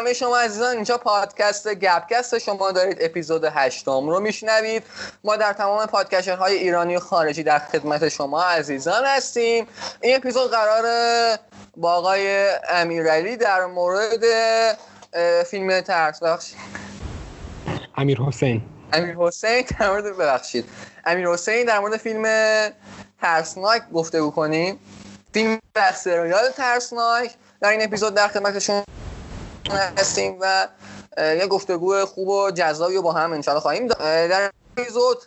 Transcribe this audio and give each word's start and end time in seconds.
همه 0.00 0.12
شما 0.12 0.38
عزیزان 0.38 0.74
اینجا 0.74 0.98
پادکست 0.98 1.68
گپکست 1.68 2.38
شما 2.38 2.72
دارید. 2.72 2.98
اپیزود 3.00 3.44
هشتم 3.44 4.08
رو 4.08 4.20
میشنوید. 4.20 4.82
ما 5.24 5.36
در 5.36 5.52
تمام 5.52 5.88
های 6.38 6.54
ایرانی 6.54 6.96
و 6.96 7.00
خارجی 7.00 7.42
در 7.42 7.58
خدمت 7.58 8.08
شما 8.08 8.42
عزیزان 8.42 9.04
هستیم. 9.04 9.66
این 10.00 10.16
اپیزود 10.16 10.50
قرار 10.50 10.84
با 11.76 11.92
آقای 11.92 12.48
امیرعلی 12.68 13.36
در 13.36 13.66
مورد 13.66 14.24
فیلم 15.46 15.80
ترس 15.80 16.22
بخشید. 16.22 16.58
امیر 17.96 18.20
حسین. 18.20 18.62
امیر 18.92 19.16
حسین 19.16 19.64
در 19.80 19.90
مورد 19.90 20.04
ببخشید. 20.04 20.64
امیر 21.06 21.28
حسین 21.28 21.64
در 21.66 21.78
مورد 21.78 21.96
فیلم 21.96 22.24
ترسناک 23.20 23.82
گفته 23.94 24.22
بکنیم 24.22 24.80
فیلم 25.32 25.58
سریال 25.94 26.50
ترسناک. 26.56 27.34
در 27.60 27.70
این 27.70 27.82
اپیزود 27.82 28.14
در 28.14 28.28
خدمتشون 28.28 28.82
هستیم 29.70 30.36
و 30.40 30.68
یه 31.18 31.46
گفتگو 31.46 32.06
خوب 32.06 32.28
و 32.28 32.50
جذابی 32.50 32.96
رو 32.96 33.02
با 33.02 33.12
هم 33.12 33.32
انشاءالله 33.32 33.62
خواهیم 33.62 33.86
در 33.86 34.50
اپیزود 34.76 35.18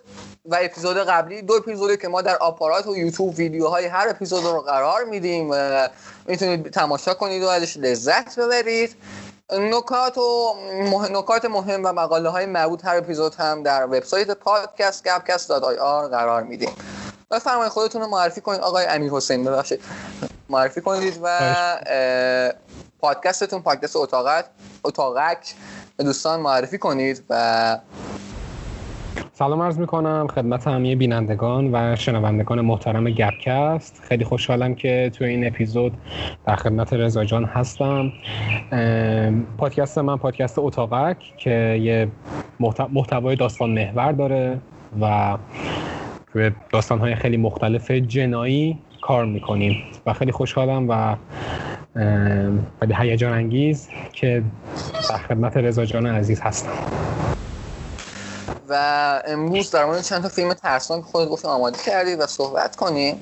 و 0.46 0.58
اپیزود 0.62 0.98
قبلی 0.98 1.42
دو 1.42 1.54
اپیزودی 1.54 1.98
که 1.98 2.08
ما 2.08 2.22
در 2.22 2.36
آپارات 2.36 2.88
و 2.88 2.98
یوتیوب 2.98 3.38
ویدیوهای 3.38 3.86
هر 3.86 4.08
اپیزود 4.10 4.44
رو 4.44 4.62
قرار 4.62 5.04
میدیم 5.04 5.50
و 5.52 5.88
می‌تونید 6.26 6.72
تماشا 6.72 7.14
کنید 7.14 7.44
و 7.44 7.48
ازش 7.48 7.78
لذت 7.78 8.40
ببرید. 8.40 8.96
نکات 9.52 10.18
و 10.18 10.56
نکات 11.10 11.46
مهم 11.46 11.86
و 11.86 11.94
مقاله 11.94 12.30
های 12.30 12.46
مربوط 12.46 12.86
هر 12.86 12.98
اپیزود 12.98 13.36
هم 13.36 13.64
در 13.64 13.86
وبسایت 13.86 14.32
پادکست 14.32 15.04
گپکست 15.04 15.52
آر 15.52 16.08
قرار 16.08 16.44
میدیم. 16.44 16.72
بفرمایید 17.32 17.72
خودتون 17.72 18.02
رو 18.02 18.08
معرفی 18.08 18.42
کنید. 18.42 18.62
آقای 18.62 18.86
امیر 18.86 19.12
حسین 19.12 19.44
ببخشید. 19.44 19.82
معرفی 20.50 20.82
کنید 20.82 21.20
و 21.24 21.40
پادکستتون 23.04 23.62
پادکست 23.62 23.96
اتاقت 23.96 24.46
اتاقک. 24.84 25.54
به 25.98 26.04
دوستان 26.04 26.40
معرفی 26.40 26.78
کنید 26.78 27.24
و 27.30 27.80
سلام 29.34 29.62
عرض 29.62 29.80
می 29.80 29.88
کنم 29.88 30.28
خدمت 30.28 30.68
همه 30.68 30.96
بینندگان 30.96 31.76
و 31.76 31.96
شنوندگان 31.96 32.62
محترم 32.62 33.10
گپکست. 33.10 34.02
خیلی 34.08 34.26
خوشحالم 34.26 34.76
که 34.76 35.12
توی 35.16 35.28
این 35.28 35.48
اپیزود 35.48 35.94
در 36.48 36.56
خدمت 36.56 36.94
رضا 36.94 37.26
جان 37.26 37.46
هستم. 37.46 38.12
پادکست 39.58 39.98
من 39.98 40.18
پادکست 40.18 40.60
اتاقک 40.60 41.18
که 41.38 41.80
یه 41.82 42.12
محتوای 42.94 43.36
داستان 43.36 43.70
محور 43.70 44.12
داره 44.12 44.60
و 45.02 45.38
روی 46.34 46.52
داستان 46.72 47.00
های 47.00 47.16
خیلی 47.16 47.38
مختلف 47.38 47.92
جنایی 47.92 48.80
کار 49.04 49.26
می‌کنیم 49.26 49.84
و 50.06 50.14
خیلی 50.14 50.32
خوشحالم 50.32 50.90
و 50.90 51.16
خیلی 52.80 52.94
هیجان 53.00 53.34
انگیز 53.34 53.88
که 54.14 54.44
در 55.10 55.18
خدمت 55.18 55.58
رضا 55.58 55.86
جان 55.86 56.06
عزیز 56.06 56.42
هستم. 56.42 56.72
و 58.70 59.22
امروز 59.28 59.72
در 59.72 59.86
مورد 59.86 60.02
چند 60.02 60.22
تا 60.22 60.30
فیلم 60.30 60.54
ترسناک 60.54 61.04
خود 61.04 61.30
گفتیم 61.30 61.52
آماده 61.52 61.78
کردی 61.86 62.16
و 62.16 62.28
صحبت 62.28 62.76
کنیم. 62.76 63.16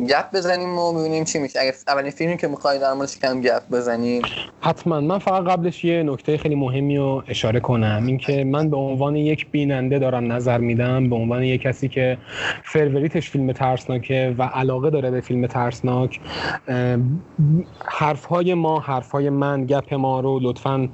گپ 0.00 0.30
بزنیم 0.34 0.78
و 0.78 0.92
ببینیم 0.92 1.24
چی 1.24 1.38
میشه. 1.38 1.60
اگه 1.60 1.72
اولین 1.88 2.10
فیلمی 2.10 2.36
که 2.36 2.48
می‌خوای 2.48 2.78
در 2.78 2.92
موردش 2.92 3.18
کم 3.18 3.40
گپ 3.40 3.62
بزنیم. 3.72 4.22
حتما. 4.60 5.00
من 5.00 5.18
فقط 5.18 5.44
قبلش 5.44 5.84
یه 5.84 6.02
نکته 6.02 6.36
خیلی 6.36 6.54
مهمی 6.54 6.96
رو 6.96 7.22
اشاره 7.28 7.60
کنم. 7.60 8.02
اینکه 8.06 8.44
من 8.44 8.70
به 8.70 8.76
عنوان 8.76 9.16
یک 9.16 9.50
بیننده 9.50 9.98
دارم 9.98 10.32
نظر 10.32 10.58
میدم 10.58 11.10
به 11.10 11.16
عنوان 11.16 11.42
یک 11.42 11.60
کسی 11.60 11.88
که 11.88 12.18
فروریتش 12.64 13.30
فیلم 13.30 13.52
ترسناکه 13.52 14.34
و 14.38 14.42
علاقه 14.42 14.90
داره 14.90 15.10
به 15.10 15.20
فیلم 15.20 15.46
ترسناک 15.46 16.20
حرفهای 17.84 18.54
ما 18.54 18.80
حرفهای 18.80 19.30
من 19.30 19.66
گپ 19.66 19.94
ما 19.94 20.20
رو 20.20 20.38
لطفا 20.42 20.88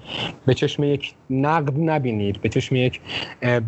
به 0.46 0.54
چشم 0.54 0.84
یک 0.84 1.14
نقد 1.30 1.72
نبینید. 1.76 2.40
به 2.40 2.48
چشم 2.48 2.76
یک 2.76 3.00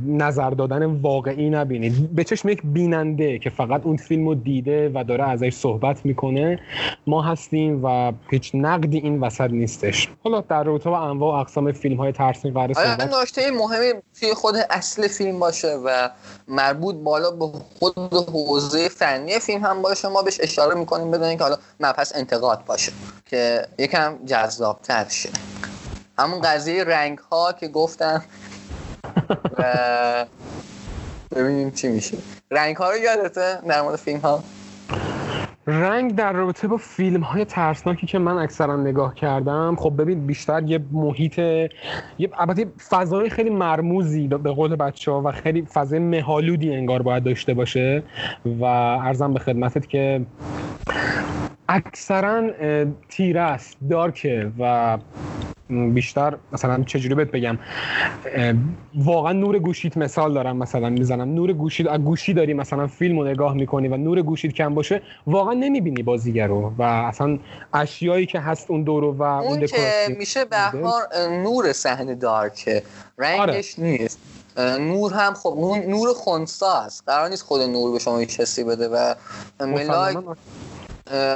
نظر 0.07 0.51
دادن 0.51 0.85
واقعی 0.85 1.51
نبینید. 1.51 2.15
به 2.15 2.25
چشم 2.25 2.49
یک 2.49 2.63
بیننده 2.65 3.39
که 3.39 3.51
فقط 3.51 3.87
اون 3.87 3.97
فیلم 3.97 4.29
رو 4.29 4.35
دیده 4.35 4.91
و 4.95 5.05
داره 5.05 5.28
ازش 5.29 5.55
صحبت 5.55 6.07
می‌کنه 6.07 6.59
ما 7.07 7.23
هستیم 7.23 7.85
و 7.85 8.13
هیچ 8.31 8.51
نقدی 8.55 8.99
این 8.99 9.21
وسط 9.21 9.51
نیستش. 9.51 10.09
حالا 10.25 10.41
در 10.41 10.65
رابطه 10.65 10.91
با 10.91 10.99
انواع 10.99 11.37
و 11.37 11.41
اقسام 11.41 11.73
فیلم 11.73 11.97
های 11.97 12.13
ترسناک 12.13 12.55
قرار 12.55 12.73
صحبت. 12.73 13.15
نکته 13.15 13.51
مهمی 13.51 13.93
توی 14.21 14.35
خود 14.35 14.55
اصل 14.71 15.09
فیلم 15.09 15.39
باشه 15.39 15.77
و 15.85 16.09
مربوط 16.49 16.97
بالا 16.97 17.31
به 17.31 17.47
خود 17.79 17.99
حوزه 18.29 18.89
فنی 18.89 19.39
فیلم 19.39 19.65
هم 19.65 19.83
باشه 19.83 20.09
ما 20.09 20.23
بهش 20.23 20.41
اشاره 20.41 20.75
می‌کنیم 20.75 21.11
بدونیم 21.11 21.39
که 21.39 21.45
حالا 21.45 21.57
مبحث 21.81 22.13
انتقاد 22.17 22.65
باشه 22.65 22.93
که 23.27 23.67
یکم 23.79 24.19
جذابتر 24.27 25.09
شه. 25.09 25.29
همون 26.19 26.41
قضیه 26.41 26.85
رنگ 26.85 27.19
ها 27.19 27.53
که 27.53 27.69
گفتم. 27.69 28.25
و 29.59 30.27
ببینیم 31.37 31.71
چی 31.71 31.89
میشه. 31.89 32.19
رنگ 32.51 32.77
ها 32.77 32.91
رو 32.91 32.97
یادته 32.97 33.59
در 33.69 33.83
مورد 33.83 33.97
فیلم 33.97 34.21
ها 34.21 34.43
رنگ 35.71 36.15
در 36.15 36.33
رابطه 36.33 36.69
با 36.69 36.77
فیلم 36.77 37.21
های 37.21 37.45
ترسناکی 37.45 38.07
که 38.07 38.19
من 38.19 38.39
اکثرا 38.39 38.77
نگاه 38.77 39.15
کردم 39.15 39.77
خب 39.79 39.95
ببین 39.99 40.27
بیشتر 40.27 40.63
یه 40.63 40.81
محیط 40.93 41.39
یه 41.39 42.31
البته 42.39 42.67
فضای 42.89 43.31
خیلی 43.31 43.51
مرموزی 43.51 44.29
به 44.29 44.51
قول 44.51 44.77
بچه 44.77 45.11
ها 45.11 45.23
و 45.25 45.33
خیلی 45.33 45.63
فضای 45.63 45.99
مهالودی 45.99 46.75
انگار 46.75 47.03
باید 47.03 47.25
داشته 47.25 47.55
باشه 47.55 48.03
و 48.61 48.65
ارزم 48.65 49.33
به 49.33 49.39
خدمتت 49.39 49.89
که 49.89 50.27
اکثرا 51.69 52.51
تیره 53.09 53.41
است 53.41 53.77
دارکه 53.91 54.53
و 54.59 54.99
بیشتر 55.69 56.37
مثلا 56.53 56.85
چجوری 56.85 57.15
بهت 57.15 57.31
بگم 57.31 57.59
واقعا 58.95 59.33
نور 59.33 59.59
گوشیت 59.59 59.97
مثال 59.97 60.35
دارم 60.35 60.57
مثلا 60.57 60.91
می‌زنم. 60.91 61.35
نور 61.35 61.53
گوشیت 61.53 61.87
از 61.87 62.01
گوشی 62.01 62.35
داری 62.35 62.55
مثلا 62.55 62.87
فیلم 62.87 63.19
رو 63.19 63.25
نگاه 63.27 63.55
می‌کنی 63.55 63.89
و 63.89 63.97
نور 63.97 64.23
گوشیت 64.23 64.53
کم 64.53 64.75
باشه 64.75 65.03
واقعا 65.27 65.53
نمی‌بینی 65.55 66.03
بازیگر 66.03 66.47
رو 66.47 66.73
و 66.79 66.83
اصلا 66.83 67.39
اشیایی 67.75 68.27
که 68.27 68.41
هست 68.41 68.71
اون 68.71 68.83
دورو 68.83 69.13
و 69.13 69.23
اون, 69.23 69.67
که 69.67 69.77
میشه 70.19 70.45
به 70.45 70.57
نور 71.31 71.73
صحنه 71.73 72.15
دارکه 72.15 72.83
رنگش 73.19 73.41
آره. 73.41 73.63
نیست. 73.79 74.19
نور 74.59 75.13
هم 75.13 75.35
خب 75.35 75.57
نور 75.89 76.13
خونسا 76.13 76.81
است. 76.81 77.03
قرار 77.07 77.29
نیست 77.29 77.43
خود 77.43 77.61
نور 77.61 77.93
به 77.93 77.99
شما 77.99 78.19
هیچ 78.19 78.41
حسی 78.41 78.65
بده 78.65 78.89
و 78.89 79.15
ملاک 79.61 80.17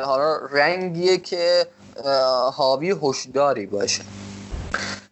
حالا 0.05 0.37
رنگیه 0.53 1.19
که 1.19 1.67
حاوی 2.53 2.91
هوشداری 2.91 3.67
باشه. 3.67 4.03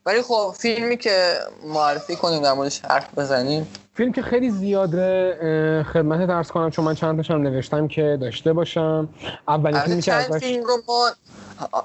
ولی 0.07 0.23
خب 0.23 0.55
فیلمی 0.59 0.97
که 0.97 1.35
معرفی 1.65 2.17
کنیم 2.17 2.43
در 2.43 2.53
موردش 2.53 2.81
حرف 2.81 3.19
بزنیم. 3.19 3.67
فیلم 3.95 4.13
که 4.13 4.23
خیلی 4.23 4.51
زیاده 4.51 5.87
خدمت 5.93 6.27
درس 6.27 6.51
کنم 6.51 6.71
چون 6.71 6.85
من 6.85 6.95
چند 6.95 7.17
تاشم 7.17 7.35
نوشتم 7.35 7.89
که 7.89 8.19
داشته 8.21 8.53
باشم. 8.53 9.09
اولین 9.49 9.81
فیلمی 9.81 10.03
که 10.03 10.13
ازش 10.13 10.39
فیلم 10.39 10.65
رو 10.65 10.77
ما 10.89 11.09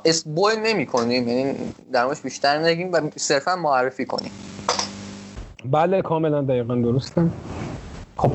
اسپویل 0.06 0.60
نمی 0.60 0.86
کنیم 0.86 1.28
یعنی 1.28 1.74
در 1.92 2.06
موردش 2.06 2.22
بیشتر 2.22 2.58
نگیم 2.58 2.92
و 2.92 3.02
صرفا 3.16 3.56
معرفی 3.56 4.06
کنیم. 4.06 4.32
بله 5.66 6.02
کاملا 6.02 6.42
دقیقا 6.42 6.76
درسته. 6.76 7.22
خب 8.18 8.32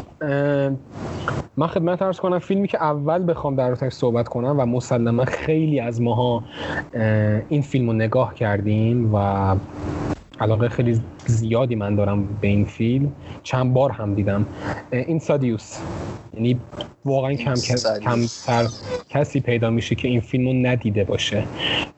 من 1.56 1.66
خدمت 1.66 2.02
ارز 2.02 2.20
کنم 2.20 2.38
فیلمی 2.38 2.68
که 2.68 2.82
اول 2.82 3.30
بخوام 3.30 3.56
در 3.56 3.68
روتش 3.68 3.92
صحبت 3.92 4.28
کنم 4.28 4.60
و 4.60 4.66
مسلما 4.66 5.24
خیلی 5.24 5.80
از 5.80 6.00
ماها 6.00 6.44
این 7.48 7.62
فیلم 7.62 7.86
رو 7.86 7.92
نگاه 7.92 8.34
کردیم 8.34 9.14
و 9.14 9.56
علاقه 10.40 10.68
خیلی 10.68 11.00
زیادی 11.26 11.74
من 11.74 11.94
دارم 11.94 12.38
به 12.40 12.48
این 12.48 12.64
فیلم. 12.64 13.12
چند 13.42 13.74
بار 13.74 13.90
هم 13.90 14.14
دیدم. 14.14 14.46
این 14.92 15.18
سادیوس 15.18 15.78
یعنی 16.34 16.60
واقعا 17.04 17.34
کم 17.34 17.54
کمتر 18.04 18.68
کسی 19.08 19.40
پیدا 19.40 19.70
میشه 19.70 19.94
که 19.94 20.08
این 20.08 20.20
فیلم 20.20 20.46
رو 20.46 20.52
ندیده 20.52 21.04
باشه. 21.04 21.44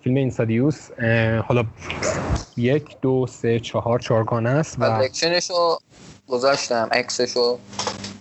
فیلم 0.01 0.17
این 0.17 0.31
سادیوس 0.31 0.91
حالا 1.47 1.65
یک 2.57 2.97
دو 3.01 3.27
سه 3.29 3.61
چهار 3.61 3.99
چارگانه 3.99 4.51
است 4.51 4.77
و 4.81 5.03
گذاشتم 6.33 6.89
عکسشو 6.93 7.59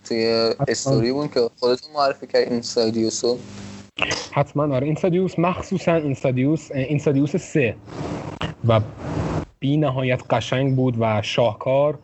توی 0.05 0.53
استوری 0.67 1.11
بود 1.11 1.33
که 1.33 1.49
خودتون 1.59 1.93
معرفی 1.93 2.27
کرد 2.27 2.51
اینستادیوسو 2.51 3.37
حتما 4.31 4.75
آره. 4.75 4.87
اینستادیوس 4.87 5.39
مخصوصا 5.39 5.95
اینستادیوس 5.95 6.71
اینستادیوس 6.71 7.35
سه. 7.35 7.75
و 8.67 8.79
بی 9.61 9.77
نهایت 9.77 10.21
قشنگ 10.29 10.75
بود 10.75 10.95
و 10.99 11.21
شاهکار 11.21 11.99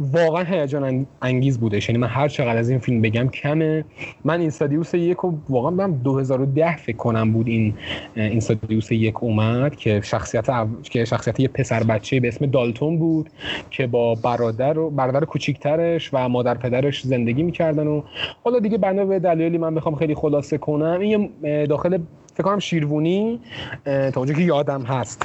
واقعا 0.00 0.44
هیجان 0.44 1.06
انگیز 1.22 1.60
بودش. 1.60 1.88
یعنی 1.88 1.98
من 1.98 2.08
هر 2.08 2.28
چقدر 2.28 2.56
از 2.56 2.70
این 2.70 2.78
فیلم 2.78 3.02
بگم 3.02 3.28
کمه. 3.28 3.84
من 4.24 4.40
این 4.40 4.50
سادیوس 4.50 4.94
یک 4.94 5.24
و 5.24 5.32
واقعا 5.48 5.70
من 5.70 5.92
2010 5.92 6.76
فکر 6.76 6.96
کنم 6.96 7.32
بود 7.32 7.46
این 7.46 7.74
این 8.14 8.40
سادیوس 8.40 8.92
یک 8.92 9.22
اومد 9.22 9.76
که 9.76 10.00
شخصیت 10.04 10.48
که 10.82 11.04
شخصیت 11.04 11.40
یه 11.40 11.48
پسر 11.48 11.82
بچه 11.82 12.20
به 12.20 12.28
اسم 12.28 12.46
دالتون 12.46 12.98
بود 12.98 13.30
که 13.70 13.86
با 13.86 14.14
برادر 14.14 14.78
و 14.78 14.90
برادر 14.90 15.24
کوچیکترش 15.24 16.10
و 16.12 16.28
مادر 16.28 16.54
پدرش 16.54 17.02
زندگی 17.02 17.42
می‌کردن 17.42 17.86
و 17.86 18.02
حالا 18.44 18.58
دیگه 18.58 18.78
بنا 18.78 19.04
به 19.04 19.18
دلایلی 19.18 19.58
من 19.58 19.74
بخوام 19.74 19.94
خیلی 19.94 20.14
خلاصه 20.14 20.58
کنم. 20.58 21.00
این 21.00 21.30
داخل 21.66 21.98
فکر 22.34 22.42
کنم 22.42 22.58
شیروونی 22.58 23.40
تا 23.84 24.12
اونجا 24.16 24.34
که 24.34 24.40
یادم 24.42 24.82
هست. 24.82 25.22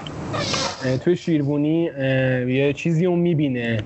توی 1.01 1.15
شیروونی 1.15 1.83
یه 2.48 2.74
چیزی 2.74 3.06
رو 3.06 3.15
می‌بینه. 3.15 3.83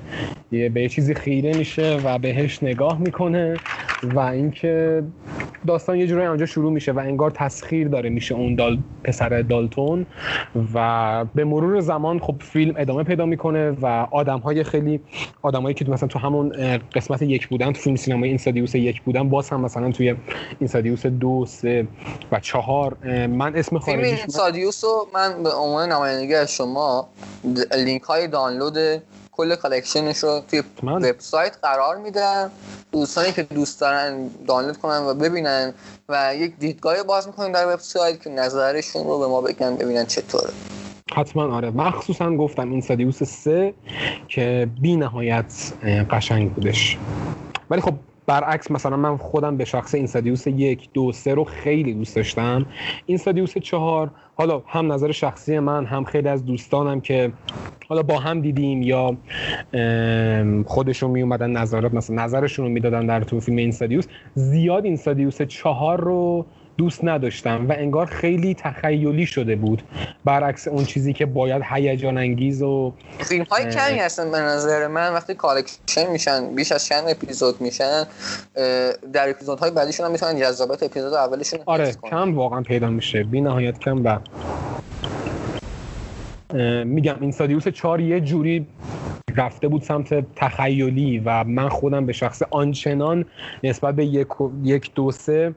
یه 0.52 0.70
به 0.70 0.82
یه 0.82 0.90
چیزی 0.90 1.14
خیره 1.14 1.58
میشه 1.58 2.00
و 2.04 2.20
بهش 2.20 2.64
نگاه 2.64 3.00
می‌کنه 3.00 3.56
و 4.04 4.20
اینکه 4.20 5.04
داستان 5.68 5.98
یه 5.98 6.08
جورایی 6.08 6.28
اونجا 6.28 6.46
شروع 6.46 6.72
میشه 6.72 6.92
و 6.92 7.00
انگار 7.00 7.32
تسخیر 7.32 7.88
داره 7.88 8.10
میشه 8.10 8.36
اون 8.36 8.56
دال 8.56 8.78
پسر 9.04 9.42
دالتون 9.42 10.06
و 10.74 11.26
به 11.36 11.44
مرور 11.44 11.80
زمان 11.80 12.20
خب 12.20 12.36
فیلم 12.40 12.74
ادامه 12.78 13.04
پیدا 13.04 13.26
می‌کنه 13.26 13.72
و 13.72 13.86
آدم 14.12 14.40
های 14.40 14.64
خیلی 14.64 15.00
آدمایی 15.42 15.76
که 15.76 15.90
مثلا 15.90 16.08
تو 16.08 16.20
همون 16.20 16.78
قسمت 16.94 17.22
یک 17.22 17.48
بودن 17.48 17.72
تو 17.72 17.82
فیلم 17.82 17.96
سینمای 17.96 18.30
Insidious 18.30 18.76
یک 18.76 19.02
بودن 19.02 19.30
باز 19.30 19.50
هم 19.50 19.62
مثلا 19.62 19.92
توی 19.92 20.16
Insidious 20.60 21.06
دو 21.06 21.46
سه 21.46 21.88
و 22.32 22.40
چهار 22.40 22.98
من 23.28 23.56
اسم 23.56 23.80
خارجی 23.80 24.04
فیلم 24.04 24.18
اینسادیوس 24.18 24.84
رو 24.84 25.08
من 25.14 25.44
به 25.44 25.50
عنوان 25.54 25.92
نمایندگی 25.92 26.36
از 26.36 26.54
شما 26.54 27.10
لینک 27.78 28.02
های 28.02 28.28
دانلود 28.28 28.78
کل 29.42 29.56
collection 29.56 30.07
ش 30.07 30.18
رو 30.18 30.42
توی 30.50 30.64
وبسایت 30.84 31.58
قرار 31.62 31.98
میدم 31.98 32.52
دوستانی 32.92 33.32
که 33.32 33.44
دوست 33.44 33.82
دارن 33.82 34.30
دانلود 34.48 34.78
کنن 34.78 34.98
و 34.98 35.14
ببینن 35.14 35.74
و 36.10 36.36
یک 36.36 36.58
دیدگاه 36.60 37.04
باز 37.04 37.28
می‌کنیم 37.28 37.52
در 37.52 37.74
وبسایت 37.74 38.24
که 38.24 38.30
نظرشون 38.30 39.04
رو 39.04 39.20
به 39.20 39.28
ما 39.28 39.42
بگن 39.42 39.76
ببینن 39.76 40.06
چطوره. 40.06 40.50
حتما 41.14 41.56
آره. 41.56 41.72
مخصوصا 41.72 42.36
گفتم 42.36 42.72
این 42.72 42.82
سادیوس 42.82 43.24
سه 43.24 43.74
که 44.28 44.70
بی 44.82 44.96
نهایت 44.96 45.74
قشنگ 46.12 46.54
بودش. 46.54 46.98
ولی 47.70 47.82
خب 47.82 47.94
برعکس 48.28 48.72
مثلا 48.72 48.98
من 48.98 49.18
خودم 49.18 49.58
به 49.58 49.66
شخص 49.66 49.96
این 49.96 50.08
سادیوس 50.08 50.48
یک 50.48 50.90
دو 50.94 51.12
سه 51.12 51.34
رو 51.34 51.44
خیلی 51.44 51.94
دوست 51.94 52.16
داشتم. 52.16 52.66
این 53.06 53.18
سادیوس 53.18 53.58
چهار 53.58 54.12
حالا 54.36 54.64
هم 54.68 54.94
نظر 54.94 55.12
شخصی 55.12 55.60
من 55.60 55.86
هم 55.86 56.04
خیلی 56.04 56.28
از 56.28 56.46
دوستانم 56.46 57.02
که 57.02 57.32
حالا 57.90 58.04
با 58.04 58.20
هم 58.20 58.42
دیدیم 58.42 58.82
یا 58.82 59.18
خودشون 60.66 61.12
می 61.12 61.22
اومدن 61.22 61.52
نظرات 61.52 61.94
مثلا 61.94 62.24
نظرشون 62.24 62.66
رو 62.66 62.72
می‌دادن 62.72 63.06
در 63.06 63.22
تو 63.22 63.40
فیلم 63.40 63.58
این 63.58 63.72
سادیوس 63.72 64.08
زیاد 64.34 64.86
این 64.86 64.96
سادیوس 64.96 65.42
چهار 65.42 66.02
رو 66.02 66.46
دوست 66.78 67.04
نداشتم 67.04 67.70
و 67.70 67.74
انگار 67.78 68.06
خیلی 68.06 68.54
تخیلی 68.54 69.26
شده 69.26 69.56
بود 69.56 69.84
برعکس 70.26 70.68
اون 70.68 70.86
چیزی 70.86 71.14
که 71.14 71.26
باید 71.26 71.62
هیجان 71.70 72.18
انگیز 72.18 72.62
و 72.62 72.94
فیلم 73.20 73.46
های 73.52 73.64
کمی 73.64 74.00
هستن 74.00 74.32
به 74.32 74.38
نظر 74.38 74.88
من. 74.88 75.14
وقتی 75.14 75.34
collection 75.34 76.12
میشن 76.12 76.56
بیش 76.56 76.72
از 76.72 76.86
چند 76.86 77.04
اپیزود 77.08 77.62
میشن 77.62 78.04
در 79.14 79.30
اپیزودهای 79.30 79.72
بعدیشون 79.72 80.06
هم 80.06 80.12
می‌تونن 80.12 80.40
جذابیت 80.40 80.84
اپیزود 80.84 81.14
اولشون 81.14 81.60
آره 81.66 81.94
کم 82.04 82.36
واقعا 82.36 82.62
پیدا 82.62 82.90
میشه. 82.90 83.24
بی 83.24 83.42
نهایت 83.42 83.80
کم 83.80 84.06
و 84.06 84.20
میگم 86.86 87.16
Insidious 87.22 87.68
چهار 87.68 88.02
یه 88.02 88.22
جوری 88.22 88.66
رفته 89.36 89.68
بود 89.68 89.82
سمت 89.82 90.36
تخیلی 90.36 91.22
و 91.26 91.44
من 91.44 91.70
خودم 91.70 92.06
به 92.06 92.14
شخص 92.14 92.42
آنچنان 92.50 93.26
نسبت 93.64 93.96
به 93.96 94.06
یک, 94.06 94.28
یک 94.64 94.92
دو 94.96 95.12
سه 95.12 95.56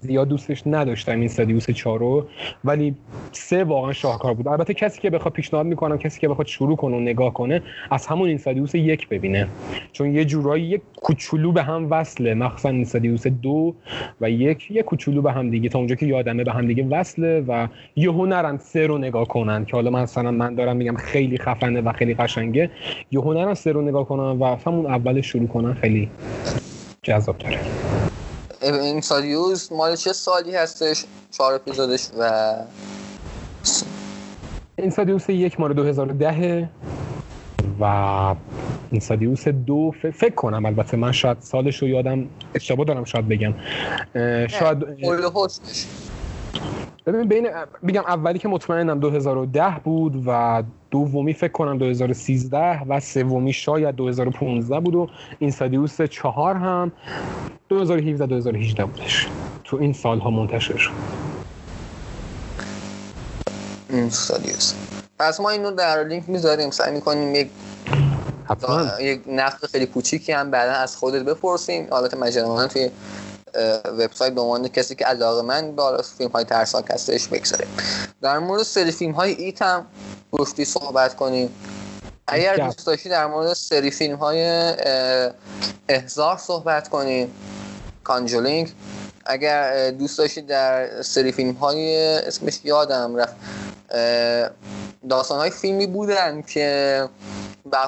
زیاد 0.00 0.28
دوستش 0.28 0.62
نداشتم 0.66 1.20
این 1.20 1.28
سادیوس 1.28 1.70
چارو 1.70 2.26
ولی 2.64 2.94
سه 3.32 3.64
واقعا 3.64 3.92
شاهکار 3.92 4.34
بود. 4.34 4.48
البته 4.48 4.74
کسی 4.74 5.00
که 5.00 5.10
بخواد 5.10 5.34
پیشنهاد 5.34 5.66
می‌کنم 5.66 5.98
کسی 5.98 6.20
که 6.20 6.28
بخواد 6.28 6.46
شروع 6.46 6.76
کنه 6.76 6.96
و 6.96 7.00
نگاه 7.00 7.34
کنه 7.34 7.62
از 7.90 8.06
همون 8.06 8.28
این 8.28 8.38
سادیوس 8.38 8.74
یک 8.74 9.08
ببینه. 9.08 9.48
چون 9.92 10.14
یه 10.14 10.24
جورایی 10.24 10.64
یک 10.64 10.80
کوچولو 11.02 11.52
به 11.52 11.62
هم 11.62 11.86
وصله. 11.90 12.34
مخصوصا 12.34 12.68
این 12.68 12.84
سادیوس 12.84 13.26
دو 13.26 13.74
و 14.20 14.30
یک 14.30 14.70
یه 14.70 14.82
کوچولو 14.82 15.22
به 15.22 15.32
هم 15.32 15.50
دیگه. 15.50 15.68
تا 15.68 15.78
اونجا 15.78 15.94
که 15.94 16.06
یادمه 16.06 16.44
به 16.44 16.52
هم 16.52 16.66
دیگه 16.66 16.84
وصله 16.84 17.40
و 17.40 17.68
یهو 17.96 18.26
نرن 18.26 18.58
سه 18.58 18.86
رو 18.86 18.98
نگاه 18.98 19.28
کنن 19.28 19.64
که 19.64 19.72
حالا 19.72 19.90
مثلا 20.16 20.30
من 20.30 20.54
دارم 20.54 20.76
میگم 20.76 20.96
خیلی 20.96 21.38
خفنه 21.38 21.80
و 21.80 21.92
خیلی 21.92 22.14
قشنگه. 22.14 22.70
یهو 23.10 23.32
نرن 23.32 23.54
سه 23.54 23.72
رو 23.72 23.82
نگاه 23.82 24.08
کنن 24.08 24.38
و 24.38 24.56
همون 24.66 24.86
اول 24.86 25.20
شروع 25.20 25.48
کنن 25.48 25.74
خیلی 25.74 26.10
جذاب 27.02 27.38
تره. 27.38 27.60
این 28.62 29.00
سادیوس 29.00 29.72
مال 29.72 29.96
چه 29.96 30.12
سالی 30.12 30.56
هستش؟ 30.56 31.04
چهار 31.30 31.54
اپیزودش 31.54 32.08
و 32.20 32.54
این 34.76 34.90
سادیوس 34.90 35.28
یک 35.28 35.60
مال 35.60 35.72
2010 35.72 36.68
و 37.80 37.84
این 38.90 39.00
سادیوس 39.00 39.48
دو 39.48 39.90
فکر 40.12 40.34
کنم 40.34 40.66
البته 40.66 40.96
من 40.96 41.12
شاید 41.12 41.36
سالش 41.40 41.82
رو 41.82 41.88
یادم 41.88 42.26
اشتباه 42.54 42.86
دارم 42.86 43.04
شاید 43.04 43.28
بگم. 43.28 43.54
شاید 44.48 44.78
ببین 47.06 47.28
بین 47.28 47.48
بگم 47.88 48.02
اولی 48.06 48.38
که 48.38 48.48
مطمئنم 48.48 49.00
2010 49.00 49.80
بود 49.84 50.22
و 50.26 50.62
دومی 50.90 51.34
فکر 51.34 51.52
کنم 51.52 51.78
2013 51.78 52.82
و 52.88 53.00
سومی 53.00 53.52
شاید 53.52 53.94
2015 53.94 54.80
بود 54.80 54.94
و 54.94 55.08
این 55.38 55.50
سادیوس 55.50 56.02
چهار 56.02 56.54
هم 56.54 56.92
2017 57.68 58.26
2018 58.26 58.84
بودش. 58.84 59.28
تو 59.64 59.76
این 59.76 59.92
سالها 59.92 60.30
منتشر 60.30 60.76
شد. 60.76 60.90
این 63.90 64.10
سادیوس 64.10 64.74
پس 65.18 65.40
ما 65.40 65.50
اینو 65.50 65.70
در 65.70 66.04
لینک 66.04 66.28
می‌ذاریم. 66.28 66.70
سعی 66.70 66.94
می‌کنیم 66.94 67.34
یک 67.34 67.50
یک 69.00 69.20
نقد 69.28 69.66
خیلی 69.66 69.86
کوچیکی 69.86 70.32
هم 70.32 70.50
بعدا 70.50 70.72
از 70.72 70.96
خودت 70.96 71.24
بپرسیم. 71.24 71.86
حالت 71.90 72.14
مجموعا 72.14 72.66
توی 72.66 72.90
وبسایت 73.84 74.32
به 74.32 74.40
عنوان 74.40 74.68
کسی 74.68 74.94
که 74.94 75.04
علاقه 75.04 75.42
من 75.42 75.76
با 75.76 76.02
فیلم 76.18 76.30
های 76.30 76.44
ترسناک 76.44 76.84
هستش 76.90 77.28
بگذاریم 77.28 77.68
در 78.22 78.38
مورد 78.38 78.62
سری 78.62 78.90
فیلم 78.92 79.12
های 79.12 79.32
ایت 79.32 79.62
هم 79.62 79.86
گفتی 80.32 80.64
صحبت 80.64 81.16
کنیم. 81.16 81.50
اگر 82.26 82.56
دوست 82.56 82.86
داشتی 82.86 83.08
در 83.08 83.26
مورد 83.26 83.52
سری 83.52 83.90
فیلم 83.90 84.16
های 84.16 84.42
احزار 85.88 86.36
صحبت 86.36 86.88
کنیم. 86.88 87.32
کانجولینگ. 88.04 88.72
اگر 89.24 89.90
دوست 89.90 90.18
داشتید 90.18 90.46
در 90.46 91.02
سری 91.02 91.32
فیلم 91.32 91.52
های 91.52 91.96
اسمش 92.16 92.60
یادم 92.64 93.16
رفت 93.16 93.36
داستان 95.08 95.38
های 95.38 95.50
فیلمی 95.50 95.86
بودن 95.86 96.42
که 96.42 97.08
به 97.70 97.78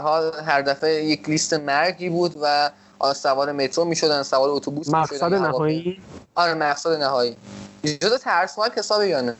هر 0.46 0.62
دفعه 0.62 1.04
یک 1.04 1.28
لیست 1.28 1.54
مرگی 1.54 2.08
بود 2.08 2.36
و 2.42 2.70
سوار 3.14 3.52
مترو 3.52 3.84
می‌شدن 3.84 4.22
سوار 4.22 4.50
اتوبوس 4.50 4.88
مقصد 4.88 5.34
نهایی؟ 5.34 6.00
آره 6.34 6.54
مقصد 6.54 7.00
نهایی. 7.02 7.36
جدا 7.84 8.18
ترسناک 8.18 8.78
حساب 8.78 9.02
یا 9.02 9.20
نه؟ 9.20 9.34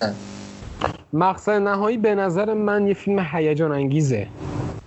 مقصد 1.12 1.52
نهایی 1.52 1.96
به 1.96 2.14
نظر 2.14 2.54
من 2.54 2.88
یه 2.88 2.94
فیلم 2.94 3.26
هیجان 3.32 3.72
انگیزه. 3.72 4.28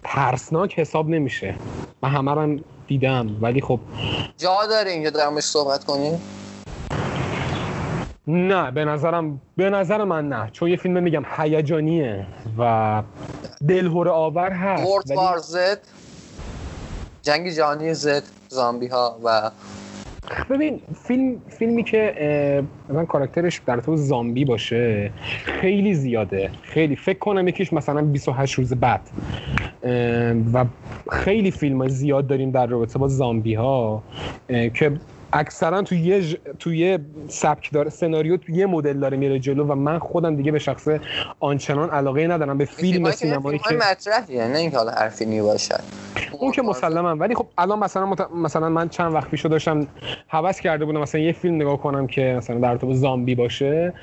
ترسناک 0.04 0.80
حساب 0.80 1.10
نمیشه. 1.10 1.56
من 2.04 2.10
همه 2.10 2.34
رو 2.34 2.60
دیدم 2.88 3.38
ولی 3.42 3.62
خب 3.62 3.80
جا 4.38 4.66
داره 4.70 4.92
اینجا 4.92 5.10
درمش 5.10 5.44
صحبت 5.44 5.84
کنیم؟ 5.84 6.22
نه 8.28 8.72
به 8.72 8.86
نظرم 8.86 9.42
به 9.58 9.70
نظر 9.70 10.04
من 10.04 10.30
نه. 10.30 10.50
چون 10.54 10.70
یه 10.70 10.78
فیلم 10.78 11.04
میگم 11.04 11.24
هیجانیه 11.38 12.26
و 12.58 13.04
دلهور 13.68 14.10
آور 14.10 14.52
هست 14.52 15.10
ولی... 15.10 15.40
زد 15.42 15.80
جنگ 17.22 17.50
جهانی 17.50 17.94
زد 17.94 18.24
زامبی 18.52 18.88
ها 18.88 19.18
و 19.24 19.52
ببین 20.50 20.82
فیلم 21.04 21.42
فیلمی 21.50 21.84
که 21.84 22.64
مثلا 22.90 23.06
کاراکترش 23.06 23.62
در 23.66 23.80
تو 23.80 23.96
زامبی 23.96 24.46
باشه 24.46 25.12
خیلی 25.46 25.94
زیاده. 25.94 26.52
خیلی 26.62 26.96
فکر 26.96 27.20
کنم 27.20 27.48
یکیش 27.48 27.74
مثلا 27.74 28.02
28 28.02 28.56
روز 28.56 28.74
بعد. 28.74 29.02
و 30.54 30.66
خیلی 31.12 31.52
فیلم 31.52 31.88
زیاد 31.88 32.28
داریم 32.28 32.52
در 32.52 32.68
رابطه 32.68 33.00
با 33.00 33.08
زامبی 33.08 33.54
ها 33.54 34.04
که 34.48 35.00
اکثرا 35.34 35.82
تو 35.82 35.96
یه 35.96 36.22
ج... 36.22 36.36
تو 36.60 36.74
یه 36.74 37.00
سبک 37.28 37.72
داره 37.72 37.90
سناریو 37.90 38.38
تو 38.38 38.52
یه 38.52 38.66
مدل 38.66 39.00
داره 39.00 39.18
میره 39.18 39.40
جلو 39.40 39.66
و 39.66 39.76
من 39.76 40.00
خودم 40.00 40.36
دیگه 40.36 40.52
به 40.52 40.60
شخص 40.60 40.88
آنچنان 41.40 41.90
علاقه 41.90 42.28
ندارم. 42.28 42.58
به 42.58 42.66
فیلم 42.66 43.12
سینمایی 43.12 43.60
که 43.60 43.76
مطرحیه 43.76 44.48
نه 44.48 44.58
اینکه 44.58 44.78
حالا 44.78 44.92
هر 44.92 45.10
فیلمی 45.10 45.42
باشه. 45.42 45.76
اون 46.40 46.52
که 46.52 46.62
مسلما 46.62 47.16
ولی 47.16 47.36
خب 47.36 47.46
الان 47.58 47.80
مثلا 47.80 48.06
مت... 48.06 48.32
مثلا 48.32 48.70
من 48.70 48.90
چند 48.90 49.14
وقت 49.14 49.30
پیشو 49.30 49.50
داشتم 49.50 49.88
هوس 50.30 50.60
کرده 50.60 50.86
بودم. 50.86 51.00
مثلا 51.00 51.22
یه 51.22 51.32
فیلم 51.32 51.56
نگاه 51.56 51.78
کنم 51.78 52.08
که 52.08 52.34
مثلا 52.38 52.60
در 52.60 52.78
تو 52.78 52.94
زامبی 52.94 53.36
باشه 53.36 53.94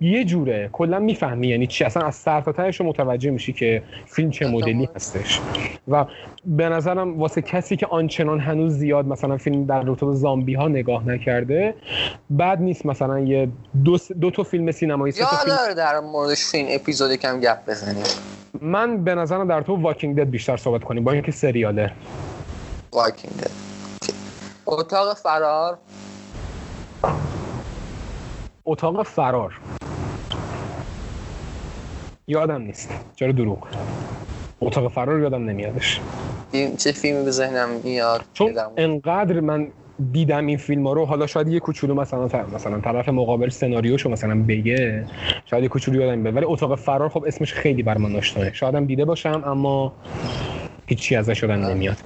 یه 0.00 0.24
جوره. 0.24 0.68
کلا 0.72 0.98
می‌فهمی 0.98 1.48
یعنی 1.48 1.66
چی. 1.66 1.84
اصلا 1.84 2.06
از 2.06 2.14
سر 2.14 2.40
تا 2.40 2.52
تهش 2.52 2.80
متوجه 2.80 3.30
میشی 3.30 3.52
که 3.52 3.82
فیلم 4.06 4.30
چه 4.30 4.46
مدلی 4.46 4.88
هستش. 4.96 5.40
و 5.88 6.04
به 6.46 6.68
نظرم 6.68 7.18
واسه 7.18 7.42
کسی 7.42 7.76
که 7.76 7.86
آنچنان 7.86 8.40
هنوز 8.40 8.72
زیاد 8.72 9.06
مثلا 9.06 9.36
فیلم 9.36 9.64
در 9.64 9.82
رابطه 9.82 10.09
زامبی 10.14 10.54
ها 10.54 10.68
نگاه 10.68 11.08
نکرده 11.08 11.74
بعد 12.30 12.60
نیست 12.60 12.86
مثلا 12.86 13.20
یه 13.20 13.48
دو, 13.84 13.98
دو 14.20 14.30
تا 14.30 14.42
فیلم 14.42 14.70
سینمایی 14.70 15.14
یا 15.16 15.26
فیلم... 15.26 15.74
در 15.74 16.00
موردش 16.00 16.44
فیلم 16.44 16.68
اپیزودی 16.70 17.16
کم 17.16 17.40
گپ 17.40 17.66
بزنیم. 17.66 18.04
من 18.60 19.04
به 19.04 19.14
نظرم 19.14 19.48
در 19.48 19.62
تو 19.62 19.76
واکینگ 19.76 20.16
دد 20.16 20.30
بیشتر 20.30 20.56
صحبت 20.56 20.84
کنیم 20.84 21.04
با 21.04 21.12
اینکه 21.12 21.32
سریاله. 21.32 21.92
واکینگ 22.92 23.34
دد 23.36 23.50
اتاق 24.66 25.16
فرار. 25.16 25.78
اتاق 28.64 29.02
فرار. 29.02 29.60
یادم 32.26 32.62
نیست. 32.62 32.90
چرا 33.16 33.32
دروغ؟ 33.32 33.66
اتاق 34.60 34.92
فرار 34.92 35.20
یادم 35.20 35.44
نمیادش. 35.44 36.00
این 36.52 36.76
چه 36.76 36.92
فیلمی 36.92 37.24
به 37.24 37.30
ذهنم 37.30 37.68
میاد؟ 37.84 38.24
چون 38.32 38.58
انقدر 38.76 39.40
من 39.40 39.68
دیدم 40.12 40.46
این 40.46 40.58
فیلم 40.58 40.86
ها 40.86 40.92
رو 40.92 41.06
حالا 41.06 41.26
شاید 41.26 41.48
یه 41.48 41.60
کوچولو 41.60 41.94
مثلا 41.94 42.28
مثلا 42.54 42.80
طرف 42.80 43.08
مقابل 43.08 43.48
سناریوشو 43.48 44.10
مثلا 44.10 44.42
بگه 44.42 45.06
شاید 45.46 45.62
یه 45.62 45.68
کوچولو 45.68 46.00
یادم 46.00 46.22
بیاد 46.22 46.36
ولی 46.36 46.44
اتاق 46.48 46.74
فرار 46.78 47.08
خب 47.08 47.24
اسمش 47.26 47.52
خیلی 47.52 47.82
بر 47.82 47.98
من 47.98 48.16
آشناه. 48.16 48.52
شایدم 48.52 48.86
دیده 48.86 49.04
باشم 49.04 49.42
اما 49.46 49.92
هیچی 50.86 51.16
ازش 51.16 51.40
شدن 51.40 51.70
نمیاد. 51.70 51.96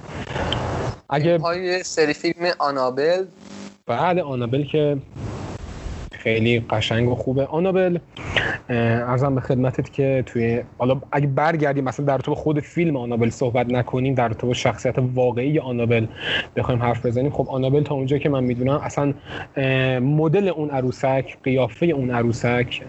اگه 1.09 1.37
های 1.37 1.83
سری 1.83 2.13
فیلم 2.13 2.51
آنابل. 2.59 3.25
بعد 3.87 4.19
آنابل 4.19 4.63
که 4.63 4.97
خیلی 6.25 6.59
قشنگ 6.59 7.09
و 7.09 7.15
خوبه. 7.15 7.45
آنابل 7.45 7.97
ارزم 8.69 9.35
به 9.35 9.41
خدمتت 9.41 9.93
که 9.93 10.23
توی 10.25 10.63
حالا 10.77 11.01
اگه 11.11 11.27
برگردیم 11.27 11.83
مثلا 11.83 12.05
در 12.05 12.17
تو 12.17 12.35
خود 12.35 12.59
فیلم 12.59 12.97
آنابل 12.97 13.29
صحبت 13.29 13.69
نکنیم 13.69 14.15
در 14.15 14.29
تو 14.29 14.53
شخصیت 14.53 14.95
واقعی 15.13 15.59
آنابل 15.59 16.05
بخوایم 16.55 16.83
حرف 16.83 17.05
بزنیم. 17.05 17.31
خب 17.31 17.47
آنابل 17.49 17.83
تا 17.83 17.95
اونجا 17.95 18.17
که 18.17 18.29
من 18.29 18.43
می‌دونم 18.43 18.81
اصلا 18.83 19.13
مدل 19.99 20.47
اون 20.47 20.69
عروسک 20.69 21.37
قیافه 21.43 21.85
اون 21.85 22.11
عروسک 22.11 22.81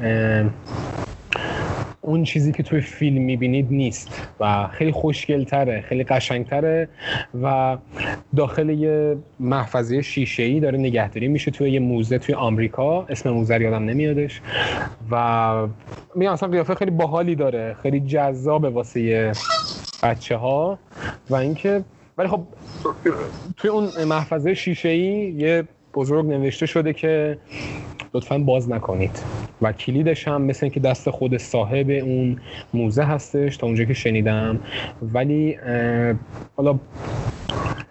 اون 2.06 2.24
چیزی 2.24 2.52
که 2.52 2.62
توی 2.62 2.80
فیلم 2.80 3.22
می‌بینید 3.22 3.66
نیست 3.70 4.28
و 4.40 4.68
خیلی 4.68 4.92
خوشگلتره 4.92 5.80
خیلی 5.80 6.04
قشنگتره 6.04 6.88
و 7.42 7.76
داخل 8.36 8.70
یه 8.70 9.16
محفظه 9.40 10.02
شیشه 10.02 10.42
ای 10.42 10.60
داره 10.60 10.78
نگهداری 10.78 11.28
میشه 11.28 11.50
توی 11.50 11.70
یه 11.70 11.80
موزه 11.80 12.18
توی 12.18 12.34
آمریکا. 12.34 13.06
اسم 13.08 13.30
موزه 13.30 13.60
یادم 13.60 13.84
نمیادش. 13.84 14.40
و 15.10 15.66
میگم 16.14 16.32
اصلا 16.32 16.48
قیافه 16.48 16.74
خیلی 16.74 16.90
باحالی 16.90 17.34
داره 17.34 17.76
خیلی 17.82 18.00
جذابه 18.00 18.70
واسه 18.70 19.32
بچه 20.02 20.36
ها 20.36 20.78
و 21.30 21.34
اینکه 21.34 21.84
ولی 22.18 22.28
خب 22.28 22.46
توی 23.56 23.70
اون 23.70 23.88
محفظه 24.08 24.54
شیشه 24.54 24.88
ای 24.88 25.34
یه 25.36 25.64
بزرگ 25.96 26.26
نوشته 26.26 26.66
شده 26.66 26.92
که 26.92 27.38
لطفا 28.14 28.38
باز 28.38 28.70
نکنید. 28.70 29.22
و 29.62 29.72
کلیدش 29.72 30.28
هم 30.28 30.42
مثل 30.42 30.60
اینکه 30.62 30.80
دست 30.80 31.10
خود 31.10 31.36
صاحب 31.36 31.90
اون 31.90 32.40
موزه 32.74 33.02
هستش 33.02 33.56
تا 33.56 33.66
اونجا 33.66 33.84
که 33.84 33.94
شنیدم. 33.94 34.60
ولی 35.12 35.58
حالا 36.56 36.78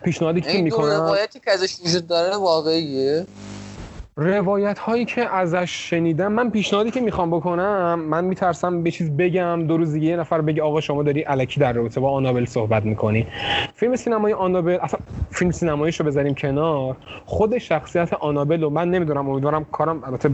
پیشنهادی 0.03 0.41
که 0.41 0.61
می‌کنم 0.61 0.85
این 0.85 0.93
روایتی 0.93 1.39
که 1.39 1.51
ازش 1.51 1.75
وجود 1.85 2.07
داره 2.07 2.35
واقعیه. 2.37 3.25
روایت 4.17 4.79
هایی 4.79 5.05
که 5.05 5.35
ازش 5.35 5.89
شنیدم 5.89 6.31
من 6.31 6.49
پیشنهادی 6.49 6.91
که 6.91 7.01
می‌خوام 7.01 7.31
بکنم 7.31 7.99
من 7.99 8.25
میترسم 8.25 8.83
به 8.83 8.91
چیز 8.91 9.11
بگم 9.17 9.67
دو 9.67 9.77
روز 9.77 9.93
دیگه 9.93 10.07
یه 10.07 10.17
نفر 10.17 10.41
بگه 10.41 10.63
آقا 10.63 10.81
شما 10.81 11.03
داری 11.03 11.23
الکی 11.27 11.59
در 11.59 11.73
رابطه 11.73 11.99
با 11.99 12.11
آنابل 12.11 12.45
صحبت 12.45 12.85
می‌کنی. 12.85 13.27
فیلم 13.73 13.95
سینمایی 13.95 14.33
آنابل 14.33 14.77
اصلا 14.81 14.99
فیلم 15.31 15.51
سینماییشو 15.51 16.03
بذاریم 16.03 16.33
کنار. 16.33 16.95
خود 17.25 17.57
شخصیت 17.57 18.13
آنابل 18.13 18.61
رو 18.61 18.69
من 18.69 18.89
نمی‌دونم 18.89 19.29
امیدوارم 19.29 19.65
کارم 19.71 20.03
البته 20.03 20.29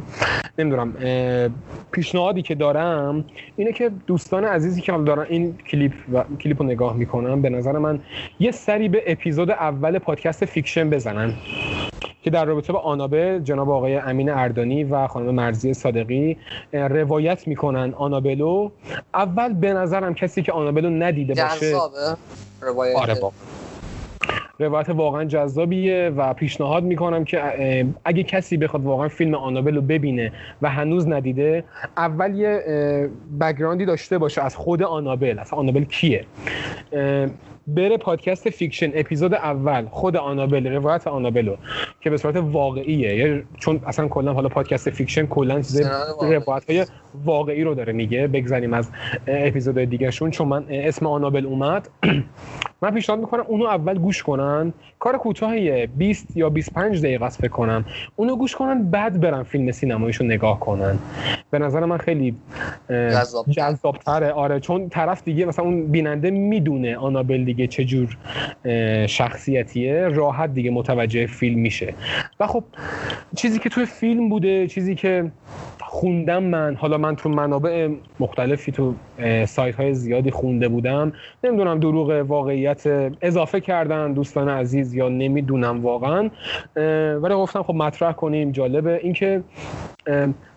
نمی‌دونم 0.58 0.94
پیشنهادی 1.92 2.42
که 2.42 2.56
دارم 2.56 3.26
اینه 3.56 3.74
که 3.74 3.92
دوستان 4.08 4.46
عزیزی 4.46 4.82
که 4.82 4.92
دارن 4.92 5.26
این 5.30 5.58
کلیپ 5.68 5.94
و 6.14 6.24
کلیپ 6.40 6.62
رو 6.62 6.68
نگاه 6.68 6.98
می‌کنن 6.98 7.42
به 7.42 7.50
نظر 7.50 7.78
من 7.78 8.00
یه 8.40 8.52
سری 8.52 8.90
به 8.90 9.04
اپیزود 9.08 9.52
اول 9.52 10.00
پادکست 10.00 10.46
Fiction 10.46 10.90
بزنن. 10.90 11.34
که 12.24 12.30
در 12.30 12.46
رابطه 12.46 12.74
با 12.74 12.80
آنابل 12.80 13.40
جناب 13.40 13.70
آقای 13.70 13.96
امین 13.96 14.30
اردانی 14.30 14.84
و 14.84 15.08
خانم 15.08 15.36
مرضی 15.36 15.74
صادقی 15.74 16.38
روایت 16.74 17.48
می‌کنن 17.48 17.94
آنابلو. 17.98 18.70
اول 19.14 19.54
به 19.54 19.74
نظرم 19.74 20.14
کسی 20.14 20.42
که 20.42 20.52
آنابلو 20.52 20.90
ندیده 20.90 21.44
باشه 21.44 21.76
روایت 22.62 22.96
آره 22.96 23.16
روایت 24.60 24.90
واقعا 24.90 25.26
جذابیه 25.26 26.12
و 26.18 26.34
پیشنهاد 26.34 26.84
می‌کنم 26.84 27.24
که 27.24 27.86
اگه 28.06 28.24
کسی 28.24 28.58
بخواد 28.58 28.84
واقعا 28.84 29.08
فیلم 29.08 29.36
آنابل 29.36 29.76
رو 29.76 29.82
ببینه 29.82 30.32
و 30.62 30.70
هنوز 30.70 31.08
ندیده 31.08 31.64
اول 31.98 32.36
یه 32.36 32.64
background 33.42 33.82
ی 33.82 33.86
داشته 33.86 34.18
باشه 34.18 34.42
از 34.42 34.56
خود 34.56 34.84
آنابل. 34.84 35.40
از 35.40 35.54
آنابل 35.54 35.84
کیه؟ 35.84 36.26
بره 37.76 37.98
پادکست 37.98 38.50
Fiction 38.50 38.92
اپیزود 38.94 39.34
اول 39.34 39.86
خود 39.86 40.16
آنابل 40.16 40.68
روایت 40.68 41.08
آنابلو 41.08 41.56
که 42.02 42.10
به 42.10 42.18
صورت 42.18 42.36
واقعیه. 42.36 43.44
چون 43.60 43.82
اصلا 43.86 44.08
کلا 44.08 44.34
حالا 44.34 44.50
پادکست 44.50 44.90
Fiction 44.90 45.26
کلا 45.26 45.56
چیز 45.56 45.82
روایت 46.22 46.70
های 46.70 46.86
واقعی 47.26 47.64
رو 47.64 47.76
داره 47.76 47.94
میگه 47.94 48.28
بگذاریم 48.28 48.74
از 48.74 48.90
اپیزود 49.28 49.78
دیگه 49.80 50.12
شون 50.12 50.32
چون 50.32 50.48
من 50.48 50.66
اسم 50.70 51.08
آنابل 51.08 51.46
اومد. 51.46 51.90
من 52.82 52.92
پیشنهاد 52.94 53.20
می‌کنم 53.20 53.44
اونو 53.48 53.66
اول 53.66 53.98
گوش 54.00 54.24
کنن. 54.24 54.74
کار 55.02 55.18
کوتاهیه 55.18 55.90
20 55.98 56.38
یا 56.38 56.50
25 56.50 57.00
دقیقه 57.02 57.26
است 57.26 57.42
فکر 57.42 57.52
کنم. 57.52 57.86
اونو 58.16 58.36
گوش 58.36 58.56
کنن 58.56 58.84
بعد 58.84 59.20
برن 59.20 59.44
فیلم 59.44 59.72
سینماییشو 59.72 60.24
نگاه 60.24 60.60
کنن. 60.60 61.00
به 61.52 61.60
نظر 61.60 61.86
من 61.86 61.98
خیلی 61.98 62.36
جذابتره. 63.50 64.32
آره 64.32 64.60
چون 64.60 64.90
طرف 64.90 65.24
دیگه 65.24 65.46
مثلا 65.46 65.66
اون 65.66 65.88
بیننده 65.88 66.32
می‌دونه 66.32 66.98
آنابل 66.98 67.44
دیگه 67.44 67.68
چه 67.68 67.86
جور 67.86 68.18
شخصیتیه. 69.08 70.08
راحت 70.08 70.54
دیگه 70.54 70.72
متوجه 70.72 71.26
فیلم 71.26 71.60
میشه. 71.60 71.94
و 72.40 72.48
خب 72.48 72.64
چیزی 73.36 73.60
که 73.60 73.70
توی 73.70 73.86
فیلم 73.86 74.30
بوده 74.30 74.68
چیزی 74.68 74.96
که 74.96 75.32
خوندم 75.80 76.44
من 76.44 76.76
حالا 76.76 76.98
من 76.98 77.16
تو 77.16 77.30
منابع 77.30 77.90
مختلفی 78.20 78.72
تو 78.72 78.94
سایت 79.46 79.76
های 79.76 79.94
زیادی 79.94 80.32
خونده 80.32 80.68
بودم. 80.68 81.14
نمی‌دونم 81.44 81.80
دروغ 81.80 82.10
واقعیت 82.28 83.12
اضافه 83.22 83.60
کردن 83.60 84.14
دوستان 84.14 84.50
عزیز 84.50 84.91
یا 84.94 85.10
نمی‌دونم 85.10 85.82
واقعا. 85.84 86.30
ولی 87.22 87.34
گفتم 87.34 87.64
خب 87.64 87.76
مطرح 87.76 88.12
کنیم 88.12 88.52
جالبه. 88.52 89.00
اینکه 89.04 89.44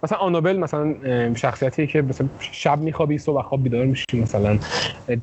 مثلا 0.02 0.18
آنابل 0.18 0.56
مثلا 0.56 0.94
شخصیتی 1.34 1.86
که 1.86 2.02
مثلا 2.02 2.28
شب 2.40 2.78
میخوابی 2.78 3.18
صبح 3.18 3.42
خواب 3.42 3.62
بیدار 3.62 3.84
میشی 3.84 4.20
مثلا 4.22 4.58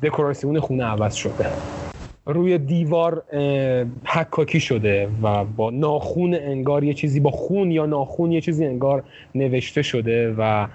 دکوراسیون 0.02 0.60
خونه 0.60 0.84
عوض 0.84 1.14
شده. 1.14 1.46
روی 2.26 2.58
دیوار 2.58 3.22
حکاکی 4.04 4.60
شده 4.60 5.08
و 5.22 5.44
با 5.44 5.70
ناخون 5.70 6.34
انگار 6.34 6.84
یه 6.84 6.94
چیزی 6.94 7.20
با 7.20 7.30
خون 7.30 7.70
یا 7.70 7.86
ناخون 7.86 8.32
یه 8.32 8.40
چیزی 8.40 8.66
انگار 8.66 9.02
نوشته 9.34 9.82
شده 9.82 10.34
و 10.38 10.66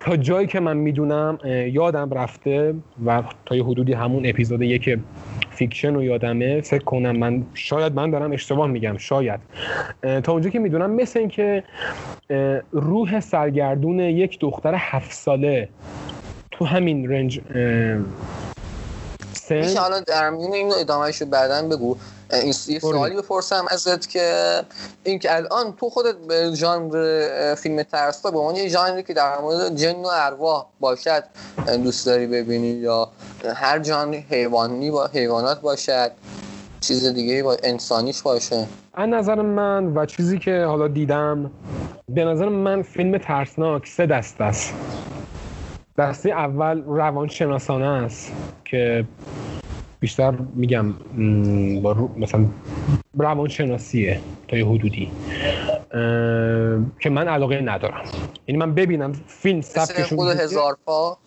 تا 0.00 0.16
جایی 0.16 0.46
که 0.46 0.60
من 0.60 0.76
می‌دونم 0.76 1.38
یادم 1.72 2.10
رفته 2.10 2.74
و 3.06 3.22
تا 3.46 3.56
یه 3.56 3.64
حدودی 3.64 3.92
همون 3.92 4.26
اپیزود 4.26 4.62
یک 4.62 4.98
فیکشن 5.50 5.94
رو 5.94 6.02
یادمه 6.02 6.60
فکر 6.60 6.84
کنم 6.84 7.16
من 7.16 7.42
شاید 7.54 7.92
من 7.94 8.10
دارم 8.10 8.32
اشتباه 8.32 8.66
میگم 8.66 8.96
شاید. 8.96 9.40
تا 10.22 10.32
اونجا 10.32 10.50
که 10.50 10.58
می‌دونم 10.58 10.90
مثل 10.90 11.18
اینکه 11.18 11.64
روح 12.72 13.20
سرگردون 13.20 14.00
یک 14.00 14.38
دختر 14.40 14.74
هفت 14.74 15.12
ساله 15.12 15.68
تو 16.50 16.64
همین 16.64 17.10
رنج 17.10 17.40
میشه 19.50 19.80
حالا 19.80 20.00
در 20.00 20.30
میون 20.30 20.52
این 20.52 20.72
ادامهش 20.72 21.22
رو 21.22 21.26
بعدا 21.26 21.68
بگو. 21.68 21.96
این 22.32 22.54
یه 22.68 22.78
سوالی 22.78 23.16
بپرسم 23.16 23.66
ازت 23.70 24.08
که 24.08 24.60
اینکه 25.04 25.36
الان 25.36 25.72
تو 25.76 25.90
خودت 25.90 26.14
به 26.14 26.54
ژانر 26.54 27.54
فیلم 27.54 27.82
ترسا 27.82 28.30
به 28.30 28.38
عنوان 28.38 28.56
یه 28.56 28.68
ژانری 28.68 29.02
که 29.02 29.14
در 29.14 29.38
مورد 29.38 29.76
جن 29.76 29.96
و 29.96 30.08
ارواح 30.12 30.66
باشد 30.80 31.24
دوست 31.84 32.06
داری 32.06 32.26
ببینی 32.26 32.66
یا 32.66 33.08
هر 33.54 33.78
جان 33.78 34.14
حیوانی 34.14 34.90
با 34.90 35.06
حیوانات 35.06 35.60
باشد 35.60 36.10
چیز 36.80 37.06
دیگه 37.06 37.42
با 37.42 37.56
انسانیش 37.62 38.22
باشه؟ 38.22 38.66
از 38.94 39.08
نظر 39.08 39.42
من 39.42 39.86
و 39.96 40.06
چیزی 40.06 40.38
که 40.38 40.64
حالا 40.64 40.88
دیدم 40.88 41.50
به 42.08 42.24
نظر 42.24 42.48
من 42.48 42.82
فیلم 42.82 43.18
ترسناک 43.18 43.86
سه 43.86 44.06
دست 44.06 44.40
است. 44.40 44.72
دسته 45.98 46.30
اول 46.30 46.82
روانشناسانه 46.82 47.86
است 47.86 48.32
که 48.64 49.04
بیشتر 50.00 50.34
میگم 50.54 50.92
با 51.82 52.10
مثلا 52.16 52.44
روانشناسیه 53.14 54.20
تا 54.48 54.56
یه 54.56 54.66
حدودی. 54.66 55.10
که 57.00 57.10
من 57.10 57.28
علاقه 57.28 57.60
ندارم. 57.60 58.04
یعنی 58.46 58.58
من 58.58 58.74
ببینم 58.74 59.12
فیلم 59.26 59.60
سبکشون 59.60 60.18
خود 60.18 60.28
هزار 60.28 60.76
پا 60.86 61.18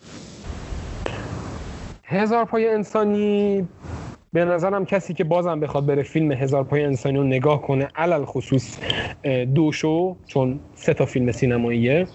هزار 2.04 2.44
پای 2.44 2.68
انسانی 2.68 3.68
به 4.32 4.44
نظرم 4.44 4.84
کسی 4.84 5.14
که 5.14 5.24
بازم 5.24 5.60
بخواد 5.60 5.86
بره 5.86 6.02
فیلم 6.02 6.32
هزار 6.32 6.64
پای 6.64 6.84
انسانی 6.84 7.18
رو 7.18 7.24
نگاه 7.24 7.62
کنه 7.62 7.88
علل 7.96 8.24
خصوص 8.24 8.78
دوشو 9.54 10.16
چون 10.26 10.60
سه 10.74 10.94
تا 10.94 11.06
فیلم 11.06 11.32
سینماییه 11.32 12.06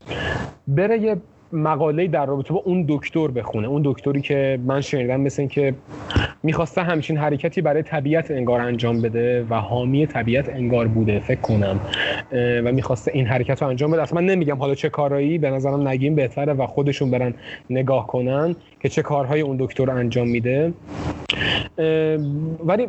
بره 0.67 0.99
یه 0.99 1.17
مقاله 1.53 2.07
در 2.07 2.25
رابطه 2.25 2.53
با 2.53 2.59
اون 2.65 2.85
دکتر 2.89 3.27
بخونه. 3.27 3.67
اون 3.67 3.81
دکتری 3.85 4.21
که 4.21 4.59
من 4.65 4.81
شنیدم 4.81 5.21
مثل 5.21 5.41
این 5.41 5.49
که 5.49 5.73
می‌خواسته 6.43 6.81
همچین 6.81 7.17
حرکتی 7.17 7.61
برای 7.61 7.83
طبیعت 7.83 8.31
انگار 8.31 8.61
انجام 8.61 9.01
بده 9.01 9.45
و 9.49 9.55
حامی 9.55 10.07
طبیعت 10.07 10.49
انگار 10.49 10.87
بوده 10.87 11.19
فکر 11.19 11.41
کنم. 11.41 11.79
و 12.63 12.71
می‌خواسته 12.71 13.11
این 13.13 13.25
حرکت 13.25 13.61
رو 13.61 13.67
انجام 13.67 13.91
بده. 13.91 14.01
اصلا 14.01 14.21
من 14.21 14.25
نمیگم 14.25 14.57
حالا 14.57 14.75
چه 14.75 14.89
کارایی 14.89 15.37
به 15.37 15.49
نظرم 15.49 15.87
نگیم 15.87 16.15
بهتره 16.15 16.53
و 16.53 16.67
خودشون 16.67 17.11
برن 17.11 17.33
نگاه 17.69 18.07
کنن 18.07 18.55
که 18.79 18.89
چه 18.89 19.01
کارهای 19.01 19.41
اون 19.41 19.57
دکتر 19.59 19.91
انجام 19.91 20.27
میده. 20.27 20.73
ولی 22.65 22.87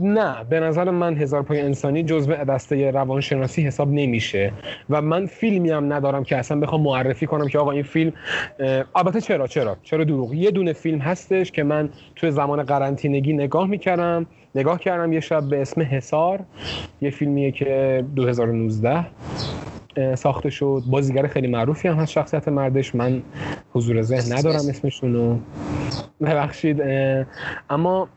نه 0.00 0.44
به 0.44 0.60
نظر 0.60 0.90
من 0.90 1.16
هزار 1.16 1.42
پای 1.42 1.60
انسانی 1.60 2.02
جزء 2.02 2.44
دسته 2.44 2.90
روانشناسی 2.90 3.62
حساب 3.62 3.88
نمیشه. 3.92 4.52
و 4.90 5.02
من 5.02 5.26
فیلمی 5.26 5.70
هم 5.70 5.92
ندارم 5.92 6.24
که 6.24 6.36
اصلا 6.36 6.60
بخوام 6.60 6.82
معرفی 6.82 7.26
کنم 7.26 7.48
که 7.48 7.58
آقا 7.58 7.70
این 7.70 7.82
فیلم 7.82 8.12
البته 8.94 9.20
چرا 9.20 9.46
چرا؟ 9.46 9.76
چرا 9.82 10.04
دروغ؟ 10.04 10.34
یه 10.34 10.50
دونه 10.50 10.72
فیلم 10.72 10.98
هستش 10.98 11.52
که 11.52 11.62
من 11.62 11.88
توی 12.16 12.30
زمان 12.30 12.62
قرنطینگی 12.62 13.32
نگاه 13.32 13.66
می‌کردم. 13.68 14.26
نگاه 14.54 14.78
کردم 14.78 15.12
یه 15.12 15.20
شب 15.20 15.42
به 15.42 15.62
اسم 15.62 15.80
حسار 15.80 16.40
یه 17.00 17.10
فیلمیه 17.10 17.52
که 17.52 18.04
2019 18.16 19.06
ساخته 20.14 20.50
شد. 20.50 20.82
بازیگر 20.86 21.26
خیلی 21.26 21.46
معروفی 21.46 21.88
هم 21.88 21.94
هست 21.94 22.12
شخصیت 22.12 22.48
مردش. 22.48 22.94
من 22.94 23.22
حضور 23.74 24.02
ذهن 24.02 24.38
ندارم 24.38 24.68
اسمشونو 24.68 25.38
ببخشید. 26.20 26.82
اما 27.70 28.08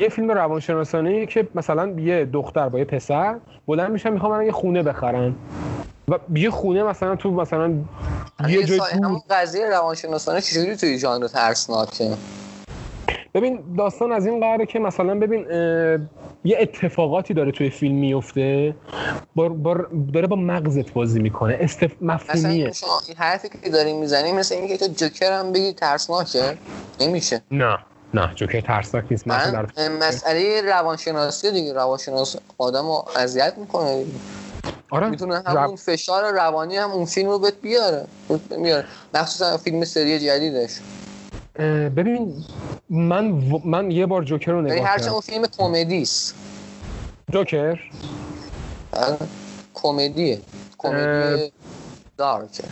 یه 0.00 0.08
فیلم 0.08 0.30
روانشناسانه 0.30 1.26
که 1.26 1.48
مثلا 1.54 1.88
یه 2.00 2.24
دختر 2.24 2.68
با 2.68 2.78
یه 2.78 2.84
پسر 2.84 3.36
بلند 3.66 3.90
میشن 3.90 4.10
می‌خوام 4.10 4.42
یه 4.42 4.52
خونه 4.52 4.82
بخرن. 4.82 5.34
و 6.08 6.18
یه 6.34 6.50
خونه 6.50 6.82
مثلا 6.82 7.16
تو 7.16 7.30
مثلا 7.30 7.72
یه 8.48 8.64
جای 8.64 8.78
قضیه 9.30 9.70
روانشناسانه 9.70 10.40
چجوری 10.40 10.76
توی 10.76 10.98
ژانر 10.98 11.26
ترسناکه؟ 11.26 12.10
ببین 13.34 13.58
داستان 13.78 14.12
از 14.12 14.26
این 14.26 14.40
قراره 14.40 14.66
که 14.66 14.78
مثلا 14.78 15.14
ببین 15.14 15.46
یه 16.44 16.56
اتفاقاتی 16.60 17.34
داره 17.34 17.52
توی 17.52 17.70
فیلم 17.70 17.94
میفته. 17.94 18.74
بار 19.34 19.48
بار 19.48 19.90
داره 20.14 20.26
با 20.26 20.36
مغزت 20.36 20.92
بازی 20.92 21.20
می‌کنه. 21.20 21.56
استف... 21.60 21.92
مفهومیه. 22.00 22.72
شما 22.72 23.00
این 23.08 23.16
حرفی 23.16 23.48
که 23.62 23.70
داریم 23.70 23.98
می‌زنیم 23.98 24.36
مثل 24.36 24.54
اینکه 24.54 24.76
تو 24.76 24.86
جوکر 24.86 25.32
هم 25.32 25.52
بگی 25.52 25.72
ترسناکه. 25.72 26.58
نمیشه. 27.00 27.42
نه 27.50 27.78
نه. 28.14 28.34
جوکر 28.34 28.60
ترسناک 28.60 29.04
نیست. 29.10 29.28
من 29.28 29.68
مسئله 30.00 30.62
روانشناسی 30.62 31.50
دیگه. 31.50 31.72
روانشناس 31.72 32.36
آدم 32.58 32.86
رو 32.86 33.04
اذیت 33.16 33.54
می‌کنه. 33.56 34.04
آره. 34.90 35.08
می‌تونه 35.08 35.42
همون 35.46 35.76
فشار 35.76 36.32
روانی 36.32 36.76
هم 36.76 36.90
اون 36.90 37.04
فیلم 37.04 37.28
رو 37.28 37.38
بهت 37.38 37.60
بیاره. 37.62 38.06
میاره 38.58 38.84
مخصوصا 39.14 39.56
فیلم 39.56 39.84
سری 39.84 40.18
جدیدش. 40.18 40.70
ببین 41.58 42.44
من 42.90 43.30
و... 43.30 43.60
من 43.64 43.90
یه 43.90 44.06
بار 44.06 44.24
جوکر 44.24 44.52
رو 44.52 44.62
نگاه 44.62 44.78
کردم. 44.78 45.12
اون 45.12 45.20
فیلم 45.20 45.46
کمدی 45.58 46.02
است. 46.02 46.34
جوکر؟ 47.32 47.80
کمدیه. 49.74 50.40
کمدی 50.78 51.52
دارکه. 52.16 52.64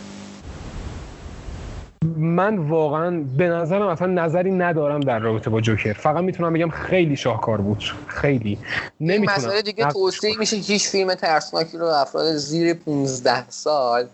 من 2.17 2.57
واقعا 2.57 3.23
به 3.37 3.49
نظرم 3.49 3.87
اصلا 3.87 4.07
نظری 4.07 4.51
ندارم 4.51 4.99
در 4.99 5.19
رابطه 5.19 5.49
با 5.49 5.61
جوکر. 5.61 5.93
فقط 5.93 6.23
می‌تونم 6.23 6.53
بگم 6.53 6.69
خیلی 6.69 7.15
شاهکار 7.15 7.61
بود. 7.61 7.83
خیلی. 8.07 8.57
نمی‌تونم. 8.99 9.37
مسئله 9.37 9.61
دیگه 9.61 9.85
توصیه 9.85 10.37
میشه 10.39 10.55
هیچ 10.55 10.87
فیلم 10.87 11.13
ترسناکی 11.13 11.77
رو 11.77 11.85
افراد 11.85 12.35
زیر 12.35 12.73
15 12.73 13.49
سال 13.49 14.07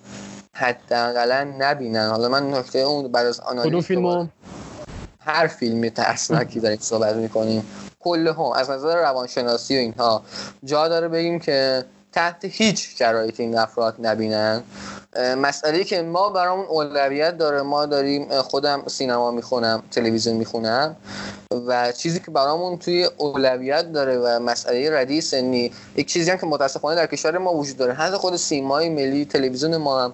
حداقل 0.56 1.32
نبینن. 1.60 2.10
حالا 2.10 2.30
من 2.30 2.54
نکته 2.54 2.80
اون 2.80 3.12
بعد 3.12 3.26
از 3.26 3.40
آنالیز 3.40 3.86
فیلمو؟ 3.86 4.28
هر 5.26 5.48
فیلمی 5.48 5.90
ترسناکی 5.90 6.60
داریم 6.60 6.78
صحبت 6.82 7.16
می‌کنیم. 7.16 7.66
کل 8.00 8.28
هم 8.28 8.52
از 8.56 8.70
نظر 8.70 9.02
روانشناسی 9.02 9.76
و 9.78 9.80
اینها 9.80 10.24
جا 10.64 10.88
داره 10.88 11.08
بگیم 11.08 11.40
که 11.40 11.86
تحت 12.14 12.46
هیچ 12.46 12.98
شرایطی 12.98 13.44
این 13.44 13.58
افراد 13.58 13.96
نبینن. 14.00 14.64
مسئله 15.38 15.84
که 15.84 16.02
ما 16.02 16.30
برامون 16.30 16.66
اولویت 16.66 17.38
داره 17.38 17.62
ما 17.62 17.86
داریم 17.86 18.42
خودم 18.42 18.84
سینما 18.88 19.32
می‌خونم 19.32 19.84
تلویزیون 19.92 20.36
می‌خونم 20.36 20.96
و 21.68 21.92
چیزی 21.92 22.20
که 22.20 22.32
برامون 22.32 22.78
توی 22.78 23.10
اولویت 23.18 23.92
داره 23.92 24.18
و 24.18 24.40
مسئله 24.40 25.00
ردی 25.00 25.22
سنی 25.22 25.72
یک 25.96 26.08
چیزی 26.08 26.32
هم 26.32 26.38
که 26.38 26.46
متاسفانه 26.46 26.96
در 26.96 27.06
کشور 27.06 27.38
ما 27.38 27.54
وجود 27.54 27.78
داره. 27.78 27.94
حتی 27.94 28.18
خود 28.18 28.36
سیمای 28.36 28.90
ملی 28.90 29.26
تلویزیون 29.26 29.78
ما 29.78 30.04
هم 30.04 30.14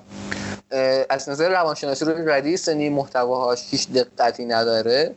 از 1.10 1.30
نظر 1.30 1.50
روانشناسی 1.50 2.06
رو 2.06 2.30
ردی 2.30 2.58
سنی 2.58 2.90
محتواهاش 2.90 3.64
هیچ 3.70 3.90
دقتی 3.92 4.46
نداره. 4.46 5.16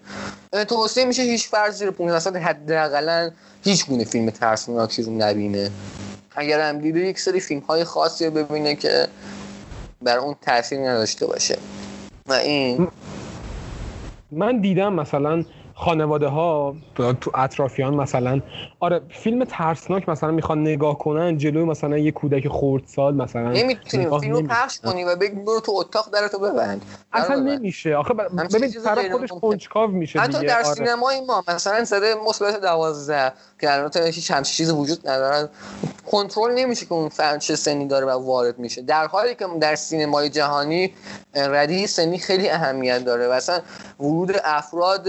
توصیه 0.69 1.05
میشه 1.05 1.23
هیچ 1.23 1.49
فرد 1.49 1.73
زیر 1.73 1.91
15 1.91 2.19
سال 2.19 2.37
حداقل 2.37 3.31
هیچ 3.63 3.87
گونه 3.87 4.05
فیلم 4.05 4.31
ترسناکی 4.31 5.03
رو 5.03 5.13
نبینه. 5.13 5.71
اگر 6.37 6.69
هم 6.69 6.79
دیده 6.79 7.01
یک 7.01 7.21
سری 7.21 7.41
فیلم 7.41 7.61
های 7.61 7.85
خاصی 7.85 8.27
رو 8.27 8.31
ببینه 8.31 8.75
که 8.75 9.09
بر 10.03 10.19
اون 10.19 10.37
تاثیر 10.41 10.81
نداشته 10.81 11.27
باشه. 11.27 11.59
و 12.29 12.33
این 12.33 12.89
من 14.33 14.61
دیدم 14.61 14.93
مثلا 14.93 15.45
خانواده 15.75 16.27
ها 16.27 16.77
تو 16.95 17.31
اطرافیان 17.35 17.95
مثلا. 17.95 18.41
آره 18.81 19.01
فیلم 19.09 19.45
ترسناک 19.45 20.09
مثلا 20.09 20.31
می‌خوان 20.31 20.61
نگاه 20.61 20.99
کنن 20.99 21.39
جلو 21.39 21.67
مثلا 21.67 21.99
یه 21.99 22.11
کودک 22.13 22.49
خردسال 22.49 23.15
مثلا. 23.15 23.53
نمی‌تونی 23.53 24.21
فیلمو 24.21 24.43
پخش 24.43 24.81
کنی 24.81 25.05
و 25.05 25.17
بگی 25.17 25.35
برو 25.35 25.61
تو 25.61 25.73
اتاق 25.73 26.11
درتو 26.13 26.39
ببند. 26.39 26.83
اصلا 27.13 27.37
نمیشه. 27.37 27.97
آخه 27.97 28.15
ببین 28.15 28.73
طرف 28.85 29.11
خودش 29.11 29.29
کنجکاو 29.29 29.91
میشه 29.91 30.21
حتی 30.21 30.33
دیگه. 30.33 30.49
در 30.49 30.63
آره. 30.63 30.75
سینمای 30.75 31.21
ما 31.21 31.45
مثلا 31.49 31.85
صدای 31.85 32.15
مثبت 32.29 32.61
12 32.61 33.33
که 33.61 33.73
الان 33.73 33.91
هیچ 33.97 34.31
همچین 34.31 34.53
چیزی 34.53 34.73
وجود 34.73 35.09
ندارن 35.09 35.49
کنترل 36.11 36.55
نمیشه 36.55 36.87
که 36.87 36.93
اون 36.93 37.09
فرد 37.09 37.41
چه 37.41 37.57
سنی 37.57 37.87
داره 37.87 38.07
و 38.07 38.27
وارد 38.27 38.59
میشه. 38.59 38.83
در 38.83 39.07
حالی 39.07 39.35
که 39.35 39.47
در 39.61 39.75
سینمای 39.75 40.29
جهانی 40.29 40.93
ردی 41.35 41.87
سنی 41.87 42.19
خیلی 42.19 42.51
اهمیت 42.51 43.05
داره. 43.05 43.29
و 43.29 43.31
اصلا 43.31 43.61
ورود 44.01 44.41
افراد 44.45 45.09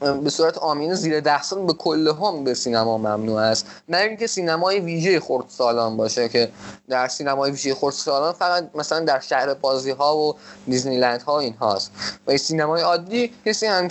به 0.00 0.30
صورت 0.30 0.58
آمین 0.58 0.94
زیر 0.94 1.20
ده 1.20 1.42
سال 1.42 1.66
به 1.66 1.72
کل 1.72 2.08
هم 2.08 2.44
به 2.44 2.54
سینما 2.54 2.98
ممنوع 2.98 3.40
است. 3.40 3.66
مگر 3.88 4.08
اینکه 4.08 4.26
سینمای 4.26 4.80
ویژه 4.80 5.20
خردسالان 5.20 5.96
باشه 5.96 6.28
که 6.28 6.48
در 6.88 7.08
سینمای 7.08 7.50
ویژه 7.50 7.74
خردسالان 7.74 8.32
فقط 8.32 8.70
مثلا 8.74 9.00
در 9.00 9.20
شهر 9.20 9.54
بازی 9.54 9.90
ها 9.90 10.16
و 10.16 10.36
دیزنی 10.66 10.98
لند 10.98 11.22
ها 11.22 11.40
این 11.40 11.54
هاست 11.54 11.92
و 12.26 12.36
سینمای 12.36 12.82
عادی 12.82 13.32
کسی 13.46 13.66
هم 13.66 13.88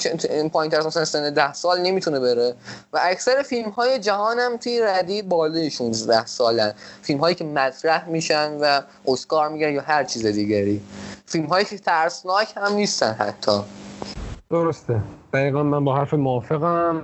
پایین 0.49 0.71
تر 0.71 0.87
مثلا 0.87 1.05
سن 1.05 1.33
ده 1.33 1.53
سال 1.53 1.81
نمی‌تونه 1.81 2.19
بره. 2.19 2.55
و 2.93 2.99
اکثر 3.03 3.41
فیلم 3.41 3.69
های 3.69 3.99
جهان 3.99 4.39
هم 4.39 4.57
توی 4.57 4.81
ردی 4.81 5.21
بالای 5.21 5.69
16 5.69 6.25
سالن. 6.25 6.73
فیلم 7.01 7.19
هایی 7.19 7.35
که 7.35 7.43
مطرح 7.43 8.09
میشن 8.09 8.57
و 8.61 8.81
اسکار 9.07 9.49
میگن 9.49 9.73
یا 9.73 9.81
هر 9.81 10.03
چیز 10.03 10.25
دیگری. 10.25 10.81
فیلم 11.25 11.45
هایی 11.45 11.65
که 11.65 11.77
ترسناک 11.77 12.47
هم 12.57 12.73
نیستن 12.73 13.13
حتی. 13.13 13.61
درسته. 14.49 15.01
دقیقا 15.33 15.63
من 15.63 15.83
با 15.83 15.95
حرف 15.95 16.13
موافقم. 16.13 17.01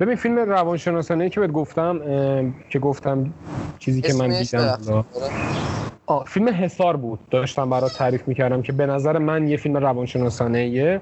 ببین 0.00 0.16
فیلم 0.16 0.38
روانشناسانه 0.38 1.30
که 1.30 1.40
بهت 1.40 1.52
گفتم 1.52 2.00
که 2.70 2.78
گفتم 2.78 3.34
چیزی 3.78 4.00
که 4.02 4.12
من 4.14 4.28
دیدم. 4.28 5.04
آه 6.06 6.24
فیلم 6.24 6.48
حصار 6.48 6.96
بود. 6.96 7.18
داشتم 7.30 7.70
برات 7.70 7.92
تعریف 7.92 8.28
می‌کردم 8.28 8.62
که 8.62 8.72
به 8.72 8.86
نظر 8.86 9.18
من 9.18 9.48
یه 9.48 9.56
فیلم 9.56 9.76
روانشناسانه 9.76 11.00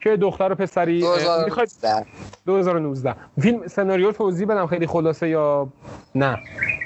که 0.00 0.16
دختر 0.16 0.52
و 0.52 0.54
پسری 0.54 1.00
2019 1.00 2.06
2019 2.46 3.14
فیلم 3.40 3.66
سناریو 3.66 4.12
توضیح 4.12 4.46
بدم 4.46 4.66
خیلی 4.66 4.86
خلاصه 4.86 5.28
یا 5.28 5.68
نه؟ 6.14 6.38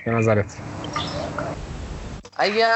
به 0.04 0.10
نظرت. 0.10 0.56
اگر 2.36 2.72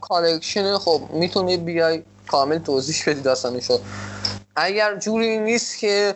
collection 0.00 0.78
خب 0.78 1.00
می‌تونی 1.12 1.56
بیای 1.56 2.02
کامل 2.32 2.58
توضیح 2.58 2.96
بدی 3.06 3.20
داستانشو 3.20 3.78
اگر 4.56 4.96
جوری 4.96 5.38
نیست 5.38 5.78
که 5.78 6.14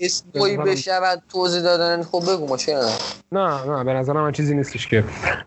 اسموی 0.00 0.56
بشود 0.56 1.22
توضیح 1.32 1.62
دادن 1.62 2.02
خب 2.02 2.22
بگو 2.32 2.46
مشکل 2.46 2.72
نه؟ 3.32 3.66
نه 3.66 3.84
به 3.84 3.92
نظر 3.92 4.12
من 4.12 4.32
چیزی 4.32 4.54
نیستش 4.54 4.88
که. 4.88 5.04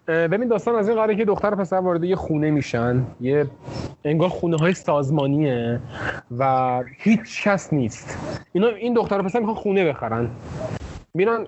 ببین 0.08 0.48
داستان 0.48 0.76
از 0.76 0.88
این 0.88 0.98
قراره 0.98 1.15
که 1.15 1.26
دختر 1.26 1.56
پسر 1.56 1.80
وارد 1.80 2.04
یه 2.04 2.15
خونه 2.15 2.52
میشن. 2.52 3.06
یه 3.22 3.48
انگار 4.06 4.30
خونه 4.30 4.58
های 4.58 4.74
سازمانیه 4.74 5.80
و 6.38 6.84
هیچ 6.98 7.43
کس 7.43 7.74
نیست. 7.74 8.17
اینا 8.54 8.67
این 8.67 8.93
دختر 8.93 9.22
پسر 9.22 9.39
می‌خوان 9.39 9.58
خونه 9.58 9.86
بخرن. 9.86 10.30
میرن 11.17 11.47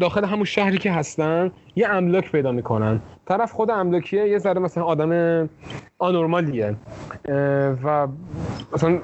داخل, 0.00 0.24
همون 0.24 0.44
شهری 0.44 0.78
که 0.78 0.92
هستن 0.92 1.50
یه 1.76 1.88
املاک 1.88 2.32
پیدا 2.32 2.52
می‌کنن. 2.52 3.00
طرف 3.26 3.52
خود 3.52 3.70
املاکیه 3.70 4.28
یه 4.28 4.38
ذره 4.38 4.60
مثلا 4.60 4.84
آدم 4.84 5.48
آنورمالیه. 5.98 6.74
و 7.84 8.08
مثلا 8.72 8.98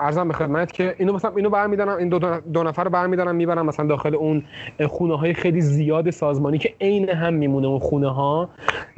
ارزم 0.00 0.28
به 0.28 0.34
خدمت 0.34 0.72
که 0.72 0.94
اینو 0.98 1.12
مثلا 1.12 1.32
اینو 1.36 1.50
برمیدارن 1.50 1.98
این 1.98 2.08
دو, 2.08 2.40
دو 2.40 2.62
نفر 2.62 2.84
رو 2.84 2.90
برمیدارن 2.90 3.36
می‌برن 3.36 3.62
مثلا 3.62 3.86
داخل 3.86 4.14
اون 4.14 4.44
خونه 4.86 5.18
های 5.18 5.34
خیلی 5.34 5.60
زیاد 5.60 6.10
سازمانی 6.10 6.58
که 6.58 6.74
عین 6.80 7.08
هم 7.08 7.34
میمونه 7.34 7.66
اون 7.66 7.78
خونه 7.78 8.12
ها 8.14 8.48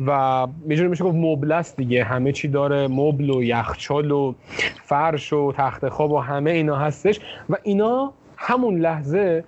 و 0.06 0.46
میجوری 0.64 0.88
میشه 0.88 1.04
گفت 1.04 1.16
مبل 1.16 1.52
است 1.52 1.76
دیگه. 1.76 2.04
همه 2.04 2.32
چی 2.32 2.48
داره 2.48 2.88
مبل 2.88 3.30
و 3.30 3.42
یخچال 3.42 4.10
و 4.10 4.34
فرش 4.82 5.32
و 5.32 5.52
تخت 5.52 5.88
خواب 5.88 6.12
و 6.12 6.18
همه 6.18 6.50
اینا 6.50 6.76
هستش. 6.76 7.20
و 7.50 7.56
اینا 7.62 8.12
همون 8.36 8.78
لحظه 8.78 9.44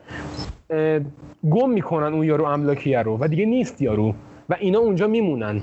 گم 1.50 1.70
می‌کنن 1.70 2.14
اون 2.14 2.24
یارو 2.24 2.44
املاکیه 2.44 3.02
رو 3.02 3.18
و 3.20 3.28
دیگه 3.28 3.46
نیست 3.46 3.82
یارو 3.82 4.14
و 4.48 4.56
اینا 4.60 4.78
اونجا 4.78 5.06
میمونن. 5.06 5.62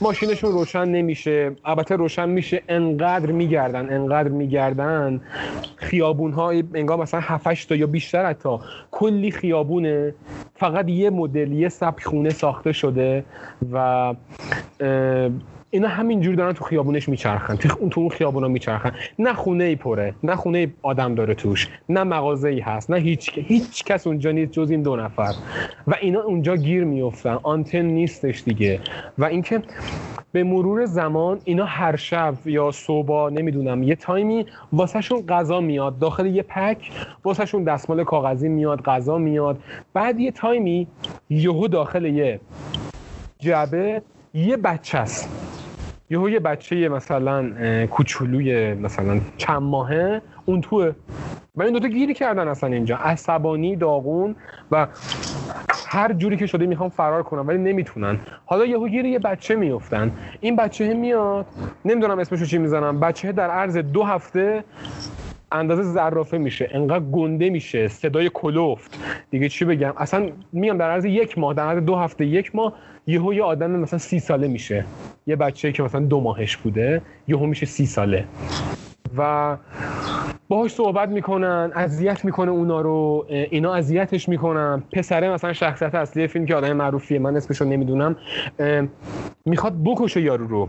ماشینشون 0.00 0.52
روشن 0.52 0.88
نمیشه. 0.88 1.52
البته 1.64 1.96
روشن 1.96 2.28
میشه 2.28 2.62
انقدر 2.68 3.32
میگردن 3.32 3.92
انقدر 3.94 4.28
میگردن. 4.28 5.20
خیابون 5.76 6.32
ها 6.32 6.50
انگار 6.50 6.98
مثلا 6.98 7.20
7 7.20 7.68
تا 7.68 7.74
یا 7.74 7.86
بیشتر 7.86 8.26
حتی. 8.26 8.58
کلی 8.90 9.30
خیابونه. 9.30 10.14
فقط 10.54 10.88
یه 10.88 11.10
مدل 11.10 11.52
یه 11.52 11.68
سبک 11.68 12.04
خونه 12.04 12.30
ساخته 12.30 12.72
شده 12.72 13.24
و 13.72 14.14
اینا 15.74 15.88
همینجور 15.88 16.34
دارن 16.34 16.52
تو 16.52 16.64
خیابونش 16.64 17.08
میچرخن. 17.08 17.56
تو 17.56 17.76
اون 17.80 17.90
تو 17.90 18.00
اون 18.00 18.10
خیابونا 18.10 18.48
میچرخن. 18.48 18.92
نه 19.18 19.32
خونه 19.34 19.64
ای 19.64 19.76
پره 19.76 20.14
نه 20.22 20.36
خونه 20.36 20.58
ای 20.58 20.68
آدم 20.82 21.14
داره 21.14 21.34
توش 21.34 21.68
نه 21.88 22.04
مغازه 22.04 22.48
ای 22.48 22.60
هست 22.60 22.90
نه 22.90 22.96
هیچ 22.96 23.30
هیچ 23.34 23.84
کس 23.84 24.06
اونجا 24.06 24.30
نیست 24.30 24.52
جز 24.52 24.70
این 24.70 24.82
دو 24.82 24.96
نفر. 24.96 25.34
و 25.86 25.94
اینا 26.00 26.20
اونجا 26.20 26.56
گیر 26.56 26.84
میفتن 26.84 27.38
آنتن 27.42 27.82
نیستش 27.82 28.42
دیگه. 28.42 28.80
و 29.18 29.24
اینکه 29.24 29.62
به 30.32 30.44
مرور 30.44 30.84
زمان 30.84 31.40
اینا 31.44 31.64
هر 31.64 31.96
شب 31.96 32.34
یا 32.44 32.70
صبح 32.70 33.30
نمی‌دونم 33.30 33.82
یه 33.82 33.94
تایمی 33.94 34.46
واسهشون 34.72 35.26
غذا 35.26 35.60
میاد. 35.60 35.98
داخل 35.98 36.26
یه 36.26 36.42
پک 36.42 36.90
واسهشون 37.24 37.64
دستمال 37.64 38.04
کاغذی 38.04 38.48
میاد 38.48 38.82
غذا 38.82 39.18
میاد. 39.18 39.58
بعد 39.94 40.20
یه 40.20 40.30
تایمی 40.30 40.86
یهو 41.30 41.68
داخل 41.68 42.04
یه 42.04 42.40
جعبه 43.38 44.02
یه 44.34 44.56
بچه 44.56 44.98
است. 44.98 45.51
یهو 46.12 46.28
یه 46.28 46.40
بچه 46.40 46.88
مثلا 46.88 47.50
کوچولوی 47.86 48.74
مثلا 48.74 49.20
چند 49.36 49.62
ماهه 49.62 50.22
اون 50.44 50.60
توه. 50.60 50.92
و 51.56 51.62
این 51.62 51.72
دوتا 51.72 51.88
گیری 51.88 52.14
کردن 52.14 52.48
اصلا 52.48 52.72
اینجا. 52.72 52.96
عصبانی 52.96 53.76
داغون 53.76 54.36
و 54.70 54.86
هر 55.88 56.12
جوری 56.12 56.36
که 56.36 56.46
شده 56.46 56.66
می‌خوام 56.66 56.88
فرار 56.88 57.22
کنم 57.22 57.48
ولی 57.48 57.58
نمی‌تونن. 57.58 58.18
حالا 58.46 58.66
یهو 58.66 58.88
گیر 58.88 59.04
یه 59.04 59.18
بچه 59.18 59.54
میفتن 59.56 60.12
این 60.40 60.56
بچه 60.56 60.94
میاد. 60.94 61.46
نمی‌دونم 61.84 62.18
اسمشو 62.18 62.44
چی 62.44 62.58
می‌زنم. 62.58 63.00
بچه 63.00 63.32
در 63.32 63.50
عرض 63.50 63.76
دو 63.76 64.02
هفته 64.02 64.64
اندازه 65.52 65.82
زرافه 65.82 66.38
میشه. 66.38 66.68
انقدر 66.72 67.04
گنده 67.04 67.50
میشه. 67.50 67.88
صدای 67.88 68.30
کلوفت 68.34 68.98
دیگه 69.30 69.48
چی 69.48 69.64
بگم؟ 69.64 69.92
اصلا 69.96 70.28
میگم 70.52 70.78
در 70.78 70.90
عرض 70.90 71.04
یک 71.04 71.38
ماه. 71.38 71.54
در 71.54 71.66
عرض 71.66 71.84
دو 71.84 71.96
هفته 71.96 72.26
یک 72.26 72.54
ماه 72.54 72.72
یهو 73.06 73.34
یه 73.34 73.42
آدم 73.42 73.70
مثلا 73.70 73.98
سی 73.98 74.20
ساله 74.20 74.48
میشه. 74.48 74.84
یه 75.26 75.36
بچه 75.36 75.72
که 75.72 75.82
مثلا 75.82 76.00
دو 76.00 76.20
ماهش 76.20 76.56
بوده 76.56 77.02
یهو 77.28 77.46
میشه 77.46 77.66
سی 77.66 77.86
ساله. 77.86 78.24
و 79.16 79.56
باهاش 80.48 80.70
صحبت 80.74 81.08
می‌کنن 81.08 81.72
اذیت 81.74 82.24
می‌کنه 82.24 82.50
اونا 82.50 82.80
رو 82.80 83.26
اینا 83.28 83.74
اذیتش 83.74 84.28
می‌کنن. 84.28 84.82
پسره 84.92 85.30
مثلا 85.30 85.52
شخصیت 85.52 85.94
اصلی 85.94 86.26
فیلم 86.26 86.46
که 86.46 86.54
آدم 86.54 86.72
معروفیه 86.72 87.18
من 87.18 87.36
اسمشو 87.36 87.64
نمی‌دونم 87.64 88.16
می‌خواد 89.44 89.82
بکشه 89.84 90.20
یارو 90.20 90.46
رو. 90.46 90.68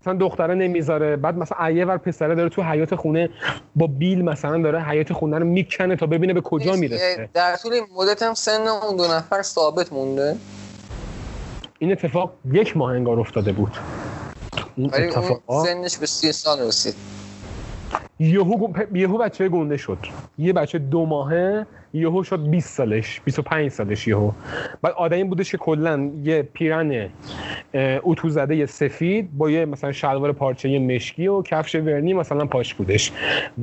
مثلا 0.00 0.14
دختره 0.14 0.54
نمی‌ذاره 0.54 1.16
بعد 1.16 1.36
مثلا 1.36 1.70
یه 1.70 1.84
ور 1.84 1.96
پسره 1.96 2.34
داره 2.34 2.48
تو 2.48 2.62
حیات 2.62 2.94
خونه 2.94 3.30
با 3.76 3.86
بیل 3.86 4.24
مثلا 4.24 4.62
داره 4.62 4.82
حیات 4.82 5.12
خونه 5.12 5.38
رو 5.38 5.46
می‌کنه 5.46 5.96
تا 5.96 6.06
ببینه 6.06 6.32
به 6.32 6.40
کجا 6.40 6.76
می‌رسه. 6.76 7.28
در 7.34 7.56
طول 7.56 7.72
مدت 7.96 8.22
هم 8.22 8.34
سن 8.34 8.66
اون 8.82 8.96
دو 8.96 9.04
نفر 9.04 9.42
ثابت 9.42 9.92
مونده. 9.92 10.36
این 11.78 11.92
اتفاق 11.92 12.32
یک 12.52 12.76
ماه 12.76 12.90
انگار 12.90 13.20
افتاده 13.20 13.52
بود. 13.52 13.72
این 14.76 14.90
اتفاق 14.94 15.64
سنش 15.64 15.98
به 15.98 16.06
سی 16.06 16.32
سال 16.32 16.60
رسید. 16.60 16.94
یهو 18.18 18.68
یهو 18.94 19.18
بچه 19.18 19.48
گنده 19.48 19.76
شد. 19.76 19.98
یه 20.38 20.52
بچه 20.52 20.78
دو 20.78 21.06
ماهه 21.06 21.66
یهو 21.96 22.22
شد 22.22 22.50
20 22.50 22.74
سالش 22.74 23.20
25 23.24 23.70
سالش 23.70 24.08
یهو. 24.08 24.30
بعد 24.82 24.92
آدمی 24.92 25.24
بودش 25.24 25.50
که 25.50 25.56
کلا 25.56 26.10
یه 26.24 26.42
پیرن 26.42 27.08
اتو 27.74 28.28
زده 28.28 28.66
سفید 28.66 29.38
با 29.38 29.50
یه 29.50 29.64
مثلا 29.64 29.92
شلوار 29.92 30.32
پارچه 30.32 30.78
مشکی 30.78 31.26
و 31.26 31.42
کفش 31.42 31.74
ورنی 31.74 32.14
مثلا 32.14 32.46
پاش 32.46 32.74
بودش. 32.74 33.12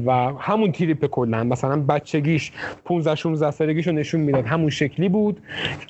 و 0.05 0.11
همون 0.39 0.71
تریپ 0.71 1.05
کلا 1.05 1.43
مثلا 1.43 1.81
بچگیش 1.81 2.51
15 2.85 3.15
16 3.15 3.51
سالگیشو 3.51 3.91
نشون 3.91 4.21
می‌داد. 4.21 4.45
همون 4.45 4.69
شکلی 4.69 5.09
بود. 5.09 5.39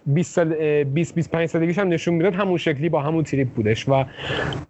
20 0.06 0.34
سال 0.34 0.84
20 0.84 1.15
25 1.15 1.49
سالگیش 1.49 1.77
هم 1.77 1.88
نشون 1.88 2.13
می‌داد. 2.13 2.34
همون 2.36 2.58
شکلی 2.58 2.89
با 2.89 3.01
همون 3.01 3.23
تریپ 3.23 3.47
بودش. 3.49 3.89
و 3.89 4.06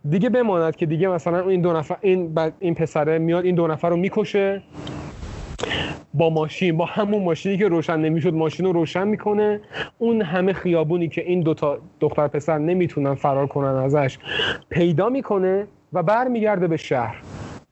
دیگه 0.10 0.30
بماند 0.30 0.76
که 0.76 0.86
دیگه 0.86 1.08
مثلا 1.08 1.50
این 1.50 1.62
دو 1.62 1.74
نفر 1.74 1.96
این 2.02 2.38
این 2.60 2.76
پسره 2.76 3.18
میاد 3.20 3.46
این 3.46 3.56
دو 3.56 3.68
نفر 3.68 3.90
رو 3.90 3.98
می‌کشه. 3.98 4.62
با 6.14 6.30
ماشین 6.30 6.78
با 6.78 6.86
همون 6.86 7.24
ماشینی 7.24 7.58
که 7.58 7.68
روشن 7.68 7.98
نمی‌شد 8.00 8.34
ماشین 8.34 8.66
رو 8.66 8.72
روشن 8.72 9.08
می‌کنه. 9.08 9.60
اون 9.98 10.22
همه 10.22 10.54
خیابونی 10.54 11.08
که 11.08 11.22
این 11.22 11.42
دوتا 11.42 11.78
دختر 12.00 12.28
پسر 12.28 12.58
نمی‌تونن 12.58 13.16
فرار 13.16 13.48
کنن 13.48 13.76
ازش 13.76 14.18
پیدا 14.70 15.10
می‌کنه 15.10 15.68
و 15.94 16.04
برمیگرده 16.04 16.68
به 16.68 16.78
شهر. 16.78 17.16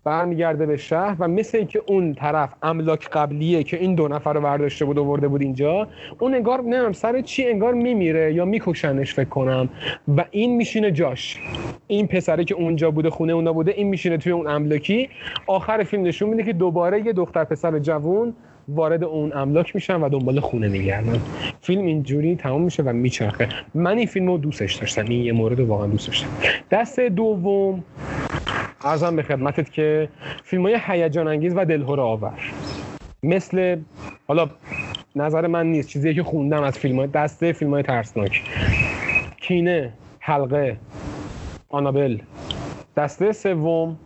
برمیگرده 0.03 0.65
به 0.65 0.77
شهر 0.77 1.15
و 1.19 1.27
مثل 1.27 1.57
اینکه 1.57 1.81
اون 1.87 2.13
طرف 2.13 2.53
املاک 2.63 3.09
قبلیه 3.09 3.63
که 3.63 3.77
این 3.77 3.95
دو 3.95 4.07
نفر 4.07 4.33
رو 4.33 4.41
برداشته 4.41 4.85
بود 4.85 4.97
و 4.97 5.03
ورده 5.03 5.27
بود 5.27 5.41
اینجا 5.41 5.87
اون 6.19 6.35
انگار 6.35 6.61
نمی‌دونم 6.61 6.91
سر 6.91 7.21
چی 7.21 7.47
انگار 7.47 7.73
میمیره 7.73 8.33
یا 8.33 8.45
میکشنش 8.45 9.13
فکر 9.13 9.29
کنم. 9.29 9.69
و 10.17 10.25
این 10.31 10.55
میشینه 10.55 10.91
جاش. 10.91 11.39
این 11.87 12.07
پسره 12.07 12.43
که 12.43 12.55
اونجا 12.55 12.91
بوده 12.91 13.09
خونه 13.09 13.33
اونا 13.33 13.53
بوده 13.53 13.71
این 13.71 13.87
میشینه 13.87 14.17
توی 14.17 14.31
اون 14.31 14.47
املاکی. 14.47 15.09
آخر 15.47 15.83
فیلم 15.83 16.03
نشون 16.03 16.29
میده 16.29 16.43
که 16.43 16.53
دوباره 16.53 17.05
یه 17.05 17.13
دختر 17.13 17.43
پسر 17.43 17.79
جوون 17.79 18.33
وارد 18.67 19.03
اون 19.03 19.33
املاک 19.33 19.75
میشن 19.75 20.01
و 20.01 20.09
دنبال 20.09 20.39
خونه 20.39 20.67
میگردن. 20.67 21.21
فیلم 21.61 21.85
اینجوری 21.85 22.35
تمام 22.35 22.61
میشه 22.61 22.83
و 22.83 22.93
میچرخه. 22.93 23.49
من 23.73 23.97
این 23.97 24.07
فیلم 24.07 24.27
رو 24.27 24.37
دوستش 24.37 24.75
داشتم. 24.75 25.05
این 25.05 25.23
یه 25.25 25.31
مورد 25.31 25.59
واقعا 25.59 25.87
دوست 25.87 26.07
داشتم. 26.07 26.27
دست 26.71 26.99
دوم 26.99 27.83
ارزم 28.83 29.15
به 29.15 29.23
خدمتت 29.23 29.71
که 29.71 30.09
فیلم 30.43 30.63
های 30.63 30.79
هیجان 30.87 31.27
انگیز 31.27 31.53
و 31.55 31.65
دلهور 31.65 31.99
آور. 31.99 32.39
مثل 33.23 33.77
حالا 34.27 34.49
نظر 35.15 35.47
من 35.47 35.67
نیست. 35.67 35.89
چیزی 35.89 36.13
که 36.13 36.23
خوندم 36.23 36.63
از 36.63 36.79
فیلم 36.79 36.95
های 36.95 37.07
دسته 37.07 37.53
فیلم 37.53 37.73
های 37.73 37.83
ترسناک. 37.83 38.41
کینه 39.41 39.93
حلقه 40.19 40.77
آنابل. 41.69 42.17
دسته 42.97 43.31
سوم 43.31 43.97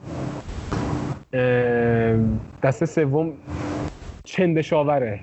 دسته 2.63 2.85
سوم 2.85 3.33
چندشاوره. 4.25 5.19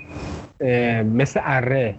مثل 1.05 1.41
اره 1.43 1.95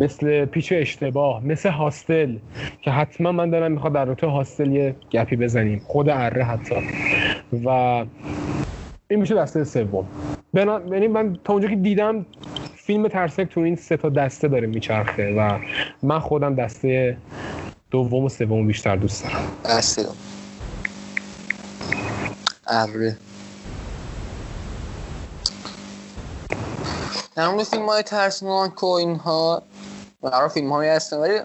مثل 0.00 0.44
پیچ 0.44 0.72
اشتباه 0.76 1.44
مثل 1.46 1.68
هاستل 1.70 2.36
که 2.82 2.90
حتما 2.90 3.32
من 3.32 3.50
دارم 3.50 3.72
می‌خواد 3.72 3.92
در 3.92 4.04
رابطه 4.04 4.26
هاستل 4.26 4.72
یه 4.72 4.94
گپی 5.10 5.36
بزنیم. 5.36 5.82
خود 5.86 6.08
اره 6.08 6.44
حتی. 6.44 6.74
و 7.64 7.68
این 9.08 9.20
میشه 9.20 9.34
دسته 9.34 9.64
سوم. 9.64 10.06
یعنی 10.54 11.08
من 11.08 11.38
تا 11.44 11.52
اونجا 11.52 11.68
که 11.68 11.76
دیدم 11.76 12.26
فیلم 12.74 13.08
ترسک 13.08 13.44
تو 13.44 13.60
این 13.60 13.76
سه 13.76 13.96
تا 13.96 14.08
دسته 14.08 14.48
داره 14.48 14.66
میچرخه 14.66 15.34
و 15.34 15.58
من 16.02 16.18
خودم 16.18 16.54
دسته 16.54 17.16
دوم 17.90 18.24
و 18.24 18.28
سوم 18.28 18.66
بیشتر 18.66 18.96
دوست 18.96 19.24
دارم. 19.24 19.42
دسته 19.64 20.02
اره. 22.66 23.16
تمام 27.36 27.64
فیلم 27.64 27.86
های 27.86 28.02
ترسناک 28.02 28.82
و 28.82 28.86
اینها 28.86 29.62
برای 30.22 30.48
فیلم 30.48 30.72
هایی 30.72 30.90
هستن 30.90 31.16
ولی 31.16 31.40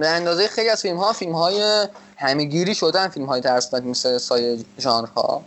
به 0.00 0.08
اندازه 0.08 0.46
خیلی 0.46 0.68
از 0.68 0.82
فیلم 0.82 0.96
ها 0.96 1.12
فیلم 1.12 1.32
های 1.32 1.86
همگیری 2.16 2.74
شدن 2.74 3.08
فیلم 3.08 3.26
های 3.26 3.40
ترسناک 3.40 3.82
مثل 3.84 4.18
سایه 4.18 4.58
ها 5.16 5.42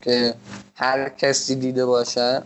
که 0.00 0.34
هر 0.74 1.08
کسی 1.08 1.54
دیده 1.54 1.86
باشه 1.86 2.42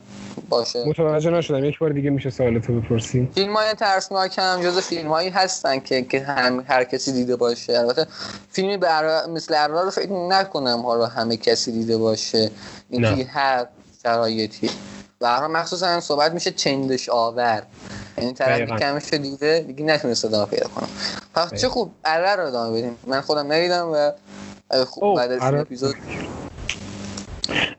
باشه. 0.49 0.85
متوجه 0.89 1.31
نشدم 1.31 1.65
یک 1.65 1.79
بار 1.79 1.93
دیگه 1.93 2.11
میشه 2.11 2.31
سوالتو 2.31 2.81
بپرسیم. 2.81 3.31
فیلم 3.35 3.57
های 3.57 3.75
ترسناک 3.75 4.39
هم 4.39 4.63
جز 4.63 4.79
فیلم 4.79 5.09
هایی 5.09 5.29
هستن 5.29 5.79
که, 5.79 6.03
که 6.03 6.21
هم 6.21 6.65
هر 6.69 6.85
کسی 6.85 7.13
دیده 7.13 7.37
باشه. 7.37 7.79
البته 7.79 8.07
فیلمی 8.51 8.77
بر... 8.77 9.27
مثل 9.27 9.55
ارار 9.55 9.85
رو 9.85 9.91
فکر 9.91 10.13
نکنم 10.13 10.83
ها 10.83 10.95
رو 10.95 11.05
همه 11.05 11.37
کسی 11.37 11.73
دیده 11.73 11.99
باشه. 11.99 12.51
اینکه 12.91 13.25
هر 13.25 13.67
شرایطی. 14.03 14.71
برای 15.25 15.53
مخصوصا 15.53 15.87
هم 15.87 16.01
صحبت 16.01 16.33
میشه 16.33 16.51
چندش 16.51 17.09
آور. 17.09 17.63
یعنی 18.19 18.33
طرف. 18.33 18.81
کمش 18.81 19.15
دیده 19.15 19.65
دیگه 19.67 19.85
نتونست 19.85 20.25
ادامه 20.25 20.47
پیدا 20.47 20.69
کنم 20.69 20.89
پس 21.35 21.55
چه 21.55 21.69
خوب 21.69 21.93
اره 22.05 22.37
رو 22.37 22.47
ادامه 22.47 22.79
بدیم. 22.79 22.97
من 23.07 23.21
خودم 23.21 23.53
ندیدم 23.53 23.89
و 23.89 24.11
خوب 24.85 25.17
بعد 25.17 25.33
از 25.33 25.39
این 25.39 25.49
اره. 25.49 25.61
اپیزود. 25.61 25.95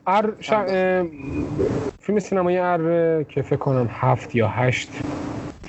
اره 0.06 0.36
ش... 0.40 0.52
اه، 0.52 0.66
فیلم 2.00 2.18
سینمایی 2.18 2.58
اره 2.58 3.24
که 3.24 3.42
فکر 3.42 3.56
کنم 3.56 3.90
هفت 3.92 4.34
یا 4.34 4.48
هشت 4.48 4.88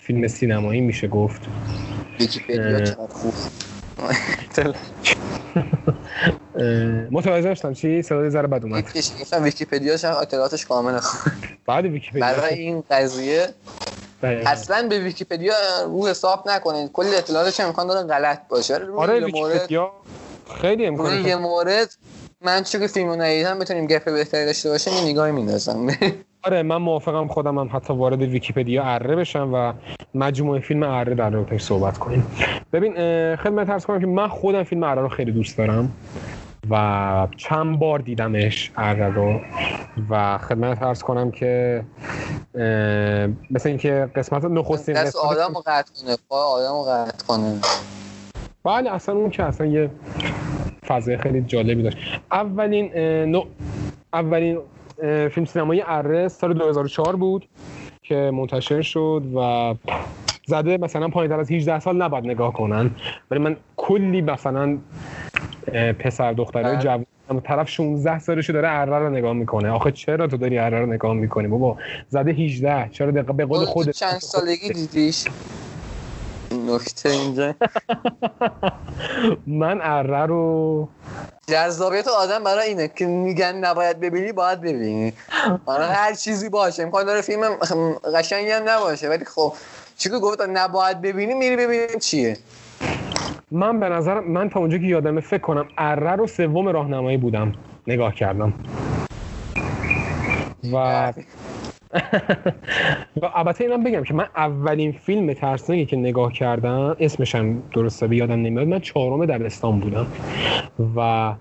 فیلم 0.01 0.27
سینمایی 0.27 0.81
میشه 0.81 1.07
گفت. 1.07 1.41
ویکیپدیا. 2.19 2.79
چقدر 2.79 3.07
خوب. 3.07 3.33
متوجه 7.12 7.55
شدم 7.55 7.73
چی؟ 7.73 8.01
صدای 8.01 8.29
ذره 8.29 8.47
بد 8.47 8.63
اومد. 8.63 8.83
گفتم 9.21 9.43
ویکیپدیاش 9.43 10.05
اطلاعاتش 10.05 10.65
کامله 10.65 10.99
بعد 11.65 11.86
ویکیپدیا 11.86 12.21
برای 12.21 12.60
این 12.60 12.83
قضیه 12.91 13.49
دقیقاً. 14.21 14.49
اصلا 14.49 14.88
به 14.89 14.99
ویکیپدیا 14.99 15.53
رو 15.86 16.07
حساب 16.07 16.49
نکنید 16.49 16.91
کل 16.91 17.05
اطلاعاتش 17.17 17.60
امکان 17.60 17.88
داره 17.88 18.07
غلط 18.07 18.47
باشه. 18.47 18.79
آره 18.97 19.25
ویکیپدیا 19.25 19.91
خیلی 20.62 20.86
امکان 20.86 21.25
یه 21.25 21.36
مورد 21.36 21.97
من 22.41 22.63
چون 22.63 22.81
که 22.81 22.88
فیلمو 22.88 23.15
ندیدم 23.15 23.60
بتونیم 23.60 23.88
گپ 23.88 24.05
بهتری 24.05 24.45
داشته 24.45 24.69
باشیم 24.69 24.93
یه 24.93 25.01
نگاهی 25.01 25.31
میندازم. 25.31 25.88
آره 26.43 26.63
من 26.63 26.78
موافقم 26.78 27.28
خودم 27.28 27.58
هم 27.58 27.69
حتی 27.73 27.93
وارد 27.93 28.21
ویکیپدیا 28.21 28.84
اره 28.84 29.15
بشم 29.15 29.52
و 29.54 29.73
مجموعه 30.15 30.60
فیلم 30.60 30.84
اره 30.84 31.15
در 31.15 31.30
رابطش 31.30 31.62
صحبت 31.62 31.97
کنیم. 31.97 32.28
ببین 32.73 32.93
اه، 32.97 33.36
خدمت 33.36 33.69
عرض 33.69 33.86
کنم 33.86 34.00
که 34.00 34.06
من 34.08 34.28
خودم 34.28 34.63
فیلم 34.63 34.84
اره 34.84 35.02
رو 35.02 35.08
خیلی 35.10 35.32
دوست 35.32 35.58
دارم 35.58 35.91
و 36.69 37.28
چند 37.38 37.80
بار 37.80 38.00
دیدمش 38.00 38.71
اره 38.78 39.10
رو 39.10 39.39
و 40.10 40.38
خدمت 40.38 40.84
ارز 40.84 41.04
کنم 41.04 41.32
که 41.32 41.84
مثل 43.52 43.69
اینکه 43.69 44.10
قسمت 44.15 44.45
نخستین 44.45 44.95
دست 44.95 45.15
قسمت 45.15 45.32
آدم 45.32 45.54
رو 45.54 45.62
قطع 45.65 45.91
کنه 46.04 46.17
آدم 46.30 46.71
رو 46.73 46.84
قطع 46.84 47.26
کنه. 47.28 47.60
بله 48.63 48.93
اصلا 48.93 49.15
اون 49.15 49.30
که 49.30 49.43
اصلا 49.43 49.67
یه 49.67 49.89
فضای 50.88 51.17
خیلی 51.17 51.41
جالبی 51.41 51.84
داشت. 51.84 51.97
اولین 52.32 52.93
نوع 53.26 53.47
اولین 54.13 54.60
فیلم 55.31 55.45
سینمایی 55.45 55.83
اره 55.86 56.27
سال 56.27 56.53
2004 56.53 57.15
بود 57.15 57.47
که 58.03 58.31
منتشر 58.33 58.81
شد 58.81 59.23
و 59.36 59.75
زده 60.45 60.77
مثلا 60.77 61.07
پایین 61.07 61.31
از 61.31 61.51
18 61.51 61.79
سال 61.79 62.01
نباید 62.01 62.25
نگاه 62.25 62.53
کنن. 62.53 62.91
ولی 63.31 63.39
من 63.39 63.55
کلی 63.77 64.21
مثلا 64.21 64.77
پسر 65.99 66.33
دخترای 66.33 66.73
بله. 66.73 66.81
جوان 66.81 67.05
طرف 67.43 67.69
16 67.69 68.19
سالشو 68.19 68.53
داره 68.53 68.69
اره 68.71 68.99
رو 68.99 69.10
نگاه 69.10 69.33
می‌کنه. 69.33 69.69
آخه 69.69 69.91
چرا 69.91 70.27
تو 70.27 70.38
داری 70.38 70.57
اره 70.57 70.79
رو 70.79 70.86
نگاه 70.86 71.13
می‌کنی 71.13 71.47
بابا؟ 71.47 71.77
زده 72.10 72.31
18 72.31 72.89
چرا 72.91 73.12
دقیقا 73.12 73.33
به 73.33 73.45
قول 73.45 73.65
خودت 73.65 73.91
چند 73.91 74.19
سالگی 74.19 74.69
دیدیش؟ 74.69 75.25
نکته 76.51 77.10
اینجا. 77.10 77.55
من 79.62 79.79
اره 79.81 80.25
رو 80.25 80.88
جذابیت 81.47 82.07
آدم 82.07 82.43
برای 82.43 82.67
اینه 82.67 82.88
که 82.88 83.05
میگن 83.05 83.55
نباید 83.55 83.99
ببینی 83.99 84.31
باید 84.31 84.62
ببینی. 84.62 85.13
حالا 85.65 85.86
هر 85.86 86.13
چیزی 86.13 86.49
باشه. 86.49 86.83
امکان 86.83 87.05
داره 87.05 87.21
فیلم 87.21 87.57
قشنگی 88.15 88.51
هم 88.51 88.69
نباشه. 88.69 89.10
ولی 89.10 89.25
خب 89.25 89.53
چی 89.97 90.10
که 90.10 90.17
گفت 90.17 90.41
نباید 90.41 91.01
ببینی 91.01 91.33
میری 91.33 91.55
ببینی 91.55 91.99
چیه. 91.99 92.38
من 93.51 93.79
به 93.79 93.89
نظر 93.89 94.19
من 94.19 94.49
تا 94.49 94.60
اونجا 94.60 94.77
که 94.77 94.83
یادمه 94.86 95.21
فکر 95.21 95.41
کنم 95.41 95.67
اره 95.77 96.15
رو 96.15 96.27
سوم 96.27 96.67
راهنمایی 96.67 97.17
بودم. 97.17 97.53
نگاه 97.88 98.15
کردم. 98.15 98.53
و 100.73 101.13
و 103.21 103.26
البته 103.36 103.63
اینم 103.63 103.84
بگم 103.84 104.04
که 104.04 104.13
من 104.13 104.26
اولین 104.36 104.91
فیلم 104.91 105.34
ترسناکی 105.34 105.86
که 105.86 105.97
نگاه 105.97 106.34
کردم 106.34 106.95
اسمش 107.00 107.36
هم 107.36 107.63
درسته 107.73 108.08
به 108.08 108.15
یادم 108.15 108.34
نمیاد. 108.41 108.67
من 108.67 108.80
چهارم 108.80 109.26
دبستان 109.26 109.80
بودم. 109.80 110.08
و 110.95 111.34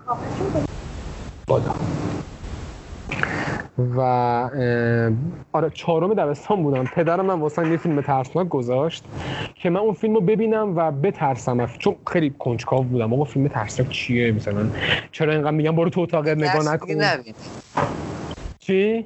و 3.95 4.01
آره 5.51 5.69
چهارم 5.73 6.13
دبستان 6.13 6.63
بودم. 6.63 6.83
پدرم 6.83 7.25
من 7.25 7.39
واسه 7.39 7.69
یه 7.69 7.77
فیلم 7.77 8.01
ترسناک 8.01 8.49
گذاشت 8.49 9.03
که 9.55 9.69
من 9.69 9.79
اون 9.79 9.93
فیلم 9.93 10.13
رو 10.13 10.21
ببینم 10.21 10.73
و 10.75 10.91
بترسم. 10.91 11.65
چون 11.77 11.95
خیلی 12.07 12.33
کنجکاو 12.39 12.83
بودم. 12.83 13.13
آقا 13.13 13.23
فیلم 13.23 13.47
ترسناک 13.47 13.89
چیه 13.89 14.31
مثلا؟ 14.31 14.69
چرا 15.11 15.33
اینقدر 15.33 15.51
میگم 15.51 15.75
برو 15.75 15.89
تو 15.89 16.01
اتاق 16.01 16.27
نگاه 16.27 16.73
نکن. 16.73 16.87
چی؟ 18.67 19.05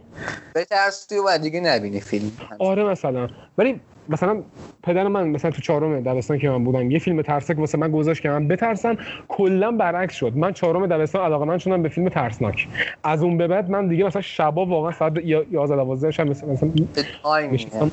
به 0.54 0.66
ترسی 0.66 1.16
و 1.18 1.38
دیگه 1.38 1.60
نبینی 1.60 2.00
فیلم. 2.00 2.32
آره 2.60 2.84
مثلا. 2.84 3.28
ولی 3.58 3.80
مثلا 4.10 4.42
پدر 4.84 5.08
من 5.08 5.28
مثلا 5.28 5.52
تو 5.52 5.62
چهارم 5.62 6.02
دبستان 6.02 6.40
که 6.40 6.50
من 6.50 6.64
بودم 6.64 6.92
یه 6.92 7.00
فیلم 7.00 7.22
ترسناک 7.22 7.60
واسه 7.60 7.78
من 7.78 7.92
گذاشت 7.92 8.22
که 8.22 8.30
من 8.30 8.48
بترسم. 8.48 8.98
کلا 9.28 9.72
برعکس 9.72 10.16
شد. 10.16 10.32
من 10.36 10.54
چهارم 10.54 10.88
دبستان 10.88 11.26
علاقه 11.26 11.46
من 11.46 11.58
شدم 11.58 11.82
به 11.82 11.90
فیلم 11.90 12.10
ترسناک. 12.10 12.68
از 13.04 13.24
اون 13.24 13.38
به 13.38 13.48
بعد 13.48 13.70
من 13.70 13.88
دیگه 13.88 14.04
مثلا 14.06 14.22
شبا 14.22 14.66
واقعا 14.66 14.92
ساعت 14.92 15.14
11 15.26 15.76
12 15.76 16.12
شب 16.12 16.28
مثلا, 16.28 16.50
مثلا 16.50 17.90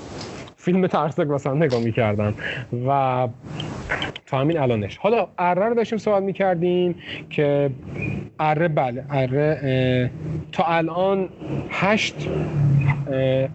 فیلم 0.69 0.87
ترسناک 0.87 1.29
مثلا 1.29 1.55
نگاه 1.55 1.81
می‌کردم. 1.81 2.35
و 2.89 3.29
تا 4.27 4.39
همین 4.39 4.59
الانش. 4.59 4.97
حالا 4.97 5.27
اره 5.39 5.67
رو 5.67 5.75
داشتیم 5.75 5.99
صحبت 5.99 6.23
می‌کردیم 6.23 6.95
که 7.31 7.71
اره 8.41 8.69
بله 8.69 9.05
اره 9.11 10.11
تا 10.53 10.65
الان 10.65 11.29
هشت 11.71 12.15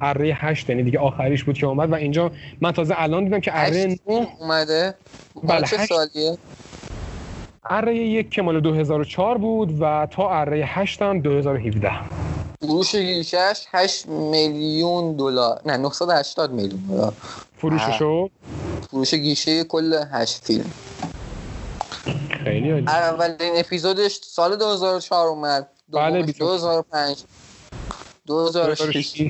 اره 0.02 0.34
هشت 0.34 0.70
یعنی 0.70 0.84
دیگه 0.84 1.00
آخریش 1.00 1.44
بود 1.44 1.58
که 1.58 1.68
اومد 1.68 1.92
و 1.92 1.96
اینجا 1.96 2.32
من 2.62 2.72
تازه 2.72 2.96
الان 2.98 3.24
دیدم 3.24 3.40
که 3.40 3.52
اره 3.54 3.86
نه 4.08 4.28
اومده؟ 4.40 4.94
بله، 5.44 5.68
چه. 5.68 5.78
سالیه؟ 5.78 6.38
اره 7.70 7.96
یک 7.96 8.30
که 8.30 8.42
مال 8.42 8.60
2004 8.60 9.38
بود 9.38 9.82
و 9.82 10.08
تا 10.12 10.30
اره 10.30 10.58
هشت 10.66 11.02
هم 11.02 11.20
2017 11.20 11.92
فروش 12.64 12.96
گیشش 12.96 13.66
8 13.72 14.08
میلیون 14.08 15.16
دلار. 15.16 15.62
نه 15.66 15.78
980 15.78 16.52
میلیون 16.52 16.82
دلار. 16.90 17.14
فروششو 17.58 18.30
فروش 18.92 19.14
گیشه 19.14 19.64
کل 19.64 20.04
8 20.12 20.44
فیلم. 20.44 20.72
خیلی 22.44 22.72
عالی. 22.72 22.88
اولین 22.88 23.54
اپیزودش 23.56 24.20
سال 24.24 24.56
2004 24.56 25.28
اومد. 25.28 25.68
بله، 25.90 26.12
دومش 26.12 26.26
بیست 26.26 26.42
و- 26.42 26.46
2005 26.46 27.24
2006 28.28 28.98
پشت 28.98 29.24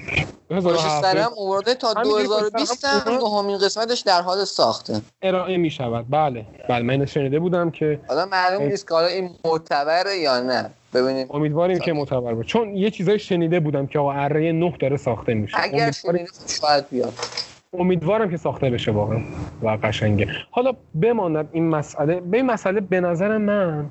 2007 0.49 1.01
سرم 1.01 1.31
اوورده 1.35 1.75
تا 1.75 1.87
همین 1.93 2.03
دیگه 2.03 2.15
پشت 2.15 2.27
2020 2.29 2.73
سرم 2.81 3.13
هم. 3.13 3.19
دومین 3.19 3.57
قسمتش 3.57 3.99
در 3.99 4.21
حال 4.21 4.45
ساخته. 4.45 5.01
ارائه 5.21 5.57
می 5.57 5.69
شود 5.71 6.05
بله. 6.09 6.45
بله 6.69 6.81
من 6.83 7.05
شنیده 7.05 7.39
بودم 7.39 7.71
که 7.71 7.99
حالا 8.07 8.25
معلوم 8.25 8.63
نیست 8.63 8.87
که 8.87 8.93
حالا 8.93 9.07
این 9.07 9.35
معتبره 9.45 10.17
یا 10.17 10.39
نه. 10.39 10.71
ببینیم. 10.93 11.27
امیدواریم 11.29 11.79
که 11.79 11.93
معتبر 11.93 12.33
باشه. 12.33 12.47
چون 12.47 12.75
یه 12.75 12.89
چیزای 12.89 13.19
شنیده 13.19 13.59
بودم 13.59 13.87
که 13.87 13.99
آقا 13.99 14.11
اره 14.11 14.51
نه 14.51 14.73
داره 14.79 14.97
ساخته 14.97 15.33
میشه. 15.33 15.57
اگر 15.59 15.83
امیدوارم, 15.83 16.17
شنیده 16.17 16.31
شاید 16.61 16.89
بیاد. 16.91 17.13
امیدوارم 17.79 18.29
که 18.29 18.37
ساخته 18.37 18.69
بشه 18.69 18.91
واقعا 18.91 19.19
و 19.61 19.77
قشنگه. 19.83 20.27
حالا 20.51 20.71
بماند 21.01 21.49
این 21.51 21.69
مسئله. 21.69 22.21
به 22.21 22.37
این 22.37 22.45
مسئله 22.45 22.81
به 22.81 23.01
نظر 23.01 23.37
من 23.37 23.85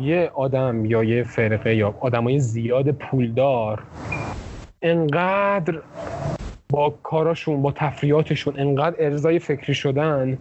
یه 0.00 0.30
آدم 0.34 0.84
یا 0.84 1.04
یه 1.04 1.22
فرقه 1.22 1.74
یا 1.74 1.94
آدمای 2.00 2.38
زیاد 2.38 2.90
پولدار 2.90 3.82
انقدر 4.82 5.78
با 6.70 6.94
کاراشون 7.02 7.62
با 7.62 7.72
تفریاتشون 7.72 8.54
انقدر 8.60 8.96
ارزای 8.98 9.38
فکری 9.38 9.74
شدن 9.74 10.38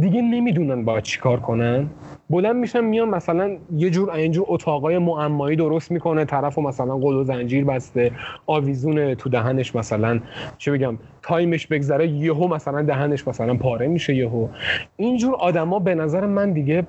دیگه 0.00 0.22
نمی‌دونن 0.22 0.84
باید 0.84 1.02
چیکار 1.02 1.40
کنن. 1.40 1.90
بلند 2.30 2.56
میشن 2.56 2.84
میان 2.84 3.08
مثلا 3.08 3.56
یه 3.76 3.90
جور 3.90 4.10
اینجور 4.10 4.44
اتاقای 4.48 4.98
معمایی 4.98 5.56
درست 5.56 5.90
می‌کنه 5.90 6.24
طرف 6.24 6.58
و 6.58 6.62
مثلا 6.62 6.96
قل 6.96 7.14
و 7.14 7.24
زنجیر 7.24 7.64
بسته 7.64 8.12
آویزون 8.46 9.14
تو 9.14 9.30
دهنش 9.30 9.74
مثلا 9.74 10.20
چه 10.58 10.72
بگم 10.72 10.98
تایمش 11.22 11.66
بگذره 11.66 12.08
یهو 12.08 12.48
مثلا 12.48 12.82
دهنش 12.82 13.28
مثلا 13.28 13.54
پاره 13.54 13.86
میشه 13.88 14.14
یهو. 14.14 14.48
اینجور 14.96 15.34
آدما 15.34 15.78
به 15.78 15.94
نظر 15.94 16.26
من 16.26 16.52
دیگه 16.52 16.86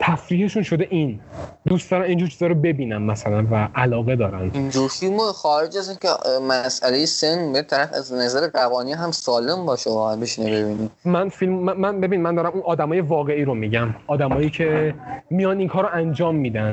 تفریحشون 0.00 0.62
شده 0.62 0.86
این. 0.90 1.20
دوست 1.66 1.90
دارن 1.90 2.02
اینجور 2.04 2.28
چیزا 2.28 2.46
رو 2.46 2.54
ببینن 2.54 2.96
مثلا 2.96 3.46
و 3.50 3.68
علاقه 3.74 4.16
دارن. 4.16 4.50
اینجور 4.54 4.88
فیلم 4.88 5.18
خارج 5.18 5.76
از 5.76 5.88
اینکه 5.88 6.08
مسئله 6.48 7.06
سن 7.06 7.52
به 7.52 7.62
طرف 7.62 7.90
از 7.94 8.12
نظر 8.12 8.48
روانی 8.54 8.92
هم 8.92 9.10
سالم 9.10 9.66
باشه 9.66 9.90
واقعا 9.90 10.16
بشینه 10.16 10.62
ببینی 10.62 10.90
من 11.04 11.28
فیلم 11.28 11.52
من- 11.52 12.00
ببین 12.00 12.22
من 12.22 12.34
دارم 12.34 12.50
اون 12.52 12.62
آدمای 12.66 13.00
واقعی 13.00 13.44
رو 13.44 13.54
میگم. 13.54 13.94
آدمایی 14.06 14.50
که 14.50 14.94
میان 15.30 15.58
این 15.58 15.68
کار 15.68 15.82
رو 15.82 15.88
انجام 15.92 16.34
میدن. 16.34 16.72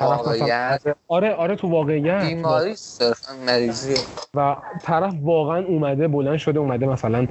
واقعیت؟ 0.00 0.80
آره 1.08 1.32
آره 1.34 1.56
تو 1.56 1.68
واقعیت. 1.68 2.22
بیماری 2.24 2.74
صرفا 2.76 3.32
مریضی 3.46 3.94
و 4.34 4.56
طرف 4.82 5.14
واقعا 5.48 5.64
اومده 5.64 6.08
بلند 6.08 6.36
شده 6.36 6.58
اومده 6.58 6.86
مثلا 6.86 7.26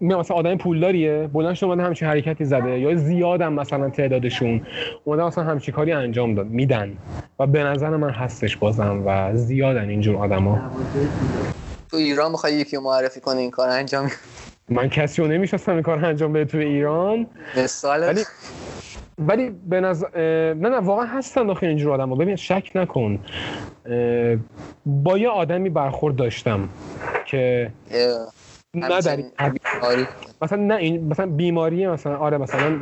مثلا 0.00 0.36
آدم 0.36 0.56
پولداریه 0.56 1.28
بلند 1.32 1.54
شده 1.54 1.66
اومده 1.66 1.82
همچین 1.82 2.08
حرکتی 2.08 2.44
زده 2.44 2.78
یا 2.78 2.94
زیادم 2.94 3.52
مثلا 3.52 3.90
تعدادشون 3.90 4.66
اومده 5.04 5.24
مثلا 5.24 5.44
همچین 5.44 5.74
کاری 5.74 5.92
انجام 5.92 6.34
داد 6.34 6.46
میدن. 6.46 6.92
و 7.38 7.46
به 7.46 7.62
نظر 7.62 7.90
من 7.90 8.10
هستش 8.10 8.56
بازم 8.56 9.02
و 9.06 9.36
زیادن 9.36 9.88
اینجور 9.88 10.16
آدما. 10.16 10.60
تو 11.90 11.96
ایران 11.96 12.30
می‌خوای 12.30 12.52
یکی 12.54 12.76
معرفی 12.76 13.20
کنی 13.20 13.40
این 13.40 13.50
کار 13.50 13.68
انجام. 13.68 14.10
من 14.68 14.88
کسی 14.88 15.22
رو 15.22 15.28
نمی‌شناسم 15.28 15.72
این 15.72 15.82
کار 15.82 16.04
انجام 16.04 16.32
بده 16.32 16.44
تو 16.44 16.58
ایران. 16.58 17.26
مثال 17.56 18.00
ولی 18.00 18.20
ولی 19.18 19.50
به 19.50 19.80
نظر 19.80 20.06
نه 20.54 20.68
نه 20.68 20.78
واقعا 20.78 21.06
هستن 21.06 21.46
داخل 21.46 21.66
اینجور 21.66 21.92
آدم 21.92 22.14
ببین 22.14 22.36
شک 22.36 22.70
نکن. 22.74 23.18
با 24.86 25.18
یه 25.18 25.28
آدمی 25.28 25.70
برخورد 25.70 26.16
داشتم 26.16 26.68
که 27.26 27.70
نه 28.74 28.88
در 29.00 29.22
مثلا 30.42 30.62
نه 30.62 30.74
این 30.74 31.08
مثلا 31.08 31.26
بیماری 31.26 31.86
مثلا 31.86 32.16
آره 32.16 32.38
مثلا 32.38 32.76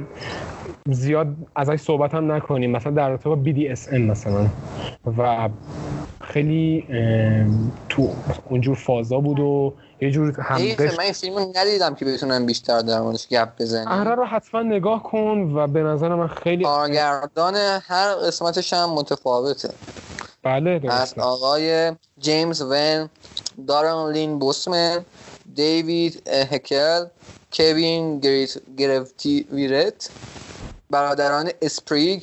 زیاد 0.90 1.37
ازش 1.57 1.81
صحبت 1.81 2.14
هم 2.14 2.33
نکنیم. 2.33 2.70
مثلا 2.70 2.92
در 2.92 3.09
رابطه 3.09 3.29
با 3.29 3.38
BDSM 3.44 3.92
مثلا. 3.92 4.49
و 5.18 5.49
خیلی 6.20 6.85
تو 7.88 8.09
اونجور 8.51 8.77
فازا 8.77 9.20
بود 9.20 9.40
و 9.40 9.75
یه 10.01 10.11
جور 10.11 10.40
همقش 10.40 10.99
من 10.99 11.05
این 11.05 11.12
فیلم 11.12 11.35
رو 11.35 11.53
ندیدم 11.57 11.94
که 11.94 12.05
بتونم 12.05 12.47
بیشتر 12.47 12.81
در 12.81 13.01
موردش 13.01 13.29
گپ 13.29 13.49
بزنم 13.59 13.88
آره 13.88 14.14
رو 14.14 14.25
حتما 14.25 14.62
نگاه 14.62 15.03
کن 15.03 15.53
و 15.55 15.66
به 15.66 15.83
نظر 15.83 16.14
من 16.14 16.27
خیلی 16.29 16.64
کارگردان 16.64 17.55
هر 17.83 18.14
قسمتش 18.14 18.73
هم 18.73 18.90
متفاوته. 18.90 19.70
بله 20.42 20.70
از 20.70 20.83
درسته 20.83 21.23
آقای 21.23 21.92
جیمز 22.18 22.62
ون 22.62 23.09
دارن 23.68 24.12
لین 24.12 24.38
بوسمن 24.38 25.05
دیوید 25.55 26.29
هکل 26.51 27.05
کوین 27.53 28.20
گریت 28.20 28.55
گرفتی 28.77 29.47
ویرت 29.53 30.11
برادران 30.94 31.50
اسپریگ 31.62 32.22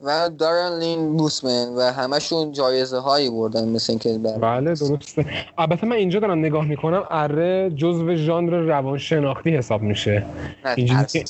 و 0.00 0.30
دارن 0.38 0.78
لین 0.78 1.16
بوسمن 1.16 1.68
و 1.76 1.80
همشون 1.80 2.52
جایزه 2.52 2.98
هایی 2.98 3.30
بردن 3.30 3.68
مثل 3.68 3.92
اینکه 3.92 4.18
بله 4.18 4.74
درسته. 4.74 5.26
البته 5.58 5.86
من 5.86 5.96
اینجا 5.96 6.20
دارم 6.20 6.38
نگاه 6.38 6.64
می‌کنم 6.64 7.04
اره 7.10 7.70
جزو 7.70 8.14
ژانر 8.14 8.56
روانشناختی 8.56 9.56
حساب 9.56 9.82
میشه. 9.82 10.26
نه 10.64 10.74
اینجوری 10.76 11.04
که-. 11.04 11.24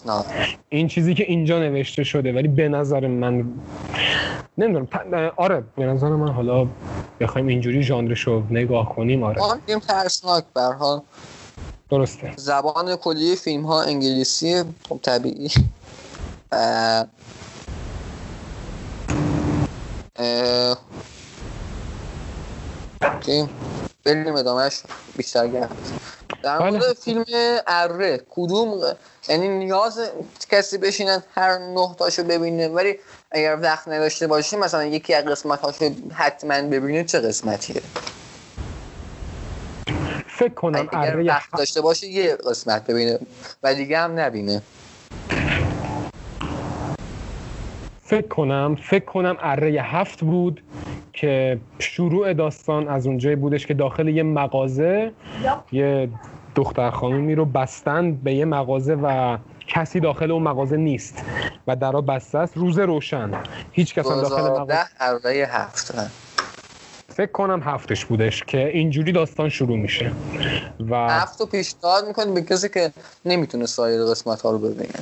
این 0.69 0.89
چیزی 0.89 1.15
که 1.15 1.25
اینجا 1.25 1.59
نوشته 1.59 2.05
شده 2.05 2.33
ولی 2.33 2.49
به 2.49 2.69
نظر 2.69 3.07
من 3.07 3.45
نمی‌دونم 4.59 4.89
آره 5.37 5.65
به 5.77 5.85
نظر 5.87 6.09
من 6.09 6.33
حالا 6.33 6.67
بخوایم 7.21 7.47
اینجوری 7.47 7.83
ژانرشو 7.83 8.43
نگاه 8.51 8.95
کنیم 8.95 9.23
آره. 9.23 9.43
میگیم 9.55 9.79
ترسناک 9.79 10.45
به 10.55 10.63
حال. 10.63 11.01
درسته. 11.91 12.33
زبان 12.37 12.97
کلی 12.97 13.37
فیلم 13.37 13.63
ها 13.67 13.83
انگلیسی 13.83 14.63
خب 14.89 14.99
طبیعی. 15.03 15.51
اه،. 16.57 17.07
بریم 24.05 24.35
ادامهش 24.35 24.83
بیشتر 25.17 25.49
گرد 25.49 25.71
در 26.43 26.59
بله. 26.59 26.71
مورد 26.71 26.93
فیلم 26.93 27.25
اره 27.67 28.21
کدوم 28.31 28.97
یعنی 29.29 29.49
نیاز 29.49 30.01
کسی 30.51 30.79
بشینن 30.79 31.23
هر 31.35 31.59
نه 31.59 31.95
تاشو 31.99 32.25
ببینه 32.25 32.69
ولی 32.69 32.99
اگر 33.31 33.59
وقت 33.63 33.89
نداشته 33.89 34.27
باشه 34.27 34.57
مثلا 34.57 34.85
یکی 34.85 35.15
از 35.15 35.25
قسمت 35.25 35.61
هاشو 35.61 35.91
حتما 36.15 36.63
ببینه 36.63 37.05
چه 37.05 37.21
قسمتیه 37.21 37.83
فکر 40.39 40.55
کنم 40.55 40.89
اگر 40.93 41.13
اره 41.13 41.25
وقت 41.25 41.51
داشته 41.59 41.81
باشه 41.81 42.07
یه 42.07 42.37
قسمت 42.37 42.87
ببینه 42.87 43.19
و 43.63 43.75
دیگه 43.75 43.99
هم 43.99 44.21
نبینه 44.21 44.63
فکر 48.07 48.29
کنم 48.29 48.77
فکر 48.83 49.05
کنم 49.05 49.37
اره 49.41 49.83
هفت 49.83 50.21
بود 50.21 50.63
که 51.13 51.59
شروع 51.79 52.33
داستان 52.33 52.89
از 52.89 53.07
اونجایی 53.07 53.37
بودش 53.37 53.67
که 53.67 53.75
داخل 53.75 54.09
یه 54.09 54.23
مغازه 54.23 55.13
یه 55.73 56.09
دختر 56.55 56.91
خانومی 56.91 57.35
رو 57.35 57.45
بستند 57.45 58.23
به 58.23 58.35
یه 58.35 58.45
مغازه 58.45 58.95
و 58.95 59.39
کسی 59.69 60.01
داخل 60.01 60.31
اون 60.31 60.43
مغازه 60.43 60.77
نیست 60.77 61.25
و 61.67 61.77
درا 61.77 62.01
بسته 62.01 62.39
است. 62.39 62.57
روز 62.57 62.79
روشن. 62.79 63.31
هیچ 63.73 63.95
کس 63.95 64.07
هم 64.07 64.21
داخل 64.21 64.43
مغازه 64.43 64.49
2010 64.49 64.79
اره 65.01 65.47
هفت 65.47 65.95
فکر 67.09 67.33
کنم 67.33 67.63
هفتش 67.65 68.05
بودش 68.05 68.45
که 68.45 68.69
اینجوری 68.69 69.13
داستان 69.13 69.49
شروع 69.49 69.79
میشه 69.79 70.13
و 70.91 71.11
هفت 71.11 71.41
رو 71.41 71.47
پیشنهاد 71.47 72.07
می‌کنی 72.07 72.33
به 72.33 72.43
کسی 72.43 72.69
که 72.69 72.93
نمی‌تونه 73.25 73.67
سایر 73.67 74.05
قسمت 74.05 74.43
ها 74.43 74.51
رو 74.51 74.59
ببینه. 74.59 75.01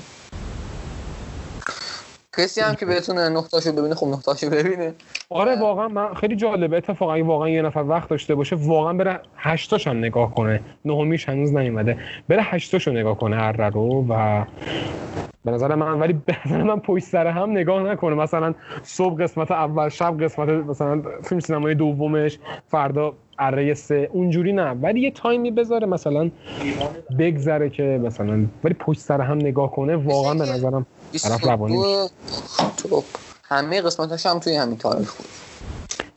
کسی 2.37 2.61
هم 2.61 2.75
که 2.75 2.87
بتونه 2.87 3.29
نقطاشو 3.29 3.73
ببینه 3.73 3.95
خب 3.95 4.07
نقطاشو 4.07 4.51
ببینه. 4.51 4.95
آره 5.31 5.61
واقعا 5.61 5.89
من 5.89 6.15
خیلی 6.15 6.37
جالبه. 6.37 6.77
اتفاقا 6.77 7.15
اگه 7.15 7.25
واقعا 7.25 7.49
یه 7.49 7.63
نفر 7.63 7.85
وقت 7.89 8.09
داشته 8.09 8.35
باشه 8.35 8.57
واقعا 8.57 8.93
بره 8.93 9.21
هشتاش 9.37 9.89
هم 9.89 9.99
نگاه 9.99 10.35
کنه. 10.35 10.61
نهمیش 10.85 11.29
هنوز 11.29 11.53
نیومده. 11.53 11.99
بره 12.29 12.43
هشتاشو 12.43 12.91
نگاه 12.91 13.19
کنه 13.19 13.37
هر 13.37 13.71
رو 13.71 14.07
و 14.09 14.45
به 15.45 15.51
نظر 15.51 15.75
من 15.75 16.01
ولی 16.01 16.13
به 16.13 16.37
نظر 16.47 16.63
من 16.63 16.81
پشت 16.81 17.05
سر 17.05 17.27
هم 17.27 17.51
نگاه 17.51 17.83
نکنه. 17.83 18.15
مثلا 18.15 18.55
صبح 18.83 19.23
قسمت 19.23 19.51
اول 19.51 19.89
شب 19.89 20.25
قسمت 20.25 20.49
مثلا 20.49 21.03
فیلم 21.23 21.41
سینمای 21.41 21.75
دومش 21.75 22.39
فردا 22.69 23.13
اره 23.39 23.75
سه. 23.75 24.09
اونجوری 24.13 24.53
نه. 24.53 24.71
ولی 24.71 25.01
یه 25.01 25.11
تایمی 25.11 25.51
بذاره 25.51 25.87
مثلا 25.87 26.31
بگذره 27.19 27.71
که 27.71 28.01
مثلا 28.05 28.47
ولی 28.65 28.75
پشت 28.75 29.01
سر 29.01 29.21
هم 29.21 29.37
نگاه 29.37 29.71
کنه 29.71 29.97
واقعا 29.97 30.35
به 30.35 30.41
نظرم 30.41 30.87
22 31.15 32.09
تو 32.77 33.05
همه 33.45 33.81
قسمتاش 33.81 34.27
هم 34.27 34.39
توی 34.39 34.57
همین 34.57 34.79
تاریخ 34.79 35.15
بود 35.15 35.29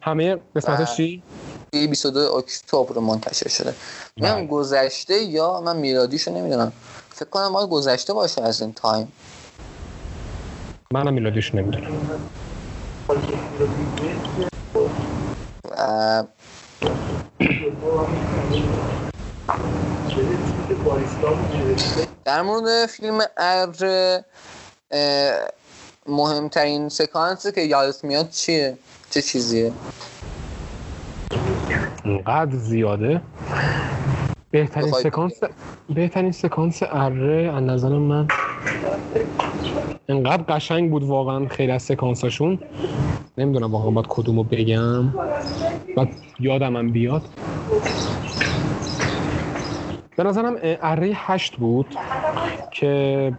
همه 0.01 0.37
قسمتش 0.55 0.95
چی؟ 0.95 1.23
توی 1.71 1.87
22 1.87 2.19
اکتبر 2.19 2.99
منتشر 2.99 3.49
شده. 3.49 3.75
بله. 4.17 4.33
من 4.33 4.47
گذشته 4.47 5.23
یا 5.23 5.61
من 5.61 5.77
میلادیشو 5.77 6.31
نمی‌دونم. 6.31 6.73
فکر 7.09 7.29
کنم 7.29 7.47
مال 7.47 7.67
گذشته 7.67 8.13
باشه 8.13 8.41
از 8.41 8.61
این 8.61 8.73
تایم. 8.73 9.11
منم 10.93 11.13
میلادیش 11.13 11.55
نمی‌دونم. 11.55 12.19
و 13.09 13.13
در 22.25 22.41
مورد 22.41 22.85
فیلم 22.85 23.21
ار 23.37 23.75
مهمترین 26.07 26.89
سکانسی 26.89 27.51
که 27.51 27.61
یادت 27.61 28.03
میاد 28.03 28.29
چیه؟ 28.29 28.77
چه 29.09 29.21
چیزیه؟ 29.21 29.71
اینقدر 32.03 32.55
زیاده؟ 32.55 33.21
بهترین 34.51 34.91
سکانس 34.91 35.33
بهترین 35.89 36.31
سکانس 36.31 36.83
اره 36.83 37.53
از 37.55 37.63
نظر 37.63 37.89
من 37.89 38.27
انقدر 40.09 40.43
قشنگ 40.43 40.91
بود 40.91 41.03
واقعا 41.03 41.47
خیلی 41.47 41.71
از 41.71 41.83
سکانساشون. 41.83 42.59
نمی‌دونم 43.37 43.71
واقعا 43.71 43.91
باید 43.91 44.07
کدومو 44.09 44.43
بگم. 44.43 45.09
بعد 45.95 46.09
یادم 46.39 46.75
هم 46.75 46.91
بیاد. 46.91 47.21
به 50.17 50.23
نظرم 50.23 50.55
اره 50.61 51.11
هشت 51.15 51.55
بود 51.55 51.95
که 52.71 53.33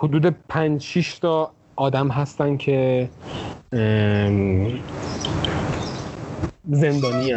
حدود 0.00 0.26
پنج 0.48 0.82
شیش 0.82 1.18
تا 1.18 1.50
آدم 1.76 2.08
هستن 2.08 2.56
که 2.56 3.08
زندانی 6.70 7.32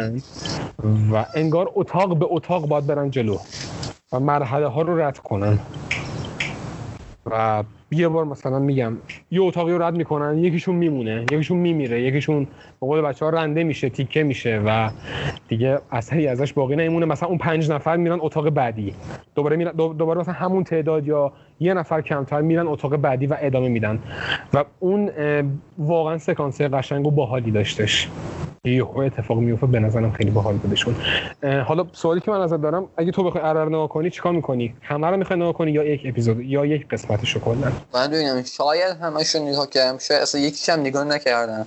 و 1.12 1.26
انگار 1.34 1.70
اتاق 1.74 2.16
به 2.18 2.26
اتاق 2.28 2.68
باید 2.68 2.86
برن 2.86 3.10
جلو 3.10 3.38
و 4.12 4.20
مرحله 4.20 4.66
ها 4.66 4.82
رو 4.82 5.00
رد 5.00 5.18
کنن. 5.18 5.58
و 7.26 7.64
یه 7.92 8.08
بار 8.08 8.24
مثلا 8.24 8.58
میگم 8.58 8.96
یه 9.30 9.42
اتاقی 9.42 9.72
رو 9.72 9.82
رد 9.82 9.96
می‌کنن 9.96 10.38
یکیشون 10.38 10.74
میمونه 10.74 11.22
یکیشون 11.22 11.58
میمیره 11.58 12.02
یکیشون 12.02 12.44
به 12.80 12.86
قول 12.86 13.00
بچه 13.00 13.24
ها 13.24 13.30
رنده 13.30 13.64
میشه 13.64 13.88
تیکه 13.88 14.22
میشه 14.22 14.62
و 14.66 14.90
دیگه 15.48 15.78
اثری 15.90 16.26
ازش 16.26 16.52
باقی 16.52 16.76
نمیمونه. 16.76 17.06
مثلا 17.06 17.28
اون 17.28 17.38
پنج 17.38 17.70
نفر 17.70 17.96
میرن 17.96 18.18
اتاق 18.20 18.50
بعدی. 18.50 18.94
دوباره 19.34 19.56
میرن 19.56 19.72
دو- 19.72 19.92
دوباره 19.92 20.20
مثلا 20.20 20.34
همون 20.34 20.64
تعداد 20.64 21.06
یا 21.06 21.32
یه 21.60 21.74
نفر 21.74 22.00
کمتر 22.00 22.40
میرن 22.40 22.66
اتاق 22.66 22.96
بعدی 22.96 23.26
و 23.26 23.36
ادامه 23.40 23.68
میدن. 23.68 23.98
و 24.54 24.64
اون 24.80 25.10
واقعا 25.78 26.18
سکانس 26.18 26.60
قشنگ 26.60 27.06
و 27.06 27.10
باحالی 27.10 27.50
داشتش. 27.50 28.08
یهو 28.64 28.98
اتفاق 28.98 29.38
میفته 29.38 29.66
به 29.66 29.80
نظرم 29.80 30.12
خیلی 30.12 30.30
باحال 30.30 30.54
بودشون. 30.54 30.94
حالا 31.64 31.86
سوالی 31.92 32.20
که 32.20 32.30
من 32.30 32.40
ازت 32.40 32.62
دارم 32.62 32.84
اگه 32.96 33.10
تو 33.12 33.24
بخوای 33.24 33.44
ارر 33.44 33.66
نگاه 33.66 33.88
کنی 33.88 34.10
چیکار 34.10 34.32
می‌کنی؟ 34.32 34.74
همه 34.82 35.06
رو 35.06 35.16
می‌خوای 35.16 35.38
نگاه 35.38 35.52
کنی 35.52 35.70
یا 35.70 35.84
یک 35.84 36.02
اپیزود 36.04 36.40
یا 36.40 36.66
یک 36.66 36.88
قسمتشو 36.88 37.40
کلا؟ 37.40 37.72
من 37.94 38.06
ببینم 38.10 38.42
شاید 38.42 38.96
همشون 39.00 39.42
نگاه 39.42 39.70
کردم 39.70 39.98
شاید 39.98 40.22
اصلا 40.22 40.40
یکیش 40.40 40.68
هم 40.68 40.80
نگاه 40.80 41.04
نکردم. 41.04 41.66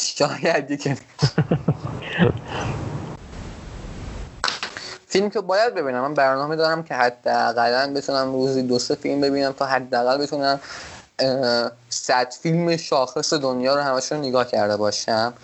شاید 0.00 0.70
یکی 0.70 0.96
فیلم 5.08 5.30
که 5.30 5.40
باید 5.40 5.74
ببینم 5.74 6.00
من 6.00 6.14
برنامه 6.14 6.56
دارم 6.56 6.82
که 6.82 6.94
حداقل 6.94 7.94
بتونم 7.94 8.32
روزی 8.32 8.62
دو 8.62 8.78
سه 8.78 8.94
فیلم 8.94 9.20
ببینم 9.20 9.52
تا 9.52 9.66
حداقل 9.66 10.18
بتونم 10.18 10.60
صد 11.90 12.32
فیلم 12.42 12.76
شاخص 12.76 13.32
دنیا 13.34 13.76
رو 13.76 13.82
همشون 13.82 14.18
نگاه 14.18 14.46
کرده 14.48 14.76
باشم. 14.76 15.34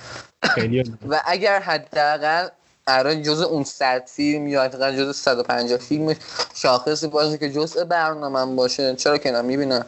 و 1.09 1.23
اگر 1.27 1.61
حداقل 1.61 2.49
قرار 2.87 3.15
جز 3.15 3.41
اون 3.41 3.65
صد 3.65 4.07
فیلم 4.07 4.47
یا 4.47 4.63
حداقل 4.63 4.97
جز 4.97 5.17
150 5.17 5.79
فیلم 5.79 6.17
شاخصی 6.55 7.07
باشه 7.07 7.39
که 7.39 7.51
جزء 7.51 7.85
برنامه 7.85 8.57
باشه. 8.57 8.95
چرا 8.95 9.19
که 9.19 9.33
می‌بینم. 9.33 9.87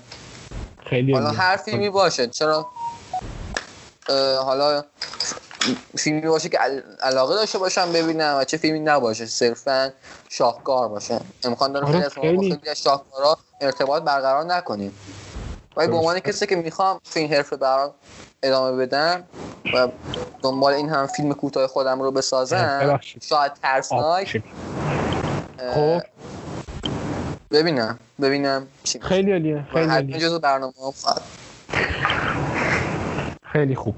خیلی 0.90 1.12
حالا 1.12 1.30
هر 1.30 1.57
فیلمی 1.57 1.90
باشه. 1.90 2.26
چرا؟ 2.26 2.66
حالا 4.38 4.84
فیلمی 5.97 6.20
باشه 6.20 6.49
که 6.49 6.59
علاقه 7.01 7.34
داشته 7.34 7.59
باشم 7.59 7.92
ببینم 7.92 8.36
و 8.38 8.44
چه 8.44 8.57
فیلمی 8.57 8.80
نباشه. 8.80 9.26
صرفا 9.26 9.92
شاهکار 10.28 10.88
باشه. 10.88 11.20
امکان 11.44 11.72
داره 11.72 11.86
خیلی 11.86 12.05
از 12.05 12.18
ما 12.18 12.74
شاهکارا 12.74 13.38
ارتباط 13.61 14.03
برقرار 14.03 14.44
نکنیم. 14.44 14.99
ولی 15.76 15.88
به 15.88 15.97
عنوان 15.97 16.20
کسی 16.20 16.47
که 16.47 16.57
می‌خوام 16.57 17.01
تو 17.12 17.20
این 17.20 17.32
حرفه 17.34 17.57
برام 17.57 17.94
ادامه 18.43 18.87
بدم 18.87 19.22
و 19.74 19.89
دنبال 20.43 20.72
این 20.72 20.89
هم 20.89 21.07
فیلم 21.07 21.32
کوتاه 21.32 21.66
خودم 21.66 22.03
رو 22.03 22.11
بسازم. 22.11 23.01
شاید 23.22 23.53
ترسناک. 23.62 24.43
خب. 25.74 26.01
ببینم 27.51 27.99
ببینم 28.22 28.66
خیلی 29.01 29.32
عالیه 29.32 29.66
خیلی 29.72 29.91
عالیه. 29.91 30.18
جزو 30.18 30.39
برنامه 30.39 30.72
خیلی 33.43 33.74
خوب. 33.74 33.95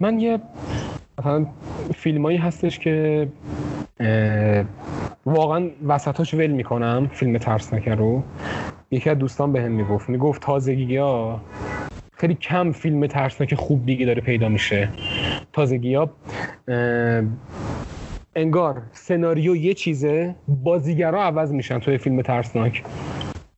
من 0.00 0.20
یه 0.20 0.40
مثلا 1.18 1.46
فیلمایی 1.94 2.38
هستش 2.38 2.78
که 2.78 3.28
واقعا 5.26 5.70
وسطاش 5.86 6.34
ول 6.34 6.46
می‌کنم 6.46 7.10
فیلم 7.14 7.38
ترسناک 7.38 7.88
رو. 7.88 8.22
یکی 8.90 9.10
از 9.10 9.18
دوستان 9.18 9.52
بهم 9.52 9.72
می‌گفت. 9.72 10.08
می‌گفت 10.08 10.42
تازگی 10.42 10.96
ها 10.96 11.40
خیلی 12.20 12.34
کم 12.34 12.72
فیلم 12.72 13.06
ترسناک 13.06 13.54
خوب 13.54 13.86
دیگه 13.86 14.06
داره 14.06 14.20
پیدا 14.20 14.48
میشه. 14.48 14.88
تازگی 15.52 15.94
ها 15.94 16.10
انگار 18.36 18.82
سناریو 18.92 19.56
یه 19.56 19.74
چیزه 19.74 20.34
بازیگرا 20.48 21.24
عوض 21.24 21.52
میشن 21.52 21.78
توی 21.78 21.98
فیلم 21.98 22.22
ترسناک. 22.22 22.82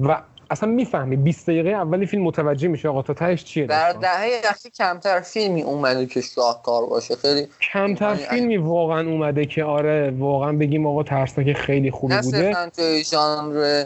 و 0.00 0.22
اصلا 0.50 0.68
می‌فهمی 0.68 1.16
20 1.16 1.50
دقیقه 1.50 1.70
اولی 1.70 2.06
فیلم 2.06 2.22
متوجه 2.22 2.68
میشه 2.68 2.88
آقا 2.88 3.02
تا 3.02 3.14
تهش 3.14 3.44
چیه 3.44 3.66
در 3.66 3.92
دهه 3.92 4.40
اخیر 4.44 4.72
کمتر 4.72 5.20
فیلمی 5.20 5.62
اومده 5.62 6.06
که 6.06 6.20
شاهکار 6.20 6.86
باشه. 6.86 7.16
خیلی 7.16 7.46
کمتر 7.72 8.14
فیلمی 8.14 8.56
واقعا 8.56 9.08
اومده 9.10 9.46
که 9.46 9.64
آره 9.64 10.10
واقعا 10.10 10.52
بگیم 10.52 10.86
آقا 10.86 11.02
ترسناک 11.02 11.52
خیلی 11.52 11.90
خوبی 11.90 12.14
بوده. 12.22 12.50
نه 12.50 12.70
توی 12.70 13.04
ژانر 13.04 13.84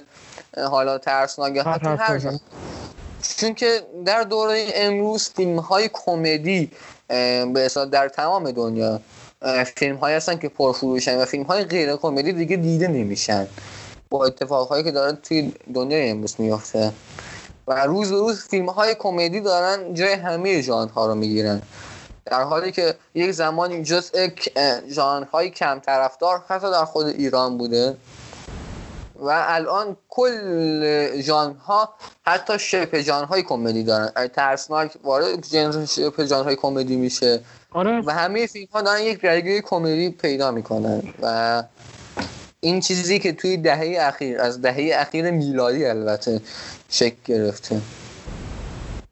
حالا 0.70 0.98
ترسناک 0.98 1.58
حتی 1.58 1.88
هر 1.88 2.20
چون 3.36 3.54
که 3.54 3.82
در 4.04 4.22
دوره 4.22 4.66
امروز 4.74 5.28
فیلم 5.28 5.58
های 5.58 5.90
کمدی 5.92 6.70
به 7.54 7.70
در 7.92 8.08
تمام 8.08 8.50
دنیا 8.50 9.00
فیلم 9.76 9.96
های 9.96 10.14
هستن 10.14 10.38
که 10.38 10.48
پرفروشن 10.48 11.18
و 11.18 11.24
فیلم 11.24 11.44
های 11.44 11.64
غیر 11.64 11.96
کمدی 11.96 12.32
دیگه 12.32 12.56
دیده 12.56 12.88
نمیشن. 12.88 13.48
با 14.10 14.26
اتفاقهایی 14.26 14.84
که 14.84 14.90
داره 14.90 15.12
توی 15.12 15.52
دنیای 15.74 16.10
امروز 16.10 16.34
میفته 16.38 16.92
و 17.68 17.86
روز 17.86 18.10
به 18.10 18.16
روز 18.16 18.46
فیلم 18.48 18.68
های 18.68 18.94
کمدی 18.94 19.40
دارن 19.40 19.94
جای 19.94 20.12
همه 20.12 20.60
ژانر 20.60 20.90
ها 20.90 21.06
رو 21.06 21.14
می‌گیرن. 21.14 21.62
در 22.26 22.42
حالی 22.42 22.72
که 22.72 22.94
یک 23.14 23.30
زمانی 23.30 23.82
جزء 23.82 24.28
ژانر 24.88 25.26
های 25.26 25.50
کم 25.50 25.78
طرفدار 25.78 26.42
حتی 26.48 26.70
در 26.70 26.84
خود 26.84 27.06
ایران 27.06 27.58
بوده. 27.58 27.96
و 29.16 29.44
الان 29.46 29.96
کل 30.08 31.20
ژانر 31.20 31.56
ها 31.56 31.94
حتی 32.26 32.58
شبه 32.58 33.02
ژانر 33.02 33.24
های 33.24 33.42
کمدی 33.42 33.82
دارن. 33.82 34.28
ترسناک 34.28 34.92
وارد 35.04 35.46
ژانر 35.46 35.86
شبه 35.86 36.26
ژانر 36.26 36.44
های 36.44 36.56
کمدی 36.56 36.96
میشه. 36.96 37.40
آره. 37.72 38.02
و 38.06 38.10
همه 38.10 38.46
فیلم 38.46 38.68
ها 38.72 38.82
دارن 38.82 39.02
یک 39.02 39.24
رگه 39.24 39.60
کمدی 39.60 40.10
پیدا 40.10 40.50
می‌کنن. 40.50 41.02
و 41.22 41.62
این 42.60 42.80
چیزی 42.80 43.18
که 43.18 43.32
توی 43.32 43.56
دهه 43.56 43.96
اخیر 44.00 44.40
از 44.40 44.62
دهه 44.62 44.90
اخیر 44.94 45.30
میلادی 45.30 45.84
البته 45.84 46.40
شکل 46.88 47.16
گرفته. 47.24 47.80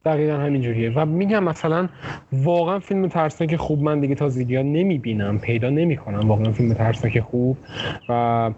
دقیقا 0.05 0.37
همینجوریه 0.37 0.93
و 0.95 1.07
میگم 1.07 1.45
مثلا 1.45 1.89
واقعا 2.33 2.79
فیلم 2.79 3.09
ترسناک 3.09 3.57
خوب 3.57 3.83
من 3.83 4.01
دیگه 4.01 4.15
تازگی 4.15 4.57
ها 4.57 4.63
نمی‌بینم 4.63 5.39
پیدا 5.39 5.71
نمی‌کنم 5.71 6.29
واقعا 6.29 6.53
فیلم 6.53 6.75
ترسناک 6.75 7.21
خوب 7.21 7.57
و 8.09 8.51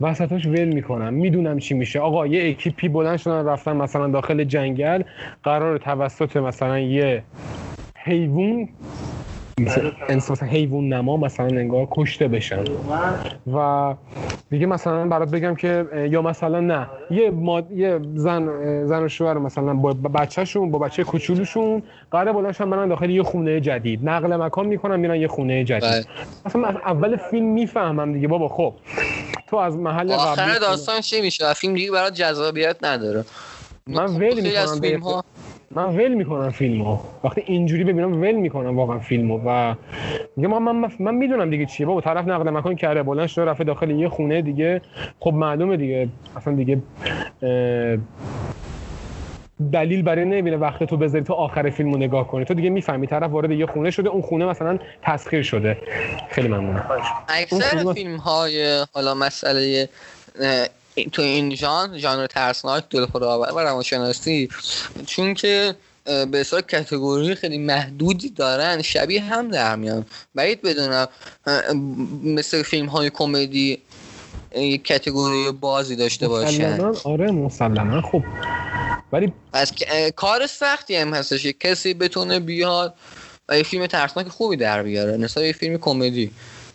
وسطاش 0.00 0.46
ول 0.46 0.64
می‌کنم. 0.64 1.14
می‌دونم 1.14 1.58
چی 1.58 1.74
میشه. 1.74 2.00
آقا 2.00 2.26
یه 2.26 2.50
اکیپی 2.50 2.88
بلند 2.88 3.16
شدن 3.16 3.46
رفتن 3.46 3.76
مثلا 3.76 4.08
داخل 4.08 4.44
جنگل 4.44 5.02
قرار 5.42 5.78
توسط 5.78 6.36
مثلا 6.36 6.78
یه 6.78 7.22
حیوان 7.96 8.68
مثلا 9.60 10.48
حیوان 10.48 10.88
نما 10.88 11.16
مثلا 11.16 11.46
انگار 11.46 11.88
کشته 11.90 12.28
بشن. 12.28 12.64
و 13.54 13.94
دیگه 14.50 14.66
مثلا 14.66 15.06
برات 15.06 15.30
بگم 15.30 15.54
که 15.54 15.86
یا 16.10 16.22
مثلا 16.22 16.60
نه. 16.60 16.86
یه 17.10 17.30
ماد... 17.30 17.70
یه 17.70 18.00
زن 18.14 18.48
زن 18.86 19.02
و 19.02 19.08
شوهر 19.08 19.38
مثلا 19.38 19.74
با 19.74 19.92
بچه‌شون 19.92 20.70
با 20.70 20.78
بچه 20.78 21.04
کوچولوشون 21.04 21.82
قرار 22.10 22.32
بلندشن 22.32 22.70
برن 22.70 22.88
داخل 22.88 23.10
یه 23.10 23.22
خونه 23.22 23.60
جدید. 23.60 24.08
نقل 24.08 24.36
مکان 24.36 24.66
می‌کنن 24.66 25.00
میرن 25.00 25.16
یه 25.16 25.28
خونه 25.28 25.64
جدید. 25.64 25.82
بله. 25.82 26.04
مثلا 26.44 26.64
از 26.64 26.76
اول 26.76 27.16
فیلم 27.16 27.46
می‌فهمم 27.46 28.12
دیگه 28.12 28.28
بابا. 28.28 28.48
خب. 28.48 28.74
تو 29.46 29.56
از 29.56 29.76
محل 29.76 30.12
آخر 30.12 30.58
داستان 30.58 31.00
چی 31.00 31.20
میشه؟ 31.20 31.52
فیلم 31.52 31.74
دیگه 31.74 31.90
برات 31.90 32.14
جذابیت 32.14 32.76
نداره. 32.82 33.24
من 33.86 34.04
ول 34.04 34.40
می‌کنم 34.40 35.22
من 35.74 35.84
ول 35.84 36.14
می‌کنم 36.14 36.50
فیلمو. 36.50 36.98
وقتی 37.24 37.42
اینجوری 37.46 37.84
ببینم 37.84 38.20
ول 38.20 38.32
می‌کنم 38.32 38.76
واقعا 38.76 38.98
فیلمو 38.98 39.40
و 39.46 39.74
میگم 40.36 40.62
من 40.62 40.72
من, 40.72 40.92
من 40.98 41.14
می‌دونم 41.14 41.50
دیگه 41.50 41.66
چیه. 41.66 41.86
بابا 41.86 42.00
طرف 42.00 42.28
نقل 42.28 42.50
مکان 42.50 42.76
کرده 42.76 43.02
بلند 43.02 43.26
شده 43.26 43.44
رفته 43.44 43.64
داخل 43.64 43.90
یه 43.90 44.08
خونه 44.08 44.42
دیگه. 44.42 44.80
خب 45.20 45.32
معلومه 45.34 45.76
دیگه. 45.76 46.08
اصلا 46.36 46.54
دیگه 46.54 46.78
دلیل 49.72 50.02
برای 50.02 50.24
نمی‌بینه 50.24 50.56
وقتی 50.56 50.86
تو 50.86 50.96
بذاری 50.96 51.24
تو 51.24 51.32
آخر 51.32 51.70
فیلمو 51.70 51.96
نگاه 51.96 52.28
کنی. 52.28 52.44
تو 52.44 52.54
دیگه 52.54 52.70
می‌فهمی 52.70 53.06
طرف 53.06 53.30
وارد 53.30 53.50
یه 53.50 53.66
خونه 53.66 53.90
شده 53.90 54.08
اون 54.08 54.22
خونه 54.22 54.46
مثلا 54.46 54.78
تسخیر 55.02 55.42
شده. 55.42 55.76
خیلی 56.30 56.48
ممنونم. 56.48 56.84
اکثر 57.28 57.92
فیلم 57.92 58.16
های 58.16 58.84
حالا 58.94 59.14
مسئله 59.14 59.88
تو 61.04 61.22
این 61.22 61.54
ژانر 61.54 61.98
ژانر 61.98 62.26
ترسناک 62.26 62.84
دلخوراور 62.90 63.52
و 63.52 63.58
روانشناسی. 63.58 64.48
چون 65.06 65.34
که 65.34 65.74
به 66.04 66.38
حساب 66.38 66.60
کتگوری 66.60 67.34
خیلی 67.34 67.58
محدودی 67.58 68.28
دارن 68.28 68.82
شبیه 68.82 69.22
هم 69.22 69.48
در 69.48 69.76
میان. 69.76 70.06
بعید 70.34 70.62
بدونم 70.62 71.08
مثل 72.24 72.62
فیلم 72.62 72.86
های 72.86 73.10
کمدی 73.10 73.78
یک 74.56 74.84
کتگوری 74.84 75.52
بازی 75.52 75.96
داشته 75.96 76.28
باشن. 76.28 76.80
آره 77.04 77.30
مسلما 77.30 78.00
خوب. 78.00 78.24
ولی 79.12 79.32
از 79.52 79.72
کار 80.16 80.46
سختی 80.46 80.96
هم 80.96 81.14
هستش. 81.14 81.46
کسی 81.46 81.94
بتونه 81.94 82.40
بیاد 82.40 82.94
و 83.48 83.56
یه 83.56 83.62
فیلم 83.62 83.86
ترسناک 83.86 84.28
خوبی 84.28 84.56
در 84.56 84.82
بیاره. 84.82 85.16
نسبت 85.16 85.44
یه 85.44 85.52
فیلم 85.52 85.78
کمدی. 85.78 86.30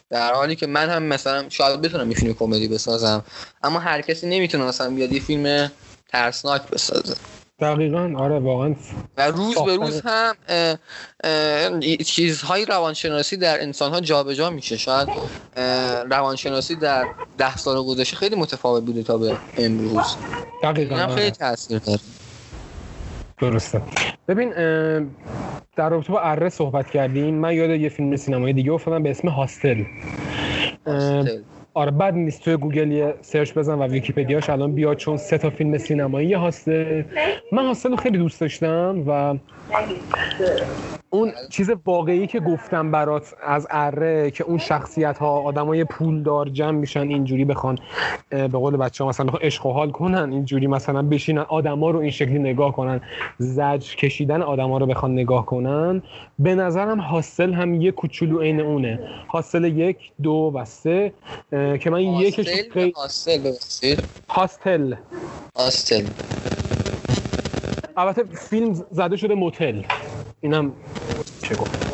در 0.09 0.33
حالی 0.33 0.55
که 0.55 0.67
من 0.67 0.89
هم 0.89 1.03
مثلا 1.03 1.49
شاید 1.49 1.81
بتونم 1.81 2.11
یه 2.11 2.17
فیلم 2.17 2.33
کمدی 2.33 2.67
بسازم 2.67 3.23
اما 3.63 3.79
هر 3.79 4.01
کسی 4.01 4.27
نمی‌تونه 4.27 4.63
مثلا 4.63 4.89
بیاد 4.89 5.11
یه 5.11 5.19
فیلم 5.19 5.71
ترسناک 6.09 6.69
بسازه. 6.69 7.15
دقیقا 7.59 8.13
آره 8.17 8.39
واقعا 8.39 8.75
و 9.17 9.31
روز 9.31 9.55
به 9.55 9.75
روز 9.75 10.01
هم 10.05 10.35
چیزهای 12.05 12.65
روانشناسی 12.65 13.37
در 13.37 13.61
انسان 13.61 13.91
ها 13.91 13.99
جابجا 13.99 14.49
میشه. 14.49 14.77
شاید 14.77 15.09
روانشناسی 16.09 16.75
در 16.75 17.05
ده 17.37 17.57
سال 17.57 17.83
گذشته 17.83 18.17
خیلی 18.17 18.35
متفاوت 18.35 18.83
بوده 18.83 19.03
تا 19.03 19.17
به 19.17 19.37
امروز. 19.57 20.15
دقیقا 20.63 20.95
خیلی 21.07 21.21
آره. 21.21 21.31
تاثیر 21.31 21.79
داره. 21.79 21.99
درسته. 23.41 23.81
ببین 24.27 24.53
در 25.75 25.89
رابطه 25.89 26.13
با 26.13 26.21
اره 26.21 26.49
صحبت 26.49 26.89
کردیم. 26.89 27.35
من 27.35 27.53
یاد 27.53 27.69
یه 27.69 27.89
فیلم 27.89 28.15
سینمایی 28.15 28.53
دیگه 28.53 28.71
افتادم 28.71 29.03
به 29.03 29.09
اسم 29.09 29.27
Hostel. 29.27 29.83
آره 31.73 31.91
بد 31.91 32.13
نیست 32.13 32.43
توی 32.43 32.57
گوگل 32.57 32.91
یه 32.91 33.13
search 33.21 33.53
بزن 33.53 33.73
و 33.73 33.87
ویکیپدیاش 33.87 34.49
الان 34.49 34.71
بیاد 34.71 34.97
چون 34.97 35.17
سه 35.17 35.37
تا 35.37 35.49
فیلم 35.49 35.77
سینمایی 35.77 36.33
Hostel. 36.33 37.03
من 37.51 37.65
Hostel 37.65 37.89
رو 37.89 37.95
خیلی 37.95 38.17
دوست 38.17 38.41
داشتم 38.41 39.03
و 39.07 39.35
اون 41.09 41.31
چیز 41.49 41.71
واقعی 41.85 42.27
که 42.27 42.39
گفتم 42.39 42.91
برات 42.91 43.33
از 43.43 43.67
اره 43.69 44.31
که 44.31 44.43
اون 44.43 44.57
شخصیت 44.57 45.17
ها 45.17 45.39
آدمای 45.41 45.83
پولدار 45.83 46.49
جمع 46.49 46.77
میشن 46.77 46.99
اینجوری 46.99 47.45
بخوان 47.45 47.77
به 48.29 48.47
قول 48.47 48.77
بچه 48.77 49.03
ها 49.03 49.09
مثلا 49.09 49.33
عشق 49.41 49.65
و 49.65 49.71
حال 49.71 49.91
کنن 49.91 50.31
اینجوری 50.31 50.67
مثلا 50.67 51.01
بشینن 51.01 51.41
آدما 51.41 51.89
رو 51.89 51.99
این 51.99 52.11
شکلی 52.11 52.39
نگاه 52.39 52.71
کنن. 52.71 53.01
زجر 53.37 53.95
کشیدن 53.95 54.41
آدما 54.41 54.77
رو 54.77 54.85
بخوان 54.85 55.13
نگاه 55.13 55.45
کنن. 55.45 56.01
به 56.39 56.55
نظرم 56.55 56.99
هاستل 56.99 57.53
هم 57.53 57.81
یه 57.81 57.91
کوچولو 57.91 58.39
عین 58.39 58.59
اونه. 58.59 58.99
هاستل 59.29 59.63
یک 59.63 59.97
دو 60.23 60.51
و 60.55 60.65
سه 60.65 61.13
که 61.51 61.89
من 61.89 62.01
یکش 62.01 62.49
خیلی 62.73 62.93
هاستل 64.29 64.95
هاستل 65.55 66.05
البته 67.97 68.23
فیلم 68.23 68.73
زده 68.91 69.17
شده 69.17 69.35
موتل. 69.35 69.81
اینم 70.41 70.71
چه 71.43 71.55
گفت؟ 71.55 71.85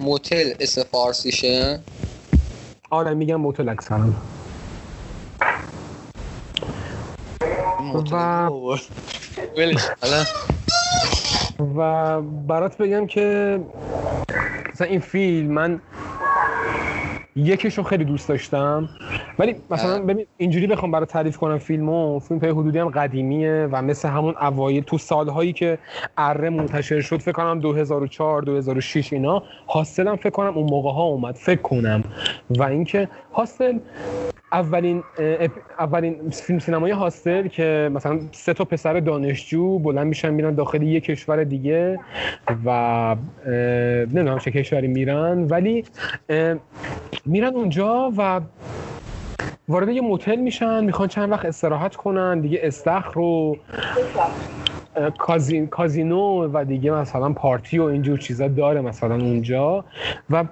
موتل 0.00 0.52
اسم 0.60 0.82
فارسیشه؟ 0.82 1.80
آره 2.90 3.14
میگم 3.14 3.36
موتل 3.36 3.68
اکثرا. 3.68 4.04
و 8.12 8.48
و 11.76 12.20
برات 12.22 12.76
بگم 12.76 13.06
که 13.06 13.60
مثلا 14.72 14.86
این 14.86 15.00
فیلم 15.00 15.52
من 15.52 15.80
یکیشو 17.36 17.82
خیلی 17.82 18.04
دوست 18.04 18.28
داشتم. 18.28 18.88
ولی 19.38 19.56
مثلا 19.70 20.02
ببین 20.02 20.26
اینجوری 20.36 20.66
بخوام 20.66 20.90
برای 20.90 21.06
تعریف 21.06 21.36
کنم 21.36 21.58
فیلمو 21.58 22.18
فیلم 22.18 22.40
پای 22.40 22.50
حدودی 22.50 22.78
هم 22.78 22.88
قدیمیه 22.88 23.68
و 23.72 23.82
مثل 23.82 24.08
همون 24.08 24.34
اوایل 24.40 24.82
تو 24.82 24.98
سالهایی 24.98 25.52
که 25.52 25.78
اره 26.18 26.50
منتشر 26.50 27.00
شد 27.00 27.18
فکر 27.18 27.32
کنم 27.32 27.60
2004 27.60 28.42
2006 28.42 29.12
اینا 29.12 29.42
هم 29.98 30.16
فکر 30.16 30.30
کنم 30.30 30.58
اون 30.58 30.70
موقع 30.70 30.90
ها 30.90 31.02
اومد 31.02 31.34
فکر 31.34 31.62
کنم. 31.62 32.04
و 32.50 32.62
اینکه 32.62 33.08
هاستل 33.32 33.78
اولین 34.54 35.02
اولین 35.78 36.30
فیلم 36.30 36.58
سینمایی 36.58 36.94
هاستل 36.94 37.48
که 37.48 37.90
مثلا 37.94 38.20
سه 38.32 38.54
تا 38.54 38.64
پسر 38.64 39.00
دانشجو 39.00 39.78
بلند 39.78 40.06
میشن 40.06 40.30
میرن 40.30 40.54
داخل 40.54 40.82
یه 40.82 41.00
کشور 41.00 41.44
دیگه 41.44 42.00
و 42.64 43.16
نمی‌دونم 44.06 44.38
چه 44.38 44.50
کشوری 44.50 44.88
میرن 44.88 45.46
ولی 45.50 45.84
میرن 47.26 47.54
اونجا 47.54 48.12
و 48.16 48.40
وارد 49.68 49.88
یه 49.88 50.00
موتل 50.00 50.36
میشن 50.36 50.84
می‌خوان 50.84 51.08
چند 51.08 51.30
وقت 51.30 51.44
استراحت 51.44 51.96
کنن 51.96 52.40
دیگه 52.40 52.60
استخر 52.62 53.12
رو 53.12 53.56
کازین، 55.18 55.66
کازینو 55.66 56.48
و 56.52 56.64
دیگه 56.64 56.90
مثلا 56.90 57.32
پارتی 57.32 57.78
و 57.78 57.82
اینجور 57.82 58.18
چیزا 58.18 58.48
داره 58.48 58.80
مثلا 58.80 59.14
اونجا. 59.14 59.84
و 60.30 60.44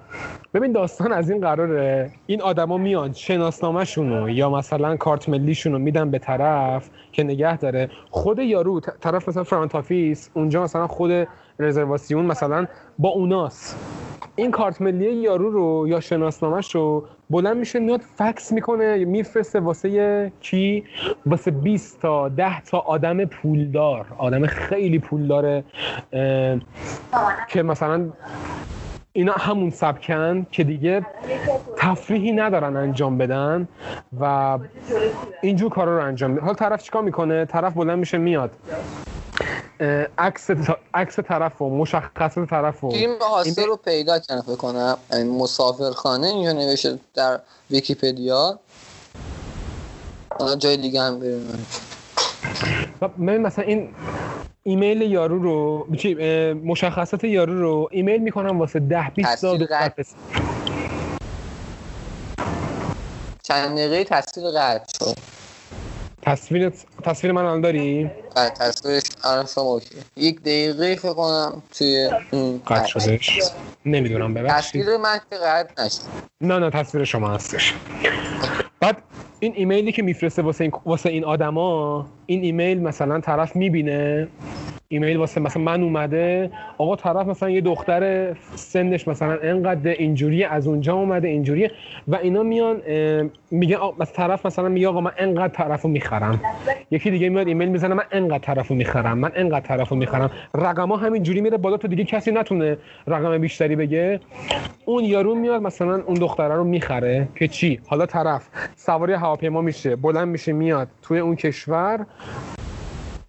ببین 0.53 0.71
داستان 0.71 1.11
از 1.11 1.29
این 1.29 1.41
قراره. 1.41 2.11
این 2.25 2.41
آدما 2.41 2.77
میان 2.77 3.13
شناسنامهشون 3.13 4.29
یا 4.29 4.49
مثلا 4.49 4.97
کارت 4.97 5.29
ملیشون 5.29 5.73
رو 5.73 5.79
میدن 5.79 6.11
به 6.11 6.19
طرف 6.19 6.89
که 7.11 7.23
نگه 7.23 7.57
داره. 7.57 7.89
خود 8.09 8.39
یارو 8.39 8.79
طرف 8.79 9.29
مثلا 9.29 9.43
front 9.43 9.75
office 9.75 10.29
اونجا 10.33 10.63
مثلا 10.63 10.87
خود 10.87 11.27
reservation 11.59 12.25
مثلا 12.25 12.67
با 12.99 13.09
اوناست 13.09 13.77
این 14.35 14.51
کارت 14.51 14.81
ملی 14.81 15.13
یارو 15.13 15.51
رو 15.51 15.87
یا 15.87 15.99
شناسنامهش 15.99 16.75
رو 16.75 17.05
بلند 17.29 17.57
میشه 17.57 17.79
میاد 17.79 18.01
فکس 18.01 18.51
می‌کنه 18.51 19.05
میفرسته 19.05 19.59
واسه 19.59 20.31
کی؟ 20.41 20.83
واسه 21.25 21.51
20 21.51 22.01
تا 22.01 22.29
10 22.29 22.61
تا 22.61 22.77
آدم 22.79 23.25
پولدار. 23.25 24.05
آدم 24.17 24.45
خیلی 24.45 24.99
پولداره 24.99 25.63
که 27.47 27.63
مثلا 27.63 28.09
اینا 29.13 29.33
همون 29.33 29.69
سبکن 29.69 30.45
که 30.51 30.63
دیگه 30.63 31.05
تفریحی 31.77 32.31
ندارن 32.31 32.75
انجام 32.75 33.17
بدن 33.17 33.67
و 34.19 34.59
اینجور 35.41 35.69
کارا 35.69 35.97
رو 35.97 36.05
انجام 36.05 36.31
میدن 36.31 36.43
حالا 36.43 36.53
طرف 36.53 36.83
چیکار 36.83 37.01
می‌کنه؟ 37.01 37.45
طرف 37.45 37.73
بلند 37.73 37.99
میشه 37.99 38.17
میاد. 38.17 38.51
عکس 40.17 40.47
عکس 40.93 41.19
طرف 41.19 41.61
و 41.61 41.69
مشخصات 41.69 42.49
طرف 42.49 42.83
و 42.83 42.91
فیلم 42.91 43.17
هاستل 43.21 43.65
رو 43.65 43.75
پیدا 43.75 44.19
کردم 44.19 44.41
فکر 44.41 44.55
کنم. 44.55 44.97
مسافرخانه 45.25 46.27
اینجا 46.27 46.51
نوشته 46.51 46.99
در 47.13 47.39
ویکیپدیا. 47.71 48.59
جای 50.57 50.77
دیگه 50.77 51.01
هم 51.01 51.19
بریم. 51.19 51.67
من 53.17 53.37
مثلا 53.37 53.65
این 53.65 53.95
ایمیل 54.63 55.01
یارو 55.01 55.39
رو 55.39 55.87
مشخصات 56.63 57.23
یارو 57.23 57.61
رو 57.61 57.89
ایمیل 57.91 58.21
می‌کنم 58.21 58.59
واسه 58.59 58.79
ده 58.79 59.09
20 59.15 59.41
تا 59.41 59.57
چند 63.43 63.77
دقیقه 63.77 64.03
تصویر 64.03 64.47
قطع 64.47 64.83
شد. 64.99 65.17
تصویر 66.25 66.69
تصویر 67.03 67.33
من 67.33 67.41
الان 67.41 67.61
داری؟ 67.61 68.09
بله 68.35 68.49
تصویرش 68.49 69.03
الان 69.23 69.45
شما 69.45 69.63
اوکی. 69.63 69.95
یک 70.15 70.41
دقیقه 70.41 70.95
فکر 70.95 71.13
کنم 71.13 71.63
توی 71.77 72.09
قطع 72.67 72.85
شدش 72.85 73.39
نمی‌دونم 73.85 74.33
ببخشید. 74.33 74.81
تصویر 74.81 74.97
من 74.97 75.19
که 75.29 75.35
قطع 75.35 75.85
نشد. 75.85 75.99
نه 76.41 76.59
نه 76.59 76.69
تصویر 76.69 77.03
شما 77.03 77.29
هستش. 77.29 77.73
بعد 78.79 78.97
این 79.39 79.53
ایمیلی 79.55 79.91
که 79.91 80.01
میفرسته 80.01 80.41
واسه 80.41 80.63
این 80.63 80.73
واسه 80.85 81.09
این 81.09 81.25
آدما 81.25 82.05
این 82.25 82.43
ایمیل 82.43 82.81
مثلا 82.81 83.19
طرف 83.19 83.55
می‌بینه؟ 83.55 84.27
ایمیل 84.93 85.17
واسه 85.17 85.41
مثلا 85.41 85.63
من 85.63 85.83
اومده 85.83 86.51
آقا 86.77 86.95
طرف 86.95 87.27
مثلا 87.27 87.49
یه 87.49 87.61
دختر 87.61 88.33
سنش 88.55 89.07
مثلا 89.07 89.37
انقدر 89.43 89.91
اینجوری 89.91 90.43
از 90.43 90.67
اونجا 90.67 90.93
اومده 90.93 91.27
اینجوری 91.27 91.69
و 92.07 92.15
اینا 92.15 92.43
میان 92.43 92.81
میگه 93.51 93.77
مثلا 93.99 94.15
طرف 94.15 94.45
مثلا 94.45 94.69
میگه 94.69 94.87
آقا 94.87 95.01
من 95.01 95.11
انقدر 95.17 95.53
طرفو 95.53 95.87
می‌خرم. 95.87 96.41
یکی 96.91 97.11
دیگه 97.11 97.29
میاد 97.29 97.47
ایمیل 97.47 97.69
می‌زنه 97.69 97.93
من 97.93 98.03
انقدر 98.11 98.37
طرفو 98.37 98.75
می‌خرم 98.75 99.17
من 99.17 99.31
انقدر 99.35 99.67
طرفو 99.67 99.95
می‌خرم. 99.95 100.31
رقما 100.55 100.97
همینجوری 100.97 101.41
میره 101.41 101.57
بالا 101.57 101.77
تا 101.77 101.87
دیگه 101.87 102.03
کسی 102.03 102.31
نتونه 102.31 102.77
رقم 103.07 103.37
بیشتری 103.37 103.75
بگه. 103.75 104.19
اون 104.85 105.03
یارو 105.03 105.35
میاد 105.35 105.61
مثلا 105.61 106.01
اون 106.05 106.13
دختره 106.13 106.55
رو 106.55 106.63
می‌خره 106.63 107.27
که 107.35 107.47
چی؟ 107.47 107.79
حالا 107.87 108.05
طرف 108.05 108.49
سواری 108.75 109.13
هواپیما 109.13 109.61
میشه 109.61 109.95
بلند 109.95 110.27
میشه 110.27 110.53
میاد 110.53 110.87
توی 111.01 111.19
اون 111.19 111.35
کشور. 111.35 112.05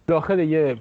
داخل 0.07 0.39
یه 0.39 0.77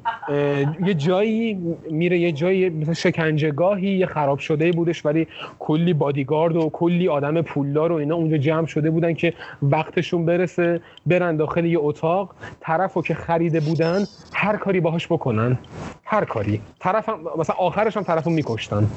یه 0.86 0.94
جایی 0.94 1.54
میره 1.92 2.20
یه 2.20 2.32
جایی 2.32 2.70
مثل 2.70 2.94
شکنجهگاهی 2.94 3.98
یه 3.98 4.06
خراب 4.06 4.40
شده 4.40 4.72
بودش 4.72 5.06
ولی 5.06 5.28
کلی 5.60 5.94
بادیگارد 5.94 6.56
و 6.56 6.70
کلی 6.70 7.08
آدم 7.08 7.42
پولدار 7.42 7.92
و 7.92 7.96
اینا 7.96 8.16
اونجا 8.16 8.38
جمع 8.38 8.66
شده 8.66 8.90
بودن 8.90 9.14
که 9.14 9.34
وقتشون 9.62 10.26
برسه 10.26 10.82
برن 11.06 11.36
داخل 11.36 11.66
یه 11.66 11.80
اتاق. 11.82 12.36
طرفو 12.62 13.02
که 13.02 13.14
خریده 13.14 13.60
بودن 13.60 14.06
هر 14.34 14.58
کاری 14.58 14.80
باهاش 14.80 15.08
بکنن. 15.08 15.58
هر 16.04 16.26
کاری. 16.26 16.62
طرف 16.80 17.10
هم 17.10 17.20
مثلا 17.38 17.56
آخرش 17.56 17.98
هم 17.98 18.04
طرفو 18.04 18.30
میکشتن. 18.30 18.88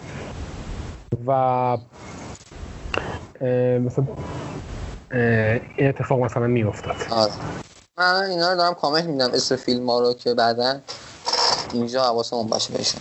و 1.26 1.76
مثلا 3.78 4.06
این 5.76 5.88
اتفاق 5.88 6.20
مثلا 6.20 6.46
میافتاد. 6.46 6.96
آره. 7.10 7.32
من 7.98 8.22
اینا 8.30 8.50
رو 8.50 8.56
دارم 8.56 8.74
کامنت 8.74 9.04
میدم 9.04 9.30
اسم 9.34 9.56
فیلم 9.56 9.90
ها 9.90 10.00
رو 10.00 10.12
که 10.14 10.34
بعدا. 10.34 10.80
اینجا 11.72 12.02
حواسمون 12.02 12.46
باشه 12.46 12.74
بشن 12.74 12.98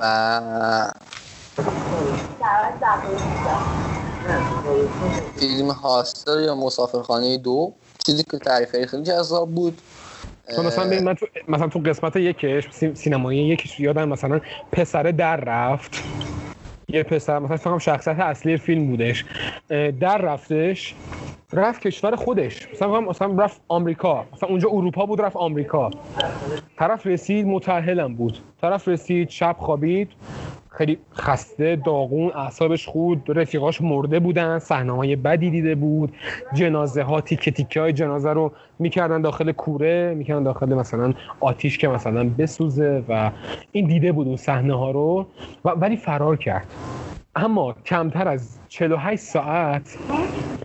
و 0.00 0.92
فیلم 5.38 5.70
هاستر 5.70 6.40
یا 6.40 6.54
مسافرخانه 6.54 7.38
دو 7.38 7.72
چیزی 8.06 8.24
که 8.30 8.38
تعریف 8.38 8.86
خیلی 8.86 9.02
جذاب 9.02 9.50
بود. 9.50 9.82
مثلا 10.58 11.00
من 11.00 11.14
تو 11.14 11.26
مثلا 11.48 11.68
تو 11.68 11.78
قسمت 11.78 12.16
یکش 12.16 12.68
سینمایی 12.94 13.48
یکش 13.48 13.80
یادم 13.80 14.08
مثلا 14.08 14.40
پسره 14.72 15.12
در 15.12 15.36
رفت. 15.36 16.02
یه 16.92 17.02
پسر 17.02 17.38
مثلا 17.38 17.56
فکر 17.56 17.78
شخصیت 17.78 18.18
اصلی 18.20 18.56
فیلم 18.56 18.86
بودش 18.86 19.24
در 20.00 20.18
رفتش 20.18 20.94
رفت 21.52 21.80
کشور 21.80 22.16
خودش. 22.16 22.68
مثلا 22.72 23.00
مثلا 23.00 23.44
رفت 23.44 23.60
آمریکا. 23.68 24.24
مثلا 24.32 24.48
اونجا 24.48 24.68
اروپا 24.68 25.06
بود 25.06 25.20
رفت 25.20 25.36
آمریکا. 25.36 25.90
طرف 26.78 27.06
رسید 27.06 27.46
متأهلم 27.46 28.14
بود. 28.14 28.38
طرف 28.60 28.88
رسید 28.88 29.30
شب 29.30 29.56
خوابید. 29.58 30.08
خیلی 30.74 30.98
خسته 31.14 31.76
داغون 31.76 32.32
اعصابش 32.34 32.86
خود 32.86 33.22
رفیقاش 33.28 33.80
مرده 33.80 34.20
بودن 34.20 34.58
صحنه 34.58 34.96
های 34.96 35.16
بدی 35.16 35.50
دیده 35.50 35.74
بود. 35.74 36.12
جنازه 36.54 37.02
ها 37.02 37.20
تیکه 37.20 37.50
تیکه 37.50 37.80
های 37.80 37.92
جنازه 37.92 38.30
رو 38.32 38.52
می‌کردن 38.78 39.20
داخل 39.20 39.52
کوره 39.52 40.14
می‌کردن 40.14 40.42
داخل 40.42 40.74
مثلا 40.74 41.14
آتیش 41.40 41.78
که 41.78 41.88
مثلا 41.88 42.30
بسوزه 42.38 43.04
و 43.08 43.30
این 43.72 43.86
دیده 43.86 44.12
بود 44.12 44.26
اون 44.26 44.36
صحنه 44.36 44.78
ها 44.78 44.90
رو. 44.90 45.26
و 45.64 45.68
ولی 45.68 45.96
فرار 45.96 46.36
کرد. 46.36 46.66
اما 47.36 47.72
کمتر 47.86 48.28
از 48.28 48.58
48 48.68 49.22
ساعت 49.22 49.98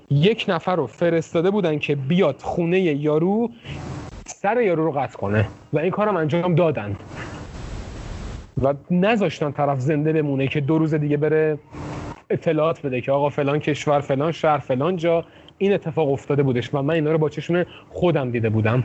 یک 0.09 0.45
نفر 0.47 0.75
رو 0.75 0.87
فرستاده 0.87 1.51
بودن 1.51 1.79
که 1.79 1.95
بیاد 1.95 2.35
خونه 2.41 2.79
یارو 2.79 3.49
سر 4.25 4.61
یارو 4.61 4.85
رو 4.85 4.91
قطع 4.91 5.17
کنه. 5.17 5.47
و 5.73 5.79
این 5.79 5.91
کارم 5.91 6.17
انجام 6.17 6.55
دادن. 6.55 6.95
و 8.61 8.73
نذاشتن 8.91 9.51
طرف 9.51 9.79
زنده 9.79 10.13
بمونه 10.13 10.47
که 10.47 10.61
دو 10.61 10.77
روز 10.77 10.93
دیگه 10.93 11.17
بره 11.17 11.59
اطلاعات 12.29 12.81
بده 12.81 13.01
که 13.01 13.11
آقا 13.11 13.29
فلان 13.29 13.59
کشور 13.59 13.99
فلان 14.01 14.31
شهر 14.31 14.57
فلان 14.59 14.97
جا. 14.97 15.25
این 15.57 15.73
اتفاق 15.73 16.11
افتاده 16.11 16.43
بودش 16.43 16.73
و 16.73 16.81
من 16.81 16.93
اینا 16.93 17.11
رو 17.11 17.17
با 17.17 17.29
چشم 17.29 17.65
خودم 17.89 18.31
دیده 18.31 18.49
بودم. 18.49 18.83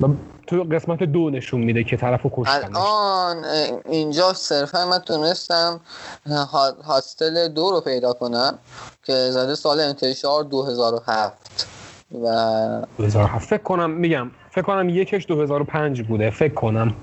و 0.00 0.06
تو 0.46 0.62
قسمت 0.72 1.02
دو 1.02 1.30
نشون 1.30 1.60
میده 1.60 1.84
که 1.84 1.96
طرفو 1.96 2.30
کشتنش. 2.32 2.76
الان 2.76 3.44
اینجا 3.88 4.32
صرفا 4.32 4.86
من 4.86 4.98
تونستم 4.98 5.80
ها- 6.26 6.72
هاستل 6.84 7.48
دو 7.48 7.70
رو 7.70 7.80
پیدا 7.80 8.12
کنم 8.12 8.58
که 9.02 9.12
زده 9.12 9.54
سال 9.54 9.80
انتشار 9.80 10.42
2007 10.44 11.68
و 12.12 12.86
2007 12.98 13.48
فکر 13.48 13.62
کنم 13.62 13.90
میگم 13.90 14.30
فکر 14.50 14.62
کنم 14.62 14.88
یکش 14.88 15.26
2005 15.26 16.02
بوده. 16.02 16.30
فکر 16.30 16.54
کنم. 16.54 16.94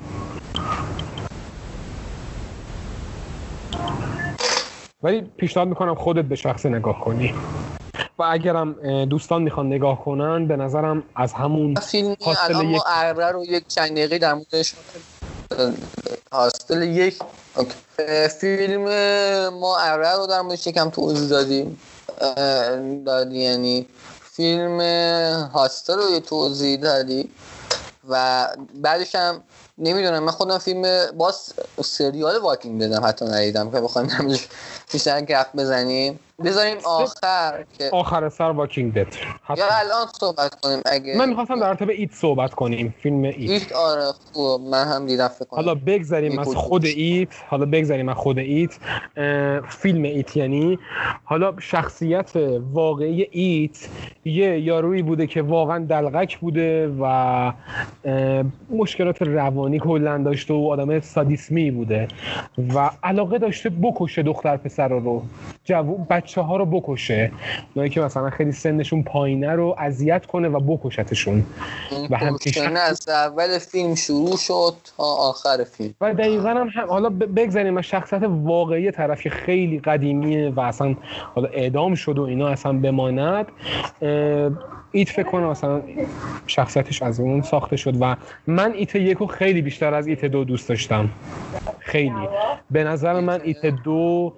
ولی 5.03 5.21
پیشنهاد 5.37 5.67
می‌کنم 5.67 5.95
خودت 5.95 6.25
به 6.25 6.35
شخص 6.35 6.65
نگاه 6.65 6.99
کنی. 6.99 7.33
و 8.19 8.23
اگرم 8.23 8.73
دوستان 9.05 9.41
می‌خوان 9.41 9.67
نگاه 9.67 10.05
کنن 10.05 10.47
به 10.47 10.55
نظرم 10.55 11.03
از 11.15 11.33
همون 11.33 11.73
هاستل 12.25 12.55
الان 12.55 12.65
یک. 12.65 12.81
ما 13.15 13.29
رو 13.29 13.45
یک 13.45 13.67
چند 13.67 13.91
دقیقه 13.91 14.17
در 14.17 14.33
موردش 14.33 14.73
هاستل 16.31 16.81
یک 16.81 17.19
فیلم 18.39 18.83
ما 19.49 19.77
اره 19.79 20.15
رو 20.17 20.27
در 20.27 20.41
موردش 20.41 20.67
یکم 20.67 20.89
توضیح 20.89 21.29
دادیم. 21.29 21.77
دادی 23.05 23.39
یعنی 23.39 23.85
فیلم 24.41 24.81
هاستل 25.53 25.93
رو 25.97 26.11
یه 26.11 26.19
توضیح 26.19 26.77
دادی؟ 26.79 27.29
و 28.09 28.47
بعدش 28.73 29.15
هم 29.15 29.43
نمی‌دونم 29.77 30.23
من 30.23 30.31
خودم 30.31 30.57
فیلم 30.57 31.11
باز 31.17 31.53
سریال 31.83 32.37
Walking 32.37 32.81
Dead 32.81 32.97
هم 32.97 33.05
حتی 33.05 33.25
ندیدم 33.25 33.71
که 33.71 33.79
نمی‌دونم 33.79 34.39
بیشتر 34.91 35.21
گپ 35.21 35.55
بزنیم. 35.55 36.19
بذاریم 36.45 36.77
آخر 36.85 37.65
که 37.77 37.89
آخر 37.93 38.29
سر 38.29 38.51
Walking 38.51 38.93
Dead 38.93 39.15
یا 39.57 39.65
الان 39.71 40.07
صحبت 40.19 40.55
کنیم 40.61 40.81
اگه 40.85 41.17
من 41.17 41.29
می‌خواستم 41.29 41.59
در 41.59 41.67
رابطه 41.67 41.85
It 41.93 42.11
صحبت 42.11 42.53
کنیم 42.53 42.95
فیلم 42.99 43.23
It. 43.23 43.35
It 43.37 43.71
آره 43.71 44.11
خوب. 44.33 44.61
من 44.61 44.87
هم 44.87 45.05
دیدم 45.05 45.27
فکر 45.27 45.45
کنم. 45.45 45.59
حالا 45.59 45.75
بگذریم 45.75 46.39
از 46.39 46.55
خود؟ 46.55 46.85
It. 46.85 47.29
حالا 47.49 47.65
بگذریم 47.65 48.09
از 48.09 48.15
خود 48.15 48.37
It. 48.37 48.79
فیلم 49.69 50.03
It 50.03 50.37
یعنی 50.37 50.79
حالا 51.23 51.53
شخصیت 51.59 52.31
واقعی 52.73 53.27
It 53.31 53.89
یه 54.25 54.59
یارویی 54.59 55.01
بوده 55.01 55.27
که 55.27 55.41
واقعا 55.41 55.85
دلقک 55.85 56.37
بوده 56.39 56.87
و 57.01 57.53
مشکلات 58.69 59.21
روانی 59.21 59.79
کلا 59.79 60.17
داشته 60.17 60.53
و 60.53 60.67
آدم 60.71 60.99
سادیسمی 60.99 61.71
بوده 61.71 62.07
و 62.75 62.89
علاقه 63.03 63.37
داشته 63.37 63.69
بکشه 63.69 64.23
دختر 64.23 64.57
پسر 64.57 64.87
رو. 64.87 65.23
جوون 65.63 66.07
بچه 66.09 66.30
ها 66.39 66.57
رو 66.57 66.65
بکشه. 66.65 67.31
اونایی 67.75 67.89
که 67.89 68.01
مثلا 68.01 68.29
خیلی 68.29 68.51
سنشون 68.51 69.03
پایینه 69.03 69.51
رو 69.51 69.75
اذیت 69.77 70.25
کنه 70.25 70.49
و 70.49 70.59
بکشتشون. 70.59 71.45
و 72.09 72.17
همچین 72.17 72.53
پرسنه 72.53 72.79
از 72.79 73.09
اول 73.09 73.57
فیلم 73.57 73.95
شروع 73.95 74.37
شد 74.37 74.73
تا 74.97 75.03
آخر 75.03 75.63
فیلم. 75.63 75.93
و 76.01 76.13
دقیقا 76.13 76.49
هم, 76.49 76.67
هم 76.67 76.89
حالا 76.89 77.09
بگذاریم 77.09 77.77
از 77.77 77.83
شخصیت 77.83 78.21
واقعی 78.23 78.91
طرف 78.91 79.21
که 79.21 79.29
خیلی 79.29 79.79
قدیمیه 79.79 80.49
و 80.49 80.59
اصلا 80.59 80.95
حالا 81.35 81.47
اعدام 81.47 81.95
شد 81.95 82.19
و 82.19 82.21
اینا 82.21 82.47
اصلا 82.47 82.73
بماند 82.73 83.47
ایت 84.91 85.09
فکر 85.09 85.29
کنم 85.29 85.47
اصلا 85.47 85.81
شخصیتش 86.47 87.01
از 87.01 87.19
اون 87.19 87.41
ساخته 87.41 87.77
شد 87.77 87.93
و 88.01 88.15
من 88.47 88.71
ایت 88.71 88.95
یکو 88.95 89.25
خیلی 89.25 89.61
بیشتر 89.61 89.93
از 89.93 90.07
ایت 90.07 90.25
دو 90.25 90.43
دوست 90.43 90.69
داشتم. 90.69 91.09
خیلی. 91.79 92.27
به 92.71 92.83
نظر 92.83 93.19
من 93.19 93.41
ایت 93.43 93.65
دو 93.65 94.33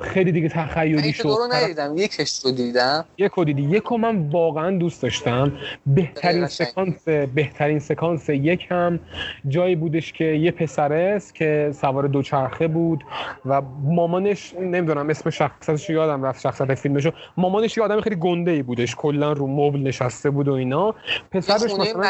خیلی 0.00 0.32
دیگه 0.32 0.48
تخیلی 0.48 1.02
ایت 1.02 1.14
شد. 1.14 1.22
دو 1.22 1.28
رو 1.28 1.48
ندیدم. 1.52 1.96
یکش 1.96 2.40
رو 2.44 2.50
دیدم. 2.50 3.04
یکو 3.18 3.44
دیدی. 3.44 3.62
یکو 3.62 3.96
من 3.96 4.28
واقعا 4.28 4.78
دوست 4.78 5.02
داشتم. 5.02 5.52
بهترین. 5.86 6.46
سکانس 6.46 7.08
بهترین 7.34 7.78
سکانس 7.78 8.28
یک 8.28 8.66
هم 8.70 9.00
جایی 9.48 9.76
بودش 9.76 10.12
که 10.12 10.24
یه 10.24 10.50
پسر 10.50 10.92
است 10.92 11.34
که 11.34 11.70
سوار 11.74 12.06
دوچرخه 12.06 12.68
بود 12.68 13.04
و 13.46 13.62
مامانش 13.84 14.54
نمی‌دونم 14.60 15.10
اسم 15.10 15.30
شخصیتش 15.30 15.90
رو 15.90 15.94
یادم 15.96 16.22
رفت 16.22 16.40
شخصیت 16.40 16.74
فیلمشو 16.74 17.10
مامانش 17.36 17.76
یه 17.76 17.84
آدم 17.84 18.00
خیلی 18.00 18.16
گنده 18.16 18.50
ای 18.50 18.62
بودش. 18.62 18.94
کلا 18.96 19.32
رو 19.32 19.46
مبل 19.66 19.80
نشسته 19.80 20.30
بود 20.30 20.48
و 20.48 20.52
اینا. 20.52 20.94
پسرش 21.32 21.62
مثلا 21.62 22.02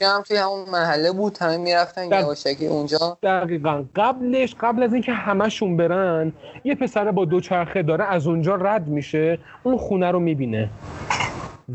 هم 0.00 0.22
توی 0.22 0.36
همون 0.36 0.70
محله 0.72 1.12
بود 1.12 1.38
همه 1.38 1.56
می‌رفتن 1.56 2.08
در- 2.08 2.20
یواشکی 2.20 2.66
اونجا. 2.66 3.18
دقیقا. 3.22 3.84
قبلش 3.96 4.54
قبل 4.60 4.82
از 4.82 4.92
اینکه 4.92 5.12
همشون 5.12 5.76
برن 5.76 6.32
یه 6.64 6.74
پسر 6.74 7.10
با 7.10 7.24
دوچرخه 7.24 7.82
داره 7.82 8.04
از 8.04 8.26
اونجا 8.26 8.54
رد 8.54 8.88
میشه 8.88 9.38
اون 9.62 9.76
خونه 9.76 10.10
رو 10.10 10.20
می‌بینه. 10.20 10.68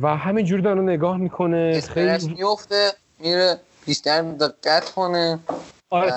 و 0.02 0.18
همینجوری 0.18 0.62
داره 0.62 0.82
نگاه 0.82 1.18
می‌کنه 1.18 1.82
خیلی 1.82 2.36
میفته 2.38 2.92
میره 3.20 3.56
بیشتر 3.86 4.22
دقت 4.22 4.90
کنه. 4.90 5.40
آره 5.90 6.14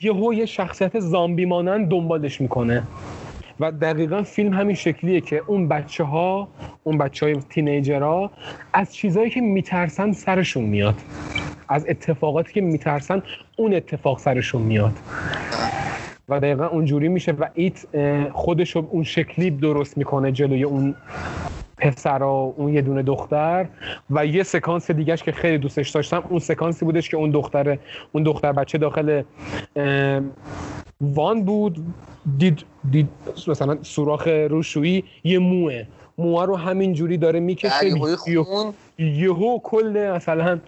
یهو 0.00 0.34
یه 0.34 0.46
شخصیت 0.46 1.00
زامبی 1.00 1.44
مانند 1.44 1.88
دنبالش 1.90 2.40
می‌کنه. 2.40 2.82
و 3.60 3.72
دقیقا 3.72 4.22
فیلم 4.22 4.52
همین 4.52 4.76
شکلیه 4.76 5.20
که 5.20 5.42
اون 5.46 5.68
بچه 5.68 6.04
ها 6.04 6.48
اون 6.84 6.98
بچه 6.98 7.26
های 7.26 7.34
تینیجرها 7.34 8.30
از 8.72 8.94
چیزهایی 8.94 9.30
که 9.30 9.40
میترسن 9.40 10.12
سرشون 10.12 10.64
میاد. 10.64 10.94
از 11.68 11.86
اتفاقاتی 11.88 12.52
که 12.52 12.60
میترسن 12.60 13.22
اون 13.56 13.74
اتفاق 13.74 14.18
سرشون 14.18 14.62
میاد. 14.62 14.92
و 16.28 16.40
دقیقا 16.40 16.66
اونجوری 16.66 17.08
میشه 17.08 17.32
و 17.32 17.48
ایت 17.54 17.86
اه، 17.94 18.30
خودش 18.30 18.76
رو 18.76 18.88
اون 18.90 19.02
شکلی 19.02 19.50
درست 19.50 19.98
می‌کنه 19.98 20.32
جلوی 20.32 20.62
اون 20.62 20.94
پسر 21.76 22.22
و 22.22 22.54
اون 22.56 22.74
یه 22.74 22.82
دونه 22.82 23.02
دختر. 23.02 23.66
و 24.10 24.26
یه 24.26 24.42
سکانس 24.42 24.90
دیگهش 24.90 25.22
که 25.22 25.32
خیلی 25.32 25.58
دوستش 25.58 25.90
داشتم 25.90 26.24
اون 26.28 26.38
سکانسی 26.38 26.84
بودش 26.84 27.08
که 27.08 27.16
اون 27.16 27.30
دختر 27.30 27.78
اون 28.12 28.22
دختر 28.22 28.52
بچه 28.52 28.78
داخل 28.78 29.22
وان 31.00 31.44
بود 31.44 31.94
دید, 32.38 32.64
دید 32.90 33.08
مثلا 33.48 33.78
سوراخ 33.82 34.28
روشویی 34.28 35.04
یه 35.24 35.38
موه. 35.38 35.86
موه 36.18 36.44
رو 36.44 36.56
همین 36.56 36.92
جوری 36.92 37.16
داره 37.16 37.40
می‌کشه 37.40 37.90
یهو 38.98 39.58
کل 39.58 40.12
مثلا 40.16 40.60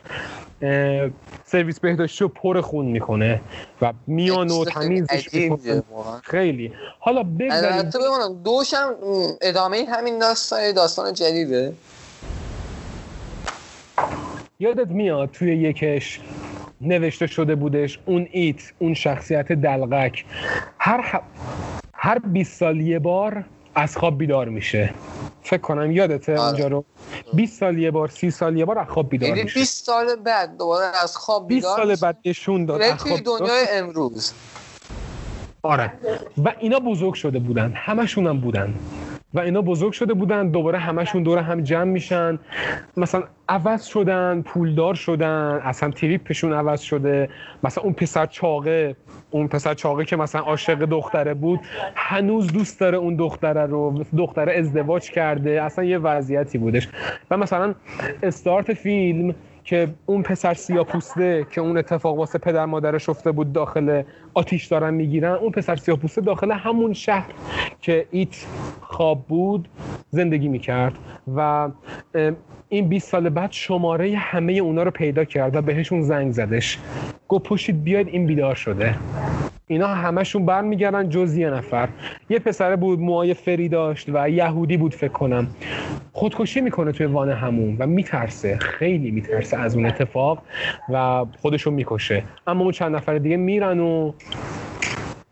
سرویس 1.45 1.81
بهداشتی 1.81 2.25
رو 2.25 2.29
پر 2.29 2.61
خون 2.61 2.87
می‌کنه 2.87 3.41
و 3.83 3.93
میان 4.07 4.51
و 4.51 4.65
تمیزش. 4.65 5.29
خیلی. 6.23 6.73
حالا 6.99 7.23
بگذاریم. 7.23 7.91
بمانم 7.91 8.43
دوشم 8.45 8.95
ادامه 9.41 9.87
همین 9.89 10.19
داستان 10.19 10.73
داستان 10.73 11.13
جدیده. 11.13 11.73
یادت 14.61 14.89
میاد 14.89 15.31
توی 15.31 15.57
یکش 15.57 16.21
نوشته 16.81 17.27
شده 17.27 17.55
بودش 17.55 17.99
اون 18.07 18.29
ایت 18.31 18.73
اون 18.79 18.95
شخصیت 18.95 19.53
دلغک. 19.53 20.25
هر 20.79 21.01
ح... 21.01 21.21
هر 21.95 22.19
20 22.19 22.59
سال 22.59 22.81
یه 22.81 22.99
بار 22.99 23.45
از 23.75 23.97
خواب 23.97 24.19
بیدار 24.19 24.49
میشه. 24.49 24.95
فکر 25.43 25.61
کنم 25.61 25.91
یادته 25.91 26.33
آره. 26.33 26.43
اونجا 26.43 26.69
رو. 26.69 26.85
20 27.33 27.61
سال 27.61 27.79
یه 27.79 27.91
بار 27.91 28.09
30 28.09 28.31
سال 28.31 28.57
یه 28.57 28.65
بار 28.65 28.79
از 28.79 28.89
خواب 28.89 29.09
بیدار 29.09 29.29
یعنی 29.29 29.43
میشه. 29.43 29.61
20 29.61 29.85
سال 29.87 30.17
بعد 30.17 30.57
دوباره 30.59 30.87
از 31.03 31.17
خواب 31.17 31.49
20 31.49 31.67
بیدار 31.67 31.77
سال 31.77 31.91
میشه. 31.91 32.03
بعد 32.03 32.19
نشون 32.25 32.65
داد. 32.65 32.81
میره 32.81 32.93
از 32.93 33.01
خواب 33.03 33.21
دنیای 33.21 33.67
امروز. 33.73 34.33
آره. 35.63 35.93
و 36.45 36.53
اینا 36.59 36.79
بزرگ 36.79 37.15
شده 37.15 37.39
بودن. 37.39 37.73
همشون 37.77 38.27
هم 38.27 38.41
بودن. 38.41 38.75
و 39.37 39.41
اینا 39.41 39.63
بزرگ 39.63 39.93
شده 39.93 40.15
بودن 40.15 40.49
دوباره 40.49 40.79
همشون 40.79 41.23
دور 41.23 41.39
هم 41.39 41.61
جمع 41.61 41.85
میشن. 41.85 42.39
مثلا 42.97 43.23
عوض 43.49 43.85
شدن 43.85 44.43
پولدار 44.43 44.95
شدن 44.95 45.61
اصلا 45.65 45.91
تریپشون 45.91 46.53
عوض 46.53 46.81
شده. 46.81 47.29
مثلا 47.65 47.85
اون 47.85 47.93
پسر 47.93 48.27
چاقه 48.27 48.97
اون 49.31 49.49
پسر 49.49 49.75
چاقه 49.75 50.05
که 50.05 50.17
مثلا 50.17 50.41
عاشق 50.41 50.85
دختره 50.85 51.35
بود 51.35 51.61
هنوز 51.95 52.53
دوست 52.53 52.81
داره 52.81 52.99
اون 52.99 53.17
دختره 53.17 53.67
رو 53.67 54.05
دختره 54.19 54.59
ازدواج 54.59 55.11
کرده. 55.11 55.63
اصلا 55.63 55.85
یه 55.85 55.99
وضعیتی 55.99 56.59
بودش. 56.59 56.89
و 57.31 57.37
مثلا 57.37 57.75
استارت 58.23 58.75
فیلم 58.75 59.35
که 59.67 59.89
اون 60.07 60.23
پسر 60.23 60.55
سیاه 60.55 60.85
پوسته 60.85 61.47
که 61.51 61.61
اون 61.61 61.79
اتفاق 61.79 62.17
واسه 62.17 62.39
پدر 62.39 62.65
مادرش 62.67 63.09
افته 63.09 63.33
بود 63.33 63.53
داخل 63.53 64.03
آتیش 64.35 64.67
دارن 64.67 64.95
می‌گیرن 64.95 65.33
اون 65.33 65.51
پسر 65.51 65.77
سیاه 65.77 65.99
پوسته 65.99 66.21
داخل 66.21 66.53
همون 66.53 66.93
شهر 66.93 67.31
که 67.81 68.07
ایت 68.11 68.47
خواب 68.81 69.25
بود 69.29 69.69
زندگی 70.11 70.49
می‌کرد 70.49 70.93
و 71.37 71.69
این 72.69 72.89
20 72.89 73.09
سال 73.09 73.29
بعد 73.29 73.53
شماره 73.53 74.17
همه 74.17 74.53
اونا 74.53 74.83
رو 74.83 74.91
پیدا 74.91 75.25
کرد 75.25 75.57
و 75.57 75.63
بهشون 75.63 76.03
زنگ 76.03 76.33
زدش. 76.33 76.79
گفت 77.29 77.45
پشید 77.45 77.85
بیاید 77.85 78.09
این 78.09 78.27
بیدار 78.27 78.55
شده. 78.55 78.95
اینا 79.69 79.87
همشون 79.87 80.47
برمیگردن 80.47 81.09
جز 81.09 81.37
یه 81.37 81.51
نفر. 81.51 81.89
یه 82.31 82.39
پسره 82.39 82.77
بود 82.77 83.01
موهای 83.01 83.35
فری 83.35 83.69
داشت 83.69 84.09
و 84.13 84.31
یهودی 84.31 84.77
بود 84.77 84.95
فکر 84.95 85.13
کنم. 85.13 85.47
خودکشی 86.13 86.61
می‌کنه 86.61 86.93
توی 86.93 87.07
وان 87.07 87.31
همون 87.31 87.77
و 87.79 87.87
میترسه 87.87 88.57
خیلی 88.57 89.11
میترسه 89.11 89.59
از 89.59 89.77
اون 89.77 89.87
اتفاق 89.87 90.43
و 90.93 91.25
خودشو 91.39 91.71
می‌کشه. 91.71 92.23
اما 92.47 92.63
اون 92.63 92.73
چند 92.73 92.97
نفر 92.97 93.19
دیگه 93.19 93.37
میرن 93.37 93.81
و 93.81 94.13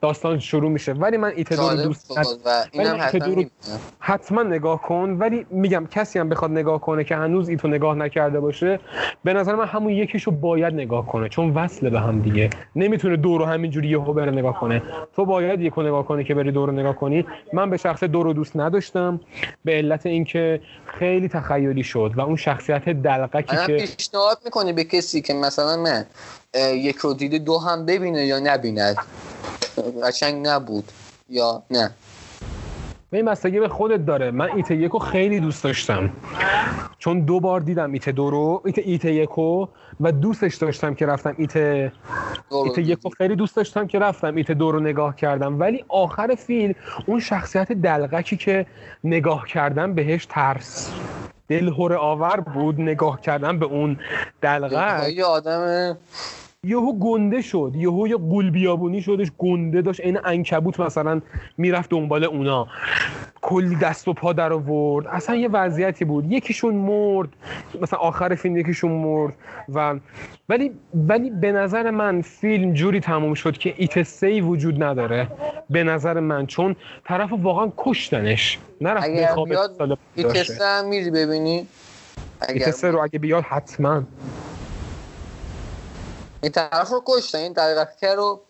داستان 0.05 0.38
شروع 0.38 0.70
میشه. 0.70 0.92
ولی 0.92 1.16
من 1.16 1.32
ایت 1.36 1.52
دو 1.52 1.68
رو 1.68 1.76
دوست 1.76 2.18
ندارم. 2.18 3.50
حتما 3.98 4.42
نگاه 4.42 4.82
کن. 4.82 5.16
ولی 5.20 5.46
میگم 5.50 5.86
کسی 5.90 6.18
هم 6.18 6.28
بخواد 6.28 6.50
نگاه 6.50 6.80
کنه 6.80 7.05
که 7.05 7.16
هنوز 7.16 7.48
ایتو 7.48 7.68
نگاه 7.68 7.94
نکرده 7.94 8.40
باشه 8.40 8.80
به 9.24 9.32
نظر 9.32 9.55
من 9.55 9.64
همون 9.66 9.92
یکیشو 9.92 10.30
باید 10.30 10.74
نگاه 10.74 11.07
کنه. 11.07 11.28
چون 11.28 11.50
وصله 11.55 11.90
به 11.90 12.00
هم 12.00 12.20
دیگه. 12.20 12.50
نمی‌تونه 12.76 13.16
دو 13.16 13.38
رو 13.38 13.44
همینجوری 13.44 13.88
یهو 13.88 14.12
بره 14.12 14.30
نگاه 14.30 14.61
کنه. 14.61 14.82
تو 15.16 15.24
باید 15.24 15.61
یکو 15.61 15.82
نگاه 15.82 16.07
کنی 16.07 16.24
که 16.24 16.34
بری 16.34 16.52
دو 16.52 16.66
رو 16.66 16.72
نگاه 16.72 16.96
کنی. 16.96 17.26
من 17.52 17.70
به 17.70 17.76
شخص 17.76 18.05
دو 18.05 18.22
رو 18.22 18.32
دوست 18.32 18.57
نداشتم 18.57 19.20
به 19.64 19.72
علت 19.72 20.07
اینکه 20.07 20.61
خیلی 20.86 21.28
تخیلی 21.28 21.82
شد 21.82 22.12
و 22.16 22.20
اون 22.20 22.36
شخصیت 22.36 22.88
دلقکی 22.88 23.57
که 23.66 23.86
پیشنهاد 23.86 24.38
می‌کنی 24.44 24.72
به 24.72 24.84
کسی 24.84 25.20
که 25.20 25.34
مثلا 25.34 25.76
من 25.76 26.07
یک 26.74 26.96
رو 26.96 27.14
دیده 27.14 27.38
دو 27.38 27.59
هم 27.59 27.86
ببینه 27.86 28.26
یا 28.26 28.40
نبیند. 28.42 28.96
قشنگ 30.04 30.48
نبود. 30.48 30.92
یا 31.28 31.62
نه. 31.70 31.90
به 33.10 33.16
این 33.16 33.26
بستگی 33.26 33.60
به 33.60 33.68
خودت 33.68 34.06
داره. 34.06 34.30
من 34.30 34.48
ایت 34.56 34.70
یکو 34.70 34.98
خیلی 34.98 35.40
دوست 35.40 35.64
داشتم. 35.64 36.10
چون 36.98 37.20
دو 37.20 37.40
بار 37.40 37.60
دیدم 37.60 37.92
ایت 37.92 38.08
دو 38.08 38.30
رو 38.30 38.62
ایت, 38.64 38.78
ایت 38.78 39.04
یکو 39.04 39.66
و 40.00 40.12
دوستش 40.12 40.54
داشتم 40.54 40.94
که 40.94 41.06
رفتم 41.06 41.34
ایت 41.38 41.56
ایت 41.56 42.78
یکو 42.78 43.08
خیلی 43.08 43.36
دوست 43.36 43.56
داشتم 43.56 43.86
که 43.86 43.98
رفتم 43.98 44.36
ایت 44.36 44.50
دو 44.50 44.72
رو 44.72 44.80
نگاه 44.80 45.16
کردم. 45.16 45.60
ولی 45.60 45.84
آخر 45.88 46.34
فیلم 46.34 46.74
اون 47.06 47.20
شخصیت 47.20 47.72
دلغکی 47.72 48.36
که 48.36 48.66
نگاه 49.04 49.46
کردم 49.46 49.94
بهش 49.94 50.26
ترس. 50.26 50.90
دلهور 51.48 51.94
آور 51.94 52.40
بود 52.40 52.80
نگاه 52.80 53.20
کردم 53.20 53.58
به 53.58 53.66
اون 53.66 53.98
دلغک. 54.42 55.08
یه 55.08 55.24
آدم 55.24 55.96
یهو 56.64 56.98
گنده 56.98 57.42
شد 57.42 57.72
یهو 57.74 58.08
یه 58.08 58.16
قول 58.16 58.50
بیابونی 58.50 59.02
شدش 59.02 59.30
گنده 59.38 59.82
داشت 59.82 60.00
این 60.00 60.18
انکبوت 60.24 60.80
مثلا 60.80 61.20
می‌رفت 61.58 61.90
دنبال 61.90 62.24
اونا. 62.24 62.66
کلی 63.42 63.76
دست 63.76 64.08
و 64.08 64.12
پا 64.12 64.32
در 64.32 64.52
آورد. 64.52 65.06
اصلا 65.06 65.36
یه 65.36 65.48
وضعیتی 65.48 66.04
بود. 66.04 66.32
یکیشون 66.32 66.74
مرد 66.74 67.28
مثلا 67.80 67.98
آخر 67.98 68.34
فیلم 68.34 68.56
یکیشون 68.56 68.92
مرد 68.92 69.34
و 69.74 69.94
ولی 70.48 70.70
ولی 70.94 71.30
به 71.30 71.52
نظر 71.52 71.90
من 71.90 72.20
فیلم 72.20 72.72
جوری 72.72 73.00
تموم 73.00 73.34
شد 73.34 73.58
که 73.58 73.74
ایت 73.76 74.02
سی 74.02 74.40
وجود 74.40 74.82
نداره. 74.82 75.28
به 75.70 75.84
نظر 75.84 76.20
من 76.20 76.46
چون 76.46 76.76
طرف 77.04 77.32
واقعا 77.42 77.72
کشتنش. 77.76 78.58
نرفت 78.80 79.04
اگر 79.04 79.34
بیاد 79.44 79.98
ایت 80.14 80.62
میری 80.84 81.10
ببینی. 81.10 81.66
ایت 82.48 82.84
رو 82.84 83.02
اگه 83.02 83.18
بیاد 83.18 83.42
حتما. 83.42 84.02
این 86.45 86.53
طرف 86.53 86.90
رو 86.90 87.03
کشتن 87.07 87.38
این 87.38 87.53
دلقکه 87.53 88.14
رو 88.14 88.40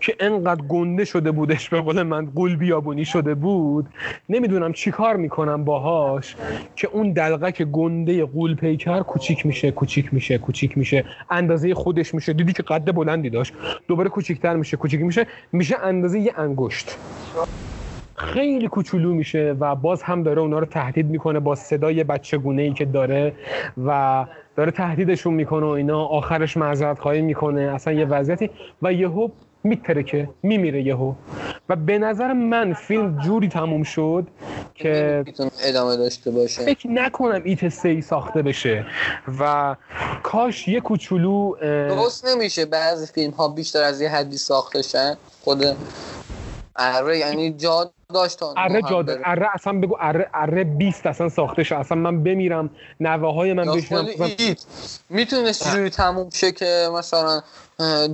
که 0.00 0.16
انقدر 0.20 0.62
گنده 0.62 1.04
شده 1.04 1.30
بودش 1.30 1.68
به 1.68 1.80
قول 1.80 2.02
من 2.02 2.26
قول 2.26 2.56
بیابونی 2.56 3.04
شده 3.04 3.34
بود. 3.34 3.88
نمی‌دونم 4.28 4.72
چی 4.72 4.90
کار 4.90 5.16
می‌کنم 5.16 5.64
باهاش 5.64 6.36
که 6.76 6.88
اون 6.88 7.12
دلقک 7.12 7.62
گنده 7.62 8.24
قول 8.24 8.56
پیکر 8.56 9.00
کوچیک 9.02 9.46
میشه 9.46 9.70
کوچیک 9.70 10.14
میشه 10.14 10.38
کوچیک 10.38 10.78
میشه. 10.78 11.04
اندازه 11.30 11.74
خودش 11.74 12.14
میشه. 12.14 12.32
دیدی 12.32 12.52
که 12.52 12.62
قد 12.62 12.92
بلندی 12.92 13.30
داشت؟ 13.30 13.54
دوباره 13.88 14.08
کوچیکتر 14.08 14.56
میشه 14.56 14.76
کوچیک 14.76 15.00
میشه. 15.00 15.26
میشه 15.52 15.76
اندازه 15.82 16.20
یه 16.20 16.32
انگشت. 16.36 16.98
خیلی 18.22 18.68
کوچولو 18.68 19.14
میشه 19.14 19.56
و 19.60 19.74
باز 19.74 20.02
هم 20.02 20.22
داره 20.22 20.40
اونا 20.40 20.58
رو 20.58 20.66
تهدید 20.66 21.06
می‌کنه 21.06 21.40
با 21.40 21.54
صدای 21.54 22.04
بچگونه 22.04 22.62
ای 22.62 22.72
که 22.72 22.84
داره 22.84 23.32
و 23.86 24.26
داره 24.56 24.70
تهدیدشون 24.70 25.34
می‌کنه 25.34 25.66
و 25.66 25.68
اینا. 25.68 26.04
آخرش 26.04 26.56
معذرت 26.56 26.98
خواهی 26.98 27.22
می‌کنه. 27.22 27.60
اصلا 27.60 27.92
یه 27.92 28.04
وضعیتی. 28.04 28.50
و 28.82 28.92
یهو 28.92 29.28
میترکه 29.64 30.28
میمیره 30.42 30.82
یهو. 30.82 31.14
و 31.68 31.76
به 31.76 31.98
نظر 31.98 32.32
من 32.32 32.72
فیلم 32.72 33.18
جوری 33.18 33.48
تموم 33.48 33.82
شد 33.82 34.26
که 34.74 35.24
ادامه 35.64 35.96
داشته 35.96 36.30
باشه. 36.30 36.62
فکر 36.62 36.88
نکنم 36.88 37.42
ایت 37.44 37.68
سی 37.68 38.00
ساخته 38.00 38.42
بشه. 38.42 38.86
و 39.40 39.76
کاش 40.22 40.68
یه 40.68 40.80
کوچولو 40.80 41.54
درست 41.60 42.26
نمیشه. 42.26 42.66
بعضی 42.66 43.06
فیلم 43.06 43.30
ها 43.30 43.48
بیشتر 43.48 43.82
از 43.82 44.00
یه 44.00 44.08
حدی 44.08 44.36
ساخته 44.36 44.82
شن 44.82 45.14
خود 45.40 45.64
اره 46.76 47.18
یعنی 47.18 47.50
جا 47.52 47.92
داشت 48.12 48.42
اره 48.56 48.82
جا 48.82 49.04
اره 49.24 49.48
اصلا 49.54 49.80
بگو 49.80 49.96
اره 50.00 50.30
اره 50.34 50.64
20 50.64 51.06
اصلا 51.06 51.28
ساخته 51.28 51.62
شد 51.62 51.74
اصلا 51.74 51.98
من 51.98 52.22
بمیرم 52.22 52.70
نوه 53.00 53.34
های 53.34 53.52
من 53.52 53.76
بشنم 53.76 54.06
می‌تونست 55.10 55.72
جوری 55.72 55.90
تموم 55.90 56.30
شه 56.30 56.52
که 56.52 56.88
مثلا 56.94 57.42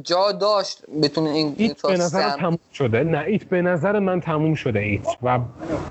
جا 0.05 0.33
داشت 0.33 0.83
بتونه 1.03 1.31
این 1.31 1.55
ایت 1.59 1.83
به 1.83 1.93
نظر 1.93 2.31
تموم 2.31 2.59
شده. 2.73 3.05
نه 3.05 3.19
ایت 3.19 3.45
به 3.45 3.63
نظر 3.63 3.99
من 3.99 4.21
تموم 4.21 4.55
شده 4.55 4.79
ایت. 4.79 5.07
و 5.23 5.39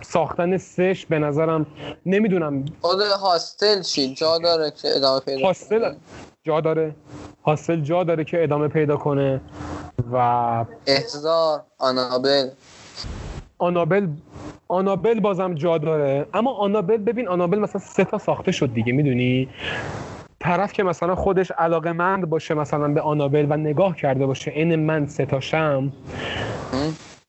ساختن 0.01 0.57
سش 0.57 1.05
به 1.09 1.19
نظرم 1.19 1.65
نمی‌دونم. 2.05 2.65
خود 2.81 3.01
هاستل 3.01 3.81
چی؟ 3.81 4.13
جا 4.13 4.37
داره 4.37 4.71
که 4.71 4.95
ادامه 4.95 5.19
پیدا 5.19 5.47
هاستل 5.47 5.93
جا 6.43 6.61
داره. 6.61 6.95
هاستل 7.45 7.81
جا 7.81 8.03
داره 8.03 8.23
که 8.23 8.43
ادامه 8.43 8.67
پیدا 8.67 8.97
کنه. 8.97 9.41
و 10.11 10.17
احزار 10.87 11.63
آنابل. 11.77 12.49
آنابل 13.59 14.07
آنابل 14.67 15.19
بازم 15.19 15.53
جا 15.53 15.77
داره. 15.77 16.25
اما 16.33 16.53
آنابل 16.53 16.97
ببین 16.97 17.27
آنابل 17.27 17.59
مثلا 17.59 17.81
سه 17.81 18.03
تا 18.03 18.17
ساخته 18.17 18.51
شد 18.51 18.73
دیگه 18.73 18.93
می‌دونی؟ 18.93 19.49
طرف 20.39 20.73
که 20.73 20.83
مثلا 20.83 21.15
خودش 21.15 21.51
علاقه 21.51 21.91
مند 21.91 22.29
باشه 22.29 22.53
مثلا 22.53 22.87
به 22.87 23.01
آنابل 23.01 23.45
و 23.49 23.57
نگاه 23.57 23.95
کرده 23.95 24.25
باشه 24.25 24.51
این 24.51 24.75
من 24.75 25.05
سه 25.05 25.25
تاشم 25.25 25.91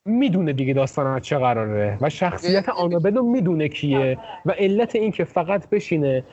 می‌دونه 0.05 0.53
دیگه 0.53 0.74
داستان 0.74 1.07
از 1.07 1.22
چه 1.22 1.39
قراره. 1.39 1.99
و 2.01 2.11
شخصیت 2.11 2.68
آنابل 2.68 3.14
رو 3.14 3.22
می‌دونه 3.22 3.68
کیه. 3.68 4.18
و 4.47 4.51
علت 4.51 4.97
این 4.97 5.12
که 5.12 5.24
فقط 5.24 5.70
بشینه 5.70 6.24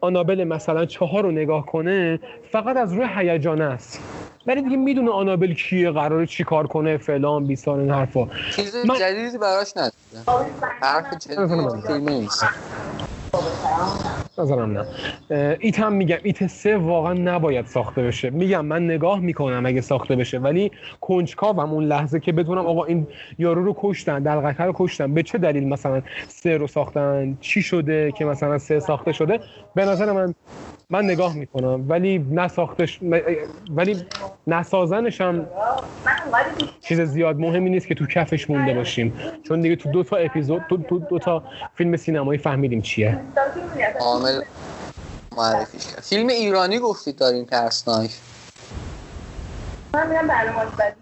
آنابل 0.00 0.44
مثلا 0.44 0.84
چهار 0.84 1.22
رو 1.22 1.30
نگاه 1.30 1.66
کنه 1.66 2.20
فقط 2.50 2.76
از 2.76 2.92
روی 2.92 3.06
هیجان 3.16 3.60
است. 3.60 4.25
ولی 4.46 4.62
دیگه 4.62 4.76
می‌دونه 4.76 5.10
آنابل 5.10 5.54
کیه 5.54 5.90
قراره 5.90 6.26
چی 6.26 6.44
کار 6.44 6.66
کنه 6.66 6.96
فلان 6.96 7.46
بیسان 7.46 7.80
این 7.80 7.90
حرفا. 7.90 8.28
چیز 8.56 8.76
من... 8.76 8.94
جدیدی 8.98 9.38
براش 9.38 9.72
ندیدم. 9.76 10.32
حرف 10.82 11.18
جدیدی 11.18 12.28
نظرم 14.38 14.78
نه. 15.30 15.56
ایت 15.60 15.80
هم 15.80 15.92
میگم 15.92 16.16
ایت 16.22 16.46
سه 16.46 16.76
واقعا 16.76 17.12
نباید 17.12 17.66
ساخته 17.66 18.02
بشه. 18.02 18.30
میگم 18.30 18.66
من 18.66 18.84
نگاه 18.84 19.20
می‌کنم 19.20 19.66
اگه 19.66 19.80
ساخته 19.80 20.16
بشه 20.16 20.38
ولی 20.38 20.70
کنجکاوم 21.00 21.72
اون 21.72 21.84
لحظه 21.84 22.20
که 22.20 22.32
بدونم 22.32 22.66
آقا 22.66 22.84
این 22.84 23.06
یارو 23.38 23.64
رو 23.64 23.74
کشتن 23.78 24.22
دلغکه 24.22 24.62
رو 24.62 24.72
کشتن. 24.76 25.14
به 25.14 25.22
چه 25.22 25.38
دلیل 25.38 25.68
مثلا 25.68 26.02
سه 26.28 26.56
رو 26.56 26.66
ساختن؟ 26.66 27.38
چی 27.40 27.62
شده 27.62 28.12
که 28.12 28.24
مثلا 28.24 28.58
سه 28.58 28.80
ساخته 28.80 29.12
شده؟ 29.12 29.40
به 29.74 29.84
نظر 29.84 30.12
من 30.12 30.34
من 30.90 31.04
نگاه 31.04 31.34
می‌کنم 31.34 31.84
ولی 31.88 32.18
نساختش 32.18 32.98
ولی 33.70 34.06
نسازنش 34.46 35.20
هم 35.20 35.50
چیز 36.80 37.00
زیاد 37.00 37.36
مهمی 37.36 37.70
نیست 37.70 37.86
که 37.86 37.94
تو 37.94 38.06
کفش 38.06 38.50
مونده 38.50 38.74
باشیم. 38.74 39.18
چون 39.42 39.60
دیگه 39.60 39.76
تو 39.76 39.90
دو 39.90 40.02
تا 40.04 40.16
اپیزود 40.16 40.62
تو 40.68 40.76
دو, 40.76 40.98
دو 40.98 41.18
تا 41.18 41.42
فیلم 41.74 41.96
سینمایی 41.96 42.38
فهمیدیم 42.38 42.82
چیه. 42.82 43.18
عامل 44.00 44.40
معرفیش 45.36 45.86
کرد. 45.86 46.00
فیلم 46.00 46.28
ایرانی 46.28 46.78
گفتید 46.78 47.16
داریم 47.16 47.44
ترسناک 47.44 48.10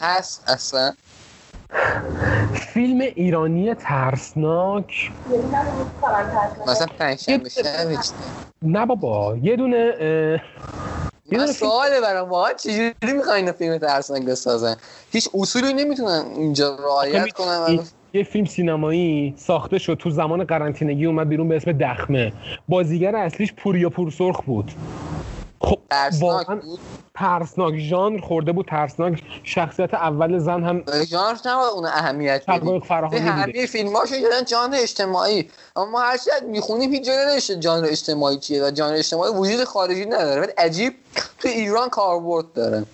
هست 0.00 0.44
اصلا. 0.50 0.92
فیلم 2.52 3.00
ایرانی 3.00 3.74
ترسناک. 3.74 5.12
مثلا 6.66 6.86
پنجشنبه 6.98 7.50
نه 8.62 8.86
بابا 8.86 9.36
یه 9.42 9.56
دونه 9.56 9.78
یه 11.30 11.38
دونه 11.38 11.52
سواله 11.52 12.00
برام 12.00 12.28
ما 12.28 12.52
چجوری 12.52 12.92
می‌خواین 13.02 13.52
فیلم 13.52 13.78
ترسناک 13.78 14.22
بسازن؟ 14.22 14.76
هیچ 15.10 15.28
اصولی 15.34 15.72
نمی‌تونن 15.72 16.24
اینجا 16.36 16.76
رعایت 16.76 17.32
کنن 17.32 17.80
یه 18.12 18.24
فیلم 18.24 18.44
سینمایی 18.44 19.34
ساخته 19.38 19.78
شد 19.78 19.94
تو 19.94 20.10
زمان 20.10 20.44
قرنطینگی 20.44 21.06
اومد 21.06 21.28
بیرون 21.28 21.48
به 21.48 21.56
اسم 21.56 21.72
دخمه. 21.72 22.32
بازیگر 22.68 23.16
اصلیش 23.16 23.52
پوریا 23.52 23.90
پورسرخ 23.90 24.40
بود. 24.42 24.72
خب 25.92 26.22
واقعا 26.22 26.60
ترسناک 27.14 27.74
ژانر 27.76 28.20
خورده 28.20 28.52
بود 28.52 28.66
ترسناک 28.66 29.22
شخصیت 29.44 29.94
اول 29.94 30.38
زن 30.38 30.64
هم 30.64 30.84
ژانر 31.04 31.38
نباید 31.44 31.72
اون 31.74 31.86
اهمیت 31.86 32.42
بدیم 32.48 33.28
همه 33.28 33.66
فیلماشو 33.66 34.14
یادن 34.14 34.44
جانر 34.44 34.76
اجتماعی. 34.80 35.50
اما 35.76 35.86
ما 35.86 36.00
هر 36.00 36.16
چقدر 36.16 36.44
می‌خونیم 36.44 36.92
هیچ 36.92 37.04
جایی 37.04 37.30
نمیشه 37.30 37.56
جانر 37.56 37.86
اجتماعی 37.86 38.38
چیه 38.38 38.64
و 38.64 38.70
جانر 38.70 38.94
اجتماعی 38.94 39.32
وجود 39.32 39.64
خارجی 39.64 40.06
نداره. 40.06 40.40
ولی 40.40 40.52
عجیب 40.58 40.94
تو 41.38 41.48
ایران 41.48 41.88
کاربرد 41.88 42.52
داره. 42.52 42.84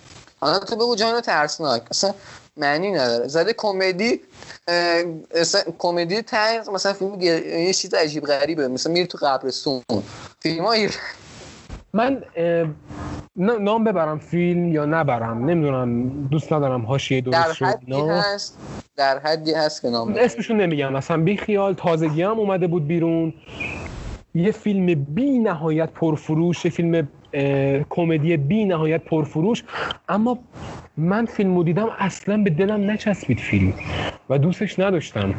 حالا 0.41 0.59
تو 0.59 0.75
بگو 0.75 0.95
جان 0.95 1.21
ترسناک. 1.21 1.83
اصلا 1.91 2.13
معنی 2.57 2.91
نداره. 2.91 3.27
زده 3.27 3.53
کمدی 3.53 4.21
کمدی 5.79 6.21
تنز 6.21 6.69
مثلا 6.69 6.93
فیلم 6.93 7.21
یه 7.21 7.73
چیز 7.73 7.93
عجیب 7.93 8.25
غریبه. 8.25 8.67
مثلا 8.67 8.93
میری 8.93 9.07
تو 9.07 9.17
قبرستون. 9.21 9.81
فیلم 10.39 10.65
های 10.65 10.89
من 11.93 12.23
نام 13.37 13.83
ببرم 13.83 14.19
فیلم 14.19 14.71
یا 14.71 14.85
نبرم 14.85 15.45
نمی‌دونم 15.45 16.09
دوست 16.27 16.53
ندارم 16.53 16.85
حاشیه 16.85 17.21
درست 17.21 17.61
در 17.61 17.67
حدی 17.67 18.01
هست 18.01 18.57
در 18.95 19.19
حدی 19.19 19.53
هست 19.53 19.81
که 19.81 19.89
نام 19.89 20.13
اسمشون 20.17 20.61
نمیگم 20.61 20.93
مثلا 20.93 21.17
بی 21.17 21.37
خیال 21.37 21.73
تازگی 21.73 22.21
هم 22.21 22.39
اومده 22.39 22.67
بود 22.67 22.87
بیرون. 22.87 23.33
یه 24.35 24.51
فیلم 24.51 24.85
بی 25.03 25.39
نهایت 25.39 25.89
پرفروش 25.89 26.65
یه 26.65 26.71
فیلم 26.71 27.07
کمدی 27.89 28.37
بی 28.37 28.65
نهایت 28.65 29.03
پرفروش 29.03 29.63
اما 30.09 30.39
من 30.97 31.25
فیلمو 31.25 31.63
دیدم 31.63 31.89
اصلا 31.99 32.37
به 32.37 32.49
دلم 32.49 32.91
نچسبید 32.91 33.39
فیلم. 33.39 33.73
و 34.29 34.37
دوستش 34.37 34.79
نداشتم. 34.79 35.33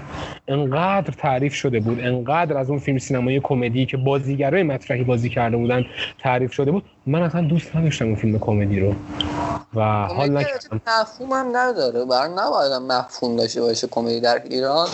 انقدر 0.48 1.14
تعریف 1.18 1.54
شده 1.54 1.80
بود 1.80 2.00
انقدر 2.00 2.56
از 2.56 2.70
اون 2.70 2.78
فیلم 2.78 2.98
سینمایی 2.98 3.40
کمدی 3.40 3.86
که 3.86 3.96
بازیگرای 3.96 4.62
مطرحی 4.62 5.04
بازی 5.04 5.28
کرده 5.28 5.56
بودن 5.56 5.84
تعریف 6.22 6.52
شده 6.52 6.70
بود. 6.70 6.84
من 7.06 7.22
اصلا 7.22 7.40
دوست 7.40 7.76
نداشتم 7.76 8.04
اون 8.04 8.14
فیلم 8.14 8.38
کمدی 8.38 8.80
رو. 8.80 8.94
و 9.74 9.82
حال 10.06 10.30
نکردم. 10.30 10.80
مفهوم 10.86 11.32
هم 11.32 11.56
نداره. 11.56 12.04
بر 12.04 12.28
نباید 12.28 12.72
مفهوم 12.72 13.36
داشته 13.36 13.60
باشه 13.60 13.86
کمدی 13.86 14.20
در 14.20 14.42
ایران. 14.50 14.88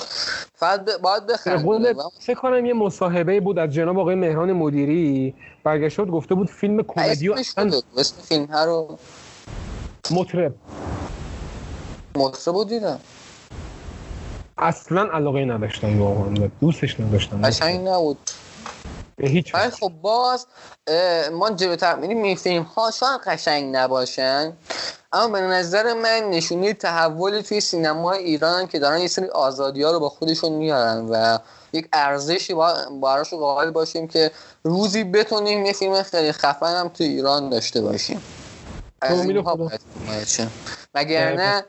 فقط 0.54 0.80
باید 1.02 1.26
بخنده 1.26 1.94
فکر 2.20 2.34
کنم 2.34 2.66
یه 2.66 2.74
مصاحبه 2.74 3.40
بود 3.40 3.58
از 3.58 3.70
جناب 3.70 3.98
آقای 3.98 4.14
مهران 4.14 4.52
مدیری. 4.52 5.34
برگشت 5.64 6.00
گفته 6.00 6.34
بود 6.34 6.50
فیلم 6.50 6.82
کمدی 6.82 7.32
اصلا 7.32 7.70
اسم 7.98 8.22
فیلم 8.22 8.44
ها 8.44 8.64
رو 8.64 8.98
مطرب. 10.10 10.54
مطرب 12.16 12.54
بود 12.54 12.68
دیدم. 12.68 13.00
اصلا 14.58 15.02
علاقه 15.12 15.44
نداشتم 15.44 16.02
واقعا. 16.02 16.50
دوستش 16.60 17.00
نداشتم. 17.00 17.42
قشنگ 17.42 17.88
نبود. 17.88 18.18
به 19.16 19.28
هیچ 19.28 19.54
خب 19.54 19.92
باز 20.02 20.46
ما 21.32 21.50
جلوتر 21.50 21.96
میریم 21.96 22.22
این 22.22 22.36
فیلم 22.36 22.62
ها 22.62 22.90
شاید 22.90 23.20
قشنگ 23.20 23.76
نباشن 23.76 24.52
اما 25.12 25.28
به 25.28 25.40
نظر 25.40 25.94
من 25.94 26.30
نشونی 26.30 26.72
تحول 26.72 27.40
توی 27.40 27.60
سینما 27.60 28.12
ایران 28.12 28.66
که 28.66 28.78
دارن 28.78 29.00
یه 29.00 29.06
سری 29.06 29.28
آزادی 29.28 29.82
ها 29.82 29.90
رو 29.92 30.00
با 30.00 30.08
خودشون 30.08 30.52
میارن 30.52 31.08
و 31.08 31.38
یک 31.72 31.88
ارزشی 31.92 32.54
براش 33.02 33.34
قائل 33.34 33.70
باشیم 33.70 34.08
که 34.08 34.30
روزی 34.62 35.04
بتونیم 35.04 35.66
یه 35.66 35.72
فیلم 35.72 36.02
خیلی 36.02 36.32
خفن 36.32 36.80
هم 36.80 36.88
تو 36.88 37.04
ایران 37.04 37.50
داشته 37.50 37.80
باشیم. 37.80 38.22
از 39.00 39.24
اینها 39.24 39.56
باید 39.56 39.80
مگر 40.94 41.32
نه 41.32 41.64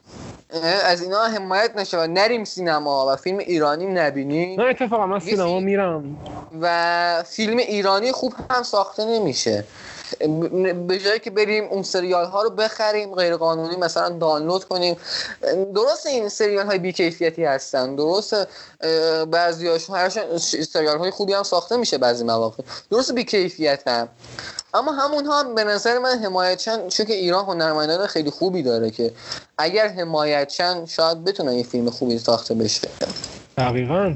از 0.84 1.02
اینا 1.02 1.24
حمایت 1.24 1.76
نشه 1.76 2.08
نریم 2.08 2.44
سینما 2.44 3.14
و 3.14 3.16
فیلم 3.16 3.38
ایرانی 3.38 3.86
نبینیم 3.86 4.62
نه 4.62 4.68
اتفاقا 4.68 5.06
من 5.06 5.20
سینما 5.20 5.60
میرم. 5.60 6.18
و 6.62 7.24
فیلم 7.24 7.58
ایرانی 7.58 8.12
خوب 8.12 8.34
هم 8.50 8.64
ساخته 8.64 9.06
نمیشه. 9.06 9.64
به 10.88 10.99
جایی 10.99 11.20
که 11.20 11.30
بریم 11.30 11.64
اون 11.64 11.84
سریال 11.84 12.26
ها 12.26 12.43
رو 12.43 12.49
بخریم 12.49 13.16
غیر 13.16 13.36
قانونی 13.36 13.76
مثلا 13.76 14.10
دانلود 14.10 14.64
کنیم. 14.64 14.97
درست 15.76 16.05
این 16.05 16.30
سریال 16.30 16.66
های 16.66 16.80
بیکیفیتی 16.80 17.45
هستن. 17.45 17.95
درست 17.95 18.47
بعضی 19.32 19.68
هاشون 19.68 20.38
سریال 20.64 20.97
های 20.97 21.12
خوبی 21.12 21.34
هم 21.34 21.43
ساخته 21.43 21.78
میشه 21.78 21.97
بعضی 21.97 22.24
مواقع. 22.24 22.64
درست 22.91 23.14
بیکیفیت 23.14 23.88
هم. 23.88 24.10
اما 24.74 24.91
همون 24.91 25.26
هم 25.26 25.55
به 25.55 25.64
نظر 25.64 25.99
من 25.99 26.20
حمایتشن 26.20 26.88
چون 26.88 27.05
که 27.05 27.14
ایران 27.14 27.45
هنرمندان 27.45 28.07
خیلی 28.07 28.30
خوبی 28.30 28.64
داره 28.64 28.91
که 28.91 29.12
اگر 29.57 29.88
حمایتشن 29.88 30.86
شاید 30.86 31.24
بتونه 31.24 31.51
این 31.51 31.64
فیلم 31.64 31.89
خوبی 31.89 32.20
ساخته 32.20 32.53
بشه. 32.53 32.88
دقیقا. 33.60 34.14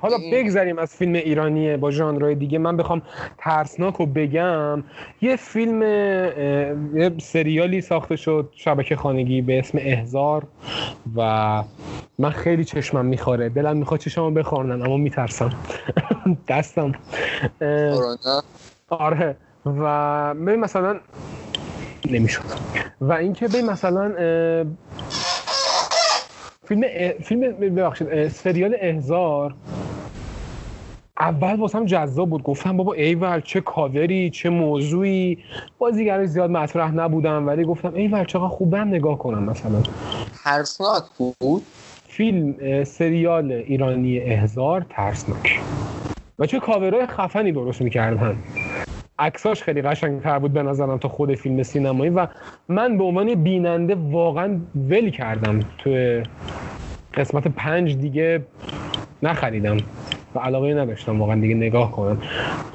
حالا 0.00 0.16
بگذریم 0.32 0.78
از 0.78 0.94
فیلم 0.94 1.12
ایرانی 1.12 1.76
با 1.76 1.90
ژانرهای 1.90 2.34
دیگه. 2.34 2.58
من 2.58 2.76
بخوام 2.76 3.02
ترسناک 3.38 3.94
رو 3.94 4.06
بگم. 4.06 4.82
یه 5.20 5.36
فیلم 5.36 5.82
یه 5.82 7.12
سریالی 7.20 7.80
ساخته 7.80 8.16
شد 8.16 8.52
شبکه 8.56 8.96
خانگی 8.96 9.42
به 9.42 9.58
اسم 9.58 9.78
احزار. 9.80 10.42
و 11.16 11.62
من 12.18 12.30
خیلی 12.30 12.64
چشمم 12.64 13.04
می‌خوره. 13.04 13.48
دلم 13.48 13.76
می‌خواد 13.76 14.00
چشمم 14.00 14.34
بخورنم 14.34 14.82
اما 14.82 14.96
میترسم. 14.96 15.50
دستم. 16.48 16.92
آره. 18.88 19.36
و 19.66 20.34
ببین 20.34 20.60
مثلا 20.60 21.00
نمی‌شد. 22.10 22.42
و 23.00 23.12
اینکه 23.12 23.48
ببین 23.48 23.66
مثلا 23.66 24.12
فیلم 26.68 26.82
فیلم 27.24 27.40
ببخشید 27.52 28.28
سریال 28.28 28.76
احزار. 28.80 29.54
اول 31.18 31.60
واسم 31.60 31.84
جذاب 31.84 32.30
بود. 32.30 32.42
گفتم 32.42 32.76
بابا 32.76 32.92
ایول 32.92 33.40
چه 33.40 33.60
کاوری 33.60 34.30
چه 34.30 34.50
موضوعی. 34.50 35.38
بازیگر 35.78 36.26
زیاد 36.26 36.50
مطرح 36.50 36.94
نبودم 36.94 37.46
ولی 37.46 37.64
گفتم 37.64 37.94
ایول 37.94 38.24
چقدر 38.24 38.48
خوبم 38.48 38.88
نگاه 38.88 39.18
کنم 39.18 39.42
مثلا. 39.42 39.82
ترسناک 40.44 41.02
بود؟ 41.18 41.62
فیلم 42.08 42.84
سریال 42.84 43.52
ایرانی 43.52 44.18
احزار 44.18 44.86
ترسناک. 44.90 45.60
و 46.38 46.46
چه 46.46 46.60
کاورای 46.60 47.06
خفنی 47.06 47.52
درست 47.52 47.82
می‌کردن. 47.82 48.36
عکساش 49.18 49.62
خیلی 49.62 49.82
قشنگتر 49.82 50.38
بود 50.38 50.52
به 50.52 50.62
نظرم 50.62 50.98
تا 50.98 51.08
خود 51.08 51.34
فیلم 51.34 51.62
سینمایی 51.62 52.10
و 52.10 52.26
من 52.68 52.98
به 52.98 53.04
عنوان 53.04 53.34
بیننده 53.34 53.94
واقعا 53.94 54.60
ول 54.74 55.10
کردم 55.10 55.60
تو 55.78 56.22
قسمت 57.14 57.48
پنج 57.48 57.96
دیگه 57.96 58.42
نخریدم 59.22 59.76
و 60.34 60.38
علاقه 60.38 60.74
نداشتم 60.74 61.20
واقعا 61.20 61.40
دیگه 61.40 61.54
نگاه 61.54 61.92
کنم. 61.92 62.22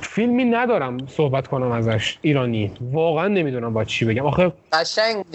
فیلمی 0.01 0.45
ندارم 0.45 0.97
صحبت 1.07 1.47
کنم 1.47 1.71
ازش 1.71 2.17
ایرانی. 2.21 2.71
واقعا 2.91 3.27
نمی‌دونم 3.27 3.73
با 3.73 3.83
چی 3.83 4.05
بگم. 4.05 4.25
آخه 4.25 4.53
قشنگ 4.73 5.25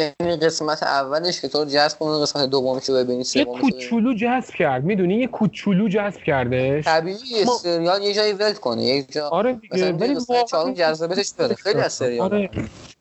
قسمت 0.42 0.82
اولش 0.82 1.40
که 1.40 1.48
تو 1.48 1.64
جذب 1.64 1.98
کنه 1.98 2.22
قسمت 2.22 2.50
دومشو 2.50 2.94
ببینی 2.94 3.24
یه 3.34 3.44
کوچولو 3.44 4.14
جذب 4.14 4.54
کرد. 4.54 4.84
می‌دونی 4.84 5.14
یه 5.14 5.26
کوچولو 5.26 5.88
جذب 5.88 6.22
کرده 6.22 6.82
طبیعی 6.82 7.44
ما... 7.46 7.52
سریال 7.52 8.02
یه 8.02 8.14
جایی 8.14 8.32
ول 8.32 8.52
کنه 8.52 8.82
یک 8.82 9.12
جا 9.12 9.28
آره 9.28 9.52
دیگه 9.52 9.92
ولی 9.92 10.16
واقعا 10.28 10.74
جذابیتش 10.74 11.28
داره. 11.28 11.54
خیلی 11.54 11.80
از 11.80 11.92
سریال 11.92 12.34
آره. 12.34 12.50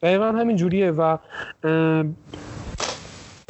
دقیقا 0.02 0.26
همین 0.26 0.56
جوریه 0.56 0.92
و 0.92 1.18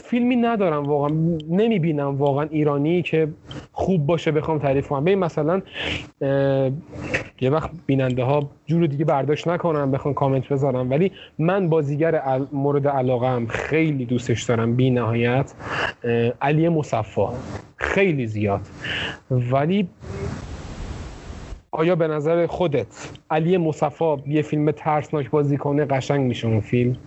فیلمی 0.09 0.35
ندارم 0.35 0.83
واقعا. 0.83 1.09
نمی‌بینم 1.49 2.15
واقعا 2.17 2.47
ایرانی 2.51 3.01
که 3.01 3.27
خوب 3.71 4.05
باشه 4.05 4.31
بخوام 4.31 4.59
تعریف 4.59 4.87
کنم. 4.87 5.03
ببین 5.03 5.19
مثلا 5.19 5.61
یه 7.41 7.49
وقت 7.49 7.69
بیننده 7.85 8.23
ها 8.23 8.49
جور 8.65 8.87
دیگه 8.87 9.05
برداشت 9.05 9.47
نکنم 9.47 9.91
بخوام 9.91 10.13
کامنت 10.13 10.49
بذارم 10.49 10.89
ولی 10.89 11.11
من 11.39 11.69
بازیگر 11.69 12.21
مورد 12.51 12.87
علاقه 12.87 13.45
خیلی 13.45 14.05
دوستش 14.05 14.43
دارم 14.43 14.75
بی 14.75 14.89
نهایت 14.89 15.53
علی 16.41 16.69
مصفا 16.69 17.33
خیلی 17.75 18.27
زیاد. 18.27 18.61
ولی 19.31 19.87
آیا 21.71 21.95
به 21.95 22.07
نظر 22.07 22.47
خودت 22.47 23.09
علی 23.29 23.57
مصفا 23.57 24.17
یه 24.27 24.41
فیلم 24.41 24.71
ترسناک 24.71 25.29
بازی 25.29 25.57
کنه 25.57 25.85
قشنگ 25.85 26.27
میشه 26.27 26.47
اون 26.47 26.59
فیلم؟ 26.59 26.97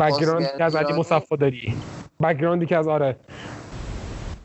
background 0.00 0.42
ی 0.42 0.46
که 0.58 0.64
از 0.64 0.76
علی 0.76 0.98
مصفا 0.98 1.36
داری. 1.36 1.74
background 2.22 2.62
ی 2.62 2.66
که 2.66 2.76
از 2.76 2.88
آره. 2.88 3.16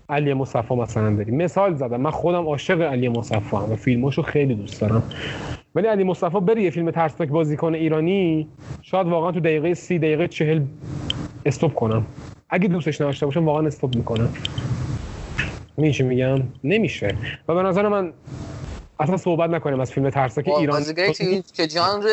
علی 0.09 0.33
مصفا 0.33 0.75
مثلا 0.75 1.15
داری. 1.15 1.31
مثال 1.31 1.75
زدم. 1.75 2.01
من 2.01 2.11
خودم 2.11 2.45
عاشق 2.45 2.81
علی 2.81 3.09
مصفا 3.09 3.57
هم 3.57 3.71
و 3.71 3.75
فیلماشو 3.75 4.21
خیلی 4.21 4.55
دوست 4.55 4.81
دارم. 4.81 5.03
ولی 5.75 5.87
علی 5.87 6.03
مصفا 6.03 6.39
بری 6.39 6.63
یه 6.63 6.69
فیلم 6.69 6.91
ترسناک 6.91 7.29
بازیکن 7.29 7.75
ایرانی 7.75 8.47
شاید 8.81 9.07
واقعا 9.07 9.31
تو 9.31 9.39
دقیقه 9.39 9.73
سی 9.73 9.99
دقیقه 9.99 10.27
چهل 10.27 10.61
استوب 11.45 11.73
کنم. 11.73 12.05
اگه 12.49 12.67
دوستش 12.67 13.01
نداشته 13.01 13.25
باشم 13.25 13.45
واقعا 13.45 13.67
استوب 13.67 13.95
می‌کنم. 13.95 14.29
میشه 15.77 16.03
میگم؟ 16.03 16.39
نمیشه. 16.63 17.15
و 17.47 17.55
به 17.55 17.63
نظر 17.63 17.87
من 17.87 18.13
اصلا 19.01 19.17
صحبت 19.17 19.49
نکنیم 19.49 19.79
از 19.79 19.91
فیلم 19.91 20.09
ترسناک 20.09 20.47
ایران 20.47 20.83
توی 20.83 21.43
که 21.53 21.67
ژانر 21.67 22.05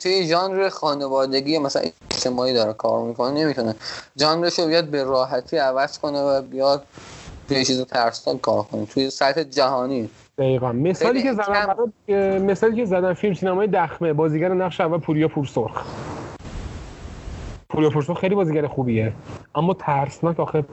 توی 0.00 0.26
ژانر 0.26 0.68
خانوادگی 0.68 1.58
مثلا 1.58 1.82
اجتماعی 2.10 2.54
داره 2.54 2.72
کار 2.72 3.02
می‌کنه 3.04 3.44
نمی‌تونه. 3.44 3.74
ژانرش 4.18 4.58
رو 4.58 4.66
بیاد 4.66 4.84
به 4.84 5.04
راحتی 5.04 5.56
عوض 5.56 5.98
کنه 5.98 6.20
و 6.22 6.42
بیاد 6.42 6.86
توی 7.48 7.64
چیز 7.64 7.80
ترسناک 7.80 8.40
کار 8.40 8.62
کنه. 8.62 8.86
توی 8.86 9.10
سطح 9.10 9.42
جهانی. 9.42 10.08
دقیقا. 10.38 10.72
مثالی 10.72 11.22
که 11.22 11.32
زدن 11.32 11.66
مثالی 12.38 12.76
که 12.76 12.84
زدن 12.84 13.14
فیلم 13.14 13.34
سینمای 13.34 13.66
دخمه 13.66 14.12
بازیگر 14.12 14.48
نقش 14.48 14.80
اول 14.80 14.98
پوریا 14.98 15.28
پورسرخ. 15.28 15.84
پوریا 17.68 17.90
پورسرخ 17.90 18.18
خیلی 18.18 18.34
بازیگر 18.34 18.66
خوبیه 18.66 19.12
اما 19.54 19.74
ترسناک 19.74 20.40
آخه 20.40 20.64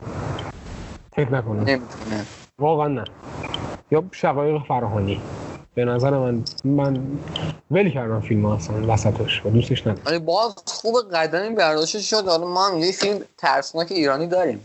فکر 1.15 1.34
نکنه 1.34 1.59
نمی‌تونه. 1.59 2.26
واقعا 2.59 2.88
نه. 2.88 3.03
یا 3.91 4.03
شقایق 4.11 4.63
فراهانی. 4.67 5.22
به 5.76 5.86
نظر 5.86 6.09
من 6.09 6.43
من 6.63 7.01
ولی 7.72 7.91
کردم 7.91 8.22
فیلم 8.22 8.45
اصلا 8.45 8.93
وسطش 8.93 9.45
و 9.45 9.49
دوستش 9.49 9.82
ندارم. 9.82 10.07
آره 10.07 10.20
باز 10.20 10.55
خوب 10.65 10.95
قدمی 11.13 11.55
برداشته 11.55 11.99
شد. 11.99 12.28
حالا 12.28 12.47
ما 12.47 12.67
هم 12.67 12.78
یه 12.78 12.91
فیلم 12.91 13.20
ترسناک 13.38 13.91
ایرانی 13.91 14.28
داریم. 14.28 14.59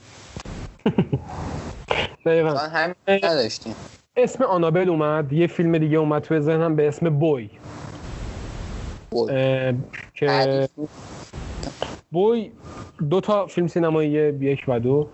دقیقا. 2.26 2.56
همین 2.56 2.94
نداشتیم. 3.08 3.74
اسم 4.16 4.44
آنابل 4.44 4.88
اومد 4.88 5.32
یه 5.32 5.46
فیلم 5.46 5.78
دیگه 5.78 5.98
اومد 5.98 6.22
توی 6.22 6.40
ذهنم 6.40 6.76
به 6.76 6.88
اسم 6.88 7.18
بوی. 7.18 7.50
که 10.14 10.68
بوی 12.10 12.50
دو 13.10 13.20
تا 13.20 13.46
فیلم 13.46 13.66
سینمایی 13.66 14.10
یک 14.40 14.64
و 14.68 14.80
دو 14.80 15.08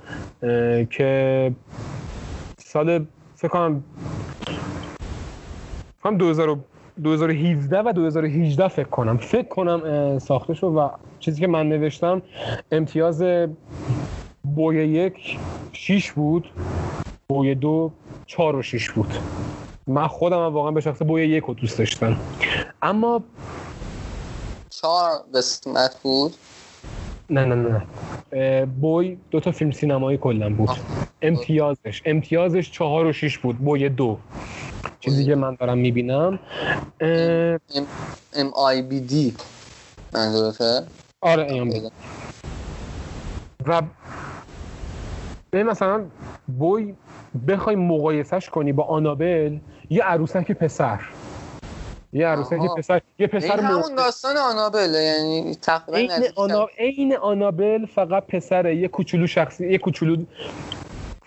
که 0.90 1.52
سال 2.58 3.06
فکر 3.36 3.48
کنم 3.48 3.84
2000 6.04 6.58
2017 7.02 7.78
و 7.78 7.92
2018 7.92 8.68
فکر 8.68 8.88
کنم. 8.88 9.16
فکر 9.16 9.48
کنم 9.48 10.18
ساخته 10.18 10.54
شد 10.54 10.66
و 10.66 10.90
چیزی 11.18 11.40
که 11.40 11.46
من 11.46 11.68
نوشتم 11.68 12.22
امتیاز 12.72 13.22
بوی 14.42 14.88
یک 14.88 15.38
6 15.72 16.12
بود. 16.12 16.50
بوی 17.28 17.54
دو 17.54 17.92
4 18.26 18.56
و 18.56 18.62
6 18.62 18.90
بود. 18.90 19.14
من 19.86 20.06
خودم 20.06 20.44
هم 20.44 20.52
واقعا 20.54 20.70
به 20.70 20.80
شخص 20.80 21.02
بوی 21.02 21.28
یک 21.28 21.44
رو 21.44 21.54
دوست 21.54 21.78
داشتم. 21.78 22.16
اما 22.82 23.22
چهار 24.70 25.10
قسمت 25.34 26.00
بود؟ 26.02 26.32
نه 27.30 27.44
نه 27.44 27.82
نه. 28.32 28.66
بوی 28.66 29.18
دو 29.30 29.40
تا 29.40 29.52
فیلم 29.52 29.70
سینمایی 29.70 30.18
کلا 30.18 30.54
بود. 30.54 30.70
امتیازش 31.22 32.02
امتیازش 32.04 32.70
چهار 32.70 33.06
و 33.06 33.12
شیش 33.12 33.38
بود. 33.38 33.58
بوی 33.58 33.88
دو. 33.88 34.18
چیزی 35.00 35.24
که 35.26 35.34
من 35.34 35.54
دارم 35.54 35.78
می‌بینم 35.78 36.38
ام 38.34 38.50
آی 38.54 38.82
بی 38.82 39.00
دی 39.00 39.36
منظورته 40.14 40.86
آره 41.22 41.44
ایام 41.52 41.70
و 43.68 43.82
به 45.50 45.64
مثلا 45.64 46.04
بوی 46.58 46.94
بخوای 47.48 47.76
مقایسش 47.76 48.50
کنی 48.50 48.72
با 48.72 48.84
آنابل 48.84 49.58
یه 49.90 50.02
عروسک 50.02 50.52
پسر. 50.52 51.00
یه 52.12 52.26
عروسک. 52.26 52.58
پسر 52.78 52.94
یه 52.96 53.02
این 53.18 53.28
پسر 53.28 53.60
همون 53.60 53.90
مو- 53.90 53.96
داستان 53.96 54.36
آنابله 54.36 54.98
یعنی 55.02 55.54
تقریبا. 55.54 56.14
عین 56.78 57.16
آنابل 57.16 57.86
فقط 57.86 58.26
پسره 58.26 58.76
یه 58.76 58.88
کوچولو 58.88 59.26
شخصی 59.26 59.72
یه 59.72 59.78
کوچولو 59.78 60.24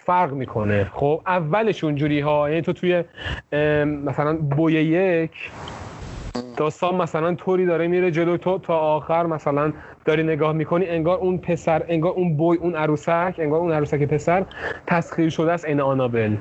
فرق 0.06 0.34
می‌کنه. 0.34 0.92
خب 0.94 1.22
اولش 1.28 1.84
اونجوری 1.84 2.20
ها 2.20 2.50
یعنی 2.50 2.62
تو 2.62 2.74
توی 2.74 3.04
مثلا 3.86 4.38
بوی 4.38 4.74
یک 4.74 5.32
داستان 6.58 6.96
مثلا 6.96 7.36
طوری 7.36 7.66
داره 7.66 7.88
میره 7.88 8.12
جلو 8.12 8.38
تو 8.38 8.58
تا 8.58 8.78
آخر 8.78 9.26
مثلا 9.26 9.74
داری 10.06 10.24
نگاه 10.24 10.54
می‌کنی 10.54 10.86
انگار 10.86 11.18
اون 11.18 11.38
پسر 11.38 11.84
انگار 11.88 12.12
اون 12.12 12.38
بوی 12.38 12.58
اون 12.58 12.76
عروسک 12.76 13.36
انگار 13.38 13.60
اون 13.60 13.72
عروسک 13.72 14.04
پسر 14.04 14.46
تسخیر 14.88 15.30
شده 15.30 15.52
است 15.52 15.66
این 15.66 15.82
آنابل. 15.82 16.36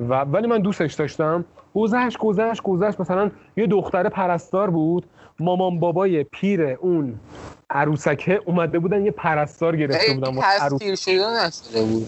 و 0.00 0.14
ولی 0.14 0.46
من 0.46 0.58
دوستش 0.58 0.94
داشتم. 0.94 1.44
گذشت 1.74 2.18
گذشت 2.18 2.62
گذشت. 2.62 3.00
مثلا 3.00 3.30
یه 3.56 3.66
دختر 3.66 4.08
پرستار 4.08 4.70
بود. 4.70 5.06
مامان 5.40 5.80
بابای 5.80 6.24
پیر 6.24 6.62
اون 6.62 7.14
عروسکه 7.70 8.40
اومده 8.44 8.78
بودن 8.78 9.04
یه 9.04 9.10
پرستار 9.10 9.76
گرفته 9.76 10.14
بودن. 10.14 10.40
تصویر 10.40 10.94
شده 10.94 11.46
نشده 11.46 11.82
بود. 11.82 12.06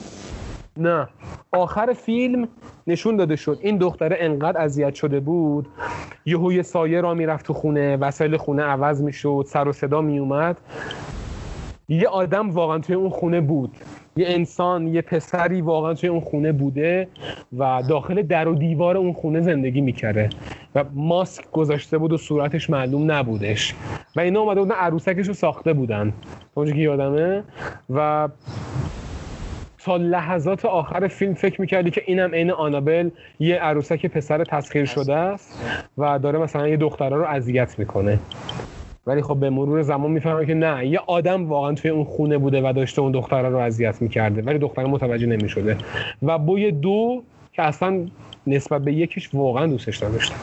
نه. 0.77 1.09
آخر 1.53 1.93
فیلم 1.93 2.49
نشون 2.87 3.17
داده 3.17 3.37
شد. 3.37 3.59
این 3.63 3.79
دختره 3.79 4.17
انقدر 4.21 4.61
اذیت 4.61 4.95
شده 4.95 5.21
بود. 5.21 5.67
یهو 6.27 6.53
یه 6.53 6.63
سایه 6.63 7.01
را 7.01 7.15
می‌رفت 7.15 7.47
تو 7.47 7.53
خونه 7.53 7.97
وسایل 7.97 8.37
خونه 8.37 8.63
عوض 8.63 9.03
می‌شد 9.03 9.45
سر 9.49 9.69
و 9.69 9.73
صدا 9.73 10.01
میومد 10.01 10.61
یه 11.89 12.09
آدم 12.09 12.51
واقعا 12.51 12.79
توی 12.79 12.95
اون 12.95 13.11
خونه 13.11 13.41
بود. 13.41 13.77
یه 14.17 14.27
انسان 14.29 14.87
یه 14.87 15.03
پسری 15.03 15.61
واقعا 15.61 15.95
توی 15.95 16.09
اون 16.09 16.21
خونه 16.21 16.53
بوده 16.53 17.09
و 17.59 17.83
داخل 17.89 18.23
در 18.23 18.49
و 18.49 18.55
دیوار 18.55 18.97
اون 18.97 19.13
خونه 19.13 19.41
زندگی 19.41 19.81
می‌کرده. 19.81 20.29
و 20.75 20.85
ماسک 20.95 21.51
گذاشته 21.53 21.99
بود 21.99 22.13
و 22.13 22.17
صورتش 22.17 22.71
معلوم 22.71 23.13
نبودش. 23.13 23.75
و 24.17 24.21
اینا 24.21 24.41
اومده 24.41 24.61
بودن 24.61 24.75
عروسکش 24.75 25.29
رو 25.29 25.35
ساخته 25.35 25.73
بودن. 25.73 26.13
اونجا 26.55 26.73
که 26.73 26.81
یادمه؟ 26.81 27.43
و 27.91 28.29
تا 29.87 29.97
لحظات 29.97 30.65
آخر 30.65 31.09
فیلم 31.09 31.35
فکر 31.35 31.61
می‌کردی 31.61 31.91
که 31.91 32.03
اینم 32.07 32.35
عین 32.35 32.51
آنابل 32.51 33.11
یه 33.41 33.57
عروسک 33.57 34.07
پسر 34.07 34.45
تسخیر 34.45 34.85
شده 34.85 35.15
است 35.15 35.63
و 35.99 36.19
داره 36.19 36.39
مثلا 36.39 36.69
یه 36.69 36.77
دختره 36.77 37.17
رو 37.17 37.25
اذیت 37.25 37.79
می‌کنه. 37.79 38.19
ولی 39.07 39.23
خب 39.23 39.41
به 39.41 39.51
مرور 39.51 39.83
زمان 39.83 40.11
می‌فهمه 40.11 40.47
که 40.47 40.55
نه 40.55 40.87
یه 40.87 41.01
آدم 41.07 41.49
واقعا 41.49 41.75
توی 41.75 41.91
اون 41.91 42.05
خونه 42.05 42.39
بوده 42.39 42.61
و 42.71 42.73
داشته 42.73 43.03
اون 43.03 43.13
دختره 43.13 43.49
رو 43.49 43.59
اذیت 43.59 44.03
می‌کرده 44.03 44.43
ولی 44.43 44.59
دختره 44.59 44.87
متوجه 44.87 45.27
نمی‌شده. 45.27 45.79
و 46.23 46.39
بوی 46.39 46.73
دو 46.73 47.23
که 47.53 47.63
اصلا 47.63 48.07
نسبت 48.47 48.85
به 48.85 48.93
یکیش 48.93 49.31
واقعا 49.35 49.67
دوستش 49.67 50.03
نداشتم 50.03 50.37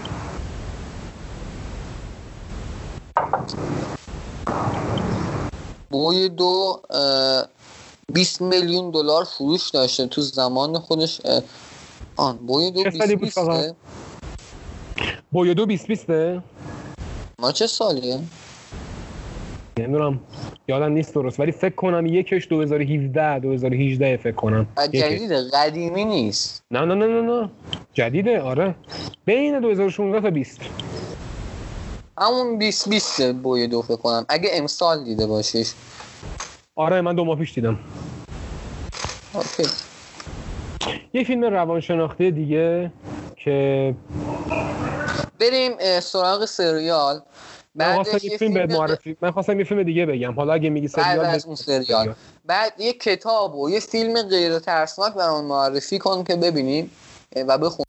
بوی 5.91 6.30
دو 6.30 6.82
اه، 6.89 7.46
20 8.12 8.41
میلیون 8.41 8.91
دلار 8.91 9.24
فروش 9.24 9.70
داشته 9.70 10.08
تو 10.08 10.22
زمان 10.22 10.80
خودش 10.80 11.22
آن 12.16 12.38
بوی 12.38 12.72
دو 12.72 12.84
چه 12.84 12.89
20 12.89 12.99
سالی 12.99 13.16
بود 13.16 13.24
20 13.24 13.36
فقط؟ 13.36 13.76
بوی 15.32 15.54
دو 15.54 15.66
20 15.66 15.88
بیسته؟ 15.88 16.43
ما 17.39 17.51
چه 17.51 17.68
سالیه؟ 17.68 18.20
نمی‌دونم 19.80 20.20
یادم 20.68 20.91
نیست 20.91 21.14
درست 21.14 21.39
ولی 21.39 21.51
فکر 21.51 21.76
کنم 21.76 22.06
یکش 22.06 22.47
2017 22.47 23.39
2018 23.39 24.18
فکر 24.18 24.32
کنم. 24.36 24.68
یکش. 24.78 25.01
جدید 25.01 25.32
قدیمی 25.32 26.06
نیست. 26.06 26.64
نه 26.72 26.80
نه 26.86 26.95
نه 26.95 27.08
نه 27.08 27.22
نه. 27.22 27.49
جدیده 27.93 28.41
آره. 28.41 28.76
بین 29.26 29.60
2016 29.60 30.22
تا 30.22 30.30
20 30.30 30.62
همون 32.18 32.58
20 32.58 32.89
20 32.89 33.22
بوی 33.22 33.68
دو 33.68 33.82
فکر 33.82 33.95
کنم. 33.95 34.26
اگه 34.30 34.49
امسال 34.54 35.04
دیده 35.04 35.28
باشیش. 35.28 35.74
آره 36.76 37.01
من 37.01 37.15
دو 37.15 37.26
ماه 37.26 37.39
پیش 37.39 37.53
دیدم. 37.53 37.80
اوکی. 39.34 39.63
یه 41.13 41.24
فیلم 41.24 41.43
روانشناختی 41.43 42.32
دیگه 42.32 42.91
که 43.36 43.95
بریم 45.39 45.99
سراغ 45.99 46.45
سریال. 46.45 47.21
من 47.76 47.93
خواستم 47.93 48.17
یه 48.24 48.38
فیلم 48.38 48.53
بهت 48.53 48.71
معرفی 48.71 49.17
من 49.21 49.32
خواستم 49.32 49.59
یه 49.59 49.65
فیلم 49.65 49.84
دیگه 49.84 50.05
بگم. 50.05 50.34
حالا 50.34 50.53
اگه 50.53 50.69
میگی 50.69 50.88
بعد 50.88 51.05
سریال 51.05 51.26
از 51.26 51.41
بگو 51.41 51.47
اون 51.47 51.55
سریال. 51.55 52.13
بعد 52.45 52.74
یه 52.78 52.93
کتاب 52.93 53.55
و 53.55 53.69
یه 53.69 53.80
فیلم 53.80 54.21
غیر 54.21 54.59
ترسناک 54.59 55.13
برامون 55.13 55.45
معرفی 55.45 55.99
کن 55.99 56.24
که 56.24 56.36
ببینیم 56.36 56.91
و 57.36 57.57
بخون 57.57 57.86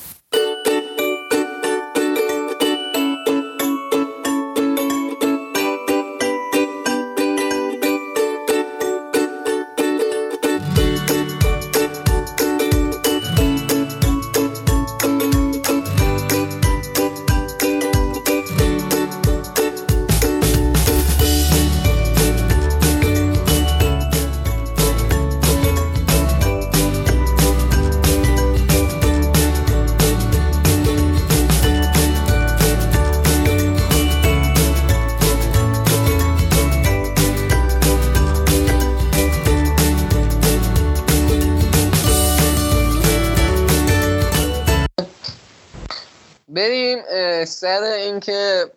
اه، 47.65 47.81
سر 47.81 47.83
اینکه 47.83 48.71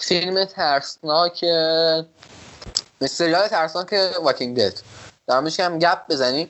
فیلم 0.00 0.44
ترسناک 0.44 1.44
سریال 3.06 3.48
ترسناک 3.48 3.94
Walking 4.22 4.60
Dead 4.60 4.78
دارم 5.28 5.62
هم 5.62 5.78
گپ 5.78 6.08
بزنیم. 6.10 6.48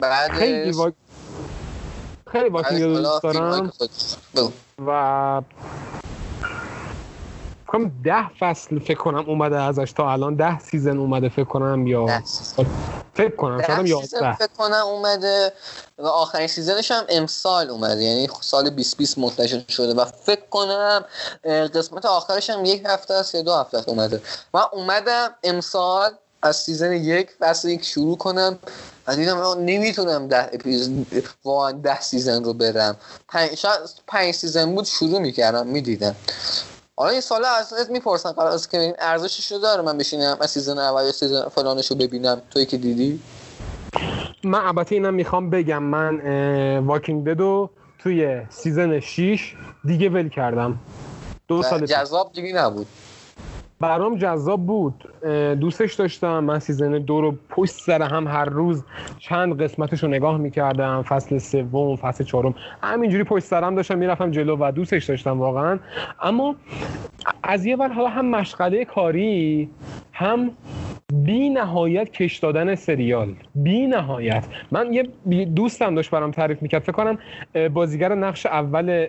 بعد 0.00 0.30
خیلی. 0.32 0.72
خیلی 2.32 2.48
Walking 2.48 2.82
رو 2.82 2.96
دوست 2.96 3.22
دارم. 3.22 3.72
فکر 4.86 5.42
کنم 7.72 7.92
ده 8.04 8.28
فصل 8.38 8.78
فکر 8.78 8.98
کنم 8.98 9.24
اومده 9.28 9.60
ازش 9.60 9.92
تا 9.92 10.12
الان. 10.12 10.34
ده 10.34 10.58
season 10.58 10.98
اومده 10.98 11.28
فکر 11.28 11.44
کنم 11.44 11.86
یا 11.86 12.22
فکر 13.14 13.36
کنم 13.36 13.62
شاید 13.66 13.86
11 13.86 14.36
فکر 14.36 14.48
کنم 14.58 14.84
اومده 14.86 15.52
و 15.98 16.06
آخرین 16.06 16.46
season 16.46 16.79
ش 16.79 16.90
هم 16.90 17.04
امسال 17.08 17.70
اومده. 17.70 18.04
یعنی 18.04 18.28
سال 18.40 18.70
2020 18.70 19.18
منتشر 19.18 19.64
شده 19.68 19.94
و 19.94 20.04
فکر 20.04 20.46
کنم 20.50 21.04
قسمت 21.74 22.06
آخرش 22.06 22.50
هم 22.50 22.64
یک 22.64 22.82
هفته 22.86 23.14
است 23.14 23.34
یا 23.34 23.42
دو 23.42 23.54
هفته 23.54 23.78
است 23.78 23.88
اومده. 23.88 24.20
من 24.54 24.62
اومدم 24.72 25.30
امسال 25.44 26.10
از 26.42 26.56
season 26.56 26.92
یک 26.92 27.30
فصل 27.40 27.68
یک 27.68 27.84
شروع 27.84 28.16
کنم 28.16 28.58
و 29.06 29.16
دیدم 29.16 29.58
نمی‌تونم 29.58 30.28
ده 30.28 30.50
اپیزود 30.52 31.06
واقعا 31.44 31.72
ده 31.72 32.00
season 32.00 32.44
رو 32.44 32.52
برم. 32.52 32.96
پنج, 33.28 33.54
شاید 33.54 33.80
پنج 34.06 34.34
season 34.34 34.74
بود 34.74 34.84
شروع 34.84 35.18
می‌کردم 35.18 35.66
می‌دیدم. 35.66 36.16
حالا 36.96 37.10
این 37.10 37.20
سوال 37.20 37.44
ازت 37.44 37.90
می‌پرسم 37.90 38.32
قرار 38.32 38.50
از 38.50 38.68
که 38.68 38.94
ارزشش 38.98 39.52
رو 39.52 39.58
داره 39.58 39.82
من 39.82 39.98
بشینم 39.98 40.36
از 40.40 40.50
season 40.50 40.78
اول 40.78 41.04
یا 41.04 41.12
season 41.12 41.48
فلانش 41.48 41.90
رو 41.90 41.96
ببینم. 41.96 42.42
تویی 42.50 42.66
که 42.66 42.76
دیدی؟ 42.76 43.20
من 44.44 44.66
البته 44.66 44.94
اینم 44.94 45.14
می‌خوام 45.14 45.50
بگم 45.50 45.82
من 45.82 46.78
Walking 46.78 47.26
Dead 47.26 47.61
و 47.61 47.70
توی 47.98 48.42
season 48.50 49.00
6 49.00 49.54
دیگه 49.84 50.08
ول 50.08 50.28
کردم. 50.28 50.78
دو 51.48 51.62
سال 51.62 51.86
جذاب 51.86 52.32
دیگه 52.32 52.52
نبود. 52.52 52.86
برام 53.82 54.16
جذاب 54.16 54.66
بود. 54.66 55.04
دوستش 55.60 55.94
داشتم. 55.94 56.38
من 56.38 56.58
season 56.58 56.90
دو 56.90 57.20
رو 57.20 57.34
پشت 57.48 57.72
سر 57.72 58.02
هم 58.02 58.28
هر 58.28 58.44
روز 58.44 58.84
چند 59.18 59.62
قسمتش 59.62 60.02
رو 60.02 60.08
نگاه 60.08 60.38
می‌کردم. 60.38 61.02
فصل 61.02 61.38
سوم 61.38 61.96
فصل 61.96 62.24
چهارم. 62.24 62.54
همینجوری 62.82 63.24
پشت 63.24 63.44
سرم 63.44 63.74
داشتم 63.74 63.98
می‌رفتم 63.98 64.30
جلو 64.30 64.56
و 64.60 64.72
دوستش 64.72 65.04
داشتم 65.04 65.38
واقعا. 65.38 65.78
اما 66.22 66.54
از 67.42 67.66
یه 67.66 67.76
ور 67.76 67.88
حالا 67.88 68.08
هم 68.08 68.26
مشغله 68.26 68.84
کاری 68.84 69.70
هم 70.12 70.50
بی 71.12 71.50
نهایت 71.50 72.10
کش 72.12 72.38
دادن 72.38 72.74
سریال. 72.74 73.34
بی 73.54 73.86
نهایت 73.86 74.44
من 74.70 74.92
یه 74.92 75.44
دوستم 75.44 75.94
داشت 75.94 76.10
برام 76.10 76.30
تعریف 76.30 76.62
می‌کرد. 76.62 76.82
فکر 76.82 76.92
کنم 76.92 77.18
بازیگر 77.68 78.14
نقش 78.14 78.46
اول 78.46 79.06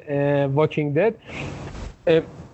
Walking 0.54 0.96
Dead 0.96 1.14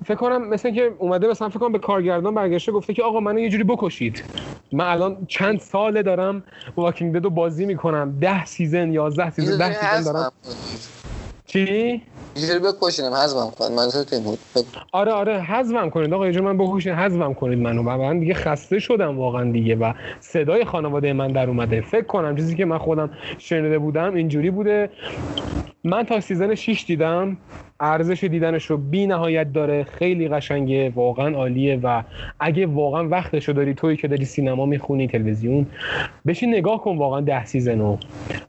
فکر 0.06 0.16
کنم 0.16 0.50
مثل 0.50 0.72
که 0.72 0.92
اومده 1.00 1.28
مثلا 1.28 1.50
فکر 1.50 1.60
کنم 1.60 1.72
به 1.72 1.80
کارگردان 1.80 2.36
برگشته 2.36 2.72
گفته 2.72 2.94
که 2.94 3.04
آقا 3.04 3.20
منو 3.20 3.40
یه 3.40 3.50
جوری 3.50 3.64
بکشید. 3.64 4.24
من 4.72 4.86
الان 4.86 5.26
چند 5.28 5.60
ساله 5.60 6.04
دارم 6.04 6.44
Walking 6.78 7.16
Dead 7.16 7.22
بازی 7.22 7.66
می‌کنم. 7.66 8.20
ده 8.22 8.46
season 8.46 8.94
یازده 8.94 9.30
season 9.30 9.58
ده 9.58 9.74
season 9.74 10.14
دارم. 10.14 10.32
چی؟ 11.46 12.02
یه 12.36 12.60
بکشینم 12.60 13.14
حذفم 13.14 13.52
کنید. 13.60 13.72
منظور 13.72 14.06
بود. 14.24 14.40
آره 14.92 15.12
آره 15.12 15.42
حذفم 15.42 15.90
کنید. 15.90 16.14
آقا 16.14 16.28
یه 16.28 16.42
من 16.42 16.58
بکشین 16.58 16.94
حذفم 16.94 17.34
کنید 17.34 17.60
منو. 17.60 17.82
و 17.82 17.98
من 17.98 18.20
دیگه 18.20 18.34
خسته 18.34 18.80
شدم 18.80 19.18
واقعا 19.18 19.52
دیگه 19.52 19.76
و 19.76 19.94
صدای 20.20 20.66
خانواده 20.66 21.14
من 21.14 21.32
در 21.32 21.48
اومده. 21.48 21.82
فکر 21.82 22.06
کنم 22.06 22.36
چیزی 22.36 22.56
که 22.56 22.66
من 22.66 22.78
خودم 22.78 23.10
شنیده 23.38 23.80
بودم 23.80 24.14
اینجوری 24.14 24.52
بوده. 24.52 24.90
من 25.84 26.04
تا 26.04 26.20
season 26.20 26.56
6 26.56 26.86
دیدم. 26.88 27.38
ارزش 27.82 28.24
دیدنش 28.24 28.66
رو 28.66 28.78
بی 28.78 29.08
نهایت 29.08 29.54
داره. 29.54 29.84
خیلی 29.84 30.28
قشنگه 30.28 30.90
واقعا 30.90 31.36
عالیه 31.36 31.80
و 31.84 32.04
اگه 32.40 32.66
واقعا 32.66 33.08
وقتش 33.08 33.48
رو 33.48 33.54
داری 33.54 33.74
تویی 33.74 33.98
که 33.98 34.08
داری 34.08 34.26
سینما 34.26 34.66
می‌خونی 34.66 35.08
تلویزیون 35.08 35.66
بشین 36.28 36.56
نگاه 36.56 36.82
کن 36.82 36.98
واقعا 36.98 37.22
ده 37.22 37.46
season 37.46 37.90
و 37.90 37.98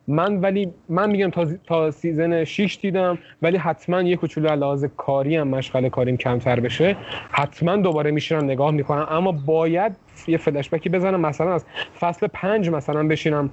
من 0.08 0.36
ولی 0.40 0.68
من 0.88 1.10
میگم 1.10 1.30
تا, 1.30 1.46
تا 1.64 1.90
season 1.90 2.44
6 2.44 2.78
دیدم 2.82 3.18
ولی 3.42 3.56
حتما 3.56 4.02
یه 4.02 4.16
کوچولو 4.16 4.48
لحاظ 4.48 4.84
کاری 4.96 5.36
هم 5.36 5.48
مشغله 5.48 5.90
کاریم 5.90 6.16
کمتر 6.16 6.60
بشه. 6.60 6.96
حتما 7.30 7.76
دوباره 7.76 8.10
میشینم 8.10 8.44
نگاه 8.44 8.70
می‌کنم. 8.70 9.06
اما 9.10 9.32
باید 9.32 9.92
یه 10.30 10.38
فلشبکی 10.38 10.88
بزنم. 10.88 11.20
مثلا 11.20 11.54
از 11.54 11.64
فصل 12.00 12.26
پنج 12.26 12.68
مثلا 12.68 13.02
بشینم 13.08 13.50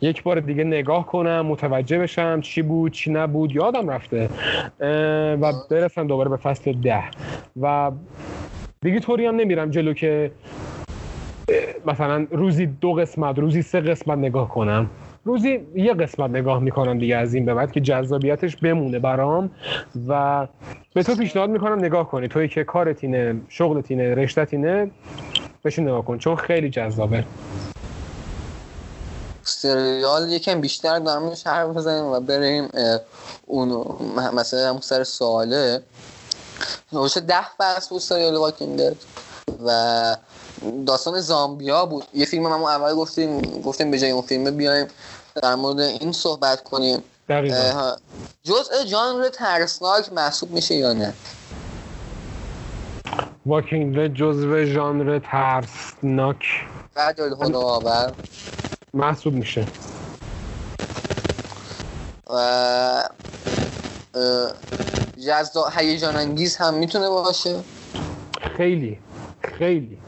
یک 0.00 0.22
بار 0.22 0.40
دیگه 0.40 0.64
نگاه 0.64 1.06
کنم 1.06 1.46
متوجه 1.46 1.98
بشم 1.98 2.40
چی 2.40 2.62
بود 2.62 2.92
چی 2.92 3.12
نبود. 3.12 3.52
یادم 3.52 3.88
رفته. 3.88 4.28
و 5.40 5.52
برسم 5.70 6.06
دوباره 6.06 6.30
به 6.30 6.36
فصل 6.36 6.72
ده. 6.72 7.04
و 7.60 7.90
دیگه 8.82 9.00
طوری 9.00 9.26
هم 9.26 9.36
نمیرم 9.36 9.70
جلو 9.70 9.92
که 9.92 10.30
مثلا 11.86 12.26
روزی 12.30 12.66
دو 12.66 12.92
قسمت 12.92 13.38
روزی 13.38 13.62
سه 13.62 13.80
قسمت 13.80 14.18
نگاه 14.18 14.48
کنم. 14.48 14.90
روزی 15.24 15.60
یه 15.74 15.94
قسمت 15.94 16.30
نگاه 16.30 16.60
می‌کنم 16.60 16.98
دیگه 16.98 17.16
از 17.16 17.34
این 17.34 17.44
به 17.44 17.54
بعد 17.54 17.72
که 17.72 17.80
جذابیتش 17.80 18.56
بمونه 18.56 18.98
برام. 18.98 19.50
و 20.08 20.46
به 20.94 21.02
تو 21.02 21.16
پیشنهاد 21.16 21.50
می‌کنم 21.50 21.78
نگاه 21.78 22.08
کنی. 22.08 22.28
توی 22.28 22.48
که 22.48 22.64
کارتینه 22.64 23.34
شغلتینه 23.48 24.14
رشتتینه 24.14 24.90
بشین 25.66 25.88
نگاه 25.88 26.04
کن 26.04 26.18
چون 26.18 26.36
خیلی 26.36 26.70
جذابه. 26.70 27.24
سریال 29.44 30.30
یکم 30.30 30.60
بیشتر 30.60 30.98
دارمش 30.98 31.46
حرف 31.46 31.68
بزنیم 31.68 32.04
و 32.04 32.20
بریم 32.20 32.68
اون 33.46 33.68
مثلا 34.32 34.68
همون 34.68 34.80
سر 34.80 35.04
سواله. 35.04 35.82
نوشه 36.92 37.20
ده 37.20 37.48
فصل 37.58 37.88
بود 37.88 38.00
سریال 38.00 38.36
واکینگ 38.36 38.78
دد 38.78 38.96
و 39.66 40.16
داستان 40.86 41.20
زامبیا 41.20 41.86
بود. 41.86 42.04
یه 42.14 42.26
فیلم 42.26 42.46
هم 42.46 42.62
اول 42.64 42.94
گفتیم 42.94 43.40
گفتیم 43.40 43.90
به 43.90 43.98
جای 43.98 44.10
اون 44.10 44.22
فیلم 44.22 44.56
بیایم 44.56 44.86
در 45.42 45.54
مورد 45.54 45.80
این 45.80 46.12
صحبت 46.12 46.62
کنیم. 46.62 47.02
جزء 48.44 48.84
جانر 48.84 49.28
ترسناک 49.28 50.12
محسوب 50.12 50.50
میشه 50.50 50.74
یا 50.74 50.92
نه؟ 50.92 51.14
واکینگ 53.46 53.96
دد 53.96 54.14
جزو 54.14 54.64
ژانر 54.64 55.18
ترسناک. 55.18 56.66
بعد 56.94 57.20
آور 57.54 58.12
محسوب 58.94 59.34
میشه. 59.34 59.66
و 62.30 63.02
جذاب 65.26 65.72
هیجان 65.76 66.16
انگیز 66.16 66.56
هم 66.56 66.74
می‌تونه 66.74 67.08
باشه؟ 67.08 67.60
خیلی 68.56 68.98
خیلی. 69.58 69.98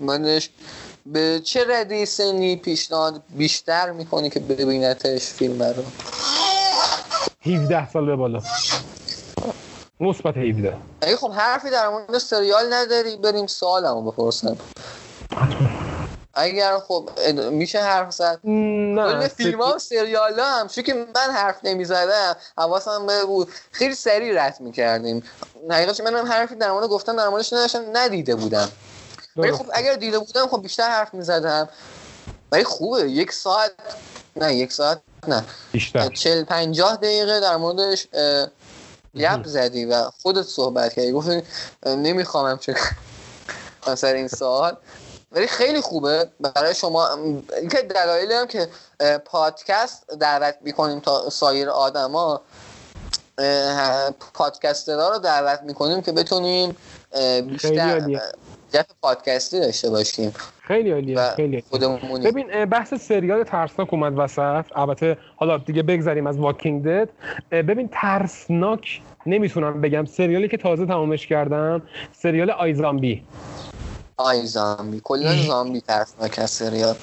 منش 0.00 0.50
به 1.06 1.40
چه 1.44 1.64
رده 1.68 2.04
سنی 2.04 2.56
پیشنهاد 2.56 3.22
بیشتر 3.30 3.92
می‌کنی 3.92 4.30
که 4.30 4.40
ببینتش 4.40 5.22
فیلم 5.22 5.62
رو؟ 5.62 5.84
17 7.42 7.90
سال 7.90 8.06
به 8.06 8.16
بالا. 8.16 8.42
مثبت 10.00 10.36
17 10.36 10.76
اگه 11.00 11.16
خب 11.16 11.30
حرفی 11.30 11.70
در 11.70 11.88
مورد 11.88 12.18
سریال 12.18 12.72
نداری. 12.72 13.16
بریم 13.16 13.46
سوالمو 13.46 14.10
بپرسم. 14.10 14.56
اگر 16.34 16.78
خب 16.78 17.10
میشه 17.50 17.82
حرف 17.82 18.12
زد؟ 18.12 18.40
نه 18.44 19.28
فیلم 19.28 19.62
ها 19.62 19.74
و 19.74 19.78
سریال 19.78 20.40
ها 20.40 20.60
هم 20.60 20.68
که 20.68 20.94
من 20.94 21.34
حرف 21.34 21.56
نمی‌زدم 21.64 22.36
حواسم 22.58 23.06
به 23.06 23.24
بود. 23.24 23.48
خیلی 23.72 23.94
سریع 23.94 24.44
رد 24.44 24.60
می‌کردیم. 24.60 25.22
حقیقتش 25.70 26.00
منم 26.00 26.26
حرفی 26.26 26.54
در 26.54 26.70
مورد 26.70 26.88
گفتم 26.88 27.16
در 27.16 27.28
موردش 27.28 27.52
نداشتم 27.52 27.84
ندیده 27.92 28.34
بودم. 28.34 28.68
ولی 29.36 29.52
خب 29.52 29.66
اگر 29.72 29.94
دیده 29.94 30.18
بودم 30.18 30.46
خب 30.46 30.62
بیشتر 30.62 30.88
حرف 30.88 31.14
می‌زدم. 31.14 31.68
ولی 32.52 32.64
خوبه 32.64 33.10
یک 33.10 33.32
ساعت 33.32 33.72
نه 34.36 34.54
یک 34.54 34.72
ساعت 34.72 35.00
نه. 35.28 35.44
بیشتر. 35.72 36.08
چل 36.08 36.44
پنجاه 36.44 36.96
دقیقه 36.96 37.40
در 37.40 37.56
موردش 37.56 38.06
یب 39.18 39.42
زدی 39.44 39.84
و 39.84 40.10
خودت 40.22 40.42
صحبت 40.42 40.92
کردی. 40.92 41.12
گفتی 41.12 41.42
نمی‌خوام 41.86 42.58
چه 42.58 42.74
مثلا 43.86 44.10
این 44.10 44.28
سال 44.28 44.76
ولی 45.32 45.46
خیلی 45.46 45.80
خوبه. 45.80 46.28
برای 46.40 46.74
شما 46.74 47.08
اینکه 47.60 47.82
دلایلی 47.82 48.34
هم 48.34 48.46
که 48.46 48.68
پادکست 49.24 50.06
دعوت 50.20 50.54
می‌کنیم 50.60 51.00
تا 51.00 51.30
سایر 51.30 51.70
آدما 51.70 52.40
پادکسترها 54.34 55.08
رو 55.08 55.18
دعوت 55.18 55.62
می‌کنیم 55.62 56.02
که 56.02 56.12
بتونیم 56.12 56.76
بیشتر 57.42 58.20
جف 58.72 58.86
پادکستی 59.02 59.60
داشته 59.60 59.90
باشیم. 59.90 60.32
خیلی 60.60 60.90
عالیه 60.90 61.30
خیلی 61.36 61.64
ببین 62.24 62.64
بحث 62.64 62.94
سریال 62.94 63.44
ترسناک 63.44 63.94
اومد 63.94 64.12
وسط. 64.16 64.64
البته 64.76 65.16
حالا 65.36 65.58
دیگه 65.58 65.82
بگذریم 65.82 66.26
از 66.26 66.38
واکینگ 66.38 66.84
دد 66.84 67.08
ببین 67.50 67.88
ترسناک 67.92 69.00
نمی‌تونم 69.26 69.80
بگم. 69.80 70.04
سریالی 70.04 70.48
که 70.48 70.56
تازه 70.56 70.86
تمامش 70.86 71.26
کردم 71.26 71.82
سریال 72.12 72.50
آی 72.50 72.74
زامبی. 72.74 73.22
آی 74.16 74.46
زامبی. 74.46 75.00
کلا 75.04 75.36
زامبی 75.36 75.80
ترسناک 75.80 76.38
از 76.38 76.50
سریال. 76.50 76.94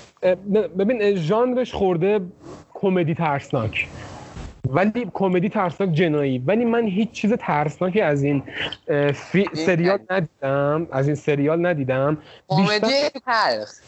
ببین 0.78 1.16
ژانرش 1.16 1.74
خورده 1.74 2.20
کمدی 2.74 3.16
ترسناک. 3.16 3.88
ولی 4.70 5.08
کمدی 5.14 5.50
ترسناک 5.50 5.92
جنایی. 5.94 6.40
ولی 6.40 6.66
من 6.66 6.84
هیچ 6.88 7.12
چیز 7.12 7.34
ترسناکی 7.34 8.02
از 8.02 8.24
این 8.24 8.44
سریال 9.54 10.00
ندیدم. 10.10 10.88
از 10.92 11.08
این 11.08 11.16
سریال 11.16 11.66
ندیدم. 11.66 12.18
کمدی 12.48 13.10
تلخ 13.26 13.80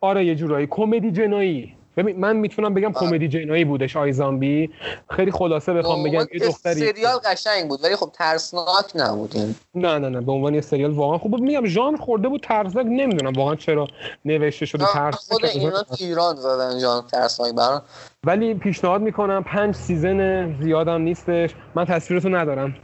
آره 0.00 0.24
یه 0.24 0.34
جورایی. 0.34 0.66
کمدی 0.70 1.10
جنایی. 1.10 1.74
ببین 1.96 2.20
من 2.20 2.36
می‌تونم 2.36 2.74
بگم 2.74 2.92
کمدی 2.92 3.28
جنایی 3.28 3.64
بودش 3.64 3.96
آی 3.96 4.12
زامبی. 4.12 4.70
خیلی 5.10 5.30
خلاصه 5.30 5.72
بخوام 5.72 6.02
بگم 6.02 6.26
یه 6.32 6.40
دختری 6.46 6.92
سریال 6.92 7.18
قشنگ 7.24 7.68
بود 7.68 7.84
ولی 7.84 7.96
خب 7.96 8.10
ترسناک 8.12 8.84
نبود. 8.94 9.34
نه 9.74 9.98
نه 9.98 10.08
نه 10.08 10.20
به 10.20 10.32
عنوان 10.32 10.54
یه 10.54 10.60
سریال 10.60 10.90
واقعا 10.90 11.18
خوب 11.18 11.30
بود. 11.30 11.40
میگم 11.40 11.66
ژان 11.66 11.96
خورده 11.96 12.28
بود 12.28 12.40
ترسناک 12.40 12.86
نمی‌دونم 12.86 13.32
واقعا 13.32 13.56
چرا 13.56 13.86
نوشته 14.24 14.66
شده 14.66 14.84
ترسناک. 14.86 15.14
خود 15.14 15.44
اینا 15.44 15.84
ایران 15.98 16.36
زدن 16.36 16.78
ژان 16.78 17.06
ترسناک 17.06 17.54
برام. 17.54 17.82
ولی 18.24 18.54
پیشنهاد 18.54 19.00
می‌کنم 19.00 19.44
پنج 19.44 19.74
سیزن 19.74 20.52
زیادم 20.62 21.00
نیستش. 21.00 21.54
من 21.74 21.84
تصویرتو 21.84 22.28
ندارم. 22.28 22.76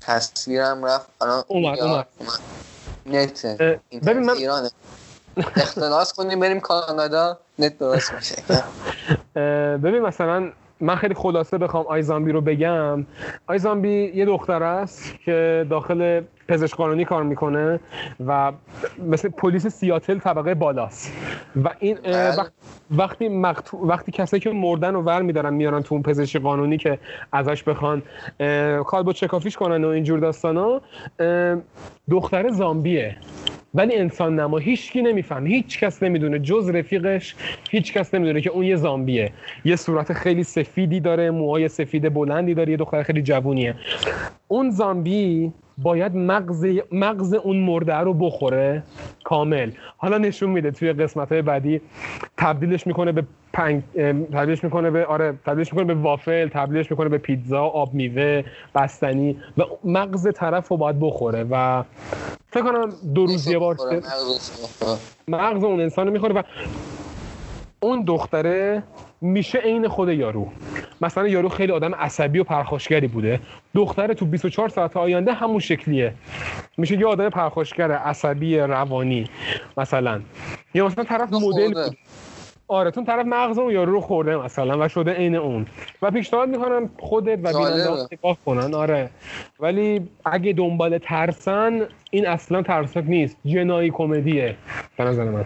تصویرم 0.00 0.84
رفت 0.84 1.06
الان 1.20 1.44
اومد 1.48 1.80
اومد. 1.80 2.06
نت 3.06 3.44
اه، 3.44 4.00
ببین 4.00 4.22
من 4.22 4.34
ایرانه. 4.34 4.70
اختلاس 5.36 6.12
کنیم 6.12 6.40
بریم 6.40 6.60
کانادا. 6.60 7.38
نت 7.58 7.78
درست 7.78 8.12
میشه. 8.14 8.36
ببین 9.76 10.02
مثلا 10.02 10.50
من 10.80 10.96
خیلی 10.96 11.14
خلاصه 11.14 11.58
بخوام 11.58 11.84
آی 11.88 12.02
زامبی 12.02 12.32
رو 12.32 12.40
بگم. 12.40 13.06
آی 13.46 13.58
زامبی 13.58 14.12
یه 14.14 14.24
دختر 14.24 14.62
است 14.62 15.14
که 15.24 15.66
داخل 15.70 16.20
پزشک 16.48 16.76
قانونی 16.76 17.04
کار 17.04 17.22
می‌کنه 17.22 17.80
و 18.26 18.52
مثل 18.98 19.28
پلیس 19.28 19.66
سیاتل 19.66 20.18
طبقه 20.18 20.54
بالاست. 20.54 21.12
و 21.64 21.70
این 21.78 21.98
بله. 22.04 22.36
وقت- 22.36 22.52
وقتی 22.90 23.28
مقتو... 23.28 23.76
وقتی 23.76 24.12
کسایی 24.12 24.40
که 24.40 24.50
مردن 24.50 24.94
رو 24.94 25.02
ور 25.02 25.22
میدارن 25.22 25.54
میارن 25.54 25.82
تو 25.82 25.94
اون 25.94 26.02
پزشک 26.02 26.40
قانونی 26.42 26.78
که 26.78 26.98
ازش 27.32 27.62
بخوان 27.62 28.02
اه، 28.40 28.84
کالبد 28.84 29.12
چکافیش 29.12 29.56
کنن 29.56 29.84
و 29.84 29.88
اینجور 29.88 30.18
داستانا 30.18 30.80
دختر 32.10 32.48
زامبیه. 32.52 33.16
ولی 33.76 33.94
انسان 33.94 34.40
نما 34.40 34.58
هیچکی 34.58 35.02
نمیفهم 35.02 35.46
هیچ 35.46 35.78
کس 35.80 36.02
نمی‌دونه. 36.02 36.38
جز 36.38 36.70
رفیقش 36.70 37.34
هیچ 37.70 37.92
کس 37.92 38.14
نمی‌دونه 38.14 38.40
که 38.40 38.50
اون 38.50 38.64
یه 38.64 38.76
زامبیه. 38.76 39.32
یه 39.64 39.76
صورت 39.76 40.12
خیلی 40.12 40.42
سفیدی 40.42 41.00
داره. 41.00 41.30
موهای 41.30 41.68
سفید 41.68 42.14
بلندی 42.14 42.54
داره. 42.54 42.70
یه 42.70 42.76
دختر 42.76 43.02
خیلی 43.02 43.22
جوونیه. 43.22 43.74
اون 44.48 44.70
زامبی 44.70 45.52
باید 45.78 46.16
مغز 46.16 46.66
مغز 46.92 47.34
اون 47.34 47.56
مرده 47.56 47.94
رو 47.96 48.14
بخوره. 48.14 48.82
کامل. 49.24 49.70
حالا 49.96 50.18
نشون 50.18 50.50
میده 50.50 50.70
توی 50.70 50.92
قسمت 50.92 51.32
های 51.32 51.42
بعدی 51.42 51.80
تبدیلش 52.36 52.86
می‌کنه 52.86 53.12
به 53.12 53.24
پنگ 53.52 53.82
تبدیلش 54.32 54.64
می‌کنه 54.64 54.90
به 54.90 55.06
آره 55.06 55.34
تبدیلش 55.46 55.72
می‌کنه 55.72 55.94
به 55.94 55.94
وافل 55.94 56.48
تبدیلش 56.48 56.90
می‌کنه 56.90 57.08
به 57.08 57.18
پیتزا 57.18 57.62
آب 57.64 57.94
میوه 57.94 58.44
بستنی 58.74 59.38
و 59.58 59.62
مغز 59.84 60.28
طرف 60.34 60.68
رو 60.68 60.76
باید 60.76 61.00
بخوره 61.00 61.46
و 61.50 61.82
فکر 62.50 62.62
کنم 62.62 62.88
دو 63.14 63.26
روز 63.26 63.48
یه 63.48 63.58
بار 63.58 63.76
مغز 65.28 65.64
اون 65.64 65.80
انسان 65.80 66.06
رو 66.06 66.12
می‌خوره 66.12 66.34
و 66.34 66.42
اون 67.80 68.04
دختره 68.04 68.82
میشه 69.20 69.58
عین 69.58 69.88
خود 69.88 70.08
یارو. 70.08 70.48
مثلا 71.00 71.28
یارو 71.28 71.48
خیلی 71.48 71.72
آدم 71.72 71.94
عصبی 71.94 72.38
و 72.38 72.44
پرخاشگری 72.44 73.06
بوده. 73.06 73.40
دختره 73.74 74.14
تو 74.14 74.26
24 74.26 74.68
ساعت 74.68 74.96
آینده 74.96 75.32
همون 75.32 75.58
شکلیه. 75.58 76.14
میشه 76.78 76.98
یه 76.98 77.06
آدم 77.06 77.30
پرخاشگر 77.30 77.92
عصبی 77.92 78.58
روانی 78.58 79.30
مثلا. 79.76 80.20
یا 80.74 80.86
مثلا 80.86 81.04
طرف 81.04 81.32
مدل. 81.32 81.90
آره 82.68 82.90
تو 82.90 83.04
طرف 83.04 83.26
مغز 83.26 83.58
اون 83.58 83.72
یارو 83.72 83.92
رو 83.92 84.00
خورده 84.00 84.36
مثلا 84.36 84.84
و 84.84 84.88
شده 84.88 85.12
عین 85.12 85.34
اون. 85.34 85.66
و 86.02 86.10
پیشنهاد 86.10 86.48
می‌کنم 86.48 86.90
خودت 86.98 87.38
و. 87.42 87.58
بیننده 87.58 88.06
نگاه 88.12 88.36
کنن. 88.46 88.74
آره. 88.74 89.10
ولی 89.60 90.08
اگه 90.24 90.52
دنبال 90.52 90.98
ترسن 90.98 91.80
این 92.10 92.26
اصلا 92.26 92.62
ترسناک 92.62 93.04
نیست. 93.08 93.36
جنایی 93.44 93.90
کمدیه. 93.90 94.56
به 94.96 95.04
نظر 95.04 95.24
من. 95.24 95.44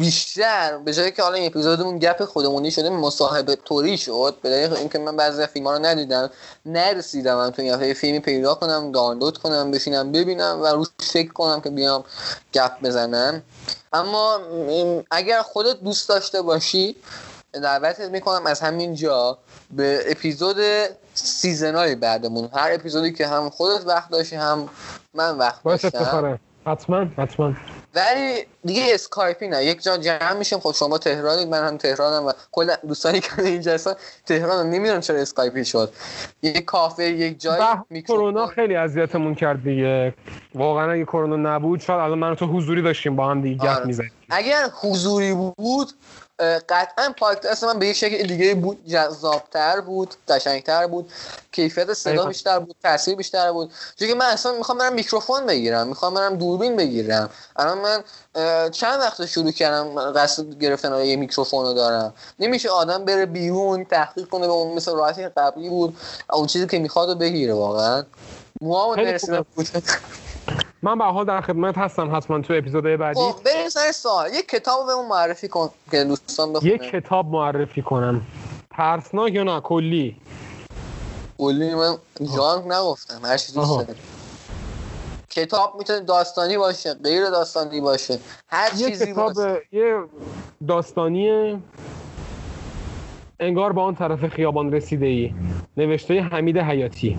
بیشتر 0.00 0.78
به 0.78 0.92
جایی 0.92 1.10
که 1.10 1.22
حالا 1.22 1.34
این 1.34 1.46
اپیزودمون 1.46 1.98
گپ 1.98 2.24
خودمونی 2.24 2.70
شده 2.70 2.90
مصاحبه 2.90 3.56
توری 3.56 3.98
شد. 3.98 4.36
به 4.42 4.50
دلیل 4.50 4.72
اینکه 4.72 4.98
من 4.98 5.16
بعضی 5.16 5.46
فیلم 5.46 5.66
ها 5.66 5.76
رو 5.76 5.84
ندیدم 5.84 6.30
نرسیدم 6.66 7.36
من 7.36 7.50
تو 7.50 7.62
این 7.62 7.74
هفته 7.74 7.94
فیلمی 7.94 8.20
پیدا 8.20 8.54
کنم 8.54 8.92
دانلود 8.92 9.38
کنم 9.38 9.70
بشینم 9.70 10.12
ببینم 10.12 10.62
و 10.62 10.66
روش 10.66 10.88
فکر 11.00 11.32
کنم 11.32 11.60
که 11.60 11.70
بیام 11.70 12.04
گپ 12.54 12.72
بزنم. 12.82 13.42
اما 13.92 14.40
اگر 15.10 15.42
خودت 15.42 15.80
دوست 15.80 16.08
داشته 16.08 16.42
باشی 16.42 16.96
دعوتت 17.52 18.10
می‌کنم 18.10 18.46
از 18.46 18.60
همین 18.60 18.94
جا 18.94 19.38
به 19.70 20.04
اپیزود 20.06 20.56
سیزنای 21.14 21.94
بعدمون. 21.94 22.48
هر 22.54 22.72
اپیزودی 22.72 23.12
که 23.12 23.26
هم 23.26 23.50
خودت 23.50 23.86
وقت 23.86 24.10
داشتی 24.10 24.36
هم 24.36 24.68
من 25.14 25.38
وقت 25.38 25.64
داشتم. 25.64 26.38
حتما 26.66 27.06
حتما. 27.18 27.54
ولی 27.94 28.46
دیگه 28.64 28.82
اسکایپی 28.90 29.48
نه. 29.48 29.64
یک 29.64 29.82
جا 29.82 29.96
جمع 29.96 30.32
میشیم. 30.32 30.58
خب 30.58 30.72
شما 30.72 30.98
تهرانید 30.98 31.48
من 31.48 31.68
هم 31.68 31.76
تهرانم 31.76 32.26
و 32.26 32.32
کل 32.52 32.74
دوستانی 32.88 33.20
که 33.20 33.42
اینجا 33.42 33.72
هستن 33.74 33.94
تهران 34.26 34.70
نمی‌دونم 34.70 35.00
چرا 35.00 35.18
اسکایپی 35.18 35.64
شد. 35.64 35.92
یک 36.42 36.64
کافه 36.64 37.04
یک 37.04 37.40
جای. 37.40 37.60
کرونا 38.08 38.46
خیلی 38.46 38.76
اذیتمون 38.76 39.34
کرد 39.34 39.62
دیگه. 39.62 40.14
واقعا 40.54 40.92
اگه 40.92 41.04
کرونا 41.04 41.56
نبود 41.56 41.80
شاید 41.80 42.00
الان 42.00 42.18
من 42.18 42.34
تو 42.34 42.46
حضوری 42.46 42.82
داشتیم 42.82 43.16
با 43.16 43.30
هم 43.30 43.42
دیگه 43.42 43.64
گپ 43.64 43.70
آره. 43.70 43.86
می‌زدیم. 43.86 44.12
اگر 44.30 44.66
حضوری 44.80 45.34
بود 45.34 45.88
قطعا 46.68 47.14
پادکست 47.18 47.64
من 47.64 47.78
به 47.78 47.86
یک 47.86 47.96
شکل 47.96 48.26
دیگه 48.26 48.54
بود 48.54 48.86
جذابتر 48.86 49.80
بود 49.80 50.14
قشنگتر 50.28 50.86
بود. 50.86 51.12
کیفیت 51.52 51.94
صدا. 51.94 52.26
بیشتر 52.26 52.58
بود 52.58 52.76
تاثیر 52.82 53.14
بیشتر 53.14 53.52
بود. 53.52 53.72
چون 53.98 54.08
که 54.08 54.14
من 54.14 54.26
اصلا 54.26 54.52
می‌خوام 54.52 54.78
برم 54.78 54.92
میکروفون 54.92 55.46
بگیرم 55.46 55.86
می‌خوام 55.86 56.14
برم 56.14 56.36
دوربین 56.36 56.76
بگیرم. 56.76 57.30
الان 57.56 57.78
من 57.78 58.02
چند 58.70 59.00
وقت 59.00 59.26
شروع 59.26 59.50
کردم 59.50 60.12
قصد 60.12 60.58
گرفتن 60.58 61.04
یه 61.04 61.16
میکروفون 61.16 61.66
رو 61.66 61.72
دارم. 61.72 62.14
نمیشه 62.38 62.70
آدم 62.70 63.04
بره 63.04 63.26
بیرون 63.26 63.84
تحقیق 63.84 64.28
کنه 64.28 64.46
به 64.46 64.52
اون 64.52 64.76
مثل 64.76 64.92
راحتی 64.92 65.28
قبلی 65.28 65.68
بود 65.68 65.96
اون 66.32 66.46
چیزی 66.46 66.66
که 66.66 66.78
می‌خواد 66.78 67.08
رو 67.08 67.14
بگیره 67.14 67.54
واقعا. 67.54 68.04
موهامو 68.62 68.94
خیلی 68.94 69.10
نرسیدم 69.10 69.46
من 70.82 70.98
به 70.98 71.04
حال 71.04 71.24
در 71.24 71.40
خدمت 71.40 71.78
هستم 71.78 72.16
حتما 72.16 72.40
تو 72.40 72.54
اپیزودهای 72.54 72.96
بعدی. 72.96 73.20
خب 73.20 73.42
بریم 73.44 73.68
سر 73.68 73.92
سوال. 73.92 74.34
یه 74.34 74.42
کتاب 74.42 74.86
بهمون 74.86 75.06
معرفی 75.06 75.48
کن 75.48 75.70
که 75.90 76.04
دوستان 76.04 76.52
بخونن 76.52 76.70
یه 76.70 76.78
کتاب 76.78 77.26
معرفی 77.26 77.82
کنم. 77.82 78.22
ترسناک 78.70 79.34
یا 79.34 79.42
نه؟ 79.42 79.60
کلی. 79.60 80.16
کلی 81.38 81.74
من 81.74 81.96
جانک 82.36 82.66
نگفتم. 82.66 83.20
هر 83.24 83.36
چیزی. 83.36 83.60
کتاب 85.30 85.74
می‌تونه 85.78 86.00
داستانی 86.00 86.58
باشه 86.58 86.94
غیر 86.94 87.30
داستانی 87.30 87.80
باشه. 87.80 88.18
هر 88.48 88.70
یه 88.76 88.90
چیزی 88.90 89.12
کتاب 89.12 89.32
باشه. 89.32 89.60
یه 89.72 89.96
داستانی 90.68 91.58
انگار 93.40 93.72
با 93.72 93.84
آن 93.84 93.94
طرف 93.94 94.28
خیابان 94.28 94.72
رسیده 94.72 95.06
ای 95.06 95.34
نوشته 95.76 96.20
حمید 96.20 96.58
حیاتی. 96.58 97.18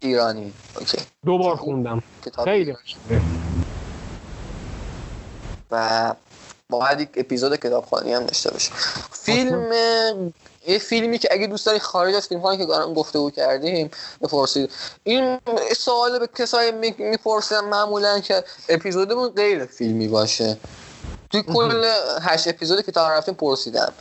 ایرانی. 0.00 0.52
اوکی. 0.78 0.98
دو 1.26 1.38
بار 1.38 1.56
خوندم. 1.56 2.02
کتاب 2.24 2.44
خیلی. 2.44 2.76
و 5.70 6.14
باید 6.70 7.00
یک 7.00 7.08
اپیزود 7.16 7.56
کتابخوانی 7.56 8.12
هم 8.12 8.24
داشته 8.26 8.50
باشه 8.50 8.72
فیلم 9.12 9.72
یه 10.66 10.78
فیلمی 10.78 11.18
که 11.18 11.28
اگه 11.30 11.46
دوست 11.46 11.66
داری 11.66 11.78
خارج 11.78 12.14
از 12.14 12.28
فیلم 12.28 12.40
هایی 12.40 12.58
که 12.58 12.72
الان 12.72 12.94
گفتگو 12.94 13.30
کردیم 13.30 13.90
بپرسید. 14.22 14.70
این 15.04 15.38
سوال 15.76 16.18
به 16.18 16.28
کسایی 16.38 16.72
می- 16.72 16.94
می‌پرسن 16.98 17.64
معمولا 17.64 18.20
که 18.20 18.44
اپیزودمون 18.68 19.28
غیر 19.28 19.64
فیلمی 19.64 20.08
باشه. 20.08 20.56
توی 21.30 21.42
کل 21.42 21.84
هشت 22.22 22.48
اپیزودی 22.48 22.82
که 22.82 22.92
تا 22.92 23.08
رفتیم 23.08 23.34
پرسیدم. 23.34 23.92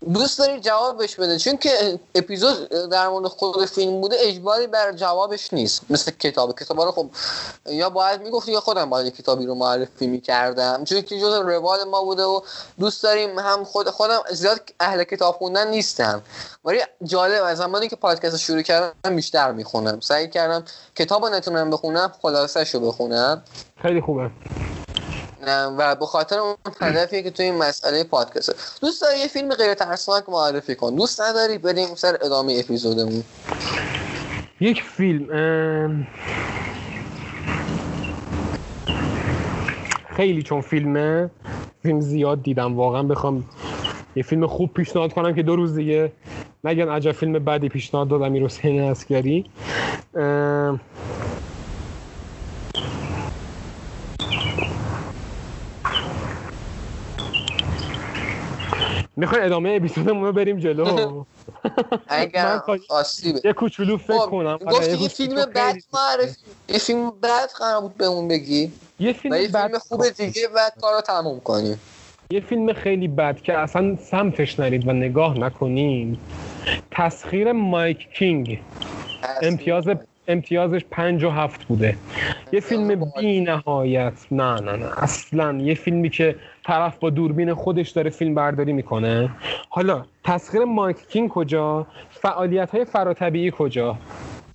دوست 0.00 0.38
داری 0.38 0.60
جوابش 0.60 1.16
بده. 1.16 1.38
چون 1.38 1.56
که 1.56 2.00
اپیزود 2.14 2.68
در 2.68 3.08
مورد 3.08 3.26
خود 3.26 3.64
فیلم 3.64 4.00
بوده 4.00 4.16
اجباری 4.20 4.66
بر 4.66 4.92
جوابش 4.92 5.52
نیست. 5.52 5.82
مثل 5.90 6.10
کتاب 6.10 6.58
کتاب 6.58 6.80
رو 6.80 6.92
خب 6.92 7.10
یا 7.66 7.90
باید 7.90 8.22
می‌گفتی 8.22 8.52
یا 8.52 8.60
خودم 8.60 8.90
باید 8.90 9.16
کتابی 9.16 9.46
رو 9.46 9.54
معرفی 9.54 10.06
می‌کردم. 10.06 10.84
چون 10.84 11.02
که 11.02 11.20
جز 11.20 11.34
روال 11.34 11.84
ما 11.84 12.02
بوده 12.02 12.24
و 12.24 12.40
دوست 12.78 13.02
داریم 13.02 13.38
هم 13.38 13.64
خود 13.64 13.90
خودم 13.90 14.20
زیاد 14.30 14.60
اهل 14.80 15.04
کتاب 15.04 15.34
خوندن 15.34 15.68
نیستم. 15.68 16.22
ولی 16.64 16.80
جالب 17.02 17.44
از 17.44 17.58
زمانی 17.58 17.88
که 17.88 17.96
پادکست 17.96 18.32
رو 18.32 18.38
شروع 18.38 18.62
کردم 18.62 19.16
بیشتر 19.16 19.52
می‌خونم. 19.52 20.00
سعی 20.00 20.30
کردم 20.30 20.64
کتاب 20.96 21.26
نتونم 21.26 21.70
بخونم 21.70 22.12
خلاصش 22.22 22.74
رو 22.74 22.80
بخونم. 22.80 23.42
خیلی 23.82 24.00
خوبه. 24.00 24.30
و 25.46 25.96
به 25.96 26.06
خاطر 26.06 26.38
اون 26.38 26.54
هدفی 26.80 27.22
که 27.22 27.30
توی 27.30 27.44
این 27.44 27.54
مسئله 27.58 28.04
پادکسته 28.04 28.52
دوست 28.80 29.02
داری 29.02 29.18
یه 29.18 29.28
فیلم 29.28 29.54
غیر 29.54 29.74
ترسناک 29.74 30.24
معرفی 30.28 30.74
کن. 30.74 30.94
دوست 30.94 31.20
نداری 31.20 31.58
بریم 31.58 31.94
سر 31.94 32.18
ادامه 32.22 32.56
اپیزودمون. 32.64 33.24
یک 34.60 34.82
فیلم 34.82 36.06
خیلی 40.16 40.42
چون 40.42 40.60
فیلمه 40.60 41.30
فیلم 41.82 42.00
زیاد 42.00 42.42
دیدم 42.42 42.76
واقعا. 42.76 43.02
بخوام 43.02 43.44
یه 44.16 44.22
فیلم 44.22 44.46
خوب 44.46 44.74
پیشنهاد 44.74 45.12
کنم 45.12 45.34
که 45.34 45.42
دو 45.42 45.56
روز 45.56 45.74
دیگه 45.74 46.12
نگن 46.64 46.88
عجب 46.88 47.12
فیلم 47.12 47.32
بعدی 47.32 47.68
پیشنهاد 47.68 48.08
داد 48.08 48.22
امیر 48.22 48.44
حسین 48.44 48.80
عسکری 48.80 49.50
ام، 50.14 50.80
می‌خوای 59.16 59.40
ادامه 59.40 59.70
اپیزودمون 59.70 60.24
رو 60.24 60.32
بریم 60.32 60.58
جلو؟ 60.58 61.24
اگر 62.08 62.60
آسیبه. 62.88 63.40
یه 63.44 63.52
کوچولو 63.52 63.96
فکر 63.96 64.18
خب، 64.18 64.30
کنم. 64.30 64.58
آره، 64.66 64.96
گفتی 64.96 64.96
یه 64.96 65.08
فیلم 65.08 65.34
بد 65.34 65.76
معرفی 65.92 66.36
یه 66.68 66.78
فیلم 66.78 67.10
بد 67.10 67.48
قرار 67.58 67.80
بود 67.80 67.96
بهمون 67.96 68.28
بگی. 68.28 68.72
یه 69.00 69.10
و 69.10 69.12
فیلم 69.12 69.34
یه 69.34 69.48
فیلم 69.48 69.78
خوب 69.78 70.08
دیگه 70.08 70.48
بعد 70.48 70.72
کار 70.80 70.94
رو 70.94 71.00
تموم 71.00 71.40
کنیم. 71.40 71.80
یه 72.30 72.40
فیلم 72.40 72.72
خیلی 72.72 73.08
بد 73.08 73.42
که 73.42 73.58
اصلا 73.58 73.96
سمتش 73.96 74.60
نرید 74.60 74.88
و 74.88 74.92
نگاه 74.92 75.38
نکنین. 75.38 76.18
تسخیر 76.90 77.52
مایک 77.52 78.12
کینگ. 78.14 78.60
امتیاز 79.42 79.88
امتیازش 80.30 80.84
پنج 80.90 81.24
و 81.24 81.30
هفت 81.30 81.64
بوده. 81.64 81.96
یه 82.52 82.60
فیلم 82.60 83.12
بی 83.20 83.40
نهایت 83.40 84.12
نه 84.30 84.60
نه 84.60 84.76
نه. 84.76 85.02
اصلا 85.02 85.58
یه 85.58 85.74
فیلمی 85.74 86.10
که 86.10 86.36
طرف 86.64 86.98
با 86.98 87.10
دوربین 87.10 87.54
خودش 87.54 87.90
داره 87.90 88.10
فیلم 88.10 88.34
برداری 88.34 88.72
می‌کنه. 88.72 89.30
حالا 89.68 90.04
تسخیر 90.24 90.64
مایکل 90.64 90.96
کینگ 91.08 91.28
کجا؟ 91.28 91.86
فعالیت 92.10 92.70
های 92.70 92.84
فراطبیعی 92.84 93.52
کجا؟ 93.58 93.96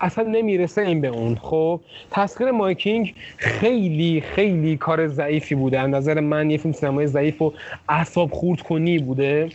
اصلا 0.00 0.24
نمی‌رسه 0.24 0.82
این 0.82 1.00
به 1.00 1.08
اون. 1.08 1.34
خب 1.34 1.80
تسخیر 2.10 2.50
مایکل 2.50 2.82
کینگ 2.82 3.14
خیلی 3.36 4.20
خیلی 4.20 4.76
کار 4.76 5.06
ضعیفی 5.06 5.54
بوده. 5.54 5.80
از 5.80 5.90
نظر 5.90 6.20
من 6.20 6.50
یه 6.50 6.58
فیلم 6.58 6.72
سینمای 6.74 7.06
ضعیف 7.06 7.42
و 7.42 7.52
اعصاب 7.88 8.30
خورد 8.30 8.60
کنی 8.60 8.98
بوده. 8.98 9.48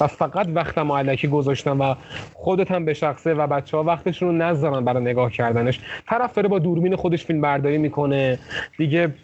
و 0.00 0.06
فقط 0.06 0.46
وقتم 0.54 0.92
الکی 0.92 1.28
گذاشتم 1.28 1.80
و 1.80 1.94
خودت 2.32 2.70
هم 2.70 2.84
به 2.84 2.94
شخصه 2.94 3.34
و 3.34 3.46
بچه 3.46 3.76
ها 3.76 3.82
وقتشون 3.82 4.28
رو 4.28 4.34
نذارن 4.34 4.84
برای 4.84 5.02
نگاه 5.02 5.32
کردنش. 5.32 5.80
طرف 6.08 6.34
داره 6.34 6.48
با 6.48 6.58
دوربین 6.58 6.96
خودش 6.96 7.24
فیلم 7.24 7.40
برداری 7.40 7.78
می‌کنه. 7.78 8.38
دیگه 8.78 9.14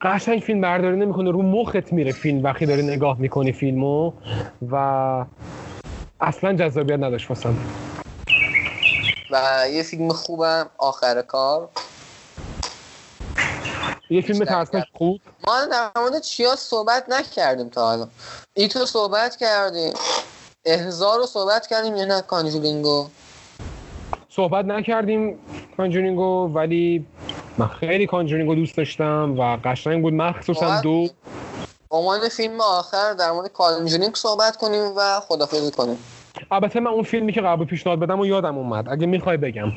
قشنگ 0.00 0.40
فیلم 0.40 0.60
برداری 0.60 0.96
نمی‌کنه. 0.96 1.30
رو 1.30 1.42
مخت 1.42 1.92
میره 1.92 2.12
فیلم 2.12 2.42
وقتی 2.44 2.66
داری 2.66 2.82
نگاه 2.82 3.20
می‌کنی 3.20 3.52
فیلمو. 3.52 4.12
و 4.70 5.24
اصلا 6.20 6.52
جذابیت 6.52 6.98
نداشت 6.98 7.30
واسم. 7.30 7.56
و 9.30 9.64
یه 9.70 9.82
فیلم 9.82 10.12
خوبم 10.12 10.70
آخر 10.78 11.22
کار. 11.22 11.68
یه 14.10 14.22
فیلم 14.22 14.44
ترسناک 14.44 14.84
خوب؟ 14.94 15.20
ما 15.46 15.64
در 15.64 15.90
مورد 15.96 16.20
چیا 16.20 16.56
صحبت 16.56 17.04
نکردیم 17.08 17.68
تا 17.68 17.86
حالا 17.88 18.08
ایتو 18.54 18.86
صحبت 18.86 19.36
کردیم. 19.36 19.92
احزار 20.64 21.18
رو 21.18 21.26
صحبت 21.26 21.66
کردیم 21.66 21.96
یا 21.96 22.04
نه 22.04 22.20
کانجولینگو؟ 22.20 23.08
صحبت 24.28 24.64
نکردیم 24.64 25.38
کانجورینگو 25.76 26.48
ولی 26.54 27.06
من 27.58 27.68
خیلی 27.68 28.06
کانجورینگو 28.06 28.54
دوست 28.54 28.76
داشتم 28.76 29.34
و 29.38 29.56
قشنگ 29.64 30.02
بود. 30.02 30.14
مخصوصا؟ 30.14 30.80
دو. 30.80 31.08
عنوان 31.90 32.28
فیلم 32.28 32.60
آخر 32.60 33.12
در 33.12 33.32
مورد 33.32 33.52
کانجولینگ 33.52 34.14
صحبت 34.14 34.56
کنیم 34.56 34.92
و 34.96 35.20
خدافزی 35.20 35.70
کنیم. 35.70 35.98
البته 36.50 36.80
من 36.80 36.90
اون 36.90 37.02
فیلمی 37.02 37.32
که 37.32 37.40
قبل 37.40 37.64
پیشنهاد 37.64 37.98
بدم 37.98 38.20
و 38.20 38.26
یادم 38.26 38.58
اومد. 38.58 38.88
اگه 38.88 39.06
می‌خوای 39.06 39.36
بگم. 39.36 39.72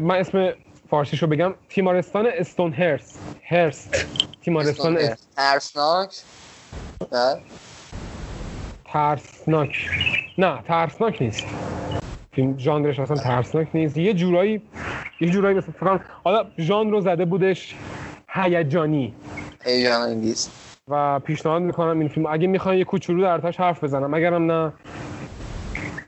من 0.00 0.10
اسم 0.10 0.52
فارسیشو 0.90 1.26
بگم. 1.26 1.54
تیمارستان 1.68 2.26
استون 2.26 2.72
هرس 2.72 3.18
هرست. 3.48 4.06
تیمارستان. 4.44 4.98
ترسناک. 5.36 6.14
ترسناک. 8.84 9.90
نه 10.38 10.62
ترسناک 10.62 11.22
نیست. 11.22 11.46
فیلم 12.32 12.58
ژانرش 12.58 13.00
اصلا 13.00 13.16
ترسناک 13.16 13.68
نیست. 13.74 13.96
یه 13.96 14.14
جورایی 14.14 14.62
یه 15.20 15.30
جورایی 15.30 15.56
مثل 15.56 15.72
فکر 15.72 15.80
کنم- 15.80 16.00
حالا 16.24 16.44
ژانر 16.58 16.90
رو 16.90 17.00
زده 17.00 17.24
بودش 17.24 17.74
هیجانی. 18.28 19.14
هیجان 19.64 20.00
انگیز. 20.02 20.50
و 20.88 21.18
پیشنهاد 21.18 21.62
می‌کنم 21.62 21.98
این 22.00 22.08
فیلم. 22.08 22.26
اگه 22.26 22.46
می‌خواین 22.46 22.78
یه 22.78 22.84
کوچولو 22.84 23.22
درتاش 23.22 23.60
حرف 23.60 23.84
بزنم. 23.84 24.14
اگرم 24.14 24.52
نه 24.52 24.72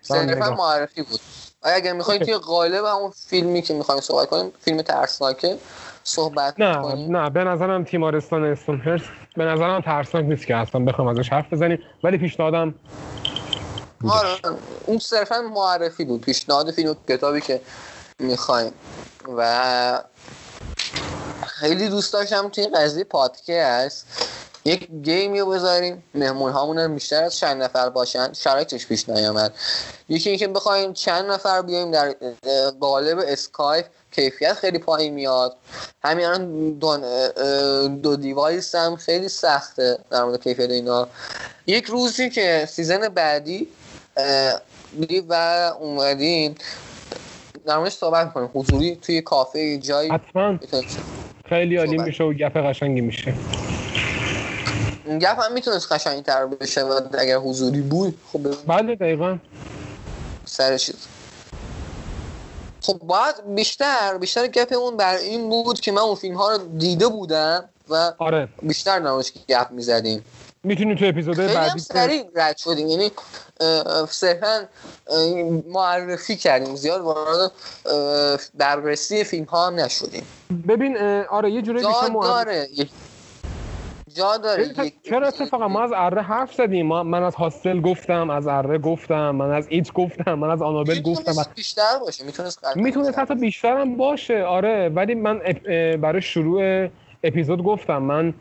صرفا. 0.02 0.50
معرفی 0.54 1.02
بود. 1.02 1.20
اگر 1.62 1.92
می‌خوایم 1.92 2.22
توی 2.22 2.34
قالب 2.34 2.84
همون 2.84 3.10
فیلمی 3.10 3.62
که 3.62 3.74
می‌خوایم 3.74 4.00
صحبت 4.00 4.28
کنیم 4.28 4.52
فیلم 4.60 4.82
ترسناکه 4.82 5.56
صحبت 6.04 6.54
نه 6.60 6.82
کنیم 6.82 7.16
نه 7.16 7.30
به 7.30 7.44
نظرم 7.44 7.84
تیمارستان 7.84 8.44
استون 8.44 8.80
هرس 8.80 9.02
به 9.36 9.44
نظرم 9.44 9.80
ترسناک 9.80 10.24
نیست 10.24 10.46
که 10.46 10.56
اصلا 10.56 10.84
بخوام 10.84 11.08
ازش 11.08 11.32
حرف 11.32 11.52
بزنیم. 11.52 11.78
ولی 12.04 12.18
پیشنهادم 12.18 12.74
آره 14.08 14.38
اون 14.86 14.98
صرفا 14.98 15.40
معرفی 15.54 16.04
بود. 16.04 16.20
پیشنهاد 16.20 16.70
فیلم 16.70 16.90
و 16.90 16.94
کتابی 17.08 17.40
که 17.40 17.60
می‌خوایم. 18.18 18.72
و 19.36 20.02
خیلی 21.46 21.88
دوست 21.88 22.12
داشتم 22.12 22.48
توی 22.48 22.66
قضیه 22.66 23.04
پادکست. 23.04 24.06
یک 24.64 24.88
گیمی 25.02 25.40
رو 25.40 25.46
بذاریم. 25.46 26.02
مهمون 26.14 26.52
هامون 26.52 26.78
هم 26.78 26.94
بیشتر 26.94 27.22
از 27.22 27.38
چند 27.38 27.62
نفر 27.62 27.88
باشن. 27.88 28.32
شرایطش 28.32 28.86
پیش 28.86 29.08
نیامد. 29.08 29.54
یکی 30.08 30.30
اینکه 30.30 30.48
بخوایم 30.48 30.92
چند 30.92 31.30
نفر 31.30 31.62
بیایم 31.62 31.90
در 31.90 32.14
قالب 32.80 33.18
اسکایپ. 33.18 33.86
کیفیت 34.12 34.52
خیلی 34.52 34.78
پایین 34.78 35.14
میاد. 35.14 35.56
همین 36.04 36.26
الان 36.26 38.00
دو, 38.00 38.16
device 38.16 38.74
هم 38.74 38.96
خیلی 38.96 39.28
سخته 39.28 39.98
در 40.10 40.24
مورد 40.24 40.42
کیفیت 40.42 40.70
اینا. 40.70 41.08
یک 41.66 41.84
روزی 41.84 42.30
که 42.30 42.66
season 42.68 43.08
بعدی 43.08 43.68
و 45.28 45.34
اومدیم 45.80 46.54
در 47.66 47.78
موردش 47.78 47.92
صحبت 47.92 48.32
کنیم 48.32 48.50
حضوری 48.54 48.96
توی 48.96 49.20
کافه 49.20 49.78
جایی 49.78 50.10
حتما. 50.10 50.58
خیلی 51.48 51.76
عالی. 51.76 51.98
میشه 51.98 52.24
و 52.24 52.32
گپ 52.32 52.56
قشنگی 52.56 53.00
میشه. 53.00 53.34
اون 55.10 55.18
گپ 55.18 55.40
هم 55.44 55.52
می‌تونست 55.52 55.92
قشنگی 55.92 56.22
تر 56.22 56.46
بشه 56.46 56.82
و 56.82 57.00
اگر 57.18 57.36
حضوری 57.36 57.80
بود 57.80 58.18
خب 58.32 58.40
بله 58.66 58.94
دقیقا. 58.94 59.38
سر 60.44 60.76
چیز. 60.78 60.96
خب 62.82 62.98
باید 62.98 63.54
بیشتر 63.54 64.18
بیشتر 64.18 64.46
گپمون 64.46 64.96
بر 64.96 65.16
این 65.16 65.50
بود 65.50 65.80
که 65.80 65.92
من 65.92 66.02
اون 66.02 66.14
فیلم 66.14 66.36
ها 66.36 66.50
رو 66.56 66.58
دیده 66.78 67.08
بودم 67.08 67.68
و 67.88 68.12
آره. 68.18 68.48
بیشتر 68.62 68.98
موردش 68.98 69.32
گپ 69.48 69.70
می‌زدیم. 69.70 70.24
می‌تونیم 70.62 70.96
تو 70.96 71.04
هم 71.04 71.46
بعدی 71.54 71.78
سریع 71.78 72.30
رد 72.34 72.56
شدیم. 72.56 72.88
یعنی 72.88 73.10
صرفا 74.08 74.68
معرفی 75.68 76.36
کردیم. 76.36 76.76
زیاد 76.76 77.00
وارد 77.00 77.52
بررسی 78.54 79.24
فیلم 79.24 79.44
ها 79.44 79.66
هم 79.66 79.74
نشدیم. 79.74 80.26
ببین 80.68 80.96
آره 81.30 81.50
یه 81.50 81.62
جوری 81.62 81.78
بیشتر 81.86 82.08
معرفی- 82.08 82.90
جا 84.14 84.36
داره 84.36 84.74
چرا 85.02 85.26
اتفاقا 85.26 85.68
ما 85.68 85.82
از 85.82 85.90
اره 85.94 86.22
حرف 86.22 86.54
زدیم. 86.54 86.86
ما 86.86 87.02
من 87.02 87.22
از 87.22 87.34
هاستل 87.34 87.80
گفتم 87.80 88.30
از 88.30 88.46
اره 88.46 88.78
گفتم 88.78 89.30
من 89.30 89.50
از 89.50 89.66
ایت 89.68 89.92
گفتم 89.92 90.34
من 90.34 90.50
از 90.50 90.62
آنابل 90.62 91.00
گفتم. 91.02 91.30
می‌تونست 91.30 91.54
بیشتر 91.54 91.98
باشه 92.00 92.24
می‌تونست 92.24 92.74
بیشتر 92.74 93.22
حتی 93.22 93.34
بیشتر 93.34 93.76
هم 93.76 93.96
باشه. 93.96 94.42
آره 94.42 94.88
ولی 94.88 95.14
من 95.14 95.38
برای 96.02 96.22
شروع 96.22 96.88
اپیزود 97.24 97.64
گفتم. 97.64 97.98
من 97.98 98.34